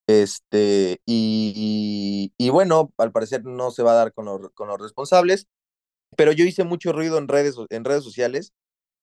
Este, 0.06 1.00
y, 1.04 2.32
y, 2.38 2.46
y, 2.46 2.50
bueno, 2.50 2.92
al 2.96 3.12
parecer 3.12 3.44
no 3.44 3.70
se 3.70 3.82
va 3.82 3.92
a 3.92 3.96
dar 3.96 4.12
con, 4.14 4.24
los, 4.24 4.50
con 4.52 4.68
los 4.68 4.80
responsables, 4.80 5.48
pero 6.16 6.32
yo 6.32 6.44
hice 6.44 6.64
mucho 6.64 6.92
ruido 6.92 7.18
en 7.18 7.28
redes, 7.28 7.56
en 7.68 7.84
redes 7.84 8.04
sociales 8.04 8.52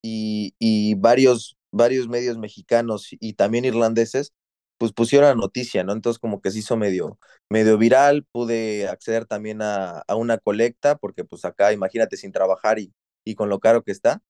y, 0.02 0.54
y 0.58 0.94
varios, 0.94 1.56
varios 1.72 2.08
medios 2.08 2.38
mexicanos 2.38 3.08
y 3.12 3.34
también 3.34 3.64
irlandeses, 3.64 4.32
pues 4.78 4.92
pusieron 4.92 5.28
la 5.28 5.34
noticia, 5.34 5.84
¿no? 5.84 5.92
Entonces 5.92 6.18
como 6.18 6.40
que 6.40 6.50
se 6.50 6.60
hizo 6.60 6.76
medio, 6.76 7.18
medio 7.50 7.76
viral, 7.78 8.24
pude 8.32 8.88
acceder 8.88 9.26
también 9.26 9.60
a, 9.62 10.00
a 10.06 10.16
una 10.16 10.38
colecta, 10.38 10.96
porque 10.96 11.24
pues 11.24 11.44
acá, 11.44 11.72
imagínate, 11.72 12.16
sin 12.16 12.32
trabajar 12.32 12.78
y, 12.78 12.92
y 13.24 13.34
con 13.34 13.48
lo 13.50 13.60
caro 13.60 13.82
que 13.84 13.92
está, 13.92 14.22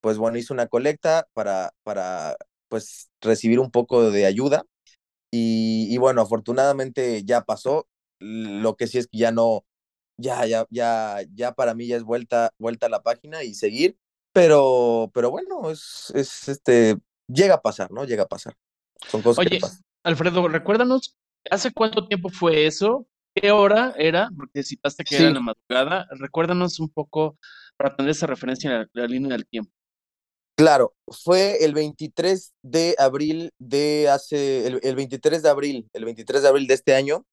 pues 0.00 0.18
bueno, 0.18 0.38
hice 0.38 0.52
una 0.52 0.68
colecta 0.68 1.28
para, 1.34 1.72
para 1.84 2.36
pues 2.68 3.10
recibir 3.22 3.60
un 3.60 3.70
poco 3.70 4.10
de 4.10 4.26
ayuda 4.26 4.64
y, 5.30 5.88
y 5.94 5.98
bueno, 5.98 6.22
afortunadamente 6.22 7.24
ya 7.24 7.42
pasó, 7.42 7.88
lo 8.18 8.76
que 8.76 8.86
sí 8.86 8.98
es 8.98 9.06
que 9.08 9.18
ya 9.18 9.32
no, 9.32 9.64
ya, 10.16 10.46
ya, 10.46 10.66
ya, 10.70 11.20
ya 11.34 11.52
para 11.54 11.74
mí 11.74 11.86
ya 11.88 11.96
es 11.96 12.04
vuelta, 12.04 12.52
vuelta 12.58 12.86
a 12.86 12.90
la 12.90 13.02
página 13.02 13.44
y 13.44 13.54
seguir, 13.54 13.98
pero, 14.36 15.10
pero 15.14 15.30
bueno, 15.30 15.70
es, 15.70 16.12
es 16.14 16.46
este, 16.48 16.98
llega 17.26 17.54
a 17.54 17.62
pasar, 17.62 17.90
¿no? 17.90 18.04
Llega 18.04 18.24
a 18.24 18.28
pasar. 18.28 18.54
Son 19.08 19.22
cosas 19.22 19.38
Oye, 19.38 19.48
que 19.48 19.60
pasan. 19.60 19.80
Alfredo, 20.04 20.46
recuérdanos, 20.48 21.16
¿hace 21.50 21.72
cuánto 21.72 22.06
tiempo 22.06 22.28
fue 22.28 22.66
eso? 22.66 23.06
¿Qué 23.34 23.50
hora 23.50 23.94
era? 23.96 24.28
Porque 24.36 24.62
citaste 24.62 25.04
que 25.04 25.16
Sí. 25.16 25.22
era 25.22 25.28
en 25.28 25.34
la 25.36 25.40
madrugada. 25.40 26.06
Recuérdanos 26.10 26.78
un 26.80 26.90
poco 26.90 27.38
para 27.78 27.96
tener 27.96 28.10
esa 28.10 28.26
referencia 28.26 28.70
en 28.70 28.78
la, 28.80 28.88
la 28.92 29.06
línea 29.06 29.30
del 29.30 29.46
tiempo. 29.46 29.72
Claro, 30.54 30.94
fue 31.08 31.64
el 31.64 31.72
23 31.72 32.52
de 32.62 32.94
abril 32.98 33.52
de 33.58 34.10
hace, 34.10 34.66
el, 34.66 34.80
el 34.82 34.96
23 34.96 35.42
de 35.42 35.48
abril, 35.48 35.88
el 35.94 36.04
23 36.04 36.42
de 36.42 36.48
abril 36.48 36.66
de 36.66 36.74
este 36.74 36.94
año, 36.94 37.24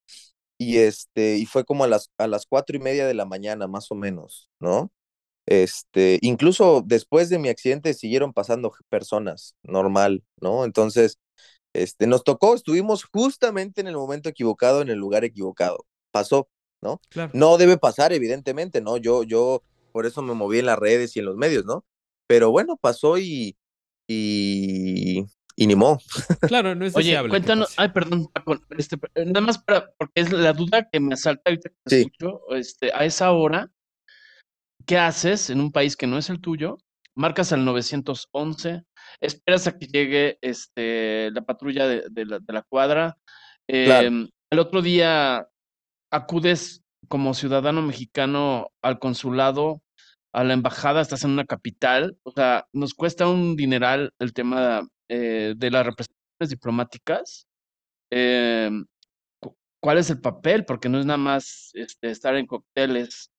y 0.58 0.78
este, 0.78 1.38
y 1.38 1.45
fue 1.45 1.66
como 1.66 1.84
a 1.84 1.88
las, 1.88 2.12
a 2.18 2.28
las 2.28 2.45
cuatro 2.45 2.78
y 2.78 2.80
media 2.80 3.06
de 3.08 3.14
la 3.14 3.26
mañana, 3.26 3.68
más 3.68 3.91
o 3.91 3.95
menos, 3.95 4.49
¿no? 4.60 4.89
Este, 5.45 6.19
incluso 6.21 6.83
después 6.85 7.29
de 7.29 7.39
mi 7.39 7.49
accidente 7.49 7.93
siguieron 7.93 8.33
pasando 8.33 8.73
personas, 8.89 9.55
normal, 9.63 10.23
¿no? 10.41 10.63
Entonces, 10.65 11.19
este, 11.73 12.07
nos 12.07 12.23
tocó, 12.23 12.55
estuvimos 12.55 13.03
justamente 13.05 13.81
en 13.81 13.87
el 13.87 13.95
momento 13.95 14.29
equivocado, 14.29 14.81
en 14.81 14.89
el 14.89 14.97
lugar 14.99 15.23
equivocado. 15.25 15.85
Pasó, 16.11 16.47
¿no? 16.81 17.01
Claro. 17.09 17.31
No 17.33 17.57
debe 17.57 17.77
pasar, 17.77 18.13
evidentemente, 18.13 18.81
¿no? 18.81 18.97
Yo, 18.97 19.23
yo, 19.23 19.63
por 19.91 20.05
eso 20.05 20.21
me 20.21 20.33
moví 20.33 20.59
en 20.59 20.67
las 20.67 20.79
redes 20.79 21.15
y 21.15 21.19
en 21.19 21.25
los 21.25 21.35
medios, 21.35 21.65
¿no? 21.65 21.83
Pero 22.27 22.51
bueno, 22.51 22.77
pasó 22.77 23.17
y, 23.17 23.57
y, 24.07 25.25
y 25.55 25.67
ni 25.67 25.75
modo. 25.75 25.99
Claro, 26.47 26.75
no 26.75 26.85
es 26.85 26.95
Oye, 26.95 27.07
deseable 27.07 27.29
cuéntanos, 27.31 27.73
ay, 27.77 27.89
perdón, 27.89 28.27
Paco, 28.27 28.57
este, 28.77 28.97
nada 29.15 29.41
más 29.41 29.57
para, 29.57 29.91
porque 29.97 30.21
es 30.21 30.31
la 30.31 30.53
duda 30.53 30.87
que 30.89 30.99
me 30.99 31.15
asalta 31.15 31.43
ahorita 31.49 31.69
que 31.69 31.75
te 31.83 31.89
Sí. 31.89 32.01
escucho, 32.01 32.41
este, 32.51 32.91
a 32.93 33.05
esa 33.05 33.31
hora, 33.31 33.71
¿qué 34.86 34.97
haces 34.97 35.49
en 35.49 35.59
un 35.61 35.71
país 35.71 35.95
que 35.97 36.07
no 36.07 36.17
es 36.17 36.29
el 36.29 36.41
tuyo? 36.41 36.77
Marcas 37.15 37.53
al 37.53 37.63
911, 37.65 38.84
esperas 39.21 39.67
a 39.67 39.77
que 39.77 39.88
llegue 39.88 40.38
este, 40.41 41.29
la 41.31 41.41
patrulla 41.43 41.88
de, 41.88 42.03
de 42.09 42.25
la, 42.25 42.39
de 42.39 42.53
la 42.53 42.63
cuadra, 42.63 43.17
Claro. 43.84 44.07
em, 44.07 44.29
el 44.51 44.59
otro 44.59 44.81
día 44.81 45.47
acudes 46.11 46.84
como 47.07 47.34
ciudadano 47.34 47.81
mexicano 47.81 48.69
al 48.81 48.99
consulado 48.99 49.81
a 50.34 50.43
la 50.43 50.53
embajada, 50.53 51.01
estás 51.01 51.23
en 51.23 51.31
una 51.31 51.45
capital, 51.45 52.17
o 52.23 52.31
sea, 52.31 52.67
nos 52.73 52.93
cuesta 52.93 53.27
un 53.27 53.55
dineral 53.55 54.11
el 54.19 54.34
tema 54.34 54.88
eh, 55.09 55.53
de 55.55 55.71
las 55.71 55.86
representaciones 55.86 56.49
diplomáticas. 56.49 57.47
Em, 58.11 58.86
¿Cuál 59.81 59.97
es 59.97 60.09
el 60.09 60.21
papel? 60.21 60.65
Porque 60.65 60.89
no 60.89 60.99
es 60.99 61.05
nada 61.05 61.17
más 61.17 61.71
este, 61.73 62.09
estar 62.09 62.36
en 62.36 62.47
cócteles 62.47 63.31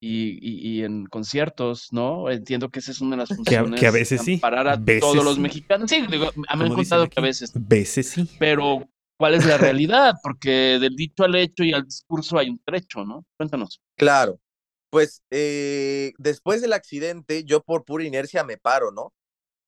y, 0.00 0.82
en 0.82 1.06
conciertos, 1.06 1.88
¿no? 1.92 2.30
Entiendo 2.30 2.70
que 2.70 2.78
esa 2.78 2.90
es 2.90 3.00
una 3.00 3.12
de 3.12 3.16
las 3.18 3.28
funciones. 3.28 3.78
Que 3.78 3.86
a, 3.86 3.90
veces 3.90 4.22
sí. 4.22 4.38
Parar 4.38 4.66
a 4.68 4.82
todos 5.00 5.24
los 5.24 5.38
mexicanos. 5.38 5.90
Sí, 5.90 6.06
digo, 6.10 6.30
me 6.36 6.44
han 6.48 6.74
contado 6.74 7.08
que 7.08 7.20
a 7.20 7.22
veces. 7.22 7.52
Veces 7.54 8.08
sí. 8.08 8.28
Pero, 8.38 8.88
¿cuál 9.18 9.34
es 9.34 9.44
la 9.44 9.58
realidad? 9.58 10.14
Porque 10.22 10.78
del 10.80 10.96
dicho 10.96 11.24
al 11.24 11.34
hecho 11.34 11.64
y 11.64 11.72
al 11.72 11.84
discurso 11.84 12.38
hay 12.38 12.48
un 12.48 12.58
trecho, 12.64 13.04
¿no? 13.04 13.26
Cuéntanos. 13.36 13.80
Claro. 13.96 14.40
Pues 14.88 15.22
eh, 15.30 16.12
después 16.18 16.62
del 16.62 16.72
accidente, 16.72 17.44
yo 17.44 17.62
por 17.62 17.84
pura 17.84 18.04
inercia 18.04 18.42
me 18.42 18.56
paro, 18.56 18.90
¿no? 18.90 19.12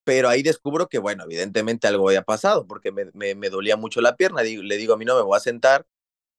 Pero 0.04 0.28
ahí 0.28 0.42
descubro 0.42 0.88
que, 0.88 0.98
bueno, 0.98 1.24
evidentemente 1.24 1.86
algo 1.86 2.08
había 2.08 2.22
pasado 2.22 2.66
porque 2.66 2.90
me, 2.90 3.12
me, 3.12 3.50
dolía 3.50 3.76
mucho 3.76 4.00
la 4.00 4.16
pierna. 4.16 4.42
le 4.42 4.76
digo 4.76 4.94
a 4.94 4.96
mí, 4.96 5.04
no, 5.04 5.14
me 5.14 5.22
voy 5.22 5.36
a 5.36 5.40
sentar. 5.40 5.86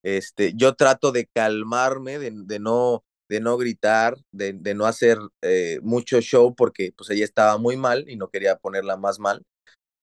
Este, 0.03 0.51
yo 0.55 0.73
trato 0.73 1.13
de 1.13 1.27
calmarme, 1.27 2.19
de, 2.19 2.31
de 2.33 2.59
no 2.59 3.05
de 3.29 3.39
no 3.39 3.57
gritar, 3.57 4.15
de, 4.31 4.53
de 4.53 4.73
no 4.75 4.85
hacer 4.85 5.17
eh, 5.41 5.79
mucho 5.81 6.21
show 6.21 6.55
porque 6.55 6.93
pues 6.95 7.09
ella 7.09 7.25
estaba 7.25 7.57
muy 7.57 7.77
mal 7.77 8.05
y 8.09 8.15
no 8.17 8.29
quería 8.29 8.57
ponerla 8.57 8.97
más 8.97 9.19
mal. 9.19 9.43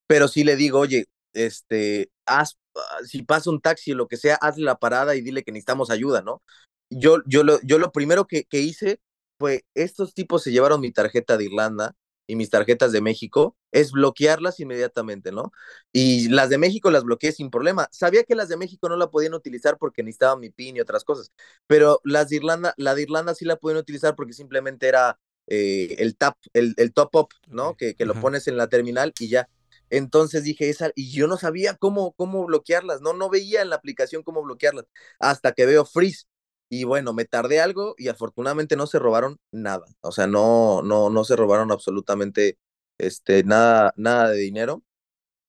Pero 0.07 0.29
sí 0.29 0.45
le 0.45 0.57
digo, 0.57 0.81
oye, 0.81 1.07
este, 1.35 2.11
haz, 2.27 2.59
ah, 2.77 2.99
si 3.07 3.23
pasa 3.23 3.51
un 3.51 3.61
taxi 3.61 3.93
o 3.93 3.97
lo 3.97 4.09
que 4.09 4.17
sea, 4.17 4.37
hazle 4.37 4.65
la 4.65 4.77
parada 4.77 5.15
y 5.17 5.21
dile 5.21 5.45
que 5.45 5.53
necesitamos 5.53 5.91
ayuda, 5.91 6.23
¿no? 6.23 6.43
Yo, 6.91 7.19
yo, 7.27 7.45
lo, 7.45 7.61
yo 7.63 7.79
lo 7.79 7.93
primero 7.93 8.27
que, 8.27 8.45
que 8.45 8.61
hice 8.61 9.01
fue, 9.39 9.65
estos 9.75 10.15
tipos 10.15 10.43
se 10.43 10.53
llevaron 10.53 10.81
mi 10.81 10.93
tarjeta 10.93 11.37
de 11.37 11.45
Irlanda, 11.45 11.95
y 12.27 12.37
mis 12.37 12.51
tarjetas 12.51 12.93
de 12.93 13.01
México, 13.01 13.57
es 13.73 13.93
bloquearlas 13.93 14.61
inmediatamente, 14.61 15.33
¿no? 15.33 15.53
Y 15.93 16.29
las 16.29 16.49
de 16.51 16.59
México 16.59 16.91
las 16.91 17.05
bloqueé 17.05 17.33
sin 17.33 17.51
problema. 17.51 17.89
Sabía 17.93 18.25
que 18.25 18.35
las 18.35 18.49
de 18.49 18.57
México 18.57 18.89
no 18.89 18.97
la 18.97 19.11
podían 19.11 19.35
utilizar 19.35 19.79
porque 19.79 20.03
necesitaban 20.03 20.41
mi 20.41 20.51
PIN 20.51 20.77
y 20.77 20.81
otras 20.81 21.05
cosas, 21.05 21.33
pero 21.67 22.01
las 22.05 22.29
de 22.29 22.37
Irlanda, 22.37 22.75
la 22.77 22.95
de 22.95 23.03
Irlanda 23.03 23.35
sí 23.35 23.45
la 23.45 23.57
pueden 23.57 23.79
utilizar 23.79 24.15
porque 24.17 24.33
simplemente 24.33 24.89
era 24.89 25.19
eh, 25.47 25.97
el 25.99 26.17
tap, 26.17 26.37
el, 26.53 26.75
el 26.77 26.93
top 26.93 27.15
up, 27.17 27.29
¿no? 27.49 27.77
Que, 27.77 27.95
que 27.97 28.07
lo 28.07 28.17
pones 28.17 28.47
en 28.49 28.57
la 28.57 28.69
terminal 28.69 29.15
y 29.19 29.29
ya. 29.29 29.49
Entonces 29.91 30.45
dije, 30.45 30.69
esa, 30.71 30.93
y 30.95 31.11
yo 31.13 31.27
no 31.27 31.37
sabía 31.37 31.75
cómo, 31.77 32.13
cómo 32.13 32.45
bloquearlas, 32.47 33.01
no, 33.01 33.13
no 33.13 33.29
veía 33.29 33.63
en 33.63 33.71
la 33.71 33.77
aplicación 33.77 34.23
cómo 34.23 34.43
bloquearlas, 34.43 34.87
hasta 35.19 35.53
que 35.53 35.67
veo 35.67 35.85
freeze. 35.85 36.27
Y 36.73 36.85
bueno, 36.85 37.13
me 37.13 37.25
tardé 37.25 37.61
algo 37.61 37.95
y 37.99 38.09
afortunadamente 38.09 38.77
no 38.77 38.87
se 38.87 39.01
robaron 39.01 39.39
nada. 39.51 39.87
O 40.03 40.13
sea, 40.13 40.29
no, 40.29 40.83
no, 40.83 41.11
no 41.11 41.25
se 41.25 41.35
robaron 41.35 41.73
absolutamente 41.73 42.59
este, 42.97 43.43
nada, 43.45 43.93
nada 43.97 44.31
de 44.31 44.39
dinero. 44.39 44.85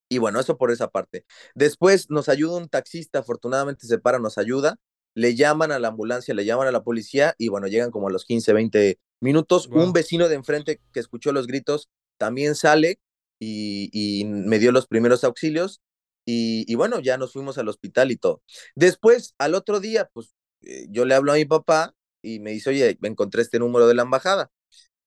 Y 0.09 0.17
bueno, 0.17 0.39
eso 0.39 0.57
por 0.57 0.72
esa 0.72 0.89
parte. 0.89 1.26
Después 1.55 2.09
nos 2.09 2.28
ayuda 2.28 2.57
un 2.57 2.69
taxista, 2.69 3.19
afortunadamente 3.19 3.88
se 3.88 3.99
para, 3.99 4.19
nos 4.19 4.38
ayuda. 4.39 4.78
Le 5.15 5.36
llaman 5.36 5.72
a 5.72 5.80
la 5.80 5.89
ambulancia, 5.89 6.34
le 6.34 6.43
llaman 6.45 6.67
a 6.67 6.72
la 6.72 6.84
policía 6.84 7.36
y 7.38 7.49
bueno, 7.49 7.67
llegan 7.67 7.91
como 7.91 8.07
a 8.07 8.11
los 8.11 8.26
15, 8.26 8.53
20 8.53 8.99
minutos. 9.22 9.67
Un 9.67 9.93
vecino 9.93 10.28
de 10.28 10.36
enfrente 10.36 10.82
que 10.91 10.99
escuchó 10.99 11.32
los 11.34 11.47
gritos 11.47 11.89
también 12.17 12.55
sale 12.55 12.99
y, 13.39 13.89
y 13.93 14.26
me 14.26 14.59
dio 14.59 14.72
los 14.72 14.88
primeros 14.88 15.24
auxilios. 15.24 15.82
Y, 16.26 16.65
y, 16.67 16.76
bueno, 16.76 16.99
ya 16.99 17.17
nos 17.17 17.34
fuimos 17.34 17.57
al 17.57 17.67
hospital 17.67 18.11
y 18.11 18.17
todo. 18.17 18.43
Después, 18.76 19.34
al 19.39 19.55
otro 19.55 19.80
día, 19.80 20.09
pues 20.13 20.36
eh, 20.64 20.88
yo 20.89 21.05
le 21.05 21.16
hablo 21.16 21.32
a 21.32 21.36
mi 21.36 21.45
papá 21.45 21.93
y 22.22 22.39
me 22.39 22.51
dice, 22.51 22.70
oye, 22.70 22.97
me 23.01 23.07
encontré 23.09 23.41
este 23.41 23.59
número 23.59 23.88
de 23.88 23.95
la 23.95 24.03
embajada, 24.03 24.51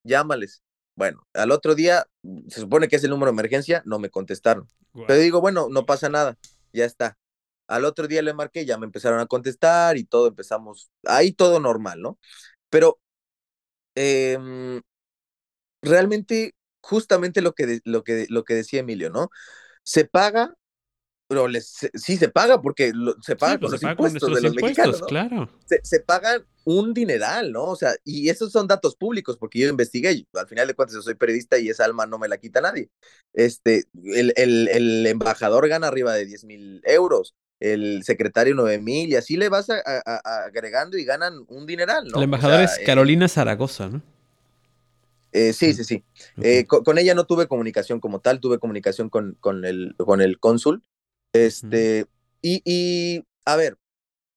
llámales. 0.05 0.63
Bueno, 0.97 1.27
al 1.35 1.51
otro 1.51 1.75
día, 1.75 2.07
mm, 2.23 2.49
se 2.49 2.61
supone 2.61 2.89
que 2.89 2.97
es 2.97 3.05
el 3.05 3.11
número 3.11 3.33
de 3.33 3.35
emergencia, 3.35 3.83
no 3.87 3.99
me 3.99 4.11
contestaron. 4.11 4.69
Pero 5.07 5.19
digo, 5.19 5.41
bueno, 5.41 5.69
no 5.71 5.87
pasa 5.87 6.09
nada, 6.09 6.39
ya 6.73 6.85
está. 6.85 7.19
Al 7.67 7.85
otro 7.85 8.07
día 8.07 8.23
le 8.23 8.35
marqué, 8.35 8.65
ya 8.65 8.79
me 8.79 8.87
empezaron 8.87 9.19
a 9.21 9.27
contestar 9.27 9.97
y 9.97 10.05
todo, 10.05 10.29
empezamos, 10.29 10.91
ahí 11.05 11.33
todo 11.33 11.59
normal, 11.61 12.01
¿no? 12.01 12.19
Pero 12.71 13.01
em, 13.95 14.83
realmente, 15.83 16.55
justamente 16.81 17.43
lo 17.43 17.53
que, 17.55 17.81
lo, 17.85 18.05
que, 18.05 18.27
lo 18.29 18.45
que 18.45 18.55
decía 18.55 18.81
Emilio, 18.81 19.11
¿no? 19.11 19.31
Se 19.83 20.05
paga 20.05 20.55
pero 21.27 21.49
les, 21.49 21.89
sí 21.95 22.17
se 22.17 22.29
paga 22.29 22.61
porque 22.61 22.93
se 23.23 23.37
paga 23.37 23.59
con 23.59 23.73
los 23.73 23.83
impuestos 23.83 24.35
de 24.35 24.41
los 24.41 24.55
mexicanos. 24.55 25.03
Claro. 25.09 25.51
Se, 25.67 25.81
se, 25.83 26.01
pagan 26.01 26.45
un 26.65 26.95
dineral, 26.95 27.53
¿no? 27.53 27.65
O 27.65 27.77
sea, 27.77 27.95
y 28.05 28.29
esos 28.29 28.53
son 28.53 28.67
datos 28.67 28.97
públicos 28.97 29.37
porque 29.37 29.61
yo 29.61 29.69
investigué. 29.69 30.27
Al 30.35 30.47
final 30.49 30.69
de 30.69 30.75
cuentas, 30.75 30.95
yo 30.97 31.03
soy 31.03 31.15
periodista 31.15 31.59
y 31.59 31.69
esa 31.69 31.85
alma 31.85 32.07
no 32.07 32.19
me 32.19 32.29
la 32.29 32.39
quita 32.39 32.61
nadie. 32.61 32.91
Este, 33.33 33.85
el, 34.05 34.33
el, 34.37 34.69
el 34.69 35.07
embajador 35.07 35.69
gana 35.69 35.89
arriba 35.89 36.15
de 36.15 36.27
10 36.27 36.45
mil 36.45 36.83
euros 36.85 37.35
el 37.61 38.03
secretario 38.05 38.55
9 38.55 38.79
mil 38.79 39.11
y 39.11 39.17
así 39.17 39.37
le 39.37 39.49
vas 39.49 39.69
agregando 39.71 40.99
y 40.99 41.05
ganan 41.05 41.45
un 41.49 41.67
dineral, 41.67 42.07
¿no? 42.09 42.19
La 42.19 42.25
embajadora 42.25 42.65
es 42.65 42.79
eh, 42.79 42.85
Carolina 42.85 43.29
Zaragoza, 43.29 43.89
¿no? 43.89 44.03
Eh, 45.33 45.53
sí, 45.53 45.75
sí, 45.75 45.83
sí. 45.83 46.05
Eh, 46.43 46.65
con, 46.67 46.85
con, 46.85 46.99
ella 46.99 47.15
no 47.15 47.25
tuve 47.25 47.49
comunicación 47.49 48.01
como 48.01 48.21
tal, 48.21 48.39
tuve 48.39 48.59
comunicación 48.59 49.09
con, 49.09 49.37
con, 49.41 49.65
el, 49.65 49.95
con 49.97 50.21
el 50.21 50.39
cónsul, 50.39 50.85
este, 51.35 52.07
y, 52.43 52.63
y, 52.65 53.25
a 53.45 53.57
ver, 53.57 53.77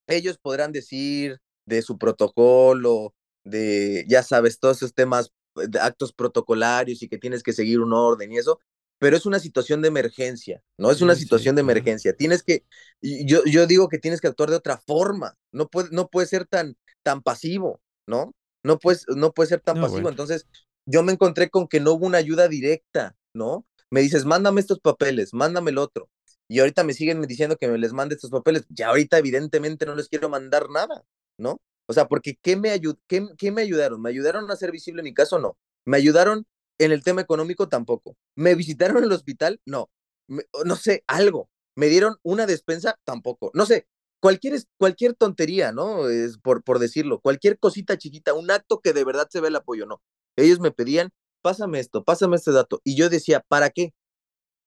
ellos 0.08 0.40
podrán 0.40 0.72
decir 0.72 1.40
de 1.66 1.84
su 1.84 2.00
protocolo, 2.00 3.14
de, 3.44 4.04
ya 4.10 4.24
sabes, 4.24 4.60
todos 4.60 4.78
esos 4.78 4.96
temas 4.96 5.32
eh, 5.58 5.68
de 5.70 5.80
actos 5.80 6.12
protocolarios 6.12 7.04
y 7.04 7.08
que 7.08 7.20
tienes 7.20 7.44
que 7.44 7.54
seguir 7.54 7.82
un 7.82 7.94
orden 7.94 8.32
y 8.32 8.40
eso, 8.40 8.60
pero 8.98 9.16
es 9.16 9.28
una 9.28 9.40
situación 9.40 9.84
de 9.84 9.90
emergencia, 9.90 10.64
no 10.76 10.90
es 10.90 11.02
una 11.02 11.14
situación 11.14 11.56
de 11.56 11.62
emergencia. 11.62 12.16
Tienes 12.16 12.42
que, 12.42 12.66
yo, 13.00 13.44
yo 13.46 13.68
digo 13.68 13.90
que 13.90 14.00
tienes 14.00 14.20
que 14.20 14.28
actuar 14.28 14.50
de 14.50 14.56
otra 14.56 14.78
forma, 14.78 15.38
no 15.52 15.68
puede, 15.68 15.90
no 15.92 16.08
puede 16.08 16.26
ser 16.26 16.48
tan, 16.48 16.78
tan 17.04 17.22
pasivo, 17.22 17.80
¿no? 18.08 18.34
No 18.64 18.80
puedes, 18.80 19.06
no 19.08 19.34
puede 19.34 19.50
ser 19.50 19.60
tan 19.60 19.80
pasivo. 19.80 20.10
Entonces, 20.10 20.48
yo 20.88 21.04
me 21.04 21.12
encontré 21.12 21.52
con 21.52 21.68
que 21.68 21.80
no 21.80 21.94
hubo 21.94 22.08
una 22.08 22.18
ayuda 22.18 22.48
directa, 22.48 23.16
¿no? 23.36 23.68
Me 23.92 24.02
dices, 24.02 24.26
mándame 24.26 24.62
estos 24.62 24.80
papeles, 24.80 25.32
mándame 25.32 25.70
el 25.70 25.78
otro 25.78 26.10
y 26.48 26.60
ahorita 26.60 26.84
me 26.84 26.94
siguen 26.94 27.22
diciendo 27.24 27.58
que 27.58 27.68
me 27.68 27.78
les 27.78 27.94
mande 27.94 28.16
estos 28.16 28.32
papeles, 28.32 28.66
ya 28.70 28.90
ahorita 28.90 29.18
evidentemente 29.18 29.86
no 29.86 29.96
les 29.96 30.08
quiero 30.08 30.30
mandar 30.30 30.70
nada, 30.70 31.04
¿no? 31.38 31.62
O 31.88 31.94
sea, 31.94 32.08
porque 32.08 32.38
¿qué 32.42 32.56
me, 32.58 32.80
qué, 33.08 33.52
me 33.52 33.62
ayudaron? 33.62 34.02
¿Me 34.02 34.10
ayudaron 34.10 34.50
a 34.50 34.54
hacer 34.54 34.72
visible 34.72 35.04
mi 35.04 35.14
caso? 35.14 35.40
No. 35.40 35.58
¿Me 35.86 35.98
ayudaron 35.98 36.46
en 36.80 36.92
el 36.92 37.04
tema 37.04 37.22
económico? 37.22 37.70
Tampoco. 37.70 38.18
¿Me 38.36 38.56
visitaron 38.56 38.98
en 38.98 39.06
el 39.06 39.12
hospital? 39.14 39.62
No. 39.66 39.90
no 40.28 40.76
sé, 40.76 41.04
algo. 41.08 41.50
¿Me 41.76 41.88
dieron 41.88 42.18
una 42.24 42.46
despensa? 42.46 43.00
Tampoco. 43.06 43.52
No 43.54 43.66
sé, 43.66 43.88
cualquier, 44.20 44.62
cualquier 44.78 45.14
tontería, 45.16 45.72
¿no? 45.72 46.10
Es 46.10 46.38
por, 46.40 46.64
por 46.64 46.80
decirlo, 46.80 47.20
cualquier 47.22 47.60
cosita 47.60 47.98
chiquita, 47.98 48.34
un 48.34 48.52
acto 48.52 48.82
que 48.82 48.94
de 48.94 49.06
verdad 49.06 49.28
se 49.30 49.42
ve 49.42 49.50
el 49.50 49.56
apoyo, 49.56 49.86
no. 49.86 50.02
Ellos 50.36 50.60
me 50.60 50.72
pedían, 50.72 51.12
pásame 51.42 51.80
esto, 51.80 52.04
pásame 52.04 52.36
este 52.36 52.52
dato. 52.52 52.82
Y 52.84 52.96
yo 52.96 53.10
decía, 53.10 53.44
¿para 53.48 53.70
qué? 53.70 53.94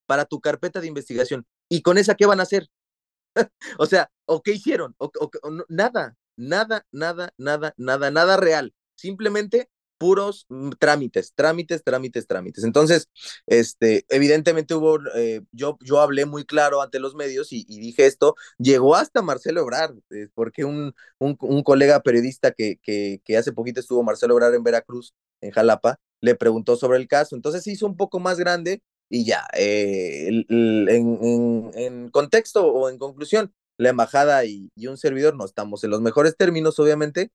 Para 0.07 0.25
tu 0.25 0.41
carpeta 0.41 0.81
de 0.81 0.87
investigación. 0.89 1.47
¿Y 1.71 1.83
con 1.83 1.97
esa 1.99 2.17
qué 2.17 2.27
van 2.27 2.41
a 2.41 2.43
hacer? 2.43 2.69
o 3.79 3.87
sea, 3.87 4.11
¿o 4.27 4.43
qué 4.43 4.53
hicieron? 4.53 4.97
Nada, 5.69 6.17
nada, 6.37 6.87
nada, 6.93 7.33
nada, 7.39 7.75
nada, 7.77 8.11
nada 8.11 8.37
real. 8.37 8.75
Simplemente 8.97 9.71
puros 9.97 10.47
mm, 10.49 10.71
trámites, 10.79 11.33
trámites, 11.35 11.85
trámites, 11.85 12.27
trámites. 12.27 12.65
Entonces, 12.65 13.09
este, 13.47 14.05
evidentemente 14.09 14.75
hubo, 14.75 14.99
eh, 15.15 15.43
yo, 15.53 15.79
yo 15.81 16.01
hablé 16.01 16.27
muy 16.27 16.45
claro 16.45 16.83
ante 16.83 16.99
los 16.99 17.15
medios 17.15 17.53
y, 17.53 17.65
dije 17.65 18.07
esto, 18.07 18.35
llegó 18.59 18.97
hasta 18.97 19.23
Marcelo 19.23 19.63
Obrar, 19.63 19.95
eh, 20.11 20.29
porque 20.35 20.65
un, 20.65 20.95
un, 21.19 21.63
colega 21.63 22.01
periodista 22.01 22.51
que 22.53 23.21
hace 23.39 23.53
poquito 23.53 23.81
estuvo 23.81 24.03
Marcelo 24.03 24.35
Obrar 24.35 24.55
en 24.55 24.65
Veracruz, 24.65 25.15
en 25.41 25.51
Jalapa, 25.53 26.01
le 26.21 26.35
preguntó 26.35 26.77
sobre 26.77 26.99
el 26.99 27.09
caso. 27.09 27.37
Entonces 27.37 27.63
se 27.63 27.73
hizo 27.73 27.87
un 27.87 27.97
poco 27.97 28.21
más 28.21 28.39
grande 28.39 28.83
y 29.13 29.25
ya, 29.25 29.47
eh, 29.55 30.45
en, 30.49 32.11
contexto 32.11 32.65
o 32.65 32.89
en 32.89 32.97
conclusión, 32.97 33.53
la 33.77 33.89
embajada 33.89 34.45
y, 34.45 34.71
un 34.87 34.97
servidor 34.97 35.37
no 35.37 35.45
estamos 35.45 35.83
en 35.83 35.91
los 35.91 36.01
mejores 36.01 36.37
términos, 36.37 36.79
obviamente, 36.79 37.33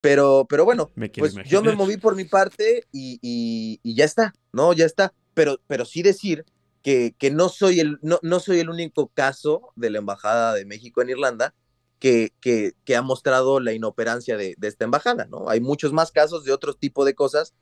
pero, 0.00 0.46
pero 0.48 0.64
bueno, 0.64 0.92
pues 1.18 1.34
yo 1.46 1.62
me 1.62 1.74
moví 1.74 1.96
por 1.96 2.14
mi 2.14 2.24
parte 2.24 2.84
y, 2.92 3.18
y, 3.20 3.94
ya 3.94 4.04
está, 4.04 4.34
¿no? 4.52 4.72
Ya 4.72 4.86
está, 4.86 5.12
pero, 5.34 5.60
pero 5.66 5.84
sí 5.84 6.02
decir 6.02 6.44
que, 6.80 7.16
que 7.18 7.32
no, 7.32 7.48
soy 7.48 7.80
el, 7.80 7.98
no, 8.02 8.20
no 8.22 8.38
soy 8.38 8.60
el 8.60 8.70
único 8.70 9.08
caso 9.08 9.72
de 9.74 9.90
la 9.90 9.98
Embajada 9.98 10.54
de 10.54 10.64
México 10.64 11.02
en 11.02 11.10
Irlanda 11.10 11.54
que, 11.98 12.32
que, 12.40 12.74
que 12.84 12.94
ha 12.94 13.02
mostrado 13.02 13.58
la 13.58 13.72
inoperancia 13.72 14.36
de, 14.36 14.54
de, 14.58 14.68
esta 14.68 14.84
embajada, 14.84 15.24
¿no? 15.24 15.48
Hay 15.48 15.60
muchos 15.60 15.92
más 15.92 16.12
casos 16.12 16.44
de 16.44 16.52
otro 16.52 16.74
tipo 16.74 17.04
de 17.04 17.16
cosas 17.16 17.54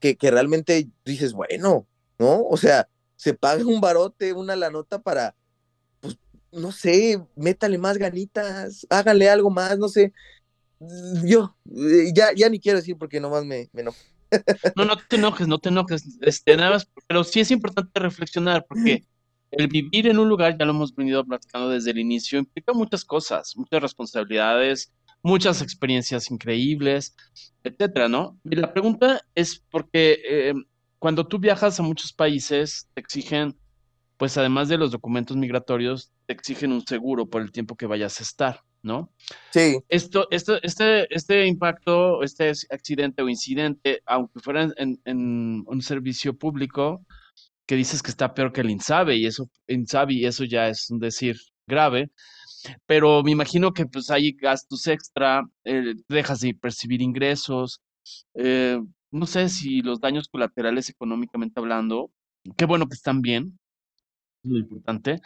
que, 0.00 0.16
que 0.16 0.30
realmente 0.30 0.88
dices, 1.04 1.34
bueno, 1.34 1.86
¿no? 2.18 2.44
O 2.44 2.56
sea, 2.56 2.88
se 3.16 3.34
paga 3.34 3.64
un 3.64 3.80
barote, 3.80 4.32
una 4.32 4.56
la 4.56 4.70
nota 4.70 5.00
para, 5.00 5.34
pues, 6.00 6.18
no 6.52 6.72
sé, 6.72 7.20
métale 7.36 7.78
más 7.78 7.98
ganitas, 7.98 8.86
háganle 8.90 9.28
algo 9.28 9.50
más, 9.50 9.78
no 9.78 9.88
sé. 9.88 10.12
Yo, 11.24 11.56
eh, 11.74 12.12
ya, 12.14 12.32
ya 12.34 12.48
ni 12.48 12.60
quiero 12.60 12.78
decir 12.78 12.96
porque 12.98 13.20
nomás 13.20 13.44
me, 13.44 13.70
me 13.72 13.84
No, 13.84 14.84
no 14.84 14.96
te 15.08 15.16
enojes, 15.16 15.46
no 15.46 15.58
te 15.58 15.68
enojes. 15.68 16.18
Este, 16.20 16.56
nada 16.56 16.70
más, 16.70 16.88
pero 17.06 17.24
sí 17.24 17.40
es 17.40 17.50
importante 17.50 18.00
reflexionar 18.00 18.66
porque 18.68 19.04
el 19.50 19.68
vivir 19.68 20.08
en 20.08 20.18
un 20.18 20.28
lugar, 20.28 20.58
ya 20.58 20.64
lo 20.64 20.72
hemos 20.72 20.94
venido 20.94 21.24
platicando 21.24 21.70
desde 21.70 21.92
el 21.92 21.98
inicio, 21.98 22.38
implica 22.38 22.72
muchas 22.72 23.04
cosas, 23.04 23.56
muchas 23.56 23.80
responsabilidades, 23.80 24.92
muchas 25.22 25.62
experiencias 25.62 26.30
increíbles, 26.30 27.14
etcétera, 27.62 28.08
¿no? 28.08 28.38
Y 28.44 28.56
la 28.56 28.72
pregunta 28.72 29.22
es 29.34 29.62
porque 29.70 30.18
eh, 30.28 30.54
cuando 31.04 31.26
tú 31.26 31.38
viajas 31.38 31.78
a 31.78 31.82
muchos 31.82 32.14
países, 32.14 32.88
te 32.94 33.02
exigen, 33.02 33.54
pues 34.16 34.38
además 34.38 34.70
de 34.70 34.78
los 34.78 34.90
documentos 34.90 35.36
migratorios, 35.36 36.10
te 36.24 36.32
exigen 36.32 36.72
un 36.72 36.80
seguro 36.86 37.26
por 37.26 37.42
el 37.42 37.52
tiempo 37.52 37.76
que 37.76 37.84
vayas 37.84 38.20
a 38.20 38.22
estar, 38.22 38.60
¿no? 38.82 39.12
Sí. 39.50 39.76
Esto, 39.90 40.26
esto, 40.30 40.62
este, 40.62 41.14
este 41.14 41.46
impacto, 41.46 42.22
este 42.22 42.50
accidente 42.70 43.22
o 43.22 43.28
incidente, 43.28 44.00
aunque 44.06 44.40
fuera 44.40 44.70
en, 44.78 44.98
en 45.04 45.62
un 45.66 45.82
servicio 45.82 46.38
público, 46.38 47.04
que 47.66 47.76
dices 47.76 48.02
que 48.02 48.10
está 48.10 48.32
peor 48.32 48.54
que 48.54 48.62
el 48.62 48.70
INSABE, 48.70 49.16
y 49.16 49.26
eso, 49.26 49.50
INSABE, 49.68 50.14
y 50.14 50.24
eso 50.24 50.44
ya 50.44 50.68
es 50.68 50.88
un 50.88 51.00
decir 51.00 51.36
grave, 51.66 52.12
pero 52.86 53.22
me 53.22 53.32
imagino 53.32 53.74
que 53.74 53.84
pues 53.84 54.10
hay 54.10 54.32
gastos 54.32 54.86
extra, 54.86 55.42
eh, 55.64 55.96
dejas 56.08 56.40
de 56.40 56.54
percibir 56.54 57.02
ingresos, 57.02 57.82
eh, 58.32 58.80
no 59.14 59.26
sé 59.26 59.48
si 59.48 59.80
los 59.80 60.00
daños 60.00 60.28
colaterales 60.28 60.90
económicamente 60.90 61.60
hablando, 61.60 62.10
qué 62.56 62.64
bueno 62.64 62.88
que 62.88 62.94
están 62.94 63.22
bien, 63.22 63.58
es 64.42 64.50
lo 64.50 64.58
importante, 64.58 65.20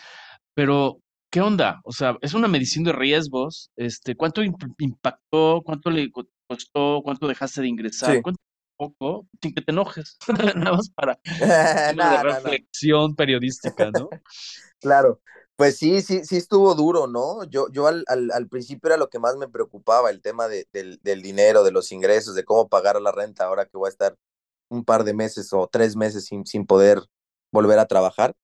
pero 0.55 1.01
¿qué 1.31 1.41
onda? 1.41 1.81
O 1.85 1.93
sea, 1.93 2.17
es 2.21 2.35
una 2.35 2.49
medición 2.49 2.85
de 2.85 2.93
riesgos, 2.93 3.71
este, 3.77 4.15
¿cuánto 4.15 4.43
impactó? 4.43 5.63
¿Cuánto 5.65 5.91
le 5.91 6.11
costó? 6.47 7.01
¿Cuánto 7.03 7.27
dejaste 7.29 7.63
de 7.63 7.69
ingresar? 7.69 8.23
¿Cuánto 8.23 8.39
poco, 8.79 9.27
sin 9.43 9.55
que 9.55 9.63
te 9.63 9.73
enojes, 9.73 10.17
nada 10.57 10.77
más 10.77 10.89
para 10.91 11.19
una 11.95 12.23
reflexión 12.23 13.15
periodística, 13.17 13.91
¿no? 13.91 14.09
claro, 14.81 15.21
pues 15.59 15.77
sí, 15.77 16.03
sí, 16.03 16.25
sí 16.25 16.37
estuvo 16.37 16.73
duro, 16.77 17.09
¿no? 17.09 17.43
Yo, 17.45 17.69
yo 17.73 17.89
al, 17.89 18.05
al, 18.07 18.49
principio 18.49 18.89
era 18.91 18.97
lo 18.97 19.11
que 19.11 19.19
más 19.19 19.37
me 19.37 19.49
preocupaba, 19.49 20.09
el 20.11 20.23
tema 20.23 20.47
de, 20.47 20.69
del, 20.73 21.01
del, 21.03 21.21
dinero, 21.21 21.65
de 21.65 21.73
los 21.73 21.91
ingresos, 21.91 22.37
de 22.37 22.45
cómo 22.45 22.69
pagar 22.69 23.01
la 23.03 23.11
renta 23.11 23.45
ahora 23.47 23.67
que 23.67 23.77
voy 23.77 23.89
a 23.89 23.91
estar 23.91 24.17
un 24.69 24.85
par 24.85 25.05
de 25.05 25.15
meses 25.15 25.53
o 25.53 25.69
tres 25.69 25.97
meses 25.97 26.27
sin, 26.27 26.47
sin 26.47 26.65
poder 26.67 27.03
volver 27.53 27.81
a 27.81 27.87
trabajar. 27.87 28.37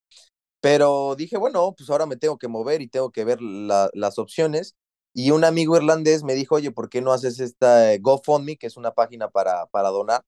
Pero 0.61 1.15
dije, 1.15 1.37
bueno, 1.37 1.73
pues 1.77 1.89
ahora 1.89 2.05
me 2.07 2.17
tengo 2.17 2.37
que 2.37 2.49
mover 2.49 2.81
y 2.81 2.89
tengo 2.89 3.11
que 3.11 3.25
ver 3.25 3.41
la, 3.41 3.89
las 3.93 4.19
opciones. 4.19 4.75
Y 5.13 5.31
un 5.31 5.45
amigo 5.45 5.77
irlandés 5.77 6.23
me 6.23 6.35
dijo, 6.35 6.55
oye, 6.55 6.71
¿por 6.71 6.89
qué 6.89 7.01
no 7.01 7.13
haces 7.13 7.39
esta 7.39 7.97
GoFundMe, 7.97 8.57
que 8.57 8.67
es 8.67 8.77
una 8.77 8.93
página 8.93 9.29
para, 9.29 9.67
para 9.67 9.89
donar? 9.89 10.25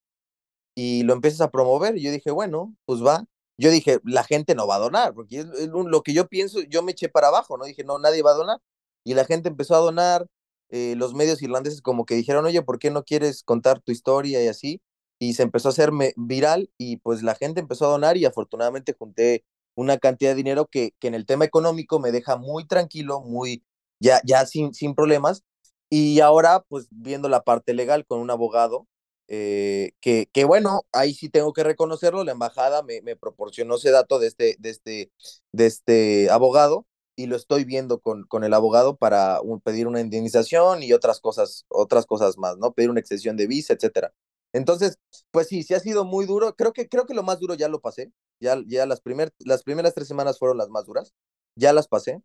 Y 0.76 1.03
lo 1.03 1.14
empiezas 1.14 1.41
a 1.41 1.51
promover. 1.51 1.97
Y 1.97 2.03
yo 2.03 2.11
dije, 2.11 2.31
bueno, 2.31 2.76
pues 2.85 3.03
va 3.05 3.26
yo 3.57 3.71
dije, 3.71 3.99
la 4.03 4.23
gente 4.23 4.55
no 4.55 4.67
va 4.67 4.75
a 4.75 4.79
donar, 4.79 5.13
porque 5.13 5.39
es, 5.39 5.47
lo 5.69 6.03
que 6.03 6.13
yo 6.13 6.27
pienso, 6.27 6.61
yo 6.61 6.84
me 6.84 6.91
eché 6.91 7.09
para 7.09 7.29
abajo, 7.29 7.57
¿no? 7.57 7.65
Dije, 7.65 7.84
no, 7.84 7.99
nadie 7.99 8.21
va 8.21 8.31
a 8.31 8.35
donar. 8.35 8.59
Y 9.03 9.13
la 9.15 9.25
gente 9.25 9.49
empezó 9.49 9.75
a 9.75 9.79
donar, 9.79 10.27
eh, 10.69 10.95
los 10.97 11.13
medios 11.13 11.41
irlandeses 11.41 11.81
como 11.81 12.05
que 12.05 12.15
dijeron, 12.15 12.45
oye, 12.45 12.61
¿por 12.61 12.79
qué 12.79 12.91
no 12.91 13.03
quieres 13.03 13.43
contar 13.43 13.79
tu 13.81 13.91
historia 13.91 14.43
y 14.43 14.47
así? 14.47 14.81
Y 15.19 15.34
se 15.34 15.43
empezó 15.43 15.69
a 15.69 15.71
hacerme 15.71 16.13
viral 16.17 16.69
y 16.77 16.97
pues 16.97 17.23
la 17.23 17.35
gente 17.35 17.59
empezó 17.61 17.85
a 17.85 17.89
donar 17.89 18.17
y 18.17 18.25
afortunadamente 18.25 18.93
junté 18.97 19.45
una 19.75 19.97
cantidad 19.97 20.31
de 20.31 20.35
dinero 20.35 20.67
que, 20.67 20.91
que 20.99 21.07
en 21.07 21.15
el 21.15 21.25
tema 21.25 21.45
económico 21.45 21.99
me 21.99 22.11
deja 22.11 22.38
muy 22.38 22.67
tranquilo, 22.67 23.21
muy, 23.21 23.63
ya, 23.99 24.21
ya 24.25 24.45
sin, 24.45 24.73
sin 24.73 24.95
problemas. 24.95 25.43
Y 25.89 26.19
ahora, 26.19 26.63
pues 26.67 26.88
viendo 26.91 27.29
la 27.29 27.43
parte 27.43 27.73
legal 27.73 28.05
con 28.05 28.19
un 28.19 28.29
abogado, 28.31 28.88
eh, 29.28 29.91
que, 29.99 30.30
que, 30.32 30.45
bueno, 30.45 30.84
ahí 30.94 31.14
sí 31.14 31.30
tengo 31.30 31.54
que 31.54 31.64
reconocerlo, 31.64 32.24
la 32.24 32.32
embajada 32.32 32.84
me, 32.84 33.02
me, 33.02 33.16
proporcionó 33.16 33.76
ese 33.76 33.91
dato 33.91 34.20
de 34.20 34.28
este, 34.28 34.56
de, 34.60 34.70
este, 34.70 35.12
de 35.52 35.66
este 35.66 36.30
abogado 36.30 36.86
y 37.18 37.26
lo 37.28 37.36
estoy 37.36 37.66
viendo 37.66 37.99
con, 37.99 38.24
con 38.26 38.44
el 38.44 38.54
abogado 38.54 38.95
para 38.95 39.40
pedir 39.64 39.88
una 39.88 40.02
indemnización 40.02 40.84
y 40.84 40.94
otras 40.94 41.20
cosas, 41.20 41.66
otras 41.70 42.06
cosas 42.06 42.38
más, 42.38 42.58
¿no? 42.58 42.74
Pedir 42.74 42.90
una 42.90 42.99
extensión 42.99 43.36
de 43.38 43.48
visa, 43.48 43.74
etcétera. 43.74 44.14
Entonces, 44.54 44.99
pues 45.32 45.48
sí, 45.48 45.64
sí 45.64 45.74
ha 45.74 45.80
sido 45.80 46.06
muy 46.06 46.26
duro. 46.26 46.56
Creo 46.56 46.74
que, 46.74 46.88
creo 46.88 47.06
que 47.06 47.14
lo 47.14 47.24
más 47.24 47.40
duro 47.40 47.56
ya 47.56 47.68
lo 47.70 47.82
pasé. 47.82 48.12
Ya, 48.40 48.58
ya 48.68 48.86
las, 48.86 49.02
primer, 49.02 49.34
las 49.40 49.64
primeras 49.64 49.94
tres 49.95 50.08
semanas 50.08 50.40
fueron 50.40 50.58
las 50.58 50.70
más 50.70 50.86
duras. 50.86 51.14
Ya 51.56 51.74
las 51.74 51.88
pasé. 51.88 52.22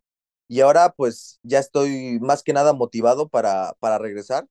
Y 0.47 0.61
ahora, 0.61 0.93
pues, 0.95 1.39
ya 1.43 1.59
estoy 1.59 2.19
más 2.21 2.43
que 2.43 2.53
nada 2.53 2.73
motivado 2.73 3.29
para, 3.29 3.75
para 3.79 3.97
regresar 3.97 4.47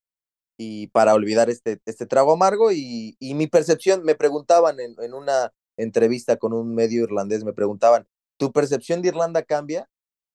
y 0.63 0.87
para 0.89 1.15
olvidar 1.15 1.51
este, 1.51 1.81
este 1.87 2.07
trago 2.07 2.33
amargo 2.33 2.71
y, 2.73 3.17
y 3.19 3.35
mi 3.35 3.47
percepción, 3.47 4.05
me 4.05 4.15
preguntaban 4.15 4.79
en, 4.81 4.95
en, 5.01 5.15
una 5.15 5.53
entrevista 5.77 6.37
con 6.37 6.53
un 6.53 6.75
medio 6.75 7.03
irlandés, 7.03 7.45
me 7.45 7.53
preguntaban, 7.53 8.07
¿tu 8.37 8.53
percepción 8.53 9.03
de 9.03 9.09
Irlanda 9.09 9.43
cambia? 9.43 9.89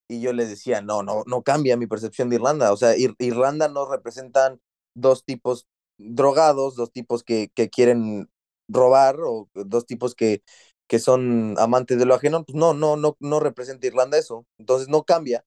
Y 0.08 0.20
yo 0.20 0.32
les 0.32 0.48
decía, 0.50 0.82
no, 0.82 1.02
no, 1.02 1.24
no 1.26 1.42
cambia 1.42 1.76
mi 1.76 1.86
percepción 1.86 2.30
de 2.30 2.36
Irlanda. 2.36 2.72
O 2.72 2.76
sea, 2.76 2.94
Irlanda 2.96 3.68
no 3.68 3.90
representan 3.90 4.60
dos 4.94 5.24
tipos 5.24 5.66
drogados, 5.98 6.76
dos 6.76 6.92
tipos 6.92 7.22
que, 7.24 7.50
que 7.54 7.68
quieren 7.70 8.30
robar 8.68 9.16
o 9.20 9.48
dos 9.54 9.86
tipos 9.86 10.14
que, 10.14 10.42
que 10.86 10.98
son 10.98 11.56
amantes 11.58 11.98
de 11.98 12.06
lo 12.06 12.14
ajeno. 12.14 12.44
Pues 12.44 12.56
no, 12.56 12.74
no, 12.74 12.96
no, 12.96 13.16
no 13.20 13.40
representa 13.40 13.86
Irlanda 13.86 14.18
eso. 14.18 14.46
Entonces 14.58 14.88
no 14.88 15.04
cambia. 15.04 15.44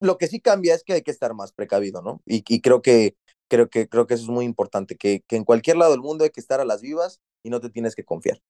Lo 0.00 0.18
que 0.18 0.28
sí 0.28 0.40
cambia 0.40 0.74
es 0.74 0.84
que 0.84 0.94
hay 0.94 1.02
que 1.02 1.10
estar 1.10 1.34
más 1.34 1.52
precavido, 1.52 2.02
¿no? 2.02 2.22
Y, 2.26 2.44
y 2.48 2.60
creo 2.60 2.82
que 2.82 3.16
creo 3.48 3.68
que, 3.68 3.88
creo 3.88 4.06
que 4.06 4.14
eso 4.14 4.24
es 4.24 4.28
muy 4.30 4.44
importante, 4.44 4.96
que, 4.96 5.22
que 5.26 5.36
en 5.36 5.44
cualquier 5.44 5.76
lado 5.76 5.92
del 5.92 6.00
mundo 6.00 6.24
hay 6.24 6.30
que 6.30 6.40
estar 6.40 6.60
a 6.60 6.64
las 6.64 6.82
vivas 6.82 7.20
y 7.42 7.50
no 7.50 7.60
te 7.60 7.70
tienes 7.70 7.94
que 7.94 8.04
confiar. 8.04 8.40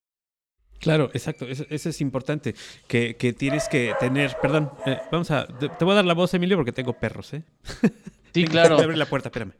Claro, 0.78 1.10
exacto, 1.14 1.46
eso, 1.46 1.64
es 1.70 2.00
importante, 2.00 2.54
que, 2.86 3.16
que, 3.16 3.32
tienes 3.32 3.68
que 3.68 3.94
tener, 3.98 4.36
perdón, 4.40 4.70
eh, 4.84 4.98
vamos 5.10 5.30
a, 5.30 5.46
te, 5.46 5.84
voy 5.84 5.92
a 5.92 5.96
dar 5.96 6.04
la 6.04 6.14
voz, 6.14 6.34
Emilio, 6.34 6.56
porque 6.56 6.72
tengo 6.72 6.92
perros, 6.92 7.34
¿eh? 7.34 7.42
Sí, 8.34 8.44
claro. 8.44 8.78
Abre 8.78 8.98
la 8.98 9.06
puerta, 9.06 9.30
espérame. 9.30 9.54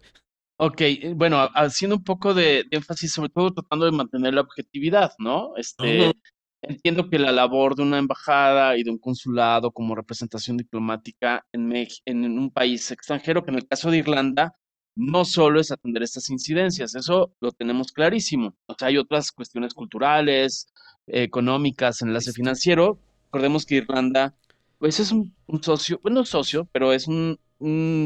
Ok, 0.59 0.81
eh, 0.83 1.13
bueno, 1.17 1.49
haciendo 1.55 1.97
un 1.97 2.05
poco 2.05 2.35
de, 2.35 2.67
énfasis, 2.71 3.11
sobre 3.11 3.31
todo 3.31 3.55
tratando 3.55 3.87
de 3.87 3.93
mantener 3.93 4.35
la 4.35 4.43
objetividad, 4.43 5.13
¿no? 5.19 5.57
Este, 5.57 6.13
entiendo 6.61 7.09
que 7.09 7.19
la 7.19 7.33
labor 7.33 7.75
de 7.75 7.83
una 7.83 7.99
embajada 7.99 8.77
y 8.77 8.83
de 8.83 8.91
un 8.91 8.99
consulado 8.99 9.71
como 9.71 9.95
representación 9.95 10.59
diplomática 10.59 11.47
en, 11.53 11.73
en 12.05 12.39
un 12.39 12.51
país 12.51 12.91
extranjero, 12.91 13.43
que 13.43 13.51
en 13.51 13.57
el 13.57 13.67
caso 13.67 13.91
de 13.91 13.97
Irlanda, 13.97 14.55
no 14.97 15.25
solo 15.27 15.61
es 15.61 15.71
atender 15.71 16.03
estas 16.03 16.31
incidencias, 16.31 16.95
eso 16.95 17.31
lo 17.41 17.53
tenemos 17.53 17.93
clarísimo. 17.93 18.55
O 18.67 18.75
sea, 18.77 18.89
hay 18.89 18.97
otras 18.97 19.31
cuestiones 19.31 19.75
culturales, 19.75 20.69
económicas, 21.07 22.03
enlace 22.03 22.33
financiero. 22.33 22.99
Recordemos 23.27 23.67
que 23.67 23.77
Irlanda, 23.77 24.35
pues 24.79 24.99
es 24.99 25.13
un, 25.13 25.35
socio, 25.63 26.01
bueno, 26.03 26.25
socio, 26.25 26.67
pero 26.73 26.93
es 26.93 27.07
un, 27.07 27.39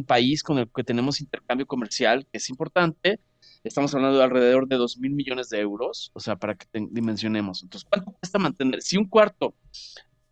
país 0.07 0.45
con 0.45 0.59
el 0.59 0.71
que 0.73 0.85
tenemos 0.85 1.21
intercambio 1.21 1.67
comercial 1.67 2.25
que 2.31 2.39
es 2.39 2.51
importante. 2.51 3.19
Estamos 3.65 3.93
hablando 3.95 4.19
de 4.19 4.25
alrededor 4.25 4.69
de 4.69 4.77
2 4.77 4.99
mil 4.99 5.13
millones 5.13 5.49
de 5.49 5.59
euros, 5.61 6.11
o 6.15 6.21
sea, 6.21 6.37
para 6.37 6.55
que 6.55 6.67
dimensionemos. 6.73 7.63
Entonces, 7.63 7.89
¿cuánto 7.91 8.13
cuesta 8.13 8.39
mantener? 8.39 8.81
Si 8.81 8.97
un 8.97 9.07
cuarto 9.07 9.55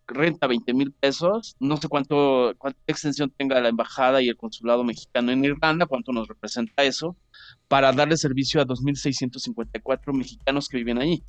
renta 0.09 0.47
20 0.47 0.75
mil 0.75 0.93
pesos, 0.93 1.55
no 1.61 1.77
sé 1.77 1.89
cuánto, 1.89 2.55
cuánta 2.59 2.81
extensión 2.87 3.31
tenga 3.37 3.61
la 3.61 3.69
embajada 3.69 4.21
y 4.23 4.29
el 4.29 4.37
consulado 4.37 4.83
mexicano 4.83 5.31
en 5.31 5.45
Irlanda, 5.45 5.87
cuánto 5.87 6.13
nos 6.13 6.27
representa 6.27 6.83
eso, 6.83 7.17
para 7.69 7.93
darle 7.93 8.17
servicio 8.17 8.61
a 8.61 8.67
2.654 8.67 10.13
mexicanos 10.13 10.69
que 10.69 10.79
viven 10.79 10.99
allí. 10.99 11.23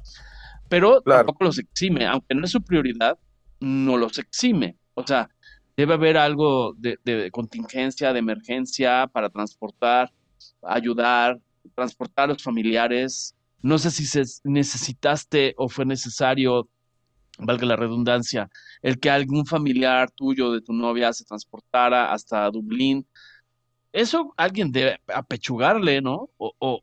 Pero 0.69 1.01
tampoco 1.01 1.43
los 1.43 1.59
exime, 1.59 2.05
aunque 2.07 2.35
no 2.35 2.45
es 2.45 2.51
su 2.51 2.61
prioridad, 2.61 3.17
no 3.59 3.97
los 3.97 4.17
exime. 4.17 4.77
O 4.93 5.05
sea, 5.05 5.29
debe 5.75 5.95
haber 5.95 6.17
algo 6.17 6.73
de, 6.77 6.97
de 7.03 7.29
contingencia, 7.31 8.13
de 8.13 8.19
emergencia 8.19 9.07
para 9.07 9.29
transportar, 9.29 10.11
ayudar, 10.61 11.39
transportar 11.75 12.25
a 12.25 12.33
los 12.33 12.43
familiares. 12.43 13.35
No 13.61 13.77
sé 13.77 13.91
si 13.91 14.05
se 14.05 14.23
necesitaste 14.43 15.53
o 15.57 15.67
fue 15.67 15.85
necesario 15.85 16.69
valga 17.39 17.65
la 17.65 17.75
redundancia, 17.75 18.49
el 18.81 18.99
que 18.99 19.09
algún 19.09 19.45
familiar 19.45 20.11
tuyo 20.11 20.51
de 20.51 20.61
tu 20.61 20.73
novia 20.73 21.13
se 21.13 21.25
transportara 21.25 22.11
hasta 22.11 22.49
Dublín, 22.51 23.07
eso 23.91 24.33
alguien 24.37 24.71
debe 24.71 24.99
apechugarle, 25.07 26.01
¿no? 26.01 26.29
O, 26.37 26.81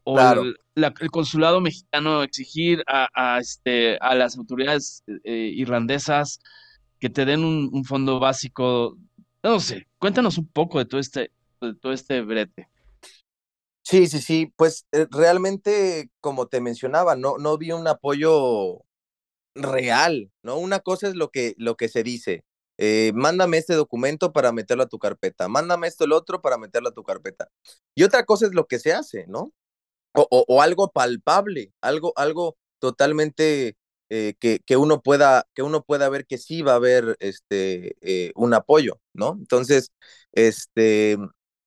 el, 0.74 1.10
consulado 1.10 1.60
mexicano 1.60 2.22
exigir 2.22 2.82
a, 2.86 3.38
este, 3.40 3.96
a 3.98 4.14
las 4.14 4.36
autoridades 4.36 5.04
eh, 5.24 5.52
irlandesas 5.54 6.40
que 6.98 7.08
te 7.08 7.24
den 7.24 7.44
un, 7.44 7.84
fondo 7.84 8.18
básico. 8.18 8.96
No 9.42 9.60
sé, 9.60 9.86
cuéntanos 9.98 10.38
un 10.38 10.48
poco 10.48 10.78
de 10.78 10.86
todo 10.86 11.00
este, 11.00 11.30
de 11.60 11.74
todo 11.74 11.92
este 11.92 12.20
brete. 12.22 12.68
Sí, 13.82 14.08
sí, 14.08 14.20
sí, 14.20 14.52
pues 14.56 14.84
eh, 14.90 15.06
realmente, 15.08 16.10
como 16.20 16.48
te 16.48 16.60
mencionaba, 16.60 17.14
no, 17.14 17.38
no 17.38 17.56
vi 17.56 17.70
un 17.70 17.86
apoyo 17.86 18.84
real, 19.56 20.30
¿no? 20.42 20.58
Una 20.58 20.80
cosa 20.80 21.08
es 21.08 21.16
lo 21.16 21.30
que, 21.30 21.54
lo 21.58 21.76
que 21.76 21.88
se 21.88 22.02
dice. 22.02 22.44
Eh, 22.78 23.12
mándame 23.14 23.58
este 23.58 23.74
documento 23.74 24.32
para 24.32 24.52
meterlo 24.52 24.84
a 24.84 24.88
tu 24.88 24.98
carpeta, 24.98 25.48
mándame 25.48 25.88
esto 25.88 26.04
el 26.04 26.12
otro 26.12 26.42
para 26.42 26.58
meterlo 26.58 26.90
a 26.90 26.94
tu 26.94 27.04
carpeta. 27.04 27.48
Y 27.94 28.04
otra 28.04 28.24
cosa 28.24 28.46
es 28.46 28.54
lo 28.54 28.66
que 28.66 28.78
se 28.78 28.92
hace, 28.92 29.26
¿no? 29.28 29.52
o, 30.16 30.62
algo 30.62 30.90
palpable, 30.92 31.72
algo, 31.80 32.12
algo 32.16 32.56
totalmente 32.78 33.76
eh, 34.08 34.34
que, 34.40 34.60
que, 34.64 34.76
uno 34.76 35.02
pueda, 35.02 35.46
que 35.54 35.62
uno 35.62 35.82
pueda 35.82 36.08
ver 36.08 36.26
que 36.26 36.38
sí 36.38 36.62
va 36.62 36.72
a 36.72 36.76
haber 36.76 37.16
este, 37.20 37.96
eh, 38.00 38.32
un 38.34 38.54
apoyo, 38.54 39.00
¿no? 39.12 39.36
Entonces, 39.38 39.92
este, 40.32 41.18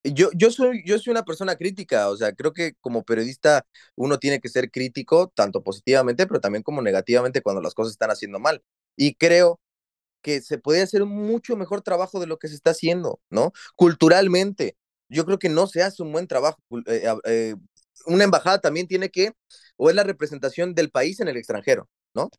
yo, 0.03 0.29
yo, 0.33 0.51
soy, 0.51 0.83
yo 0.85 0.97
soy 0.99 1.11
una 1.11 1.23
persona 1.25 1.55
crítica, 1.55 2.09
o 2.09 2.17
sea, 2.17 2.33
creo 2.33 2.53
que 2.53 2.73
como 2.81 3.03
periodista 3.03 3.65
uno 3.95 4.17
tiene 4.19 4.39
que 4.39 4.49
ser 4.49 4.71
crítico, 4.71 5.31
tanto 5.35 5.63
positivamente, 5.63 6.27
pero 6.27 6.39
también 6.41 6.63
como 6.63 6.81
negativamente 6.81 7.41
cuando 7.41 7.61
las 7.61 7.73
cosas 7.73 7.91
están 7.93 8.11
haciendo 8.11 8.39
mal. 8.39 8.63
Y 8.95 9.15
creo 9.15 9.59
que 10.21 10.41
se 10.41 10.57
puede 10.57 10.81
hacer 10.81 11.03
un 11.03 11.09
mucho 11.11 11.55
mejor 11.57 11.81
trabajo 11.81 12.19
de 12.19 12.27
lo 12.27 12.37
que 12.39 12.47
se 12.47 12.55
está 12.55 12.71
haciendo, 12.71 13.21
¿no? 13.29 13.53
Culturalmente, 13.75 14.77
yo 15.09 15.25
creo 15.25 15.39
que 15.39 15.49
no 15.49 15.67
se 15.67 15.83
hace 15.83 16.03
un 16.03 16.11
buen 16.11 16.27
trabajo. 16.27 16.59
Eh, 16.87 17.03
eh, 17.25 17.55
una 18.05 18.23
embajada 18.23 18.59
también 18.59 18.87
tiene 18.87 19.09
que, 19.09 19.33
o 19.77 19.89
es 19.89 19.95
la 19.95 20.03
representación 20.03 20.75
del 20.75 20.91
país 20.91 21.19
en 21.19 21.27
el 21.27 21.37
extranjero, 21.37 21.89
¿no? 22.13 22.29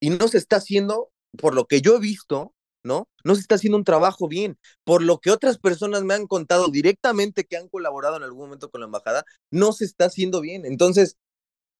Y 0.00 0.10
no 0.10 0.28
se 0.28 0.38
está 0.38 0.56
haciendo, 0.56 1.10
por 1.38 1.54
lo 1.54 1.66
que 1.66 1.80
yo 1.80 1.96
he 1.96 2.00
visto, 2.00 2.54
¿no? 2.82 3.08
No 3.24 3.34
se 3.34 3.40
está 3.40 3.56
haciendo 3.56 3.76
un 3.76 3.84
trabajo 3.84 4.28
bien. 4.28 4.58
Por 4.84 5.02
lo 5.02 5.18
que 5.18 5.30
otras 5.30 5.58
personas 5.58 6.02
me 6.02 6.14
han 6.14 6.26
contado 6.26 6.68
directamente 6.68 7.44
que 7.44 7.56
han 7.56 7.68
colaborado 7.68 8.16
en 8.16 8.22
algún 8.22 8.46
momento 8.46 8.70
con 8.70 8.80
la 8.80 8.86
embajada, 8.86 9.24
no 9.50 9.72
se 9.72 9.84
está 9.84 10.06
haciendo 10.06 10.40
bien. 10.40 10.64
Entonces, 10.64 11.16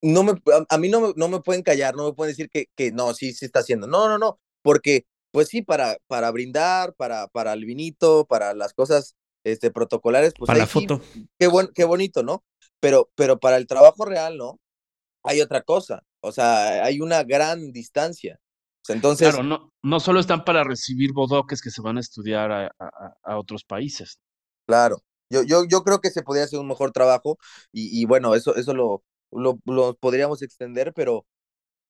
no 0.01 0.23
me, 0.23 0.33
a, 0.69 0.77
mí 0.77 0.89
no 0.89 1.01
me, 1.01 1.13
no 1.15 1.27
me 1.27 1.41
pueden 1.41 1.63
callar, 1.63 1.95
no 1.95 2.05
me 2.05 2.13
pueden 2.13 2.31
decir 2.31 2.49
que, 2.49 2.67
que 2.75 2.91
no, 2.91 3.13
sí 3.13 3.33
se 3.33 3.45
está 3.45 3.59
haciendo. 3.59 3.87
No, 3.87 4.07
no, 4.07 4.17
no, 4.17 4.39
porque 4.61 5.05
pues 5.31 5.47
sí, 5.47 5.61
para, 5.61 5.97
para 6.07 6.29
brindar, 6.31 6.93
para, 6.95 7.27
para 7.27 7.53
el 7.53 7.65
vinito, 7.65 8.25
para 8.25 8.53
las 8.53 8.73
cosas 8.73 9.15
este, 9.43 9.71
protocolares, 9.71 10.33
pues 10.37 10.47
para 10.47 10.59
la 10.59 10.67
foto. 10.67 11.01
qué, 11.39 11.47
buen, 11.47 11.69
qué 11.73 11.85
bonito, 11.85 12.21
¿no? 12.21 12.43
Pero, 12.79 13.09
pero 13.15 13.39
para 13.39 13.57
el 13.57 13.67
trabajo 13.67 14.05
real, 14.05 14.37
¿no? 14.37 14.59
Hay 15.23 15.39
otra 15.39 15.61
cosa, 15.61 16.03
o 16.21 16.31
sea, 16.31 16.83
hay 16.83 16.99
una 16.99 17.23
gran 17.23 17.71
distancia. 17.71 18.39
Entonces, 18.87 19.29
claro, 19.29 19.43
no, 19.43 19.71
no 19.83 19.99
solo 19.99 20.19
están 20.19 20.43
para 20.43 20.63
recibir 20.63 21.13
bodoques 21.13 21.61
que 21.61 21.69
se 21.69 21.81
van 21.81 21.97
a 21.97 22.01
estudiar 22.01 22.51
a, 22.51 22.71
a, 23.23 23.37
otros 23.37 23.63
países. 23.63 24.19
Claro, 24.67 25.01
yo, 25.29 25.43
yo, 25.43 25.65
yo 25.65 25.83
creo 25.83 26.01
que 26.01 26.09
se 26.09 26.23
podría 26.23 26.45
hacer 26.45 26.59
un 26.59 26.67
mejor 26.67 26.91
trabajo 26.91 27.37
y, 27.71 27.99
y 27.99 28.05
bueno, 28.05 28.35
eso, 28.35 28.55
eso 28.55 28.73
lo, 28.73 29.03
lo, 29.31 29.59
lo, 29.65 29.95
podríamos 29.95 30.41
extender, 30.41 30.93
pero, 30.93 31.25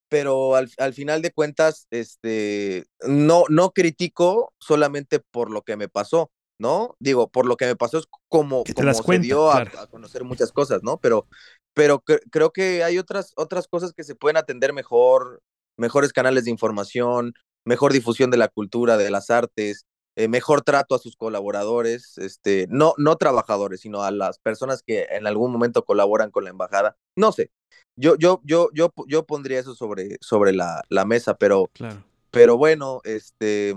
pero 0.09 0.55
al, 0.55 0.69
al, 0.77 0.93
final 0.93 1.21
de 1.21 1.31
cuentas, 1.31 1.87
este, 1.91 2.85
no, 3.07 3.45
no 3.49 3.71
critico 3.71 4.53
solamente 4.59 5.19
por 5.19 5.49
lo 5.49 5.61
que 5.61 5.77
me 5.77 5.87
pasó, 5.87 6.31
¿no? 6.59 6.95
Digo, 6.99 7.29
por 7.29 7.45
lo 7.45 7.57
que 7.57 7.65
me 7.65 7.75
pasó 7.75 7.97
es 7.97 8.05
como, 8.27 8.63
como 8.63 8.93
se 8.93 9.19
dio 9.19 9.51
a, 9.51 9.65
conocer 9.89 10.23
muchas 10.23 10.51
cosas, 10.51 10.81
¿no? 10.83 10.99
Pero, 10.99 11.27
pero 11.73 12.03
creo 12.03 12.51
que 12.51 12.83
hay 12.83 12.97
otras, 12.97 13.33
otras 13.35 13.67
cosas 13.67 13.93
que 13.93 14.03
se 14.03 14.15
pueden 14.15 14.37
atender 14.37 14.73
mejor, 14.73 15.41
mejores 15.77 16.13
canales 16.13 16.45
de 16.45 16.51
información, 16.51 17.33
mejor 17.65 17.93
difusión 17.93 18.31
de 18.31 18.37
la 18.37 18.47
cultura, 18.47 18.97
de 18.97 19.11
las 19.11 19.29
artes, 19.29 19.85
eh, 20.15 20.27
mejor 20.27 20.61
trato 20.61 20.93
a 20.93 20.99
sus 20.99 21.15
colaboradores, 21.15 22.17
este, 22.17 22.67
no, 22.69 22.93
no 22.97 23.15
trabajadores, 23.15 23.81
sino 23.81 24.03
a 24.03 24.11
las 24.11 24.39
personas 24.39 24.83
que 24.83 25.07
en 25.09 25.25
algún 25.25 25.51
momento 25.51 25.85
colaboran 25.85 26.31
con 26.31 26.43
la 26.43 26.49
embajada. 26.49 26.97
No 27.15 27.31
sé, 27.31 27.51
yo, 27.95 28.15
yo, 28.17 28.41
yo, 28.43 28.69
yo, 28.73 28.91
yo 29.07 29.25
pondría 29.25 29.59
eso 29.59 29.73
sobre, 29.73 30.17
sobre 30.19 30.53
la, 30.53 30.81
la 30.89 31.05
mesa, 31.05 31.35
pero, 31.35 31.69
claro. 31.73 32.03
pero 32.29 32.57
bueno, 32.57 32.99
este, 33.05 33.73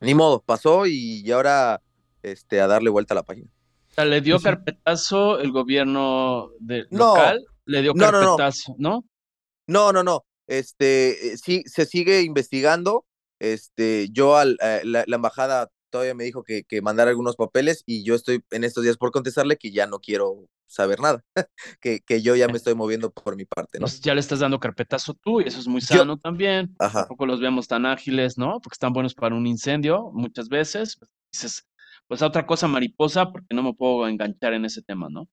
ni 0.00 0.14
modo, 0.14 0.42
pasó 0.42 0.86
y, 0.86 1.30
ahora 1.30 1.80
este, 2.22 2.60
a 2.60 2.66
darle 2.66 2.90
vuelta 2.90 3.14
a 3.14 3.16
la 3.16 3.22
página. 3.22 3.48
le 3.96 4.20
dio 4.20 4.38
carpetazo 4.38 5.38
el 5.38 5.52
gobierno 5.52 6.50
de, 6.60 6.86
local, 6.90 7.46
le 7.64 7.82
dio 7.82 7.94
carpetazo, 7.94 8.74
¿no? 8.78 9.04
No, 9.66 9.92
no, 9.92 10.02
no. 10.02 10.24
Este, 10.46 11.32
eh, 11.32 11.36
sí, 11.36 11.62
se 11.66 11.86
sigue 11.86 12.22
investigando. 12.22 13.06
Este, 13.38 14.08
yo 14.10 14.36
al, 14.36 14.56
eh, 14.62 14.80
la, 14.84 15.04
la, 15.06 15.16
embajada 15.16 15.70
todavía 15.90 16.14
me 16.14 16.24
dijo 16.24 16.42
que, 16.42 16.64
que 16.64 16.80
mandara 16.80 17.10
algunos 17.10 17.36
papeles 17.36 17.82
y 17.86 18.04
yo 18.04 18.14
estoy 18.14 18.42
en 18.50 18.64
estos 18.64 18.84
días 18.84 18.96
por 18.96 19.12
contestarle 19.12 19.56
que 19.56 19.72
ya 19.72 19.86
no 19.86 19.98
quiero 19.98 20.48
saber 20.66 21.00
nada, 21.00 21.24
que, 21.80 22.00
que 22.00 22.22
yo 22.22 22.34
ya 22.34 22.48
me 22.48 22.56
estoy 22.56 22.74
moviendo 22.74 23.10
por 23.10 23.36
mi 23.36 23.44
parte, 23.44 23.78
¿no? 23.78 23.86
ya 23.86 24.14
le 24.14 24.20
estás 24.20 24.40
dando 24.40 24.58
carpetazo 24.58 25.14
tú 25.14 25.40
y 25.40 25.44
eso 25.44 25.58
es 25.58 25.68
muy 25.68 25.80
sano 25.80 26.18
también. 26.18 26.74
Ajá. 26.78 27.00
Tampoco 27.00 27.26
los 27.26 27.40
vemos 27.40 27.68
tan 27.68 27.86
ágiles, 27.86 28.36
¿no? 28.36 28.60
Porque 28.60 28.74
están 28.74 28.92
buenos 28.92 29.14
para 29.14 29.34
un 29.34 29.46
incendio 29.46 30.10
muchas 30.12 30.48
veces. 30.48 30.98
Dices, 31.32 31.66
pues 32.08 32.22
a 32.22 32.26
otra 32.26 32.46
cosa 32.46 32.68
mariposa 32.68 33.30
porque 33.30 33.54
no 33.54 33.62
me 33.62 33.74
puedo 33.74 34.08
enganchar 34.08 34.54
en 34.54 34.64
ese 34.64 34.82
tema, 34.82 35.08
¿no? 35.10 35.28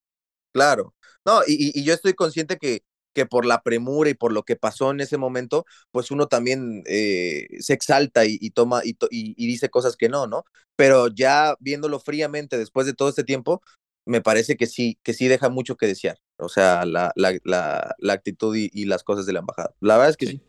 Claro. 0.53 0.93
No, 1.25 1.41
y, 1.47 1.77
y 1.79 1.83
yo 1.83 1.93
estoy 1.93 2.13
consciente 2.13 2.57
que, 2.57 2.83
que 3.13 3.25
por 3.25 3.45
la 3.45 3.61
premura 3.61 4.09
y 4.09 4.13
por 4.13 4.33
lo 4.33 4.43
que 4.43 4.55
pasó 4.55 4.91
en 4.91 5.01
ese 5.01 5.17
momento, 5.17 5.65
pues 5.91 6.11
uno 6.11 6.27
también 6.27 6.83
eh, 6.85 7.47
se 7.59 7.73
exalta 7.73 8.25
y, 8.25 8.49
toma 8.49 8.81
y, 8.83 8.97
y, 9.09 9.47
dice 9.47 9.69
cosas 9.69 9.95
que 9.95 10.09
no, 10.09 10.27
¿no? 10.27 10.45
Pero 10.75 11.07
ya 11.07 11.55
viéndolo 11.59 11.99
fríamente 11.99 12.57
después 12.57 12.85
de 12.85 12.93
todo 12.93 13.09
este 13.09 13.23
tiempo, 13.23 13.61
me 14.05 14.21
parece 14.21 14.57
que 14.57 14.67
sí, 14.67 14.97
que 15.03 15.13
sí 15.13 15.27
deja 15.27 15.49
mucho 15.49 15.77
que 15.77 15.87
desear. 15.87 16.17
O 16.37 16.49
sea, 16.49 16.85
la, 16.85 17.11
la, 17.15 17.39
la, 17.43 18.13
actitud 18.13 18.55
y, 18.55 18.85
las 18.85 19.03
cosas 19.03 19.25
de 19.25 19.33
la 19.33 19.39
embajada. 19.39 19.73
La 19.79 19.95
verdad 19.95 20.09
es 20.09 20.17
que 20.17 20.27
sí. 20.27 20.41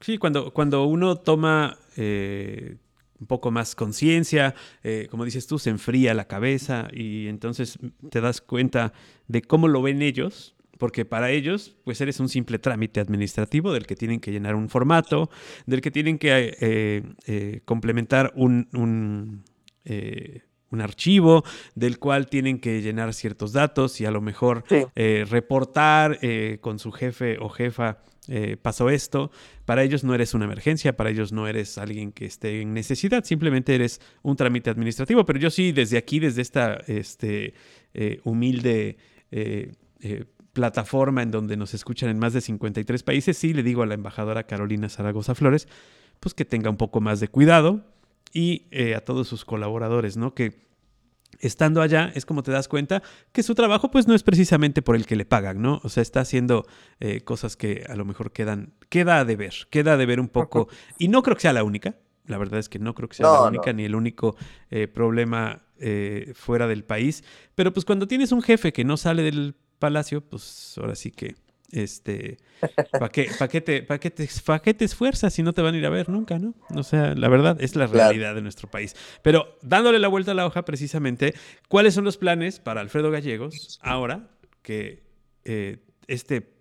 Sí, 0.00 0.18
cuando, 0.18 0.52
cuando 0.52 0.84
uno 0.84 1.16
toma 1.16 1.78
eh, 1.96 2.76
un 3.18 3.26
poco 3.26 3.50
más 3.50 3.74
conciencia, 3.74 4.54
eh, 4.82 5.08
como 5.10 5.24
dices 5.24 5.46
tú, 5.46 5.58
se 5.58 5.70
enfría 5.70 6.12
la 6.14 6.28
cabeza 6.28 6.88
y 6.92 7.28
entonces 7.28 7.78
te 8.10 8.20
das 8.20 8.40
cuenta 8.40 8.92
de 9.28 9.42
cómo 9.42 9.68
lo 9.68 9.80
ven 9.80 10.02
ellos 10.02 10.54
porque 10.82 11.04
para 11.04 11.30
ellos, 11.30 11.76
pues 11.84 12.00
eres 12.00 12.18
un 12.18 12.28
simple 12.28 12.58
trámite 12.58 12.98
administrativo 12.98 13.72
del 13.72 13.86
que 13.86 13.94
tienen 13.94 14.18
que 14.18 14.32
llenar 14.32 14.56
un 14.56 14.68
formato, 14.68 15.30
del 15.64 15.80
que 15.80 15.92
tienen 15.92 16.18
que 16.18 16.56
eh, 16.60 17.04
eh, 17.28 17.60
complementar 17.64 18.32
un, 18.34 18.68
un, 18.72 19.44
eh, 19.84 20.40
un, 20.70 20.80
archivo, 20.80 21.44
del 21.76 22.00
cual 22.00 22.26
tienen 22.26 22.58
que 22.58 22.82
llenar 22.82 23.14
ciertos 23.14 23.52
datos 23.52 24.00
y 24.00 24.06
a 24.06 24.10
lo 24.10 24.20
mejor 24.20 24.64
reportar 24.96 26.18
con 26.60 26.80
su 26.80 26.90
jefe 26.90 27.36
o 27.38 27.48
jefa. 27.48 27.98
pasó 28.60 28.90
esto, 28.90 29.30
para 29.64 29.84
ellos 29.84 30.02
no 30.02 30.16
eres 30.16 30.34
una 30.34 30.46
emergencia, 30.46 30.96
para 30.96 31.10
ellos 31.10 31.30
no 31.30 31.46
eres 31.46 31.78
alguien 31.78 32.10
que 32.10 32.24
esté 32.24 32.60
en 32.60 32.74
necesidad, 32.74 33.22
simplemente 33.22 33.72
eres 33.72 34.00
un 34.22 34.34
trámite 34.34 34.68
administrativo, 34.68 35.24
pero 35.24 35.38
yo 35.38 35.50
sí 35.50 35.70
desde 35.70 35.96
aquí, 35.96 36.18
desde 36.18 36.42
esta 36.42 36.82
este, 36.88 37.54
humilde 38.24 38.96
plataforma 40.52 41.22
en 41.22 41.30
donde 41.30 41.56
nos 41.56 41.74
escuchan 41.74 42.10
en 42.10 42.18
más 42.18 42.32
de 42.32 42.40
53 42.40 43.02
países, 43.02 43.36
sí 43.36 43.54
le 43.54 43.62
digo 43.62 43.82
a 43.82 43.86
la 43.86 43.94
embajadora 43.94 44.44
Carolina 44.44 44.88
Zaragoza 44.88 45.34
Flores, 45.34 45.66
pues 46.20 46.34
que 46.34 46.44
tenga 46.44 46.70
un 46.70 46.76
poco 46.76 47.00
más 47.00 47.20
de 47.20 47.28
cuidado 47.28 47.84
y 48.32 48.66
eh, 48.70 48.94
a 48.94 49.00
todos 49.00 49.28
sus 49.28 49.44
colaboradores, 49.44 50.16
¿no? 50.16 50.34
Que 50.34 50.70
estando 51.40 51.80
allá 51.80 52.12
es 52.14 52.26
como 52.26 52.42
te 52.42 52.52
das 52.52 52.68
cuenta 52.68 53.02
que 53.32 53.42
su 53.42 53.54
trabajo 53.54 53.90
pues 53.90 54.06
no 54.06 54.14
es 54.14 54.22
precisamente 54.22 54.82
por 54.82 54.94
el 54.94 55.06
que 55.06 55.16
le 55.16 55.24
pagan, 55.24 55.62
¿no? 55.62 55.80
O 55.82 55.88
sea, 55.88 56.02
está 56.02 56.20
haciendo 56.20 56.66
eh, 57.00 57.22
cosas 57.22 57.56
que 57.56 57.84
a 57.88 57.96
lo 57.96 58.04
mejor 58.04 58.32
quedan, 58.32 58.74
queda 58.90 59.18
a 59.18 59.24
deber, 59.24 59.54
queda 59.70 59.94
a 59.94 59.96
deber 59.96 60.20
un 60.20 60.28
poco, 60.28 60.68
y 60.98 61.08
no 61.08 61.22
creo 61.22 61.36
que 61.36 61.42
sea 61.42 61.52
la 61.54 61.64
única, 61.64 61.96
la 62.26 62.38
verdad 62.38 62.60
es 62.60 62.68
que 62.68 62.78
no 62.78 62.94
creo 62.94 63.08
que 63.08 63.16
sea 63.16 63.26
la 63.26 63.42
única 63.42 63.72
ni 63.72 63.84
el 63.84 63.94
único 63.94 64.36
eh, 64.70 64.86
problema 64.86 65.62
fuera 66.34 66.68
del 66.68 66.84
país, 66.84 67.24
pero 67.56 67.72
pues 67.72 67.84
cuando 67.84 68.06
tienes 68.06 68.30
un 68.30 68.40
jefe 68.40 68.72
que 68.72 68.84
no 68.84 68.96
sale 68.96 69.24
del 69.24 69.56
Palacio, 69.82 70.20
pues 70.20 70.74
ahora 70.78 70.94
sí 70.94 71.10
que, 71.10 71.34
este, 71.72 72.36
¿para 72.92 73.08
qué, 73.08 73.28
pa 73.36 73.48
qué, 73.48 73.60
te, 73.60 73.82
pa 73.82 73.98
qué, 73.98 74.12
te, 74.12 74.28
pa 74.46 74.62
qué 74.62 74.74
te 74.74 74.84
esfuerzas 74.84 75.34
si 75.34 75.42
no 75.42 75.52
te 75.52 75.60
van 75.60 75.74
a 75.74 75.78
ir 75.78 75.86
a 75.86 75.90
ver 75.90 76.08
nunca, 76.08 76.38
no? 76.38 76.54
O 76.76 76.84
sea, 76.84 77.16
la 77.16 77.28
verdad 77.28 77.60
es 77.60 77.74
la 77.74 77.88
realidad 77.88 78.36
de 78.36 78.42
nuestro 78.42 78.70
país. 78.70 78.94
Pero 79.22 79.58
dándole 79.60 79.98
la 79.98 80.06
vuelta 80.06 80.30
a 80.30 80.34
la 80.34 80.46
hoja 80.46 80.64
precisamente, 80.64 81.34
¿cuáles 81.66 81.94
son 81.94 82.04
los 82.04 82.16
planes 82.16 82.60
para 82.60 82.80
Alfredo 82.80 83.10
Gallegos 83.10 83.80
ahora 83.82 84.30
que 84.62 85.02
eh, 85.44 85.78
este 86.06 86.52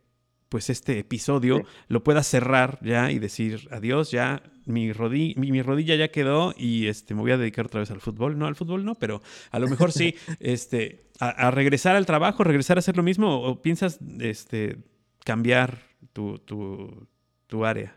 pues 0.49 0.71
este 0.71 0.97
episodio 0.97 1.61
lo 1.87 2.03
pueda 2.03 2.23
cerrar 2.23 2.79
ya 2.81 3.11
y 3.11 3.19
decir 3.19 3.69
adiós, 3.71 4.09
ya 4.09 4.41
mi, 4.65 4.91
rodilla, 4.91 5.39
mi, 5.39 5.61
rodilla 5.61 5.95
ya 5.95 6.09
quedó 6.09 6.53
y 6.57 6.87
este, 6.87 7.13
me 7.13 7.21
voy 7.21 7.31
a 7.31 7.37
dedicar 7.37 7.67
otra 7.67 7.79
vez 7.79 7.91
al 7.91 8.01
fútbol. 8.01 8.37
No, 8.37 8.47
al 8.47 8.55
fútbol 8.55 8.83
no, 8.83 8.95
pero 8.95 9.21
a 9.51 9.59
lo 9.59 9.67
mejor 9.67 9.91
sí, 9.91 10.15
este, 10.39 11.05
a, 11.21 11.51
regresar 11.51 11.95
al 11.95 12.07
trabajo, 12.07 12.43
regresar 12.43 12.77
a 12.77 12.79
hacer 12.79 12.97
lo 12.97 13.03
mismo 13.03 13.41
o, 13.43 13.61
piensas 13.61 13.99
este, 14.19 14.77
cambiar 15.23 15.79
tu, 16.13 16.39
tu, 16.39 17.07
tu, 17.45 17.63
área. 17.63 17.95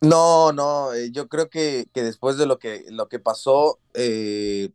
No, 0.00 0.52
no, 0.52 0.94
eh, 0.94 1.10
yo 1.10 1.28
creo 1.28 1.50
que, 1.50 1.88
que, 1.92 2.04
después 2.04 2.36
de 2.38 2.46
lo 2.46 2.60
que, 2.60 2.84
lo 2.90 3.08
que 3.08 3.18
pasó, 3.18 3.80
eh, 3.94 4.70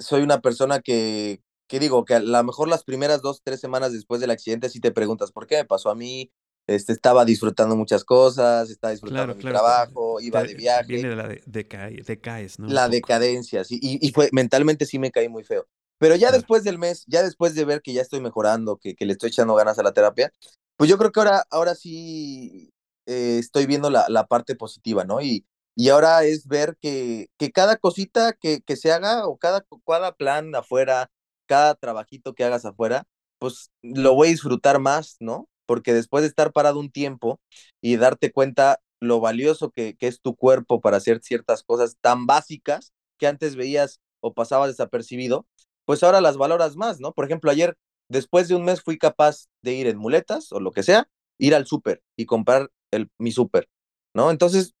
soy 0.00 0.22
una 0.22 0.40
persona 0.40 0.80
que, 0.80 1.40
que 1.68 1.78
digo, 1.78 2.04
que 2.04 2.14
a 2.14 2.20
lo 2.20 2.42
mejor 2.42 2.66
las 2.66 2.82
primeras 2.82 3.22
dos, 3.22 3.42
tres 3.44 3.60
semanas 3.60 3.92
después 3.92 4.20
del 4.20 4.32
accidente 4.32 4.68
sí 4.68 4.80
te 4.80 4.90
preguntas, 4.90 5.30
¿por 5.30 5.46
qué 5.46 5.58
me 5.58 5.64
pasó 5.64 5.90
a 5.90 5.94
mí? 5.94 6.32
Este, 6.66 6.92
estaba 6.92 7.24
disfrutando 7.24 7.76
muchas 7.76 8.04
cosas, 8.04 8.68
estaba 8.68 8.90
disfrutando 8.90 9.36
mi 9.36 9.42
trabajo, 9.42 10.20
iba 10.20 10.42
de 10.42 10.54
viaje. 10.54 10.94
Viene 10.94 11.08
de 11.10 11.16
la 11.16 11.28
de, 11.28 11.42
decaes, 11.46 12.58
¿no? 12.58 12.68
La 12.68 12.88
decadencia, 12.88 13.62
sí, 13.64 13.78
y, 13.80 14.04
y, 14.06 14.10
fue, 14.10 14.28
mentalmente 14.32 14.84
sí 14.84 14.98
me 14.98 15.12
caí 15.12 15.28
muy 15.28 15.44
feo. 15.44 15.66
Pero 15.98 16.14
ya 16.16 16.30
después 16.30 16.64
del 16.64 16.78
mes, 16.78 17.04
ya 17.06 17.22
después 17.22 17.54
de 17.54 17.64
ver 17.64 17.82
que 17.82 17.92
ya 17.92 18.02
estoy 18.02 18.20
mejorando, 18.20 18.78
que, 18.78 18.94
que 18.94 19.04
le 19.06 19.12
estoy 19.12 19.28
echando 19.30 19.54
ganas 19.54 19.78
a 19.78 19.82
la 19.82 19.92
terapia, 19.92 20.32
pues 20.76 20.88
yo 20.88 20.98
creo 20.98 21.12
que 21.12 21.20
ahora, 21.20 21.44
ahora 21.50 21.74
sí 21.74 22.72
eh, 23.06 23.38
estoy 23.38 23.66
viendo 23.66 23.90
la, 23.90 24.06
la, 24.08 24.26
parte 24.26 24.54
positiva, 24.56 25.04
¿no? 25.04 25.20
Y, 25.20 25.46
y 25.74 25.88
ahora 25.90 26.24
es 26.24 26.46
ver 26.46 26.76
que, 26.80 27.28
que 27.38 27.50
cada 27.52 27.76
cosita 27.76 28.32
que, 28.32 28.60
que 28.62 28.76
se 28.76 28.92
haga 28.92 29.26
o 29.26 29.38
cada, 29.38 29.64
cada 29.86 30.12
plan 30.14 30.54
afuera, 30.54 31.10
cada 31.46 31.74
trabajito 31.74 32.34
que 32.34 32.44
hagas 32.44 32.64
afuera, 32.64 33.06
pues 33.38 33.70
lo 33.82 34.14
voy 34.14 34.28
a 34.28 34.30
disfrutar 34.32 34.78
más, 34.80 35.16
¿no? 35.20 35.48
Porque 35.66 35.92
después 35.94 36.22
de 36.22 36.28
estar 36.28 36.52
parado 36.52 36.78
un 36.80 36.90
tiempo 36.90 37.40
y 37.80 37.96
darte 37.96 38.32
cuenta 38.32 38.80
lo 39.00 39.20
valioso 39.20 39.70
que, 39.70 39.96
que 39.96 40.06
es 40.08 40.20
tu 40.20 40.36
cuerpo 40.36 40.80
para 40.80 40.98
hacer 40.98 41.20
ciertas 41.22 41.62
cosas 41.62 41.96
tan 42.00 42.26
básicas 42.26 42.92
que 43.18 43.26
antes 43.26 43.56
veías 43.56 44.00
o 44.20 44.34
pasabas 44.34 44.70
desapercibido, 44.70 45.46
pues 45.88 46.02
ahora 46.02 46.20
las 46.20 46.36
valoras 46.36 46.76
más, 46.76 47.00
¿no? 47.00 47.14
Por 47.14 47.24
ejemplo, 47.24 47.50
ayer, 47.50 47.78
después 48.10 48.46
de 48.46 48.54
un 48.54 48.62
mes, 48.62 48.82
fui 48.82 48.98
capaz 48.98 49.46
de 49.62 49.72
ir 49.72 49.86
en 49.86 49.96
muletas 49.96 50.52
o 50.52 50.60
lo 50.60 50.70
que 50.70 50.82
sea, 50.82 51.08
ir 51.38 51.54
al 51.54 51.64
súper 51.64 52.02
y 52.14 52.26
comprar 52.26 52.70
el, 52.90 53.08
mi 53.16 53.32
súper, 53.32 53.70
¿no? 54.12 54.30
Entonces, 54.30 54.74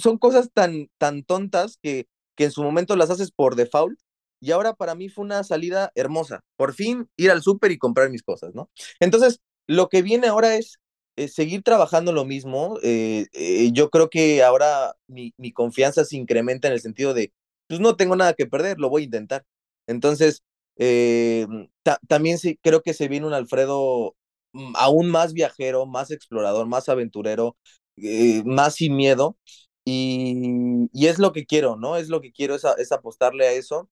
son 0.00 0.18
cosas 0.18 0.50
tan, 0.54 0.88
tan 0.98 1.24
tontas 1.24 1.78
que, 1.82 2.06
que 2.36 2.44
en 2.44 2.52
su 2.52 2.62
momento 2.62 2.94
las 2.94 3.10
haces 3.10 3.32
por 3.32 3.56
default 3.56 3.98
y 4.38 4.52
ahora 4.52 4.74
para 4.74 4.94
mí 4.94 5.08
fue 5.08 5.24
una 5.24 5.42
salida 5.42 5.90
hermosa. 5.96 6.44
Por 6.56 6.74
fin 6.74 7.08
ir 7.16 7.32
al 7.32 7.42
súper 7.42 7.72
y 7.72 7.78
comprar 7.78 8.08
mis 8.10 8.22
cosas, 8.22 8.54
¿no? 8.54 8.70
Entonces, 9.00 9.40
lo 9.66 9.88
que 9.88 10.02
viene 10.02 10.28
ahora 10.28 10.54
es 10.54 10.78
eh, 11.16 11.26
seguir 11.26 11.64
trabajando 11.64 12.12
lo 12.12 12.24
mismo. 12.24 12.78
Eh, 12.84 13.26
eh, 13.32 13.70
yo 13.72 13.90
creo 13.90 14.10
que 14.10 14.44
ahora 14.44 14.94
mi, 15.08 15.34
mi, 15.38 15.52
confianza 15.52 16.04
se 16.04 16.16
incrementa 16.16 16.68
en 16.68 16.74
el 16.74 16.80
sentido 16.80 17.14
de, 17.14 17.32
pues 17.66 17.80
no 17.80 17.96
tengo 17.96 18.14
nada 18.14 18.34
que 18.34 18.46
perder, 18.46 18.78
lo 18.78 18.90
voy 18.90 19.02
a 19.02 19.06
intentar. 19.06 19.44
Entonces, 19.88 20.44
ta 21.82 21.98
también 22.08 22.38
sí, 22.38 22.58
creo 22.62 22.82
que 22.82 22.94
se 22.94 23.08
viene 23.08 23.26
un 23.26 23.34
Alfredo 23.34 24.14
mm, 24.52 24.74
aún 24.76 25.10
más 25.10 25.32
viajero, 25.32 25.86
más 25.86 26.10
explorador, 26.10 26.66
más 26.66 26.88
aventurero, 26.88 27.56
más 28.44 28.74
sin 28.76 28.96
miedo. 28.96 29.36
Y, 29.84 30.88
y, 30.92 31.06
es 31.08 31.18
lo 31.18 31.32
que 31.32 31.44
quiero, 31.44 31.76
¿no? 31.76 31.96
Es 31.96 32.08
lo 32.08 32.20
que 32.20 32.30
quiero, 32.32 32.54
es, 32.54 32.64
es 32.78 32.92
apostarle 32.92 33.46
a 33.48 33.52
eso 33.52 33.90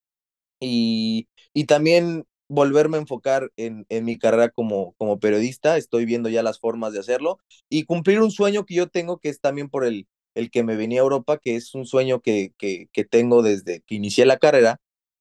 y, 0.61 1.29
y 1.55 1.65
también 1.65 2.27
volverme 2.49 2.97
a 2.99 3.01
enfocar 3.01 3.51
en, 3.57 3.87
en 3.89 4.05
mi 4.05 4.19
carrera 4.19 4.51
como, 4.51 4.95
como 4.99 5.21
periodista, 5.21 5.77
estoy 5.77 6.05
viendo 6.05 6.29
ya 6.29 6.43
las 6.43 6.61
formas 6.61 6.93
de 6.93 7.01
hacerlo 7.01 7.39
y 7.69 7.85
cumplir 7.85 8.21
un 8.21 8.31
sueño 8.33 8.67
que 8.67 8.75
yo 8.75 8.89
tengo, 8.89 9.19
que 9.19 9.29
es 9.31 9.41
también 9.41 9.69
por 9.71 9.85
el, 9.85 10.09
el 10.35 10.51
que 10.51 10.65
me 10.65 10.77
venía 10.77 11.01
a 11.01 11.05
Europa, 11.05 11.39
que 11.39 11.57
es 11.57 11.75
un 11.75 11.87
sueño 11.87 12.21
que, 12.21 12.53
que, 12.59 12.89
que 12.93 13.05
tengo 13.05 13.43
desde 13.43 13.83
que 13.87 13.95
inicié 13.97 14.27
la 14.27 14.39
carrera 14.39 14.81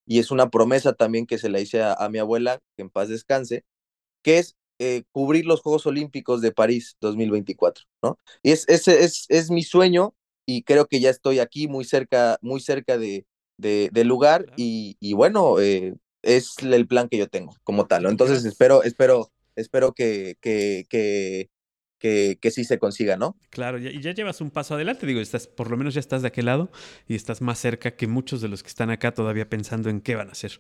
y 0.10 0.18
es 0.18 0.32
una 0.32 0.50
promesa 0.50 0.94
también 0.94 1.28
que 1.28 1.38
se 1.38 1.50
la 1.50 1.60
hice 1.60 1.84
a, 1.84 1.94
a 1.94 2.10
mi 2.10 2.18
abuela, 2.18 2.60
que 2.76 2.82
en 2.82 2.90
paz 2.90 3.10
descanse, 3.10 3.64
que 4.24 4.40
es 4.40 4.56
eh, 4.80 5.04
cubrir 5.12 5.46
los 5.46 5.62
Juegos 5.62 5.86
Olímpicos 5.86 6.42
de 6.42 6.52
París 6.52 6.98
2024, 7.00 7.86
¿no? 8.02 8.18
Y 8.42 8.50
es, 8.52 8.68
es, 8.68 8.88
es, 8.88 9.26
es 9.30 9.52
mi 9.52 9.62
sueño 9.62 10.16
y 10.48 10.64
creo 10.64 10.88
que 10.88 11.00
ya 11.00 11.12
estoy 11.12 11.38
aquí 11.38 11.68
muy 11.68 11.86
cerca, 11.86 12.40
muy 12.42 12.60
cerca 12.60 12.98
de, 12.98 13.28
de, 13.58 13.92
del 13.94 14.08
lugar 14.08 14.48
y, 14.58 14.98
y 15.00 15.14
bueno, 15.14 15.60
eh, 15.60 15.94
es 16.24 16.58
el 16.58 16.88
plan 16.88 17.08
que 17.08 17.18
yo 17.18 17.28
tengo 17.28 17.54
como 17.64 17.86
tal. 17.86 18.08
Entonces 18.08 18.44
espero, 18.46 18.82
espero, 18.82 19.32
espero 19.56 19.94
que, 19.94 20.38
que, 20.42 20.86
que, 20.90 21.52
que, 22.00 22.38
que 22.42 22.50
sí 22.50 22.64
se 22.64 22.80
consiga, 22.80 23.18
¿no? 23.18 23.38
Claro, 23.50 23.78
y 23.78 24.02
ya, 24.02 24.14
llevas 24.14 24.42
un 24.42 24.50
paso 24.50 24.76
adelante, 24.76 25.06
digo, 25.06 25.20
estás, 25.20 25.48
por 25.48 25.70
lo 25.70 25.78
menos 25.78 25.94
ya 25.94 26.00
estás 26.00 26.22
de 26.22 26.30
aquel 26.30 26.46
lado 26.46 26.72
y 27.08 27.16
estás 27.16 27.42
más 27.42 27.60
cerca 27.60 27.92
que 27.92 28.08
muchos 28.08 28.42
de 28.42 28.48
los 28.48 28.64
que 28.64 28.70
están 28.70 28.90
acá 28.90 29.14
todavía 29.14 29.48
pensando 29.50 29.90
en 29.90 30.02
qué 30.02 30.16
van 30.16 30.30
a 30.30 30.32
hacer. 30.32 30.60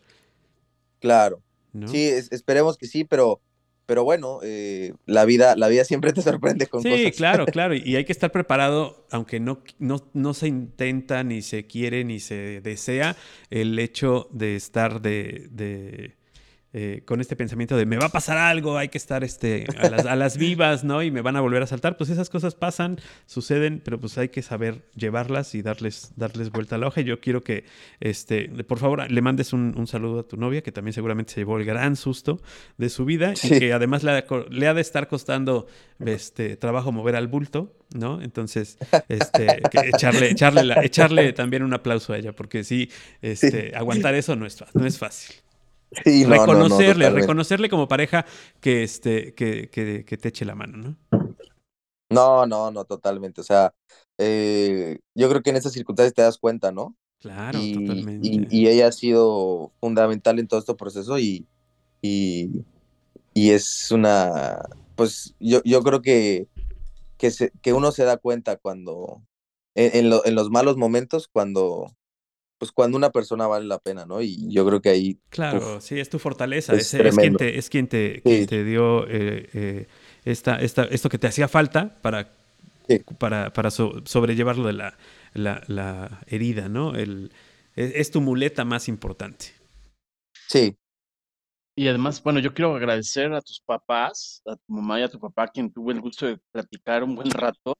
Claro. 0.99 1.41
¿No? 1.71 1.87
Sí, 1.87 2.07
es, 2.07 2.31
esperemos 2.31 2.77
que 2.77 2.87
sí, 2.87 3.05
pero 3.05 3.41
pero 3.85 4.03
bueno, 4.03 4.39
eh, 4.43 4.93
la, 5.07 5.25
vida, 5.25 5.55
la 5.55 5.67
vida 5.67 5.83
siempre 5.83 6.13
te 6.13 6.21
sorprende 6.21 6.67
con 6.67 6.83
sí, 6.83 6.89
cosas. 6.89 7.05
Sí, 7.05 7.11
claro, 7.11 7.45
claro. 7.51 7.73
Y 7.73 7.95
hay 7.95 8.05
que 8.05 8.11
estar 8.11 8.31
preparado, 8.31 9.07
aunque 9.09 9.39
no, 9.39 9.63
no, 9.79 10.07
no, 10.13 10.35
se 10.35 10.47
intenta, 10.47 11.23
ni 11.23 11.41
se 11.41 11.65
quiere, 11.65 12.03
ni 12.03 12.19
se 12.19 12.61
desea, 12.61 13.17
el 13.49 13.79
hecho 13.79 14.29
de 14.31 14.55
estar 14.55 15.01
de, 15.01 15.47
de 15.49 16.18
eh, 16.71 17.01
con 17.05 17.19
este 17.19 17.35
pensamiento 17.35 17.75
de 17.75 17.87
me 17.87 17.97
va 17.97 18.05
a 18.07 18.09
pasar 18.09 18.37
algo, 18.37 18.77
hay 18.77 18.89
que 18.89 18.99
estar 18.99 19.23
este, 19.23 19.65
a, 19.77 19.89
las, 19.89 20.05
a, 20.05 20.15
las, 20.15 20.37
vivas, 20.37 20.83
¿no? 20.83 21.01
Y 21.01 21.09
me 21.09 21.21
van 21.21 21.35
a 21.35 21.41
volver 21.41 21.63
a 21.63 21.67
saltar. 21.67 21.97
Pues 21.97 22.11
esas 22.11 22.29
cosas 22.29 22.53
pasan, 22.53 22.99
suceden, 23.25 23.81
pero 23.83 23.99
pues 23.99 24.19
hay 24.19 24.29
que 24.29 24.43
saber 24.43 24.83
llevarlas 24.95 25.55
y 25.55 25.63
darles, 25.63 26.11
darles 26.15 26.51
vuelta 26.51 26.75
a 26.75 26.77
la 26.77 26.87
hoja. 26.87 27.01
Y 27.01 27.05
yo 27.05 27.19
quiero 27.19 27.43
que, 27.43 27.65
este, 27.99 28.49
por 28.65 28.77
favor, 28.77 29.09
le 29.09 29.21
mandes 29.21 29.51
un, 29.51 29.73
un 29.77 29.87
saludo 29.87 30.19
a 30.19 30.27
tu 30.27 30.37
novia, 30.37 30.61
que 30.61 30.71
también 30.71 30.93
seguramente 30.93 31.33
se 31.33 31.41
llevó 31.41 31.57
el 31.57 31.65
gran 31.65 31.95
susto 31.95 32.39
de 32.77 32.89
su 32.89 33.03
vida 33.03 33.35
sí. 33.35 33.55
y 33.55 33.59
que 33.59 33.73
además 33.73 34.03
le, 34.03 34.23
le, 34.51 34.67
ha 34.67 34.73
de 34.75 34.81
estar 34.81 35.07
costando 35.07 35.65
este, 36.05 36.55
trabajo 36.55 36.91
mover 36.91 37.15
al 37.15 37.27
bulto, 37.27 37.75
¿no? 37.95 38.21
Entonces, 38.21 38.77
este, 39.09 39.61
echarle, 39.87 40.29
echarle, 40.29 40.63
la, 40.63 40.83
echarle 40.83 41.33
también 41.33 41.63
un 41.63 41.73
aplauso 41.73 42.13
a 42.13 42.17
ella, 42.19 42.33
porque 42.33 42.63
sí, 42.63 42.91
este, 43.23 43.69
sí. 43.69 43.75
aguantar 43.75 44.13
eso 44.13 44.35
no 44.35 44.45
es, 44.45 44.63
no 44.75 44.85
es 44.85 44.99
fácil. 44.99 45.35
Sí, 46.03 46.23
no, 46.23 46.35
reconocerle, 46.35 47.05
no, 47.05 47.11
no, 47.11 47.15
reconocerle 47.17 47.69
como 47.69 47.87
pareja 47.87 48.25
que, 48.59 48.83
este, 48.83 49.33
que, 49.33 49.69
que, 49.69 50.05
que, 50.05 50.17
te 50.17 50.29
eche 50.29 50.45
la 50.45 50.55
mano, 50.55 50.77
¿no? 50.77 50.97
No, 52.09 52.45
no, 52.45 52.71
no, 52.71 52.85
totalmente. 52.85 53.41
O 53.41 53.43
sea, 53.43 53.73
eh, 54.17 54.99
yo 55.15 55.29
creo 55.29 55.41
que 55.41 55.49
en 55.49 55.55
esas 55.55 55.73
circunstancias 55.73 56.13
te 56.13 56.21
das 56.21 56.37
cuenta, 56.37 56.71
¿no? 56.71 56.95
Claro, 57.19 57.59
y, 57.61 57.73
totalmente. 57.73 58.27
Y, 58.27 58.47
y, 58.49 58.67
ella 58.67 58.87
ha 58.87 58.91
sido 58.91 59.71
fundamental 59.79 60.39
en 60.39 60.47
todo 60.47 60.59
este 60.59 60.75
proceso 60.75 61.19
y, 61.19 61.47
y, 62.01 62.63
y 63.33 63.51
es 63.51 63.91
una, 63.91 64.59
pues 64.95 65.35
yo, 65.39 65.61
yo 65.63 65.81
creo 65.81 66.01
que, 66.01 66.47
que, 67.17 67.31
se, 67.31 67.51
que 67.61 67.73
uno 67.73 67.91
se 67.91 68.03
da 68.03 68.17
cuenta 68.17 68.57
cuando, 68.57 69.21
en, 69.75 69.97
en, 69.97 70.09
lo, 70.09 70.25
en 70.25 70.35
los 70.35 70.49
malos 70.49 70.77
momentos, 70.77 71.27
cuando, 71.27 71.91
pues 72.59 72.73
cuando 72.73 72.97
una 72.97 73.09
persona 73.09 73.47
vale 73.47 73.65
la 73.65 73.79
pena, 73.79 74.05
¿no? 74.05 74.21
Y 74.21 74.51
yo 74.51 74.67
creo 74.67 74.81
que 74.81 74.89
ahí... 74.89 75.17
Claro, 75.29 75.77
uf, 75.77 75.83
sí, 75.83 75.97
es 75.97 76.09
tu 76.09 76.19
fortaleza, 76.19 76.73
es, 76.73 76.93
es, 76.93 77.05
es 77.05 77.15
quien 77.15 77.37
te, 77.37 77.57
es 77.57 77.69
quien 77.69 77.87
te, 77.87 78.15
sí. 78.15 78.21
quien 78.21 78.47
te 78.47 78.63
dio 78.65 79.07
eh, 79.07 79.49
eh, 79.53 79.87
esta, 80.25 80.59
esta, 80.59 80.83
esto 80.83 81.09
que 81.09 81.17
te 81.17 81.27
hacía 81.27 81.47
falta 81.47 82.01
para, 82.01 82.33
sí. 82.87 83.01
para, 83.17 83.53
para 83.53 83.71
so, 83.71 84.01
sobrellevarlo 84.03 84.67
de 84.67 84.73
la, 84.73 84.97
la, 85.33 85.63
la, 85.67 86.21
herida, 86.27 86.67
¿no? 86.67 86.95
El, 86.95 87.31
es, 87.77 87.93
es 87.95 88.11
tu 88.11 88.19
muleta 88.19 88.65
más 88.65 88.89
importante. 88.89 89.53
Sí, 90.49 90.75
y 91.79 91.87
además, 91.87 92.21
bueno, 92.21 92.41
yo 92.41 92.53
quiero 92.53 92.75
agradecer 92.75 93.31
a 93.31 93.39
tus 93.39 93.61
papás, 93.61 94.41
a 94.45 94.57
tu 94.57 94.73
mamá 94.73 94.99
y 94.99 95.03
a 95.03 95.07
tu 95.07 95.17
papá, 95.17 95.47
quien 95.47 95.71
tuve 95.71 95.93
el 95.93 96.01
gusto 96.01 96.25
de 96.25 96.37
platicar 96.51 97.05
un 97.05 97.15
buen 97.15 97.31
rato. 97.31 97.73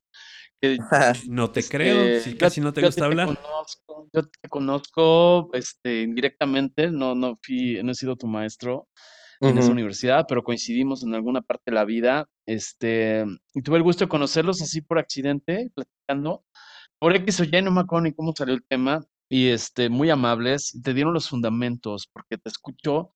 Que, 0.62 0.78
no 1.30 1.52
te 1.52 1.60
este, 1.60 1.78
creo, 1.78 2.22
si 2.22 2.38
casi 2.38 2.62
no 2.62 2.72
te 2.72 2.80
gusta 2.82 3.02
te 3.02 3.06
hablar. 3.06 3.28
Conozco, 3.28 4.10
yo 4.14 4.22
te 4.24 4.48
conozco 4.48 5.50
este, 5.52 6.04
indirectamente, 6.04 6.90
no, 6.90 7.14
no, 7.14 7.36
fui, 7.44 7.84
no 7.84 7.92
he 7.92 7.94
sido 7.94 8.16
tu 8.16 8.26
maestro 8.26 8.88
uh 9.42 9.48
-huh. 9.48 9.52
en 9.52 9.58
esa 9.58 9.72
universidad, 9.74 10.26
pero 10.30 10.46
coincidimos 10.46 11.04
en 11.04 11.14
alguna 11.14 11.42
parte 11.42 11.64
de 11.66 11.76
la 11.76 11.84
vida. 11.84 12.26
Este, 12.46 13.26
y 13.54 13.62
tuve 13.62 13.76
el 13.76 13.84
gusto 13.84 14.06
de 14.06 14.10
conocerlos 14.10 14.62
así 14.62 14.80
por 14.80 14.98
accidente, 14.98 15.72
platicando. 15.76 16.46
Por 17.00 17.18
X 17.18 17.42
o 17.42 17.44
Y, 17.44 17.62
no 17.62 17.72
me 17.72 17.82
acuerdo 17.82 18.06
ni 18.06 18.14
cómo 18.14 18.34
salió 18.34 18.54
el 18.54 18.64
tema. 18.64 19.02
Y 19.28 19.50
este, 19.50 19.90
muy 19.90 20.10
amables, 20.10 20.80
te 20.82 20.94
dieron 20.94 21.14
los 21.14 21.28
fundamentos, 21.28 22.10
porque 22.14 22.38
te 22.38 22.48
escucho 22.48 23.14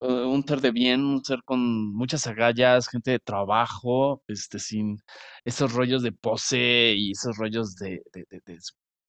uh, 0.00 0.28
un 0.28 0.44
ser 0.46 0.60
de 0.60 0.70
bien, 0.70 1.02
un 1.04 1.24
ser 1.24 1.42
con 1.44 1.92
muchas 1.94 2.26
agallas, 2.26 2.88
gente 2.88 3.12
de 3.12 3.18
trabajo, 3.18 4.22
este, 4.28 4.58
sin 4.58 4.98
esos 5.44 5.72
rollos 5.72 6.02
de 6.02 6.12
pose 6.12 6.94
y 6.96 7.12
esos 7.12 7.36
rollos 7.36 7.76
de, 7.76 8.02
de, 8.12 8.26
de, 8.30 8.40
de 8.44 8.58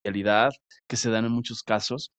realidad 0.04 0.50
que 0.88 0.96
se 0.96 1.10
dan 1.10 1.24
en 1.24 1.32
muchos 1.32 1.62
casos. 1.62 2.12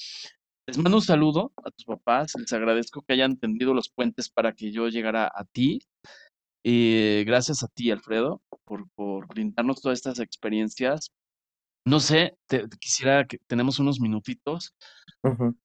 Les 0.66 0.78
mando 0.78 0.98
un 0.98 1.04
saludo 1.04 1.52
a 1.64 1.72
tus 1.72 1.86
papás, 1.86 2.34
les 2.38 2.54
agradezco 2.54 3.02
que 3.02 3.14
hayan 3.14 3.38
tendido 3.38 3.74
los 3.74 3.90
puentes 3.90 4.30
para 4.30 4.54
que 4.54 4.72
yo 4.72 4.88
llegara 4.88 5.28
a 5.28 5.44
ti. 5.46 5.82
Y 6.66 7.26
gracias 7.26 7.62
a 7.62 7.68
ti, 7.68 7.92
Alfredo, 7.92 8.42
por, 8.64 8.90
por 8.96 9.28
brindarnos 9.28 9.82
todas 9.82 10.00
estas 10.00 10.20
experiencias. 10.20 11.12
No 11.86 12.00
sé, 12.00 12.38
te, 12.48 12.70
te 12.70 12.78
quisiera 12.78 13.26
que 13.28 13.38
tenemos 13.48 13.80
unos 13.80 14.00
minutitos. 14.00 14.74
Uh 15.24 15.32
-huh. 15.32 15.58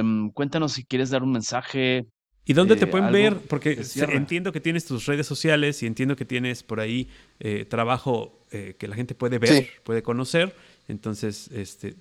um, 0.00 0.30
cuéntanos 0.32 0.72
si 0.72 0.86
quieres 0.86 1.10
dar 1.10 1.22
un 1.22 1.32
mensaje, 1.32 2.06
¿Y 2.46 2.52
dónde 2.52 2.74
eh, 2.74 2.76
te 2.76 2.86
pueden 2.86 3.12
ver? 3.12 3.38
Porque 3.48 3.82
entiendo 4.08 4.52
que 4.52 4.60
tienes 4.60 4.84
tus 4.84 5.04
redes 5.06 5.26
sociales 5.26 5.82
y 5.82 5.86
entiendo 5.86 6.14
que 6.14 6.24
tienes 6.24 6.62
por 6.62 6.78
ahí 6.78 7.08
eh, 7.40 7.64
trabajo 7.64 8.40
eh, 8.52 8.76
que 8.78 8.86
la 8.86 8.94
gente 8.94 9.16
puede 9.16 9.38
ver, 9.38 9.64
sí. 9.64 9.68
puede 9.82 10.02
conocer. 10.02 10.54
Entonces, 10.86 11.50
este, 11.52 11.96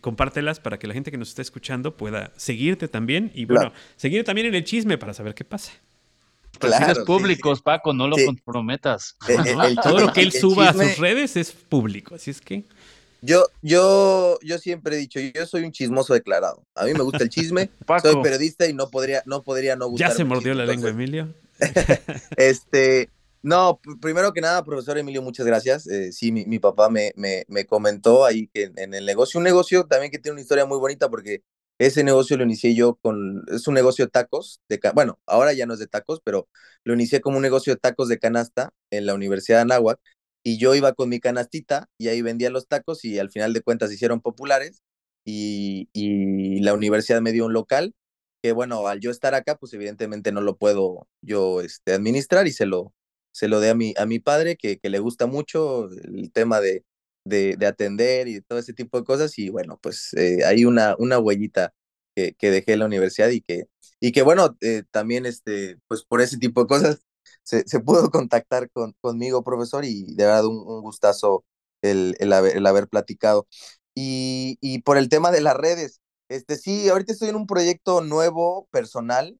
compártelas 0.00 0.58
para 0.58 0.80
que 0.80 0.88
la 0.88 0.94
gente 0.94 1.12
que 1.12 1.18
nos 1.18 1.28
esté 1.28 1.42
escuchando 1.42 1.96
pueda 1.96 2.32
seguirte 2.36 2.88
también 2.88 3.30
y, 3.32 3.44
bueno, 3.44 3.72
seguir 3.94 4.24
también 4.24 4.48
en 4.48 4.56
el 4.56 4.64
chisme 4.64 4.98
para 4.98 5.14
saber 5.14 5.34
qué 5.34 5.44
pasa. 5.44 5.72
Claro, 6.58 7.04
públicos, 7.04 7.58
sí, 7.58 7.62
Paco, 7.64 7.92
no 7.92 8.08
lo 8.08 8.16
comprometas. 8.24 9.16
El, 9.28 9.46
el, 9.46 9.60
el, 9.66 9.76
Todo 9.76 10.00
lo 10.00 10.12
que 10.12 10.22
él 10.22 10.32
suba 10.32 10.70
a 10.70 10.72
sus 10.72 10.98
redes 10.98 11.36
es 11.36 11.52
público, 11.52 12.16
así 12.16 12.32
es 12.32 12.40
que... 12.40 12.64
Yo, 13.26 13.48
yo, 13.60 14.38
yo 14.40 14.58
siempre 14.58 14.94
he 14.94 14.98
dicho, 15.00 15.18
yo 15.18 15.46
soy 15.46 15.64
un 15.64 15.72
chismoso 15.72 16.14
declarado. 16.14 16.62
A 16.76 16.84
mí 16.84 16.92
me 16.92 17.02
gusta 17.02 17.24
el 17.24 17.28
chisme, 17.28 17.70
soy 18.02 18.22
periodista 18.22 18.68
y 18.68 18.72
no 18.72 18.88
podría, 18.88 19.24
no 19.26 19.42
podría 19.42 19.74
no 19.74 19.88
gustar. 19.88 20.10
¿Ya 20.10 20.14
se 20.14 20.22
mordió 20.22 20.54
la 20.54 20.64
lengua, 20.64 20.90
Emilio? 20.90 21.34
este, 22.36 23.10
no, 23.42 23.80
primero 24.00 24.32
que 24.32 24.40
nada, 24.40 24.62
profesor 24.64 24.96
Emilio, 24.96 25.22
muchas 25.22 25.44
gracias. 25.44 25.88
Eh, 25.88 26.12
sí, 26.12 26.30
mi, 26.30 26.44
mi 26.46 26.60
papá 26.60 26.88
me, 26.88 27.12
me, 27.16 27.44
me, 27.48 27.66
comentó 27.66 28.24
ahí 28.24 28.48
que 28.54 28.70
en, 28.76 28.94
el 28.94 29.04
negocio, 29.04 29.38
un 29.38 29.44
negocio 29.44 29.86
también 29.86 30.12
que 30.12 30.20
tiene 30.20 30.34
una 30.34 30.42
historia 30.42 30.64
muy 30.64 30.78
bonita 30.78 31.08
porque 31.08 31.42
ese 31.78 32.04
negocio 32.04 32.36
lo 32.36 32.44
inicié 32.44 32.76
yo 32.76 32.94
con, 32.94 33.44
es 33.48 33.66
un 33.66 33.74
negocio 33.74 34.04
de 34.04 34.12
tacos, 34.12 34.60
de, 34.68 34.80
bueno, 34.94 35.18
ahora 35.26 35.52
ya 35.52 35.66
no 35.66 35.74
es 35.74 35.80
de 35.80 35.88
tacos, 35.88 36.20
pero 36.22 36.48
lo 36.84 36.94
inicié 36.94 37.20
como 37.20 37.38
un 37.38 37.42
negocio 37.42 37.74
de 37.74 37.80
tacos 37.80 38.06
de 38.06 38.20
canasta 38.20 38.70
en 38.90 39.04
la 39.04 39.14
Universidad 39.14 39.58
de 39.58 39.62
Anáhuac 39.62 39.98
y 40.46 40.58
yo 40.58 40.76
iba 40.76 40.92
con 40.94 41.08
mi 41.08 41.18
canastita 41.18 41.88
y 41.98 42.06
ahí 42.06 42.22
vendía 42.22 42.50
los 42.50 42.68
tacos 42.68 43.04
y 43.04 43.18
al 43.18 43.32
final 43.32 43.52
de 43.52 43.62
cuentas 43.62 43.88
se 43.88 43.96
hicieron 43.96 44.20
populares 44.20 44.80
y, 45.24 45.88
y 45.92 46.60
la 46.60 46.72
universidad 46.72 47.20
me 47.20 47.32
dio 47.32 47.46
un 47.46 47.52
local 47.52 47.94
que 48.42 48.52
bueno, 48.52 48.86
al 48.86 49.00
yo 49.00 49.10
estar 49.10 49.34
acá, 49.34 49.56
pues 49.56 49.72
evidentemente 49.72 50.30
no 50.30 50.40
lo 50.40 50.56
puedo 50.56 51.08
yo 51.20 51.62
este, 51.62 51.94
administrar 51.94 52.46
y 52.46 52.52
se 52.52 52.64
lo, 52.64 52.94
se 53.32 53.48
lo 53.48 53.58
dé 53.58 53.70
a 53.70 53.74
mi, 53.74 53.92
a 53.98 54.06
mi 54.06 54.20
padre, 54.20 54.56
que, 54.56 54.78
que 54.78 54.88
le 54.88 55.00
gusta 55.00 55.26
mucho 55.26 55.88
el 55.90 56.30
tema 56.32 56.60
de, 56.60 56.84
de, 57.24 57.56
de, 57.56 57.66
atender 57.66 58.28
y 58.28 58.40
todo 58.40 58.60
ese 58.60 58.72
tipo 58.72 58.98
de 58.98 59.04
cosas. 59.04 59.38
Y 59.38 59.48
bueno, 59.50 59.80
pues 59.82 60.14
eh, 60.14 60.44
hay 60.44 60.64
una, 60.64 60.94
una 61.00 61.18
huellita 61.18 61.74
que, 62.14 62.34
que, 62.34 62.52
dejé 62.52 62.74
en 62.74 62.80
la 62.80 62.86
universidad 62.86 63.30
y 63.30 63.40
que, 63.40 63.64
y 64.00 64.12
que 64.12 64.22
bueno, 64.22 64.56
eh, 64.60 64.84
también 64.92 65.26
este, 65.26 65.78
pues 65.88 66.04
por 66.04 66.20
ese 66.20 66.38
tipo 66.38 66.60
de 66.62 66.68
cosas 66.68 67.05
se, 67.46 67.64
se 67.66 67.80
pudo 67.80 68.10
contactar 68.10 68.70
con, 68.70 68.94
conmigo, 69.00 69.44
profesor, 69.44 69.84
y 69.84 70.04
de 70.14 70.26
verdad 70.26 70.46
un, 70.46 70.58
un 70.58 70.82
gustazo 70.82 71.44
el, 71.82 72.16
el, 72.20 72.32
haber, 72.32 72.88
platicado. 72.88 73.46
Y, 73.94 74.58
y 74.60 74.82
por 74.82 74.98
el 74.98 75.08
tema 75.08 75.30
de 75.30 75.40
las 75.40 75.56
redes, 75.56 76.00
este, 76.28 76.56
sí, 76.56 76.88
ahorita 76.88 77.12
estoy 77.12 77.30
en 77.30 77.36
un 77.36 77.46
proyecto 77.46 78.02
nuevo, 78.02 78.68
personal, 78.70 79.38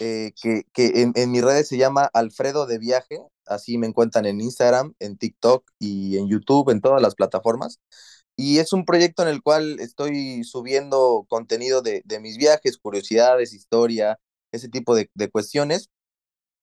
eh, 0.00 0.32
que, 0.40 0.64
que 0.72 1.02
en, 1.02 1.12
en, 1.16 1.30
mis 1.30 1.42
redes 1.42 1.68
se 1.68 1.78
llama 1.78 2.10
Alfredo 2.12 2.66
de 2.66 2.78
Viaje, 2.78 3.20
así 3.46 3.78
me 3.78 3.86
encuentran 3.86 4.26
en 4.26 4.40
Instagram, 4.40 4.94
en 5.00 5.16
TikTok 5.18 5.64
y 5.78 6.18
en 6.18 6.28
YouTube, 6.28 6.70
en 6.70 6.80
todas 6.80 7.02
las 7.02 7.14
plataformas. 7.14 7.80
Y 8.36 8.58
es 8.58 8.72
un 8.72 8.84
proyecto 8.84 9.22
en 9.22 9.28
el 9.28 9.42
cual 9.42 9.80
estoy 9.80 10.44
subiendo 10.44 11.26
contenido 11.28 11.82
de, 11.82 12.02
de 12.04 12.20
mis 12.20 12.36
viajes, 12.36 12.78
curiosidades, 12.78 13.52
historia, 13.52 14.20
ese 14.52 14.68
tipo 14.68 14.94
de, 14.94 15.10
de, 15.14 15.30
cuestiones. 15.30 15.90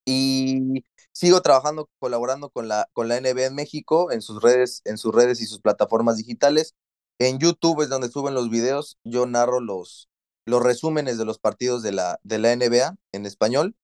Y 0.06 0.84
sigo 1.11 1.41
trabajando, 1.41 1.90
colaborando 1.99 2.49
con 2.49 2.68
la, 2.68 2.90
con 2.94 3.07
la 3.07 3.18
NBA 3.18 3.45
en 3.48 3.56
México, 3.56 4.11
en 4.11 4.22
sus 4.22 4.41
redes, 4.41 4.82
en 4.86 4.98
sus 4.98 5.14
redes 5.14 5.41
y 5.41 5.45
sus 5.48 5.61
plataformas 5.61 6.18
digitales. 6.18 6.76
En 7.19 7.40
YouTube 7.40 7.82
es 7.82 7.90
donde 7.90 8.10
suben 8.10 8.34
los 8.34 8.49
videos, 8.49 8.98
yo 9.03 9.26
narro 9.26 9.60
los, 9.61 10.10
los 10.45 10.61
resúmenes 10.64 11.18
de 11.18 11.26
los 11.26 11.40
partidos 11.40 11.82
de 11.82 11.94
la, 11.94 12.19
de 12.23 12.40
la 12.40 12.52
NBA 12.52 12.95
en 13.14 13.26
español 13.26 13.76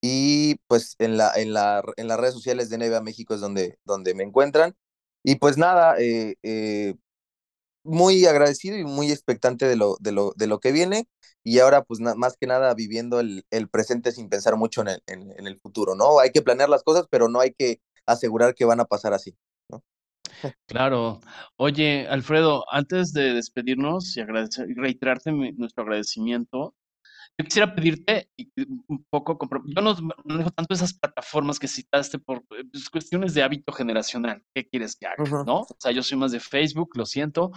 y 0.00 0.56
pues 0.66 0.96
en, 0.98 1.16
la, 1.16 1.32
en, 1.36 1.52
la, 1.52 1.82
en 1.96 2.08
las 2.08 2.18
redes 2.18 2.34
sociales 2.34 2.68
de 2.70 2.76
NBA 2.76 3.00
México 3.02 3.34
es 3.34 3.40
donde, 3.40 3.78
donde 3.84 4.14
me 4.14 4.24
encuentran. 4.24 4.76
Y 5.22 5.36
pues 5.36 5.58
nada, 5.58 5.96
eh, 5.98 6.36
eh, 6.42 6.94
muy 7.82 8.26
agradecido 8.26 8.76
y 8.76 8.84
muy 8.84 9.10
expectante 9.10 9.66
de 9.66 9.76
lo, 9.76 9.96
de 10.00 10.12
lo, 10.12 10.32
de 10.36 10.46
lo 10.46 10.60
que 10.60 10.72
viene 10.72 11.08
y 11.42 11.58
ahora 11.58 11.82
pues 11.84 12.00
más 12.00 12.36
que 12.38 12.46
nada 12.46 12.74
viviendo 12.74 13.20
el, 13.20 13.44
el 13.50 13.68
presente 13.68 14.12
sin 14.12 14.28
pensar 14.28 14.56
mucho 14.56 14.82
en 14.82 14.88
el, 14.88 15.02
en, 15.06 15.46
el 15.46 15.58
futuro, 15.58 15.94
¿no? 15.94 16.20
Hay 16.20 16.30
que 16.30 16.42
planear 16.42 16.68
las 16.68 16.82
cosas, 16.82 17.06
pero 17.10 17.28
no 17.28 17.40
hay 17.40 17.52
que 17.52 17.80
asegurar 18.06 18.54
que 18.54 18.64
van 18.64 18.80
a 18.80 18.84
pasar 18.84 19.14
así. 19.14 19.36
Claro. 20.66 21.20
Oye, 21.56 22.06
Alfredo, 22.08 22.64
antes 22.70 23.12
de 23.12 23.34
despedirnos 23.34 24.16
y 24.16 24.22
reiterarte 24.22 25.32
mi, 25.32 25.52
nuestro 25.52 25.82
agradecimiento, 25.82 26.74
yo 27.38 27.44
quisiera 27.44 27.74
pedirte 27.74 28.28
un 28.86 29.04
poco, 29.08 29.38
yo 29.64 29.80
no 29.80 29.96
manejo 30.24 30.50
tanto 30.50 30.74
esas 30.74 30.92
plataformas 30.92 31.58
que 31.58 31.68
citaste 31.68 32.18
por 32.18 32.44
pues, 32.46 32.90
cuestiones 32.90 33.32
de 33.32 33.42
hábito 33.42 33.72
generacional. 33.72 34.42
¿Qué 34.54 34.68
quieres 34.68 34.94
que 34.94 35.06
haga? 35.06 35.22
Uh 35.22 35.26
-huh. 35.26 35.46
¿No? 35.46 35.60
O 35.60 35.76
sea, 35.78 35.90
yo 35.90 36.02
soy 36.02 36.18
más 36.18 36.32
de 36.32 36.40
Facebook, 36.40 36.90
lo 36.96 37.06
siento, 37.06 37.50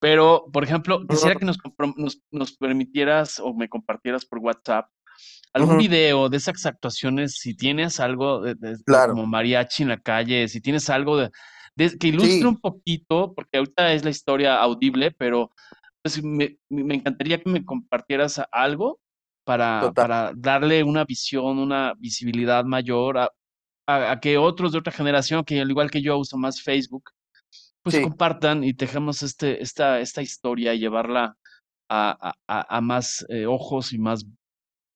pero, 0.00 0.46
por 0.52 0.64
ejemplo, 0.64 1.06
quisiera 1.06 1.34
que 1.34 1.44
nos, 1.44 1.58
nos, 1.96 2.22
nos, 2.30 2.56
permitieras 2.56 3.38
o 3.38 3.52
me 3.52 3.68
compartieras 3.68 4.24
por 4.24 4.38
WhatsApp 4.38 4.88
algún 5.52 5.74
uh 5.74 5.78
-huh. 5.78 5.82
video 5.82 6.28
de 6.28 6.36
esas 6.38 6.64
actuaciones, 6.64 7.34
si 7.38 7.54
tienes 7.54 8.00
algo 8.00 8.40
de, 8.40 8.54
de, 8.54 8.76
claro. 8.84 9.12
como 9.12 9.26
mariachi 9.26 9.82
en 9.82 9.90
la 9.90 9.98
calle, 9.98 10.48
si 10.48 10.60
tienes 10.60 10.88
algo 10.88 11.18
de, 11.18 11.30
de, 11.76 11.96
que 11.98 12.08
ilustre 12.08 12.38
sí. 12.38 12.44
un 12.44 12.60
poquito, 12.60 13.34
porque 13.34 13.58
ahorita 13.58 13.92
es 13.92 14.04
la 14.04 14.10
historia 14.10 14.56
audible, 14.56 15.10
pero 15.10 15.50
pues, 16.02 16.22
me, 16.22 16.58
me, 16.70 16.94
encantaría 16.94 17.42
que 17.42 17.50
me 17.50 17.64
compartieras 17.64 18.40
algo 18.52 19.00
para, 19.46 19.92
para 19.94 20.32
darle 20.36 20.82
una 20.82 21.04
visión, 21.04 21.58
una 21.58 21.94
visibilidad 21.98 22.64
mayor 22.64 23.16
a, 23.18 23.30
a, 23.86 24.10
a, 24.10 24.20
que 24.20 24.36
otros 24.36 24.72
de 24.72 24.78
otra 24.78 24.92
generación, 24.92 25.44
que 25.44 25.60
al 25.60 25.70
igual 25.70 25.88
que 25.88 26.02
yo 26.02 26.18
uso 26.18 26.36
más 26.36 26.60
Facebook, 26.60 27.10
pues 27.80 27.94
sí. 27.94 28.02
compartan 28.02 28.64
y 28.64 28.72
dejemos 28.72 29.22
este, 29.22 29.62
esta, 29.62 30.00
esta 30.00 30.20
historia 30.20 30.74
y 30.74 30.80
llevarla 30.80 31.36
a, 31.88 32.34
a, 32.48 32.76
a 32.76 32.80
más 32.80 33.24
eh, 33.28 33.46
ojos 33.46 33.92
y 33.92 33.98
más 33.98 34.26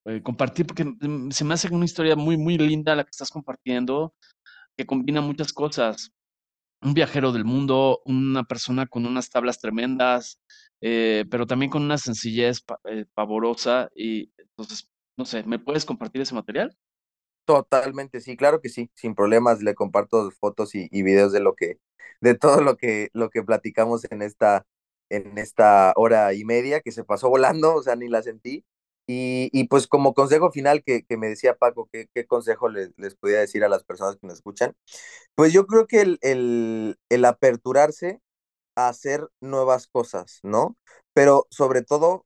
eh, 0.05 0.21
compartir, 0.21 0.65
porque 0.65 0.83
mm, 0.83 1.31
se 1.31 1.45
me 1.45 1.53
hace 1.53 1.73
una 1.73 1.85
historia 1.85 2.17
muy, 2.17 2.35
muy 2.37 2.57
linda 2.57 2.93
la 2.93 3.05
que 3.05 3.11
estás 3.11 3.29
compartiendo, 3.29 4.13
que 4.75 4.85
combina 4.85 5.21
muchas 5.21 5.53
cosas 5.53 6.11
un 6.81 6.93
viajero 6.93 7.31
del 7.31 7.45
mundo, 7.45 8.01
una 8.05 8.43
persona 8.43 8.85
con 8.85 9.05
unas 9.05 9.29
tablas 9.29 9.59
tremendas, 9.59 10.41
eh, 10.81 11.25
pero 11.29 11.47
también 11.47 11.71
con 11.71 11.83
una 11.83 11.97
sencillez 11.97 12.63
eh, 12.85 13.05
pavorosa. 13.13 13.89
Y 13.95 14.31
entonces, 14.37 14.89
no 15.17 15.25
sé, 15.25 15.43
¿me 15.43 15.59
puedes 15.59 15.85
compartir 15.85 16.21
ese 16.21 16.35
material? 16.35 16.75
Totalmente, 17.45 18.21
sí, 18.21 18.37
claro 18.37 18.61
que 18.61 18.69
sí, 18.69 18.89
sin 18.95 19.15
problemas. 19.15 19.61
Le 19.61 19.75
comparto 19.75 20.31
fotos 20.31 20.75
y, 20.75 20.87
y 20.91 21.03
videos 21.03 21.31
de 21.33 21.39
lo 21.41 21.55
que, 21.55 21.79
de 22.21 22.35
todo 22.35 22.61
lo 22.61 22.77
que, 22.77 23.09
lo 23.13 23.29
que 23.29 23.43
platicamos 23.43 24.05
en 24.11 24.21
esta, 24.21 24.65
en 25.09 25.37
esta 25.37 25.93
hora 25.95 26.33
y 26.33 26.45
media 26.45 26.81
que 26.81 26.91
se 26.91 27.03
pasó 27.03 27.29
volando, 27.29 27.75
o 27.75 27.83
sea, 27.83 27.95
ni 27.95 28.07
la 28.09 28.23
sentí. 28.23 28.63
Y, 29.07 29.49
y, 29.51 29.65
pues 29.67 29.87
como 29.87 30.13
consejo 30.13 30.51
final 30.51 30.83
que, 30.83 31.03
que 31.03 31.17
me 31.17 31.27
decía 31.27 31.55
Paco, 31.57 31.89
¿qué, 31.91 32.07
qué 32.13 32.25
consejo 32.25 32.69
les, 32.69 32.91
les, 32.97 33.15
podía 33.15 33.39
decir 33.39 33.63
a 33.63 33.69
las 33.69 33.83
personas 33.83 34.15
que 34.15 34.27
nos 34.27 34.35
escuchan? 34.37 34.73
Pues 35.35 35.53
yo 35.53 35.67
creo 35.67 35.87
que 35.87 36.01
el, 36.01 36.19
el, 36.21 36.97
el, 37.09 37.25
aperturarse 37.25 38.21
hacer 38.75 39.27
nuevas 39.41 39.87
cosas, 39.87 40.39
¿no? 40.43 40.77
Pero 41.13 41.47
sobre 41.49 41.81
todo 41.83 42.25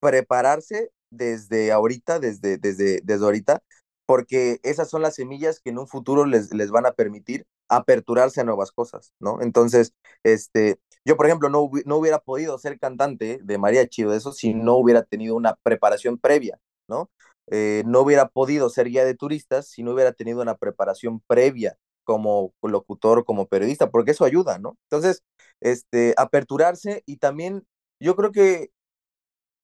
prepararse 0.00 0.90
desde 1.10 1.72
ahorita, 1.72 2.18
desde, 2.20 2.58
desde, 2.58 3.00
desde 3.02 3.24
ahorita, 3.24 3.62
porque 4.06 4.60
esas 4.62 4.88
son 4.90 5.02
las 5.02 5.14
semillas 5.16 5.60
que 5.60 5.70
en 5.70 5.78
un 5.78 5.88
futuro 5.88 6.26
les, 6.26 6.52
les 6.54 6.70
van 6.70 6.86
a 6.86 6.92
permitir 6.92 7.46
aperturarse 7.68 8.40
a 8.40 8.44
nuevas 8.44 8.70
cosas, 8.72 9.12
¿no? 9.18 9.40
Entonces, 9.42 9.92
este, 10.22 10.78
yo, 11.04 11.16
por 11.16 11.26
ejemplo, 11.26 11.48
no, 11.48 11.68
no 11.84 11.96
hubiera 11.96 12.20
podido 12.20 12.58
ser 12.58 12.78
cantante 12.78 13.40
de 13.42 13.58
mariachi 13.58 14.04
o 14.04 14.10
de 14.10 14.18
eso 14.18 14.32
si 14.32 14.54
no 14.54 14.76
hubiera 14.76 15.02
tenido 15.02 15.34
una 15.36 15.56
preparación 15.62 16.18
previa, 16.18 16.58
¿no? 16.88 17.10
Eh, 17.48 17.82
no 17.86 18.00
hubiera 18.00 18.28
podido 18.28 18.68
ser 18.70 18.88
guía 18.88 19.04
de 19.04 19.14
turistas 19.14 19.68
si 19.68 19.82
no 19.82 19.92
hubiera 19.92 20.12
tenido 20.12 20.42
una 20.42 20.56
preparación 20.56 21.20
previa 21.26 21.76
como 22.04 22.52
locutor, 22.62 23.24
como 23.24 23.46
periodista, 23.46 23.90
porque 23.90 24.12
eso 24.12 24.24
ayuda, 24.24 24.58
¿no? 24.58 24.76
Entonces, 24.84 25.22
este, 25.60 26.14
aperturarse 26.16 27.02
y 27.06 27.16
también 27.18 27.66
yo 28.00 28.16
creo 28.16 28.32
que 28.32 28.70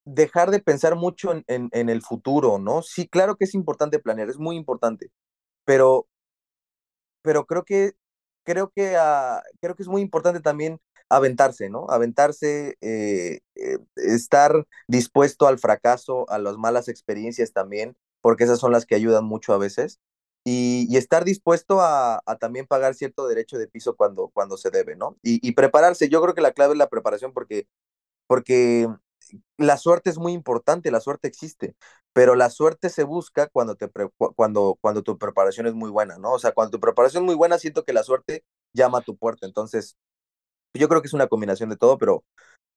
dejar 0.04 0.50
de 0.50 0.60
pensar 0.60 0.96
mucho 0.96 1.32
en, 1.32 1.44
en, 1.72 1.88
el 1.88 2.02
futuro, 2.02 2.58
¿no? 2.58 2.82
Sí, 2.82 3.08
claro 3.08 3.36
que 3.36 3.44
es 3.44 3.54
importante 3.54 3.98
planear, 4.00 4.28
es 4.28 4.38
muy 4.38 4.56
importante, 4.56 5.10
pero 5.64 6.06
pero 7.22 7.46
creo 7.46 7.64
que 7.64 7.92
creo 8.44 8.70
que 8.74 8.96
uh, 8.96 9.40
creo 9.60 9.76
que 9.76 9.82
es 9.82 9.88
muy 9.88 10.02
importante 10.02 10.40
también 10.40 10.80
aventarse, 11.08 11.70
¿no? 11.70 11.86
Aventarse, 11.90 12.76
eh, 12.80 13.40
eh, 13.54 13.78
estar 13.96 14.66
dispuesto 14.88 15.46
al 15.46 15.58
fracaso, 15.58 16.28
a 16.30 16.38
las 16.38 16.56
malas 16.56 16.88
experiencias 16.88 17.52
también, 17.52 17.96
porque 18.22 18.44
esas 18.44 18.58
son 18.58 18.72
las 18.72 18.86
que 18.86 18.94
ayudan 18.94 19.24
mucho 19.24 19.52
a 19.52 19.58
veces. 19.58 20.00
Y, 20.44 20.96
estar 20.96 21.24
dispuesto 21.24 21.80
a, 21.80 22.20
también 22.40 22.66
pagar 22.66 22.94
cierto 22.94 23.28
derecho 23.28 23.58
de 23.58 23.68
piso 23.68 23.94
cuando, 23.96 24.28
cuando 24.28 24.56
se 24.56 24.70
debe, 24.70 24.96
¿no? 24.96 25.16
Y, 25.22 25.52
prepararse, 25.52 26.08
yo 26.08 26.20
creo 26.22 26.34
que 26.34 26.40
la 26.42 26.52
clave 26.52 26.72
es 26.72 26.78
la 26.78 26.88
preparación 26.88 27.32
porque, 27.32 27.68
porque 28.26 28.88
la 29.56 29.76
suerte 29.78 30.10
es 30.10 30.18
muy 30.18 30.32
importante, 30.32 30.90
la 30.90 31.00
suerte 31.00 31.28
existe, 31.28 31.76
pero 32.12 32.34
la 32.34 32.50
suerte 32.50 32.90
se 32.90 33.04
busca 33.04 33.48
cuando, 33.48 33.76
te 33.76 33.88
cuando, 34.36 34.78
cuando 34.80 35.02
tu 35.02 35.18
preparación 35.18 35.66
es 35.66 35.74
muy 35.74 35.90
buena, 35.90 36.18
¿no? 36.18 36.32
O 36.32 36.38
sea, 36.38 36.52
cuando 36.52 36.72
tu 36.72 36.80
preparación 36.80 37.24
es 37.24 37.26
muy 37.26 37.36
buena, 37.36 37.58
siento 37.58 37.84
que 37.84 37.92
la 37.92 38.02
suerte 38.02 38.44
llama 38.72 38.98
a 38.98 39.02
tu 39.02 39.16
puerta. 39.16 39.46
Entonces, 39.46 39.96
yo 40.74 40.88
creo 40.88 41.02
que 41.02 41.08
es 41.08 41.14
una 41.14 41.28
combinación 41.28 41.70
de 41.70 41.76
todo, 41.76 41.98
pero. 41.98 42.24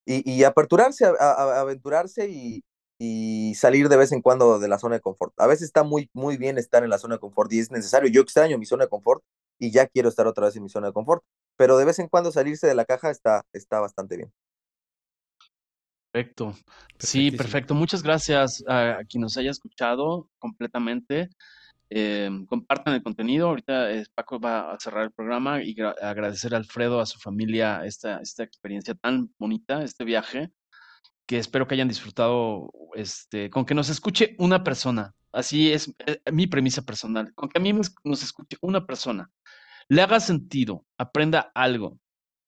Y, 0.06 0.30
y 0.32 0.44
aperturarse, 0.44 1.06
a, 1.06 1.62
aventurarse 1.62 2.30
y, 2.30 2.64
y, 2.98 3.54
salir 3.56 3.90
de 3.90 3.98
vez 3.98 4.12
en 4.12 4.22
cuando 4.22 4.60
de 4.60 4.68
la 4.68 4.80
zona 4.80 4.96
de 4.96 5.02
confort. 5.02 5.34
A 5.40 5.48
veces 5.48 5.64
está 5.64 5.84
muy, 5.84 6.10
muy 6.14 6.38
bien 6.38 6.58
estar 6.58 6.84
en 6.84 6.90
la 6.90 6.98
zona 6.98 7.16
de 7.16 7.20
confort 7.20 7.52
y 7.54 7.60
es 7.60 7.72
necesario. 7.72 8.10
Yo 8.10 8.22
extraño 8.22 8.58
mi 8.58 8.66
zona 8.66 8.86
de 8.86 8.90
confort, 8.90 9.24
y 9.60 9.72
ya 9.72 9.88
quiero 9.88 10.10
estar 10.10 10.28
otra 10.28 10.46
vez 10.46 10.56
en 10.56 10.64
mi 10.64 10.70
zona 10.70 10.88
de 10.88 10.94
confort. 10.94 11.24
Pero 11.58 11.78
de 11.78 11.86
vez 11.86 12.00
en 12.00 12.08
cuando 12.08 12.32
salirse 12.32 12.68
de 12.68 12.76
la 12.76 12.86
caja 12.86 13.10
está, 13.10 13.46
está 13.54 13.80
bastante 13.80 14.18
bien. 14.18 14.34
Perfecto. 16.12 16.54
Sí, 17.00 17.32
perfecto. 17.32 17.74
Muchas 17.74 18.02
gracias 18.02 18.64
a, 18.68 19.00
quien 19.08 19.22
nos 19.22 19.38
haya 19.38 19.52
escuchado 19.52 20.30
completamente. 20.38 21.30
Eh, 21.90 22.30
compartan 22.48 22.94
el 22.94 23.04
contenido. 23.04 23.50
Ahorita 23.50 23.92
eh, 23.92 24.06
Paco 24.14 24.40
va 24.40 24.74
a 24.74 24.80
cerrar 24.80 25.04
el 25.04 25.12
programa 25.12 25.62
y 25.62 25.76
agradecer 26.02 26.54
a 26.54 26.58
Alfredo, 26.58 27.00
a 27.00 27.06
su 27.06 27.20
familia, 27.20 27.86
esta, 27.86 28.20
esta 28.20 28.44
experiencia 28.44 28.96
tan 28.96 29.30
bonita, 29.38 29.84
este 29.84 30.04
viaje, 30.04 30.52
que 31.26 31.38
espero 31.38 31.68
que 31.68 31.76
hayan 31.76 31.88
disfrutado, 31.88 32.72
este, 32.96 33.50
con 33.50 33.66
que 33.66 33.76
nos 33.76 33.90
escuche 33.90 34.36
una 34.40 34.64
persona. 34.64 35.14
Así 35.32 35.72
es 35.72 35.94
eh, 36.06 36.20
mi 36.32 36.48
premisa 36.48 36.84
personal. 36.84 37.34
Con 37.36 37.50
que 37.50 37.60
a 37.60 37.62
mí 37.62 37.74
nos 37.74 38.24
escuche 38.24 38.58
una 38.62 38.86
persona, 38.86 39.30
le 39.90 40.02
haga 40.02 40.20
sentido, 40.20 40.86
aprenda 40.98 41.52
algo, 41.54 42.00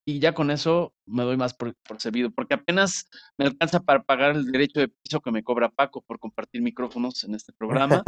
y 0.09 0.19
ya 0.19 0.33
con 0.33 0.51
eso 0.51 0.93
me 1.05 1.23
doy 1.23 1.35
más 1.35 1.53
por, 1.53 1.75
servido, 1.97 2.31
porque 2.31 2.53
apenas 2.53 3.09
me 3.37 3.43
alcanza 3.43 3.81
para 3.81 4.03
pagar 4.03 4.37
el 4.37 4.45
derecho 4.45 4.79
de 4.79 4.87
piso 4.87 5.19
que 5.19 5.31
me 5.31 5.43
cobra 5.43 5.67
Paco 5.67 6.01
por 6.01 6.17
compartir 6.17 6.61
micrófonos 6.61 7.25
en 7.25 7.35
este 7.35 7.51
programa. 7.51 8.03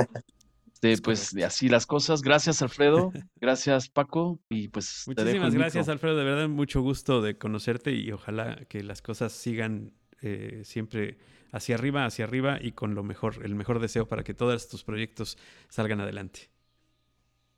De, 0.82 0.98
pues 1.00 1.34
de 1.34 1.44
así 1.44 1.68
las 1.68 1.86
cosas. 1.86 2.22
Gracias, 2.22 2.62
Alfredo. 2.62 3.12
Gracias, 3.36 3.90
Paco. 3.90 4.40
Y 4.48 4.70
pues. 4.70 5.04
Muchísimas 5.08 5.54
gracias, 5.54 5.90
Alfredo. 5.90 6.16
De 6.16 6.24
verdad, 6.24 6.48
mucho 6.48 6.80
gusto 6.80 7.22
de 7.22 7.38
conocerte 7.38 7.92
y 7.92 8.14
ojalá 8.14 8.64
que 8.70 8.82
las 8.82 9.02
cosas 9.02 9.34
sigan 9.34 9.92
eh, 10.22 10.62
siempre 10.64 11.18
hacia 11.52 11.76
arriba, 11.76 12.06
hacia 12.06 12.26
arriba 12.26 12.60
y 12.62 12.72
con 12.74 12.96
lo 12.96 13.04
mejor, 13.04 13.44
el 13.44 13.56
mejor 13.56 13.80
deseo 13.80 14.08
para 14.08 14.24
que 14.24 14.34
todos 14.34 14.68
tus 14.68 14.84
proyectos 14.84 15.38
salgan 15.70 16.02
adelante. 16.02 16.50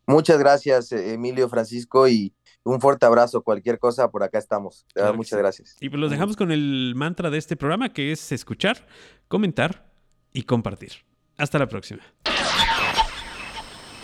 Muchas 0.07 0.39
gracias, 0.39 0.91
eh, 0.91 1.13
Emilio 1.13 1.47
Francisco, 1.47 2.07
y 2.07 2.33
un 2.63 2.81
fuerte 2.81 3.05
abrazo. 3.05 3.43
Cualquier 3.43 3.79
cosa, 3.79 4.09
por 4.09 4.23
acá 4.23 4.37
estamos. 4.37 4.85
muchas 5.15 5.39
gracias. 5.39 5.77
Y 5.79 5.89
pues 5.89 5.99
los 5.99 6.11
dejamos 6.11 6.35
con 6.35 6.51
el 6.51 6.93
mantra 6.95 7.29
de 7.29 7.37
este 7.37 7.55
programa, 7.55 7.93
que 7.93 8.11
es 8.11 8.31
escuchar, 8.31 8.87
comentar 9.27 9.91
y 10.33 10.43
compartir. 10.43 10.91
Hasta 11.37 11.59
la 11.59 11.67
próxima. 11.67 12.01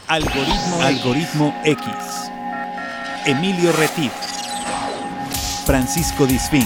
Algoritmo, 0.07 0.81
Algoritmo 0.81 1.61
X. 1.65 1.87
Emilio 3.25 3.73
Retif. 3.73 4.13
Francisco 5.65 6.25
Disfín. 6.25 6.65